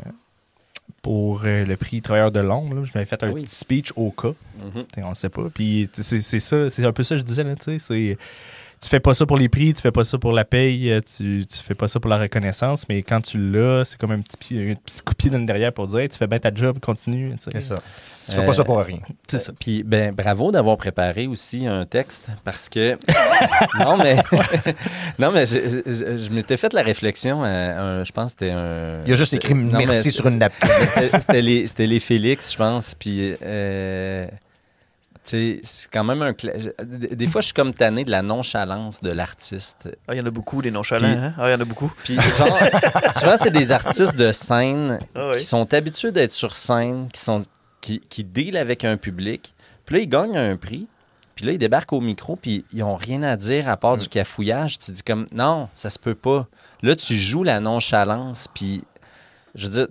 pour 1.01 1.41
le 1.43 1.75
prix 1.75 2.01
Travailleur 2.01 2.31
de 2.31 2.39
l'ombre. 2.39 2.85
Je 2.85 2.93
m'avais 2.95 3.05
fait 3.05 3.21
un 3.23 3.31
oui. 3.31 3.43
petit 3.43 3.55
speech 3.55 3.91
au 3.97 4.11
cas. 4.11 4.31
Mhm. 4.73 4.85
T'sais, 4.85 5.03
On 5.03 5.09
le 5.09 5.15
sait 5.15 5.29
pas. 5.29 5.49
Puis, 5.53 5.89
c'est 5.93 6.19
c'est 6.19 6.39
ça, 6.39 6.69
c'est 6.69 6.85
un 6.85 6.93
peu 6.93 7.03
ça 7.03 7.15
que 7.15 7.19
je 7.19 7.25
disais, 7.25 7.43
là, 7.43 7.55
tu 7.57 7.63
sais. 7.65 7.79
c'est- 7.79 8.17
Tu 8.81 8.89
fais 8.89 8.99
pas 8.99 9.13
ça 9.15 9.25
pour 9.25 9.37
les 9.37 9.49
prix, 9.49 9.73
tu 9.73 9.81
fais 9.81 9.91
pas 9.91 10.03
ça 10.03 10.17
pour 10.19 10.31
la 10.31 10.45
paye, 10.45 10.91
euh, 10.91 11.01
tu, 11.01 11.45
tu 11.47 11.57
fais 11.63 11.73
pas 11.73 11.87
ça 11.87 11.99
pour 11.99 12.09
la 12.09 12.17
reconnaissance, 12.19 12.83
mais 12.87 13.01
quand 13.01 13.21
tu 13.21 13.37
l'as, 13.39 13.83
c'est 13.85 13.97
comme 13.97 14.11
un 14.11 14.21
petit, 14.21 14.59
un 14.59 14.75
petit 14.75 15.01
coup 15.01 15.13
de 15.13 15.17
pied 15.17 15.29
dans 15.31 15.39
le 15.39 15.45
derrière 15.45 15.73
pour 15.73 15.87
dire 15.87 15.99
Hey, 15.99 16.09
tu 16.09 16.17
fais 16.17 16.27
bien 16.27 16.37
ta 16.39 16.53
job, 16.53 16.77
continue. 16.79 17.31
tu 17.37 17.45
sais. 17.45 17.49
C'est 17.53 17.61
ça. 17.61 17.75
Tu 18.27 18.35
fais 18.35 18.45
pas 18.45 18.53
ça 18.53 18.63
pour 18.63 18.79
rien. 18.79 18.99
C'est 19.27 19.37
ça. 19.37 19.53
Puis, 19.59 19.83
ben, 19.83 20.11
bravo 20.13 20.51
d'avoir 20.51 20.77
préparé 20.77 21.27
aussi 21.27 21.67
un 21.67 21.85
texte 21.85 22.25
parce 22.43 22.69
que. 22.69 22.97
non, 23.79 23.97
mais. 23.97 24.17
non, 25.19 25.31
mais 25.31 25.45
je, 25.45 25.81
je- 25.85 26.17
je 26.17 26.31
m'étais 26.31 26.57
fait 26.57 26.73
la 26.73 26.81
réflexion. 26.81 27.43
à 27.43 27.47
un- 27.49 28.03
je 28.03 28.11
pense 28.11 28.33
que 28.33 28.39
c'était 28.45 28.51
un. 28.51 28.93
Il 29.05 29.13
a 29.13 29.15
juste 29.15 29.33
écrit 29.35 29.53
Non, 29.53 29.77
merci 29.77 30.11
sur 30.11 30.27
une 30.27 30.37
mais 30.39 30.49
C'était 30.87 31.19
c'était 31.21 31.41
les, 31.41 31.67
c'était 31.67 31.87
les 31.87 31.99
Félix, 31.99 32.51
je 32.51 32.57
pense. 32.57 32.95
Puis. 32.95 33.35
euh, 33.43 34.27
c'est 35.25 35.61
quand 35.91 36.03
même 36.03 36.21
un. 36.21 36.33
Des 36.83 37.27
fois, 37.27 37.41
je 37.41 37.45
suis 37.45 37.53
comme 37.53 37.73
tanné 37.73 38.05
de 38.05 38.11
la 38.11 38.21
nonchalance 38.21 39.01
de 39.01 39.11
l'artiste. 39.11 39.89
Ah, 40.07 40.13
il 40.13 40.17
y 40.17 40.21
en 40.21 40.25
a 40.25 40.31
beaucoup, 40.31 40.61
des 40.61 40.71
nonchalants. 40.71 41.07
Hein? 41.07 41.33
Ah, 41.37 41.49
il 41.49 41.51
y 41.51 41.55
en 41.55 41.61
a 41.61 41.65
beaucoup. 41.65 41.91
Puis, 42.03 42.15
genre, 42.37 42.57
souvent, 43.17 43.35
c'est 43.37 43.51
des 43.51 43.71
artistes 43.71 44.15
de 44.15 44.31
scène 44.31 44.99
Ah, 45.15 45.31
oui. 45.33 45.39
qui 45.39 45.45
sont 45.45 45.73
habitués 45.73 46.11
d'être 46.11 46.31
sur 46.31 46.55
scène, 46.55 47.07
qui 47.11 47.19
sont 47.21 47.43
qui, 47.81 47.99
qui 48.01 48.23
dealent 48.23 48.57
avec 48.57 48.83
un 48.85 48.97
public. 48.97 49.53
Puis 49.85 49.95
là, 49.95 50.01
ils 50.01 50.09
gagnent 50.09 50.37
un 50.37 50.55
prix. 50.57 50.87
Puis 51.35 51.45
là, 51.45 51.51
ils 51.51 51.57
débarquent 51.57 51.91
au 51.93 51.99
micro, 52.01 52.35
puis 52.37 52.63
ils 52.71 52.81
ont 52.83 52.95
rien 52.95 53.21
à 53.21 53.35
dire 53.35 53.67
à 53.67 53.75
part 53.77 53.97
du 53.97 54.07
cafouillage. 54.07 54.79
Tu 54.79 54.91
dis 54.91 55.03
comme, 55.03 55.27
non, 55.33 55.67
ça 55.73 55.89
se 55.89 55.99
peut 55.99 56.15
pas. 56.15 56.47
Là, 56.81 56.95
tu 56.95 57.13
joues 57.13 57.43
la 57.43 57.59
nonchalance, 57.59 58.47
puis 58.53 58.83
je 59.53 59.67
veux 59.67 59.71
dire, 59.73 59.87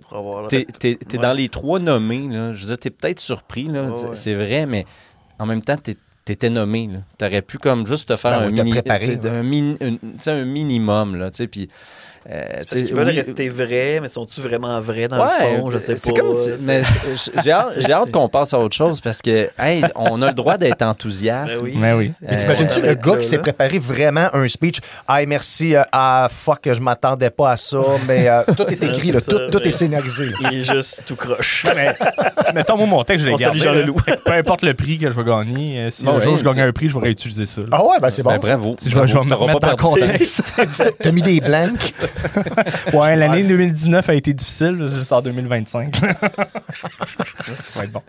t'es, 0.49 0.97
Ouais. 1.13 1.17
dans 1.19 1.33
les 1.33 1.49
trois 1.49 1.79
nommés, 1.79 2.27
là. 2.29 2.53
Je 2.53 2.61
veux 2.61 2.67
dire, 2.67 2.77
t'es 2.79 2.89
peut-être 2.89 3.19
surpris, 3.19 3.65
là. 3.67 3.83
Ouais. 3.83 4.09
C'est 4.15 4.33
vrai, 4.33 4.65
mais 4.65 4.85
en 5.39 5.45
même 5.45 5.61
temps, 5.61 5.77
t'es- 5.77 5.97
t'étais 6.23 6.49
nommé, 6.49 6.87
là. 6.87 6.99
T'aurais 7.17 7.41
pu 7.41 7.57
comme 7.57 7.85
juste 7.85 8.09
te 8.09 8.15
faire 8.15 8.39
Ben 8.39 8.47
un, 8.47 8.51
mini, 8.51 8.71
préparé, 8.71 8.99
tu 8.99 9.11
ouais. 9.11 9.17
tu 10.21 10.45
minimum, 10.45 11.15
là, 11.15 11.31
tu 11.31 11.47
puis... 11.47 11.69
euh, 12.29 12.43
tu 12.61 12.65
Parce 12.69 12.81
qu'ils 12.83 12.95
veulent 12.95 13.07
oui, 13.07 13.15
rester 13.17 13.49
vrais, 13.49 13.99
mais 14.01 14.07
sont-tu 14.07 14.41
vraiment 14.41 14.79
vrais 14.81 15.07
dans 15.07 15.17
Ouais, 15.19 15.53
le 15.53 15.57
fond? 15.61 15.71
Je 15.71 15.77
sais 15.77 15.93
pas. 15.93 15.99
c'est 16.01 16.13
comme 16.13 16.33
si- 16.33 16.51
mais 16.61 16.81
j'ai 17.43 17.51
hâte, 17.51 17.75
j'ai 17.77 17.91
hâte 17.93 18.11
qu'on 18.11 18.27
passe 18.29 18.53
à 18.53 18.59
autre 18.59 18.75
chose 18.75 18.99
parce 18.99 19.21
que, 19.21 19.49
hey, 19.59 19.83
on 19.95 20.21
a 20.21 20.27
le 20.27 20.33
droit 20.33 20.57
d'être 20.57 20.81
enthousiaste. 20.83 21.57
Ben 21.57 21.63
oui. 21.63 21.73
Mais 21.75 21.93
oui. 21.93 22.11
C'est- 22.19 22.25
Mais 22.31 22.37
t'imagines-tu 22.37 22.81
le 22.81 22.95
gars 22.95 23.11
là, 23.13 23.17
qui 23.17 23.27
s'est 23.27 23.37
préparé 23.37 23.77
vraiment 23.79 24.27
un 24.33 24.47
speech? 24.47 24.79
Hey, 25.07 25.27
merci, 25.27 25.75
euh, 25.75 25.83
ah, 25.91 26.27
fuck, 26.31 26.67
je 26.73 26.81
m'attendais 26.81 27.29
pas 27.29 27.51
à 27.51 27.57
ça, 27.57 27.81
mais 28.07 28.27
euh, 28.27 28.41
tout 28.57 28.65
est 28.67 28.81
écrit, 28.83 29.07
C'est 29.07 29.13
là, 29.13 29.19
ça, 29.19 29.31
tout, 29.31 29.39
tout 29.51 29.59
mais- 29.61 29.69
est 29.69 29.71
scénarisé. 29.71 30.25
Il 30.51 30.59
est 30.59 30.63
juste 30.63 31.03
tout 31.05 31.15
croche. 31.15 31.65
Mais, 31.75 31.93
mettons, 32.53 32.77
moi, 32.77 32.87
mon 32.87 33.03
texte, 33.03 33.25
je 33.25 33.29
l'ai 33.29 33.35
gardé. 33.35 33.59
Jean. 33.59 33.73
Leloup. 33.73 33.95
Peu 34.25 34.31
importe 34.33 34.63
le 34.63 34.73
prix 34.73 34.97
que 34.97 35.07
je 35.11 35.15
vais 35.15 35.23
gagner, 35.23 35.77
euh, 35.79 35.91
si 35.91 36.03
Bon, 36.05 36.13
un 36.15 36.19
jour 36.19 36.37
je 36.37 36.43
gagne 36.43 36.61
un 36.61 36.71
prix, 36.71 36.89
je 36.89 36.95
vais 36.97 37.03
réutiliser 37.05 37.45
ça. 37.45 37.61
là. 37.61 37.67
Ah 37.71 37.83
ouais, 37.85 37.97
ben 38.01 38.09
c'est 38.09 38.23
bon. 38.23 38.31
Ben, 38.31 38.39
bravo. 38.39 38.75
Je 38.85 38.89
vais, 38.97 39.05
me 39.05 39.33
remettre 39.33 39.59
pas 39.59 39.67
dans 39.67 39.71
le 39.73 39.77
perdu. 39.77 40.11
contexte. 40.11 40.53
T'as 41.01 41.11
mis 41.11 41.21
des 41.21 41.39
blancs. 41.41 41.71
Ouais, 42.93 43.15
l'année 43.15 43.43
2019 43.43 44.09
a 44.09 44.13
été 44.13 44.33
difficile, 44.33 44.75
parce 44.79 44.91
que 44.93 44.99
je 44.99 45.03
sors 45.03 45.19
en 45.19 45.21
2025. 45.21 45.95
Ça 47.55 47.79
va 47.79 47.85
être 47.85 47.91
bon. 47.91 48.01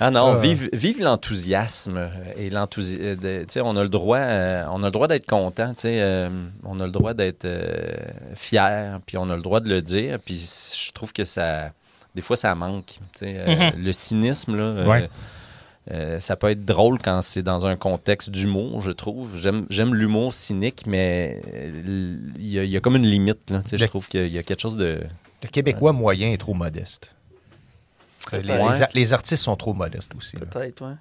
Ah 0.00 0.10
non, 0.10 0.34
Euh. 0.34 0.38
vive, 0.40 0.68
vive 0.72 1.00
l'enthousiasme 1.02 2.10
et 2.36 2.50
l'enthousiasme. 2.50 3.18
Tu 3.20 3.44
sais, 3.48 3.60
on 3.60 3.76
a 3.76 3.82
le 3.82 3.88
droit, 3.88 4.18
euh, 4.18 4.64
on 4.70 4.82
a 4.82 4.86
le 4.86 4.90
droit 4.92 5.06
d'être 5.08 5.26
content. 5.26 5.74
Tu 5.74 5.82
sais, 5.82 6.00
euh, 6.00 6.28
on 6.64 6.80
a 6.80 6.86
le 6.86 6.92
droit 6.92 7.14
d'être 7.14 7.44
euh, 7.44 7.94
fier, 8.34 8.98
puis 9.06 9.16
on 9.18 9.28
a 9.30 9.36
le 9.36 9.42
droit 9.42 9.60
de 9.60 9.68
le 9.68 9.82
dire. 9.82 10.18
Puis 10.24 10.44
je 10.86 10.92
trouve 10.92 11.12
que 11.12 11.24
ça, 11.24 11.70
des 12.14 12.22
fois, 12.22 12.36
ça 12.36 12.54
manque. 12.54 12.86
Tu 12.86 12.98
sais, 13.20 13.34
euh, 13.38 13.70
Le 13.76 13.92
cynisme 13.92 14.56
là. 14.56 14.62
euh, 14.64 14.86
Ouais. 14.86 15.10
Euh, 15.90 16.20
ça 16.20 16.36
peut 16.36 16.48
être 16.48 16.64
drôle 16.64 16.98
quand 17.00 17.22
c'est 17.22 17.42
dans 17.42 17.66
un 17.66 17.74
contexte 17.76 18.30
d'humour, 18.30 18.80
je 18.80 18.92
trouve. 18.92 19.36
J'aime, 19.36 19.66
l'humour 19.94 20.32
cynique, 20.32 20.84
mais 20.86 21.42
euh, 21.52 22.16
il 22.38 22.46
y, 22.48 22.58
a- 22.58 22.64
il 22.64 22.70
y 22.70 22.76
a 22.76 22.80
comme 22.80 22.96
une 22.96 23.06
limite. 23.06 23.50
Là. 23.50 23.62
Je 23.72 23.86
trouve 23.86 24.08
qu'il 24.08 24.28
y 24.28 24.38
a 24.38 24.42
quelque 24.42 24.60
chose 24.60 24.76
de... 24.76 25.00
Le 25.42 25.48
Québécois 25.48 25.92
moyen 25.92 26.30
est 26.30 26.38
trop 26.38 26.54
modeste. 26.54 27.14
Les, 28.32 28.40
les 28.94 29.12
artistes 29.12 29.42
sont 29.42 29.56
trop 29.56 29.74
modestes 29.74 30.14
aussi. 30.16 30.36
Peut-être, 30.36 30.86
ouais. 30.86 30.94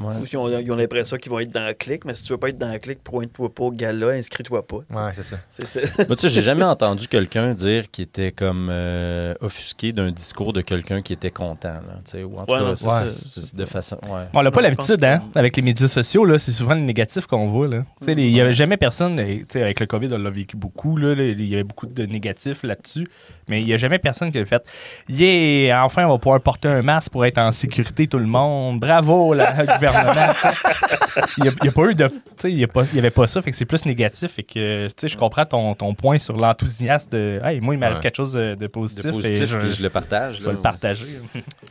Ouais. 0.00 0.14
Ou 0.20 0.24
ils 0.30 0.36
ont, 0.36 0.58
ils 0.58 0.72
ont 0.72 0.76
l'impression 0.76 1.16
qu'ils 1.18 1.30
vont 1.30 1.38
être 1.38 1.52
dans 1.52 1.66
le 1.66 1.72
clic, 1.74 2.04
mais 2.04 2.14
si 2.14 2.24
tu 2.24 2.32
veux 2.32 2.38
pas 2.38 2.48
être 2.48 2.58
dans 2.58 2.72
le 2.72 2.78
clic, 2.78 2.98
pointe-toi 3.04 3.54
pas 3.54 3.62
au 3.64 3.70
gala, 3.70 4.08
inscris-toi 4.08 4.66
pas. 4.66 4.76
Ouais, 4.78 5.10
c'est 5.14 5.24
ça. 5.24 5.36
C'est- 5.50 5.66
c'est- 5.66 5.98
Moi, 6.08 6.16
tu 6.16 6.22
sais, 6.22 6.28
j'ai 6.28 6.42
jamais 6.42 6.64
entendu 6.64 7.06
quelqu'un 7.06 7.54
dire 7.54 7.90
qu'il 7.90 8.04
était 8.04 8.32
comme 8.32 8.68
euh, 8.72 9.34
offusqué 9.40 9.92
d'un 9.92 10.10
discours 10.10 10.52
de 10.52 10.62
quelqu'un 10.62 11.00
qui 11.00 11.12
était 11.12 11.30
content. 11.30 11.68
Là, 11.74 12.00
tu 12.04 12.10
sais, 12.10 12.22
ou 12.24 12.36
en 12.38 12.44
tout 12.44 12.52
Ouais, 12.52 12.58
cas, 12.58 12.64
non, 12.64 12.74
c'est 12.76 12.84
c'est- 12.88 13.30
ça. 13.40 13.40
c'est 13.46 13.56
de 13.56 13.64
façon. 13.64 13.96
Ouais. 14.10 14.22
On 14.32 14.42
n'a 14.42 14.50
pas 14.50 14.62
l'habitude, 14.62 15.02
hein, 15.04 15.22
que- 15.32 15.38
avec 15.38 15.56
les 15.56 15.62
médias 15.62 15.86
sociaux, 15.88 16.24
là, 16.24 16.38
c'est 16.40 16.50
souvent 16.52 16.74
le 16.74 16.80
négatif 16.80 17.26
qu'on 17.26 17.46
voit. 17.48 17.68
là. 17.68 17.84
Tu 18.00 18.06
sais, 18.06 18.14
les- 18.14 18.24
Il 18.26 18.32
n'y 18.32 18.40
avait 18.40 18.52
jamais 18.54 18.76
personne, 18.76 19.16
tu 19.16 19.46
sais, 19.48 19.62
avec 19.62 19.78
le 19.78 19.86
COVID, 19.86 20.08
on 20.12 20.18
l'a 20.18 20.30
vécu 20.30 20.56
beaucoup, 20.56 20.98
il 20.98 21.46
y 21.48 21.54
avait 21.54 21.62
beaucoup 21.62 21.86
de 21.86 22.04
négatifs 22.04 22.64
là-dessus, 22.64 23.06
mais 23.46 23.60
il 23.60 23.66
n'y 23.66 23.72
a 23.72 23.76
jamais 23.76 23.98
personne 24.00 24.32
qui 24.32 24.38
a 24.38 24.44
fait 24.44 24.64
«Yeah, 25.08 25.84
enfin, 25.84 26.04
on 26.06 26.10
va 26.12 26.18
pouvoir 26.18 26.40
porter 26.40 26.68
un 26.68 26.82
masque 26.82 27.12
pour 27.12 27.24
être 27.24 27.38
en 27.38 27.52
sécurité, 27.52 28.06
tout 28.08 28.18
le 28.18 28.26
monde. 28.26 28.80
Bravo, 28.80 29.34
là, 29.34 29.54
le 29.62 29.66
gouvernement.» 29.86 30.32
tu 30.34 30.40
sais. 30.40 31.20
Il 31.38 31.42
n'y 31.44 31.48
a, 31.48 31.52
il 31.62 31.66
y 31.66 31.68
a 31.68 31.72
pas 31.72 31.82
eu 31.86 31.94
de... 31.94 32.06
tu 32.08 32.14
sais, 32.38 32.50
Il 32.52 32.56
n'y 32.56 32.98
avait 32.98 33.10
pas 33.10 33.26
ça, 33.26 33.40
fait 33.42 33.50
que 33.50 33.56
c'est 33.56 33.64
plus 33.64 33.84
négatif. 33.86 34.38
Et 34.38 34.42
que, 34.42 34.86
tu 34.88 34.92
sais, 34.96 35.08
je 35.08 35.16
comprends 35.16 35.44
ton, 35.44 35.74
ton 35.74 35.94
point 35.94 36.18
sur 36.18 36.36
l'enthousiasme 36.36 37.10
de 37.10 37.40
«Hey, 37.44 37.60
moi, 37.60 37.74
il 37.74 37.78
m'arrive 37.78 37.96
Ouais. 37.96 38.02
quelque 38.02 38.16
chose 38.16 38.32
de, 38.32 38.54
de 38.54 38.66
positif. 38.66 39.04
De 39.12 39.26
et 39.26 39.46
je, 39.46 39.56
puis 39.56 39.70
je 39.72 39.82
le 39.82 39.90
partage. 39.90 40.38
je 40.38 40.44
vais 40.44 40.52
le 40.52 40.58
partager. 40.58 41.06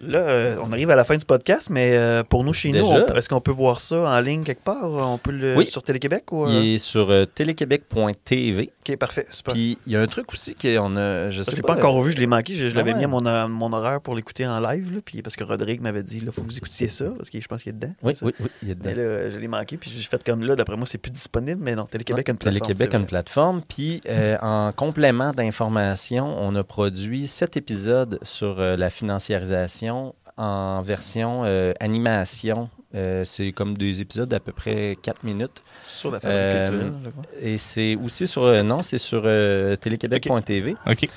Là, 0.01 0.20
euh, 0.20 0.57
on 0.64 0.72
arrive 0.72 0.89
à 0.89 0.95
la 0.95 1.03
fin 1.03 1.18
du 1.18 1.26
podcast, 1.26 1.70
mais 1.70 1.95
euh, 1.97 2.24
pour 2.24 2.43
nous, 2.43 2.53
chez 2.53 2.70
nous, 2.70 2.82
Déjà? 2.82 3.05
est-ce 3.16 3.28
qu'on 3.30 3.41
peut 3.41 3.51
voir 3.51 3.80
ça 3.80 3.97
en 3.97 4.20
ligne 4.22 4.43
quelque 4.43 4.64
part? 4.64 4.84
On 4.86 5.18
peut 5.18 5.32
le 5.32 5.55
Oui. 5.57 5.66
sur 5.66 5.84
Télé-Québec? 5.84 6.32
Ou, 6.32 6.45
euh? 6.45 6.49
Il 6.61 6.76
est 6.76 6.78
sur 6.78 7.09
euh, 7.09 7.26
téléquébec.tv. 7.26 8.70
Ok, 8.86 8.97
parfait. 8.97 9.25
super. 9.29 9.53
Puis 9.53 9.77
il 9.88 9.93
y 9.93 9.95
a 9.95 10.01
un 10.01 10.07
truc 10.07 10.31
aussi 10.34 10.55
qu'on 10.55 10.97
a. 10.97 11.29
Je 11.29 11.41
sais 11.41 11.55
l'ai 11.55 11.61
pas. 11.61 11.75
encore 11.75 12.01
vu, 12.01 12.11
je 12.11 12.19
l'ai 12.19 12.27
manqué. 12.27 12.53
Je, 12.53 12.67
je 12.67 12.73
Ah 12.73 12.77
l'avais 12.77 12.91
ouais. 12.91 12.97
mis 12.99 13.05
à 13.05 13.07
mon, 13.07 13.25
euh, 13.25 13.47
mon 13.47 13.71
horaire 13.71 14.01
pour 14.01 14.13
l'écouter 14.15 14.45
en 14.45 14.59
live, 14.59 14.93
là, 14.93 14.99
puis 15.03 15.21
parce 15.21 15.36
que 15.36 15.43
Rodrigue 15.43 15.81
m'avait 15.81 16.03
dit, 16.03 16.19
il 16.21 16.31
faut 16.31 16.41
que 16.41 16.47
vous 16.47 16.57
écoutiez 16.57 16.89
ça, 16.89 17.05
parce 17.17 17.29
que 17.29 17.39
je 17.39 17.47
pense 17.47 17.63
qu'il 17.63 17.69
est 17.69 17.73
dedans. 17.79 17.93
Oui, 18.03 18.13
oui, 18.21 18.34
oui, 18.39 18.47
il 18.61 18.71
est 18.71 18.75
dedans. 18.75 18.89
Mais 18.89 18.95
là, 18.95 19.29
je 19.29 19.38
l'ai 19.39 19.47
manqué, 19.47 19.77
puis 19.77 19.89
j'ai 19.89 20.01
fait 20.07 20.21
comme 20.23 20.43
là, 20.43 20.55
d'après 20.55 20.75
moi, 20.75 20.86
c'est 20.86 20.97
plus 20.97 21.11
disponible, 21.11 21.61
mais 21.63 21.75
non, 21.75 21.86
Télé-Québec 21.86 22.27
a 22.27 22.31
une 22.34 22.38
plateforme. 22.38 22.65
Télé-Québec 22.67 22.93
a 22.93 22.97
une 22.97 23.05
plateforme. 23.05 23.61
Puis, 23.67 24.01
euh, 24.09 24.38
en 24.41 24.71
complément 24.73 25.31
d'information, 25.31 26.25
on 26.39 26.53
a 26.55 26.63
produit 26.63 27.27
sept 27.27 27.55
épisodes 27.57 28.19
sur 28.23 28.59
euh, 28.59 28.75
la 28.75 28.89
financiarisation 28.89 30.15
en 30.38 30.81
version 30.81 31.43
euh, 31.45 31.73
animation. 31.79 32.69
Euh, 32.95 33.23
c'est 33.23 33.51
comme 33.51 33.75
des 33.77 34.01
épisodes 34.01 34.29
d'à 34.29 34.39
peu 34.39 34.51
près 34.51 34.95
4 35.01 35.23
minutes. 35.23 35.63
Sur 35.85 36.11
la 36.11 36.19
fabrique 36.19 36.37
Euh, 36.39 36.63
culturelle, 36.63 36.93
je 37.05 37.09
crois. 37.09 37.23
Et 37.41 37.57
c'est 37.57 37.95
aussi 37.95 38.27
sur... 38.27 38.43
euh, 38.43 38.61
non, 38.63 38.83
c'est 38.83 38.97
sur 38.99 39.23
euh, 39.25 39.75
téléquébec.tv. 39.75 40.75
OK. 40.87 41.07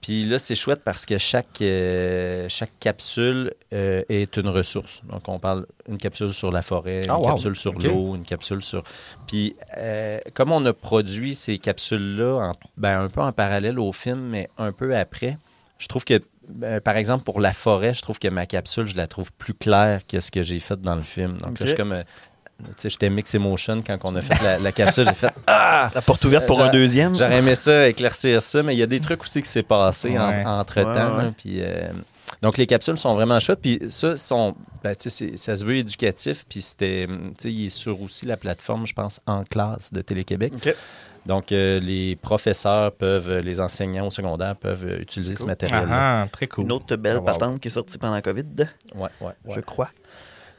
Puis 0.00 0.24
là, 0.24 0.38
c'est 0.38 0.54
chouette 0.54 0.82
parce 0.84 1.04
que 1.04 1.18
chaque, 1.18 1.60
euh, 1.60 2.46
chaque 2.48 2.70
capsule 2.78 3.52
euh, 3.72 4.04
est 4.08 4.36
une 4.36 4.48
ressource. 4.48 5.02
Donc, 5.10 5.28
on 5.28 5.40
parle 5.40 5.66
une 5.88 5.98
capsule 5.98 6.32
sur 6.32 6.52
la 6.52 6.62
forêt, 6.62 7.02
une 7.04 7.10
Ah, 7.10 7.18
wow. 7.18 7.24
capsule 7.26 7.56
sur 7.56 7.72
l'eau, 7.74 8.14
une 8.14 8.24
capsule 8.24 8.62
sur... 8.62 8.84
Puis, 9.26 9.56
euh, 9.76 10.20
comme 10.34 10.52
on 10.52 10.64
a 10.66 10.72
produit 10.72 11.34
ces 11.34 11.58
capsules-là 11.58 12.50
en- 12.50 12.54
ben, 12.76 13.00
un 13.00 13.08
peu 13.08 13.20
en 13.22 13.32
parallèle 13.32 13.78
au 13.80 13.90
film, 13.92 14.20
mais 14.20 14.48
un 14.56 14.70
peu 14.70 14.96
après, 14.96 15.36
je 15.78 15.88
trouve 15.88 16.04
que, 16.04 16.20
ben, 16.48 16.80
par 16.80 16.96
exemple, 16.96 17.24
pour 17.24 17.40
la 17.40 17.52
forêt, 17.52 17.94
je 17.94 18.02
trouve 18.02 18.18
que 18.18 18.28
ma 18.28 18.46
capsule, 18.46 18.86
je 18.86 18.96
la 18.96 19.06
trouve 19.06 19.32
plus 19.32 19.54
claire 19.54 20.00
que 20.06 20.20
ce 20.20 20.30
que 20.30 20.42
j'ai 20.42 20.60
fait 20.60 20.80
dans 20.80 20.96
le 20.96 21.02
film. 21.02 21.38
Donc 21.38 21.58
là, 21.60 21.66
je 21.66 21.66
suis 21.68 21.76
comme... 21.76 21.92
euh, 21.92 22.02
tu 22.60 22.72
sais, 22.76 22.90
j'étais 22.90 23.08
mix 23.10 23.32
emotion 23.34 23.80
quand 23.86 23.96
on 24.04 24.16
a 24.16 24.20
fait 24.22 24.42
la, 24.42 24.58
la 24.58 24.72
capsule. 24.72 25.04
J'ai 25.04 25.14
fait 25.14 25.32
Ah! 25.46 25.90
La 25.94 26.02
porte 26.02 26.24
ouverte 26.24 26.46
pour 26.46 26.60
Euh, 26.60 26.64
un 26.64 26.70
deuxième? 26.70 27.14
J'aurais 27.14 27.38
aimé 27.38 27.54
ça, 27.54 27.88
éclaircir 27.88 28.42
ça, 28.42 28.62
mais 28.64 28.74
il 28.74 28.78
y 28.78 28.82
a 28.82 28.86
des 28.86 28.98
trucs 29.00 29.22
aussi 29.22 29.42
qui 29.42 29.48
s'est 29.48 29.62
passé 29.62 30.18
en- 30.18 30.28
Ouais. 30.30 30.44
entre-temps. 30.44 30.90
Ouais, 31.12 31.16
ouais. 31.16 31.22
là, 31.24 31.30
puis, 31.36 31.58
euh, 31.60 31.92
donc, 32.42 32.56
les 32.58 32.66
capsules 32.66 32.96
sont 32.98 33.14
vraiment 33.14 33.40
chouettes. 33.40 33.60
Puis 33.60 33.80
ça, 33.88 34.16
sont, 34.16 34.54
ben, 34.82 34.94
tu 34.94 35.08
sais, 35.08 35.10
c'est- 35.10 35.36
ça 35.36 35.56
se 35.56 35.64
veut 35.64 35.76
éducatif. 35.76 36.44
Puis 36.48 36.62
c'était, 36.62 37.06
tu 37.06 37.14
sais, 37.42 37.52
il 37.52 37.66
est 37.66 37.70
sur 37.70 38.00
aussi 38.02 38.26
la 38.26 38.36
plateforme, 38.36 38.86
je 38.86 38.94
pense, 38.94 39.20
en 39.26 39.44
classe 39.44 39.92
de 39.92 40.00
Télé-Québec. 40.02 40.52
OK. 40.56 40.74
Donc, 41.26 41.52
euh, 41.52 41.78
les 41.80 42.16
professeurs 42.16 42.92
peuvent, 42.92 43.38
les 43.40 43.60
enseignants 43.60 44.06
au 44.06 44.10
secondaire 44.10 44.56
peuvent 44.56 44.86
euh, 44.86 45.00
utiliser 45.00 45.34
ce 45.34 45.44
matériel-là. 45.44 46.22
Ah, 46.22 46.28
très 46.30 46.46
cool. 46.46 46.64
Une 46.64 46.72
autre 46.72 46.96
belle 46.96 47.16
Ah, 47.16 47.20
wow. 47.20 47.24
patente 47.24 47.60
qui 47.60 47.68
est 47.68 47.72
sortie 47.72 47.98
pendant 47.98 48.14
la 48.14 48.22
COVID, 48.22 48.44
Ouais, 48.94 49.08
ouais, 49.20 49.26
ouais. 49.44 49.54
je 49.54 49.60
crois. 49.60 49.90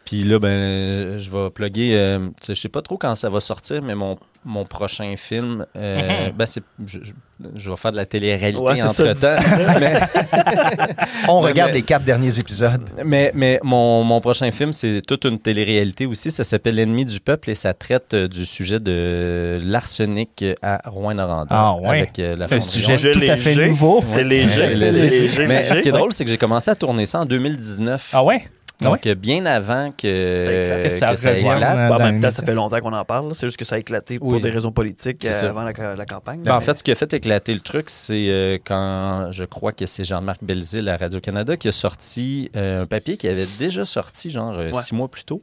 Puis 0.06 0.24
là, 0.24 0.38
ben, 0.40 1.18
je 1.18 1.30
vais 1.32 1.50
plugger. 1.50 1.96
euh, 1.98 2.30
je 2.48 2.54
sais 2.54 2.70
pas 2.70 2.82
trop 2.82 2.98
quand 2.98 3.16
ça 3.16 3.30
va 3.30 3.40
sortir, 3.40 3.82
mais 3.82 3.96
mon, 3.96 4.18
mon 4.46 4.66
prochain 4.66 5.16
film, 5.18 5.66
euh, 5.76 6.28
Mhm. 6.28 6.34
ben, 6.38 6.46
c'est, 6.46 6.64
je, 6.86 7.00
je- 7.04 7.14
je 7.56 7.70
vais 7.70 7.76
faire 7.78 7.92
de 7.92 7.98
la 7.98 8.06
télé-réalité 8.06 8.62
Ouais, 8.62 8.82
entre-temps. 8.82 9.28
mais, 9.80 10.00
On 11.28 11.40
regarde 11.42 11.72
mais- 11.72 11.78
les 11.78 11.82
quatre 11.84 12.04
derniers 12.04 12.38
épisodes. 12.40 12.82
mais, 13.06 13.32
mais 13.34 13.60
mon, 13.64 14.04
mon 14.04 14.20
prochain 14.22 14.50
film, 14.52 14.74
c'est 14.74 15.02
toute 15.06 15.26
une 15.26 15.40
télé-réalité 15.40 16.06
aussi. 16.06 16.32
Ça 16.32 16.44
s'appelle 16.44 16.76
L'ennemi 16.76 17.06
du 17.06 17.20
peuple 17.20 17.50
et 17.50 17.56
ça 17.56 17.74
traite 17.74 18.14
euh, 18.14 18.28
du 18.28 18.46
sujet 18.46 18.80
de 18.80 19.60
l'arsenic 19.64 20.44
à 20.62 20.82
Rouen-Noranda. 20.86 21.48
Ah, 21.56 21.76
ouais. 21.76 21.88
Avec 21.90 22.20
euh, 22.20 22.36
la 22.36 22.46
un 22.52 22.62
sujet 22.62 23.12
Rouen. 23.12 23.12
tout 23.26 23.32
à 23.32 23.38
fait 23.38 23.68
nouveau. 23.68 24.04
C'est 24.08 24.24
léger. 24.24 24.50
C'est 24.50 24.66
c'est 24.68 24.76
léger. 24.76 25.10
léger, 25.10 25.48
Mais 25.48 25.62
léger. 25.64 25.76
ce 25.76 25.80
qui 25.82 25.90
est 25.90 25.94
drôle, 25.94 26.12
c'est 26.12 26.26
que 26.26 26.32
j'ai 26.32 26.38
commencé 26.38 26.70
à 26.72 26.76
tourner 26.76 27.06
ça 27.06 27.22
en 27.22 27.26
2019. 27.26 28.12
Ah 28.14 28.24
ouais? 28.24 28.44
Donc, 28.82 29.06
euh, 29.08 29.16
bien 29.16 29.46
avant 29.46 29.92
que 29.92 30.44
Ça 30.46 30.54
éclate. 30.62 30.84
Que 30.84 30.90
ça 30.98 31.10
que 31.10 31.16
ça 31.18 31.38
éclate. 31.38 31.78
Euh, 31.78 31.90
Bah, 31.90 31.96
en 31.96 32.00
même 32.00 32.22
temps, 32.22 32.32
ça 32.32 32.44
fait 32.44 32.54
longtemps 32.54 32.80
qu'on 32.80 32.94
en 32.94 33.04
parle. 33.06 33.34
C'est 33.36 33.46
juste 33.48 33.58
que 33.58 33.66
ça 33.66 33.76
a 33.76 33.80
éclaté 33.80 34.20
pour 34.20 34.30
Oui. 34.30 34.42
des 34.42 34.50
raisons 34.50 34.72
politiques 34.72 35.26
euh, 35.26 35.50
avant 35.50 35.64
la, 35.64 35.96
la 35.96 36.06
campagne. 36.06 36.42
Ben, 36.44 36.56
en 36.56 36.62
fait, 36.62 36.78
ce 36.78 36.84
qui 36.84 36.92
a 36.92 36.96
fait 36.96 37.12
éclater 37.14 37.54
le 37.54 37.60
truc, 37.60 37.90
c'est 37.90 38.30
euh, 38.30 38.58
quand 38.64 39.28
je 39.32 39.44
crois 39.46 39.74
que 39.74 39.86
c'est 39.86 40.04
Jean-Marc 40.04 40.44
Belzile 40.44 40.88
à 40.90 40.98
Radio-Canada 40.98 41.58
qui 41.58 41.68
a 41.68 41.72
sorti 41.72 42.50
euh, 42.56 42.84
un 42.84 42.86
papier 42.86 43.18
qui 43.18 43.28
avait 43.28 43.48
déjà 43.60 43.84
sorti, 43.86 44.30
genre 44.30 44.54
euh, 44.54 44.72
Ouais. 44.72 44.82
six 44.82 44.96
mois 44.96 45.08
plus 45.10 45.24
tôt. 45.26 45.42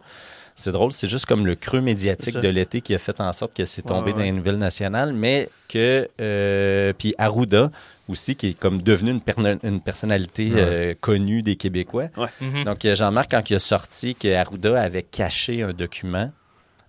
C'est 0.58 0.72
drôle, 0.72 0.90
c'est 0.90 1.06
juste 1.08 1.26
comme 1.26 1.44
le 1.46 1.54
creux 1.54 1.82
médiatique 1.82 2.38
de 2.38 2.48
l'été 2.48 2.80
qui 2.80 2.94
a 2.94 2.98
fait 2.98 3.20
en 3.20 3.30
sorte 3.34 3.54
que 3.54 3.66
c'est 3.66 3.82
tombé 3.82 4.06
Ouais, 4.06 4.12
dans 4.12 4.18
ouais. 4.20 4.24
les 4.24 4.32
nouvelles 4.32 4.56
nationales, 4.56 5.12
mais 5.12 5.50
que. 5.68 6.08
euh, 6.18 6.92
puis 6.96 7.14
Arruda 7.18 7.70
aussi, 8.08 8.36
qui 8.36 8.48
est 8.48 8.58
comme 8.58 8.80
devenu 8.80 9.10
une, 9.10 9.58
une 9.62 9.80
personnalité 9.82 10.50
Ouais. 10.50 10.60
euh, 10.60 10.94
connue 10.98 11.42
des 11.42 11.56
Québécois. 11.56 12.06
Mhm. 12.40 12.64
Donc, 12.64 12.84
euh, 12.86 12.94
Jean-Marc, 12.94 13.32
quand 13.32 13.50
il 13.50 13.56
a 13.56 13.58
sorti 13.58 14.14
que 14.14 14.32
Arruda 14.34 14.80
avait 14.80 15.02
caché 15.02 15.62
un 15.62 15.72
document, 15.74 16.32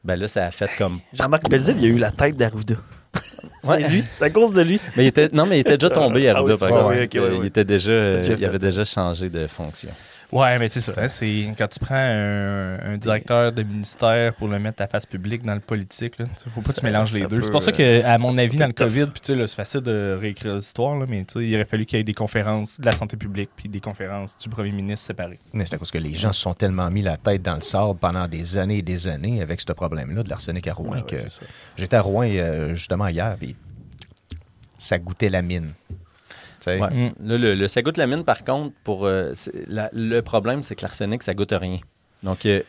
ben 0.03 0.15
là, 0.15 0.27
ça 0.29 0.45
a 0.45 0.51
fait 0.51 0.69
comme. 0.77 0.99
Jean-Marc 1.13 1.49
Belzile, 1.49 1.75
il 1.79 1.85
a 1.85 1.87
eu 1.89 1.97
la 1.97 2.11
tête 2.11 2.37
d'Arruda. 2.37 2.75
Ouais. 3.63 3.81
c'est 3.81 3.89
lui. 3.89 4.03
C'est 4.15 4.23
à 4.25 4.29
cause 4.29 4.53
de 4.53 4.61
lui. 4.61 4.79
Mais 4.95 5.03
il 5.03 5.07
était, 5.07 5.27
non, 5.33 5.45
mais 5.45 5.57
il 5.57 5.61
était 5.61 5.77
déjà 5.77 5.89
tombé, 5.89 6.29
Ah 6.29 6.37
Arruda, 6.37 6.53
oui, 6.53 6.59
par 6.59 6.69
exemple. 6.69 6.93
oui, 6.95 7.19
oui, 7.19 7.37
il 7.41 7.45
était 7.47 7.65
déjà, 7.65 7.91
euh, 7.91 8.17
déjà 8.17 8.33
il 8.33 8.45
avait 8.45 8.59
déjà 8.59 8.85
changé 8.85 9.29
de 9.29 9.45
fonction. 9.47 9.89
Ouais, 10.29 10.59
mais 10.59 10.67
c'est 10.67 10.81
ça. 10.81 10.91
hein, 10.97 11.07
c'est 11.07 11.53
quand 11.57 11.67
tu 11.69 11.79
prends 11.79 11.95
un, 11.95 12.79
un 12.93 12.97
directeur 12.97 13.53
de 13.53 13.63
ministère 13.63 14.33
pour 14.33 14.49
le 14.49 14.59
mettre 14.59 14.81
à 14.81 14.87
face 14.87 15.05
publique 15.05 15.43
dans 15.43 15.53
le 15.53 15.61
politique, 15.61 16.19
là, 16.19 16.25
faut 16.53 16.59
pas 16.59 16.73
que 16.73 16.79
tu 16.79 16.85
mélanges 16.85 17.13
les 17.13 17.25
deux. 17.27 17.41
C'est 17.41 17.49
pour 17.51 17.61
ça 17.61 17.71
euh, 17.71 18.01
que, 18.01 18.05
à 18.05 18.17
mon 18.17 18.37
avis, 18.37 18.57
dans 18.57 18.67
le 18.67 18.73
tough. 18.73 18.87
COVID, 18.87 19.05
puis 19.05 19.21
tu 19.21 19.33
sais, 19.35 19.47
c'est 19.47 19.55
facile 19.55 19.79
de 19.81 20.17
réécrire 20.19 20.55
l'histoire, 20.55 20.97
mais 21.07 21.23
tu 21.23 21.39
sais, 21.39 21.47
il 21.47 21.55
aurait 21.55 21.63
fallu 21.63 21.85
qu'il 21.85 21.97
y 21.97 22.01
ait 22.01 22.03
des 22.03 22.13
conférences 22.13 22.77
de 22.77 22.85
la 22.85 22.91
santé 22.91 23.15
publique 23.15 23.51
puis 23.55 23.69
des 23.69 23.79
conférences 23.79 24.37
du 24.37 24.49
premier 24.49 24.71
ministre 24.73 25.07
séparées. 25.07 25.39
Mais 25.53 25.63
c'est 25.65 25.75
à 25.75 25.77
cause 25.77 25.91
que 25.91 25.97
les 25.97 26.13
gens 26.13 26.33
se 26.33 26.41
sont 26.41 26.53
tellement 26.53 26.91
mis 26.91 27.03
la 27.03 27.15
tête 27.15 27.41
dans 27.41 27.55
le 27.55 27.61
sable 27.61 27.97
pendant 27.97 28.27
des 28.27 28.57
années 28.57 28.79
et 28.79 28.81
des 28.81 29.07
années 29.07 29.41
avec 29.41 29.61
ce 29.61 29.71
problème-là 29.71 30.23
de 30.23 30.29
l'arsenic 30.29 30.67
à 30.67 30.73
Rouen 30.73 30.89
Ouais, 30.91 31.01
que 31.03 31.17
j'étais 31.77 31.95
à 31.95 32.01
Rouen 32.01 32.27
euh, 32.27 32.75
justement 32.75 33.07
hier 33.07 33.37
puis 33.39 33.55
ça 34.77 34.99
goûtait 34.99 35.29
la 35.29 35.41
mine. 35.41 35.71
Ouais. 36.67 36.89
Mm. 36.89 37.13
Là, 37.27 37.37
le, 37.37 37.55
le- 37.55 37.67
ça 37.67 37.81
goûte 37.81 37.97
la 37.97 38.07
mine, 38.07 38.23
par 38.23 38.43
contre, 38.43 38.73
pour 38.83 39.05
euh, 39.05 39.33
la- 39.67 39.89
le 39.93 40.21
problème, 40.21 40.63
c'est 40.63 40.75
que 40.75 40.81
l'arsenic, 40.81 41.23
ça 41.23 41.33
goûte 41.33 41.53
rien. 41.53 41.79
Donc, 42.23 42.45
euh, 42.45 42.61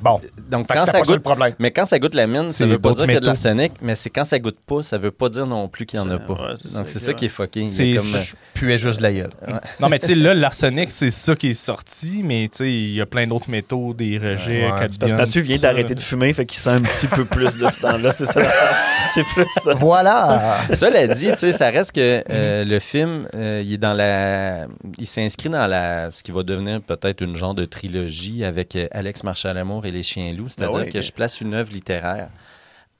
Bon, 0.00 0.20
donc 0.50 0.66
quand 0.68 0.80
ça 0.80 0.92
pas 0.92 1.04
ça 1.04 1.14
le 1.14 1.20
problème. 1.20 1.54
mais 1.60 1.70
quand 1.70 1.84
ça 1.84 1.98
goûte 2.00 2.14
la 2.16 2.26
mine, 2.26 2.48
ça 2.50 2.66
veut 2.66 2.78
pas 2.78 2.92
dire 2.92 3.04
qu'il 3.04 3.14
y 3.14 3.16
a 3.16 3.20
de 3.20 3.26
l'arsenic, 3.26 3.72
mais 3.82 3.94
c'est 3.94 4.10
quand 4.10 4.24
ça 4.24 4.38
goûte 4.40 4.58
pas, 4.66 4.82
ça 4.82 4.98
veut 4.98 5.12
pas 5.12 5.28
dire 5.28 5.46
non 5.46 5.68
plus 5.68 5.86
qu'il 5.86 5.98
y 6.00 6.02
en 6.02 6.10
a 6.10 6.18
pas. 6.18 6.32
ouais, 6.32 6.54
donc, 6.74 6.88
c'est 6.88 6.98
ça 6.98 7.14
qui 7.14 7.26
est 7.26 7.28
fucké. 7.28 7.60
Il 7.60 7.66
y 7.66 7.96
a 7.96 8.00
C'est- 8.00 8.10
comme, 8.10 8.20
Je 8.20 8.34
puais 8.60 8.78
juste 8.78 8.98
de 8.98 9.02
la 9.04 9.12
gueule. 9.12 9.30
Non, 9.78 9.88
mais 9.88 9.98
tu 10.00 10.08
sais, 10.08 10.14
là, 10.16 10.34
l'arsenic, 10.34 10.90
c'est 10.90 11.10
ça 11.10 11.36
qui 11.36 11.50
est 11.50 11.54
sorti, 11.54 12.22
mais 12.24 12.48
tu 12.50 12.58
sais, 12.58 12.72
il 12.72 12.92
y 12.94 13.00
a 13.00 13.06
plein 13.06 13.26
d'autres 13.28 13.48
métaux, 13.48 13.94
des 13.94 14.18
rejets, 14.18 14.64
Ouais. 14.64 14.70
cadmium, 14.70 14.98
Parce 14.98 15.12
que 15.12 15.16
Mathieu 15.16 15.42
vient 15.42 15.58
d'arrêter 15.58 15.94
de 15.94 16.00
fumer, 16.00 16.32
fait 16.32 16.46
qu'il 16.46 16.58
sent 16.58 16.70
un 16.70 16.80
petit 16.82 17.06
peu 17.06 17.24
plus 17.24 17.56
de 17.58 17.68
ce 17.68 17.78
temps-là. 17.80 18.12
C'est 18.12 18.26
ça. 18.26 18.40
C'est 19.14 19.24
plus 19.24 19.46
ça. 19.62 19.74
Voilà! 19.74 20.58
Cela 20.72 21.06
dit, 21.06 21.28
tu 21.32 21.38
sais, 21.38 21.52
ça 21.52 21.70
reste 21.70 21.92
que 21.92 22.22
euh, 22.28 22.64
le 22.64 22.78
film, 22.80 23.28
euh, 23.34 23.62
il 23.64 23.74
est 23.74 23.78
dans 23.78 23.94
la, 23.94 24.66
il 24.98 25.06
s'inscrit 25.06 25.48
dans 25.48 25.66
la, 25.66 26.10
ce 26.10 26.22
qui 26.22 26.32
va 26.32 26.42
devenir 26.42 26.80
peut-être 26.80 27.20
une 27.22 27.34
genre 27.36 27.54
de 27.54 27.64
trilogie 27.64 28.44
avec 28.44 28.76
euh, 28.76 28.86
Alex 28.92 29.22
Marchal-Amour 29.64 29.86
et 29.86 29.90
les 29.90 30.02
Chiens 30.02 30.32
Loups, 30.32 30.48
c'est-à-dire 30.48 30.80
Ah 30.80 30.84
ouais, 30.84 30.88
que 30.90 31.00
je 31.00 31.12
place 31.12 31.40
une 31.40 31.54
œuvre 31.54 31.72
littéraire 31.72 32.28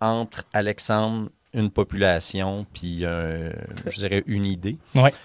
entre 0.01 0.45
Alexandre, 0.53 1.29
une 1.53 1.71
population, 1.71 2.67
puis 2.73 3.05
euh, 3.05 3.53
je 3.87 3.99
dirais 3.99 4.23
une 4.27 4.45
idée. 4.45 4.79
Ouais. 4.95 5.11
Tu 5.11 5.17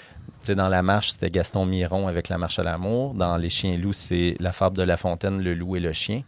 sais, 0.41 0.55
dans 0.55 0.67
La 0.69 0.81
Marche, 0.83 1.11
c'était 1.11 1.29
Gaston 1.29 1.65
Miron 1.65 2.07
avec 2.07 2.29
La 2.29 2.37
Marche 2.37 2.59
à 2.59 2.63
l'amour. 2.63 3.13
Dans 3.13 3.37
Les 3.37 3.49
Chiens 3.49 3.77
Loups, 3.77 3.93
c'est 3.93 4.35
La 4.39 4.51
fable 4.51 4.77
de 4.77 4.83
La 4.83 4.97
Fontaine, 4.97 5.41
Le 5.41 5.53
loup 5.53 5.75
et 5.75 5.79
le 5.79 5.93
chien. 5.93 6.23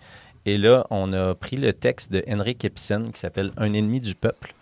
Et 0.45 0.57
là, 0.57 0.85
on 0.91 1.11
a 1.13 1.35
pris 1.35 1.57
le 1.57 1.73
texte 1.73 2.11
de 2.11 2.23
Henrik 2.29 2.63
Ibsen 2.63 3.11
qui 3.11 3.19
s'appelle 3.19 3.51
Un 3.57 3.73
ennemi 3.73 3.99
du 3.99 4.15
peuple. 4.15 4.53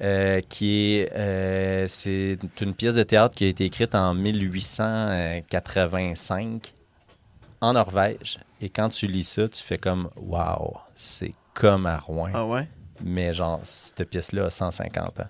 euh, 0.00 0.40
qui 0.48 0.94
est 0.98 1.10
euh, 1.16 1.86
c'est 1.88 2.38
une 2.60 2.72
pièce 2.72 2.94
de 2.94 3.02
théâtre 3.02 3.34
qui 3.34 3.44
a 3.44 3.48
été 3.48 3.64
écrite 3.64 3.96
en 3.96 4.14
1885 4.14 6.70
en 7.60 7.72
Norvège. 7.72 8.38
Et 8.60 8.68
quand 8.68 8.88
tu 8.88 9.06
lis 9.06 9.24
ça, 9.24 9.46
tu 9.48 9.62
fais 9.62 9.78
comme 9.78 10.08
Waouh, 10.16 10.76
c'est 10.94 11.32
comme 11.54 11.86
à 11.86 11.98
Rouen. 11.98 12.30
Ah 12.34 12.44
ouais? 12.44 12.66
Mais 13.04 13.32
genre, 13.32 13.60
cette 13.62 14.04
pièce-là 14.10 14.46
a 14.46 14.50
150 14.50 15.20
ans. 15.20 15.24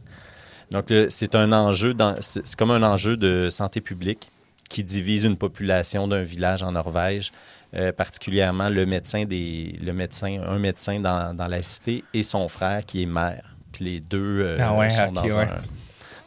Donc, 0.70 0.92
c'est 1.10 1.34
un 1.34 1.52
enjeu, 1.52 1.94
dans- 1.94 2.16
c'est 2.20 2.54
comme 2.56 2.70
un 2.70 2.82
enjeu 2.82 3.16
de 3.16 3.48
santé 3.50 3.80
publique 3.80 4.30
qui 4.68 4.84
divise 4.84 5.24
une 5.24 5.36
population 5.36 6.08
d'un 6.08 6.22
village 6.22 6.62
en 6.62 6.72
Norvège, 6.72 7.32
euh, 7.74 7.92
particulièrement 7.92 8.68
le 8.68 8.84
médecin, 8.86 9.24
des, 9.24 9.78
le 9.82 9.92
médecin, 9.92 10.40
un 10.46 10.58
médecin 10.58 11.00
dans, 11.00 11.34
dans 11.34 11.46
la 11.48 11.62
cité 11.62 12.04
et 12.14 12.22
son 12.22 12.48
frère 12.48 12.84
qui 12.84 13.02
est 13.02 13.06
maire. 13.06 13.54
Puis 13.72 13.84
les 13.84 14.00
deux 14.00 14.40
euh, 14.42 14.58
Ah 14.60 14.74
ouais, 14.74 14.90
sont 14.90 15.12
dans, 15.12 15.22
ouais. 15.22 15.32
un- 15.36 15.62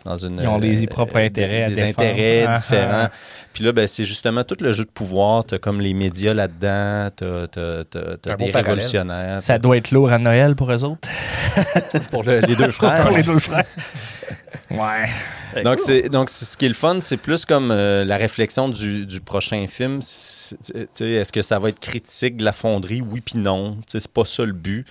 dans 0.05 0.15
une... 0.17 0.39
Ils 0.41 0.47
ont 0.47 0.59
des 0.59 0.83
euh, 0.83 0.87
propres 0.87 1.17
intérêts 1.17 1.63
à 1.63 1.69
Des 1.69 1.81
intérêts 1.83 2.45
Ah, 2.47 2.57
différents. 2.57 2.91
ah. 3.05 3.11
Puis 3.53 3.63
là, 3.63 3.71
ben, 3.71 3.85
c'est 3.87 4.05
justement 4.05 4.43
tout 4.43 4.55
le 4.59 4.71
jeu 4.71 4.85
de 4.85 4.89
pouvoir. 4.89 5.43
T'as 5.45 5.57
comme 5.59 5.81
les 5.81 5.93
médias 5.93 6.33
là-dedans, 6.33 7.09
t'as, 7.15 7.47
t'as, 7.47 8.35
des 8.35 8.51
révolutionnaires. 8.51 9.43
Ça 9.43 9.59
doit 9.59 9.77
être 9.77 9.91
lourd 9.91 10.11
à 10.11 10.17
Noël 10.19 10.55
pour 10.55 10.71
eux 10.71 10.83
autres. 10.83 11.07
pour 12.11 12.23
le- 12.23 12.39
les 12.41 12.55
deux 12.55 12.71
frères. 12.71 13.01
pour 13.07 13.15
les 13.15 13.23
deux 13.23 13.39
frères. 13.39 13.65
Ouais. 14.69 15.09
Ben, 15.53 15.63
Donc, 15.63 15.77
cool. 15.77 15.85
c'est, 15.85 16.09
donc 16.09 16.29
c'est- 16.29 16.45
ce 16.45 16.55
qui 16.57 16.65
est 16.65 16.69
le 16.69 16.73
fun, 16.73 16.99
c'est 17.01 17.17
plus 17.17 17.43
comme 17.43 17.71
euh, 17.71 18.05
la 18.05 18.15
réflexion 18.15 18.69
du, 18.69 19.05
du 19.05 19.19
prochain 19.19 19.65
film. 19.67 19.99
C'est- 20.01 20.55
tu 20.61 20.87
sais, 20.93 21.09
est-ce 21.11 21.33
que 21.33 21.41
ça 21.41 21.59
va 21.59 21.69
être 21.69 21.79
critique 21.81 22.37
de 22.37 22.45
la 22.45 22.53
fonderie? 22.53 23.01
Oui, 23.01 23.19
puis 23.19 23.37
non. 23.37 23.73
Tu 23.75 23.81
sais, 23.93 23.99
C'est 23.99 24.11
pas 24.13 24.23
ça 24.23 24.45
le 24.45 24.53
but. 24.53 24.85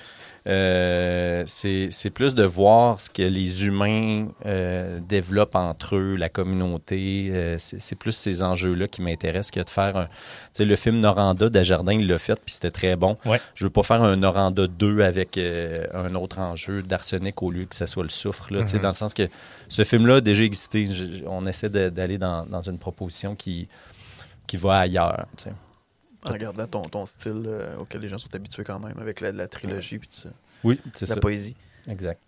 Euh, 0.46 1.44
c'est, 1.46 1.90
plus 2.14 2.34
de 2.34 2.44
voir 2.44 3.00
ce 3.00 3.10
que 3.10 3.22
les 3.22 3.66
humains 3.66 4.28
euh, 4.46 4.98
développent 5.06 5.54
entre 5.54 5.96
eux, 5.96 6.16
la 6.16 6.28
communauté. 6.28 7.28
Euh, 7.30 7.56
c'est, 7.58 7.94
plus 7.94 8.12
ces 8.12 8.42
enjeux-là 8.42 8.88
qui 8.88 9.02
m'intéressent 9.02 9.50
que 9.50 9.60
de 9.60 9.68
faire 9.70 9.96
un. 9.96 10.04
Tu 10.06 10.10
sais, 10.54 10.64
le 10.64 10.76
film 10.76 11.00
Noranda 11.00 11.48
d'Ajardin, 11.50 11.92
il 11.92 12.06
l'a 12.06 12.18
fait, 12.18 12.34
puis 12.42 12.54
c'était 12.54 12.70
très 12.70 12.96
bon. 12.96 13.18
Ouais. 13.26 13.40
Je 13.54 13.64
veux 13.64 13.70
pas 13.70 13.82
faire 13.82 14.02
un 14.02 14.16
Noranda 14.16 14.66
2 14.66 15.00
avec 15.02 15.38
un 15.38 16.14
autre 16.14 16.38
enjeu 16.38 16.82
d'arsenic 16.82 17.42
au 17.42 17.50
lieu 17.50 17.66
que 17.66 17.76
ce 17.76 17.86
soit 17.86 18.02
le 18.02 18.08
soufre. 18.08 18.52
Là, 18.52 18.60
Mhm. 18.60 18.80
Dans 18.80 18.88
le 18.88 18.94
sens 18.94 19.14
que 19.14 19.28
ce 19.68 19.84
film-là 19.84 20.16
a 20.16 20.20
déjà 20.20 20.42
existé. 20.44 20.86
Je- 20.86 21.24
on 21.26 21.44
essaie 21.46 21.68
d'aller 21.68 22.18
dans, 22.18 22.46
dans 22.46 22.62
une 22.62 22.78
proposition 22.78 23.34
qui, 23.34 23.68
qui 24.46 24.56
va 24.56 24.78
ailleurs. 24.78 25.26
En 26.24 26.32
regardant 26.32 26.66
ton, 26.66 26.82
ton 26.82 27.06
style 27.06 27.44
euh, 27.46 27.76
auquel 27.78 28.00
les 28.02 28.08
gens 28.08 28.18
sont 28.18 28.34
habitués 28.34 28.64
quand 28.64 28.78
même, 28.78 28.98
avec 28.98 29.20
la, 29.20 29.32
la 29.32 29.48
trilogie 29.48 29.98
puis 29.98 30.08
tout 30.08 30.16
ça, 30.16 30.28
Oui, 30.64 30.78
c'est 30.94 31.08
la 31.08 31.14
ça. 31.14 31.20
poésie. 31.20 31.56
Exact. 31.88 32.20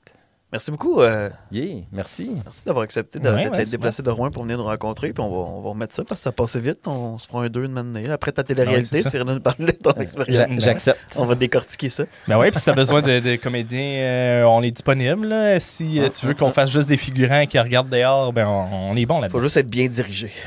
Merci 0.53 0.71
beaucoup. 0.71 1.01
euh, 1.01 1.31
Yeah, 1.51 1.81
merci. 1.93 2.31
merci 2.45 2.63
d'avoir 2.67 2.85
accepté 2.85 3.19
de- 3.19 3.27
Ouais, 3.31 3.65
déplacé 3.65 4.03
de 4.03 4.11
Rouen 4.11 4.31
pour 4.31 4.43
venir 4.43 4.59
nous 4.59 4.65
rencontrer. 4.65 5.15
Puis 5.15 5.23
on 5.23 5.31
va, 5.31 5.37
on 5.51 5.63
va 5.63 5.71
remettre 5.71 5.95
ça 5.97 6.05
parce 6.05 6.21
que 6.21 6.25
ça 6.25 6.33
passait 6.33 6.61
vite. 6.61 6.87
On 6.87 7.17
se 7.17 7.27
fera 7.27 7.45
un 7.45 7.49
deux 7.49 7.63
de 7.67 7.73
maintenant. 7.73 8.03
Après 8.13 8.33
ta 8.33 8.45
télé-réalité, 8.45 8.97
Ouais, 8.99 9.03
tu 9.11 9.17
viens 9.17 9.25
nous 9.25 9.41
parler 9.41 9.73
de 9.73 9.79
ton 9.79 9.93
expérience. 9.93 10.61
J'accepte. 10.61 11.01
On 11.17 11.25
va 11.25 11.35
décortiquer 11.37 11.89
ça. 11.89 12.05
Ben 12.29 12.37
ouais, 12.37 12.51
puis 12.51 12.61
si 12.61 12.67
t'as 12.67 12.75
besoin 12.75 13.01
de, 13.01 13.21
de 13.21 13.37
comédiens, 13.37 13.81
euh, 13.81 14.43
on 14.45 14.63
est 14.63 14.71
disponible. 14.71 15.27
là. 15.29 15.59
Si 15.59 15.99
euh, 15.99 16.11
tu 16.11 16.27
veux 16.27 16.35
qu'on 16.35 16.51
fasse 16.51 16.71
juste 16.71 16.89
des 16.89 16.99
figurants 16.99 17.47
qui 17.47 17.59
regardent 17.59 17.89
dehors, 17.89 18.33
ben 18.35 18.47
on, 18.47 18.91
on 18.93 18.97
est 18.97 19.07
bon 19.07 19.19
Il 19.19 19.23
là-dedans. 19.23 19.39
faut 19.39 19.43
juste 19.43 19.57
être 19.57 19.71
bien 19.71 19.89
dirigé. 19.89 20.31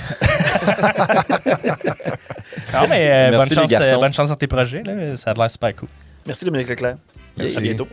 Mais, 2.90 3.32
Merci, 3.32 3.56
bonne, 3.56 3.68
chance, 3.68 3.72
euh, 3.74 3.98
bonne 3.98 4.14
chance 4.14 4.30
dans 4.30 4.36
tes 4.36 4.48
projets. 4.48 4.84
Là. 4.84 5.16
Ça 5.16 5.32
a 5.32 5.34
l'air 5.34 5.50
super 5.50 5.76
cool. 5.76 5.90
Merci 6.28 6.46
Dominique 6.46 6.70
Leclerc. 6.70 6.98
Merci. 7.38 7.58
À 7.58 7.62
bientôt. 7.62 7.88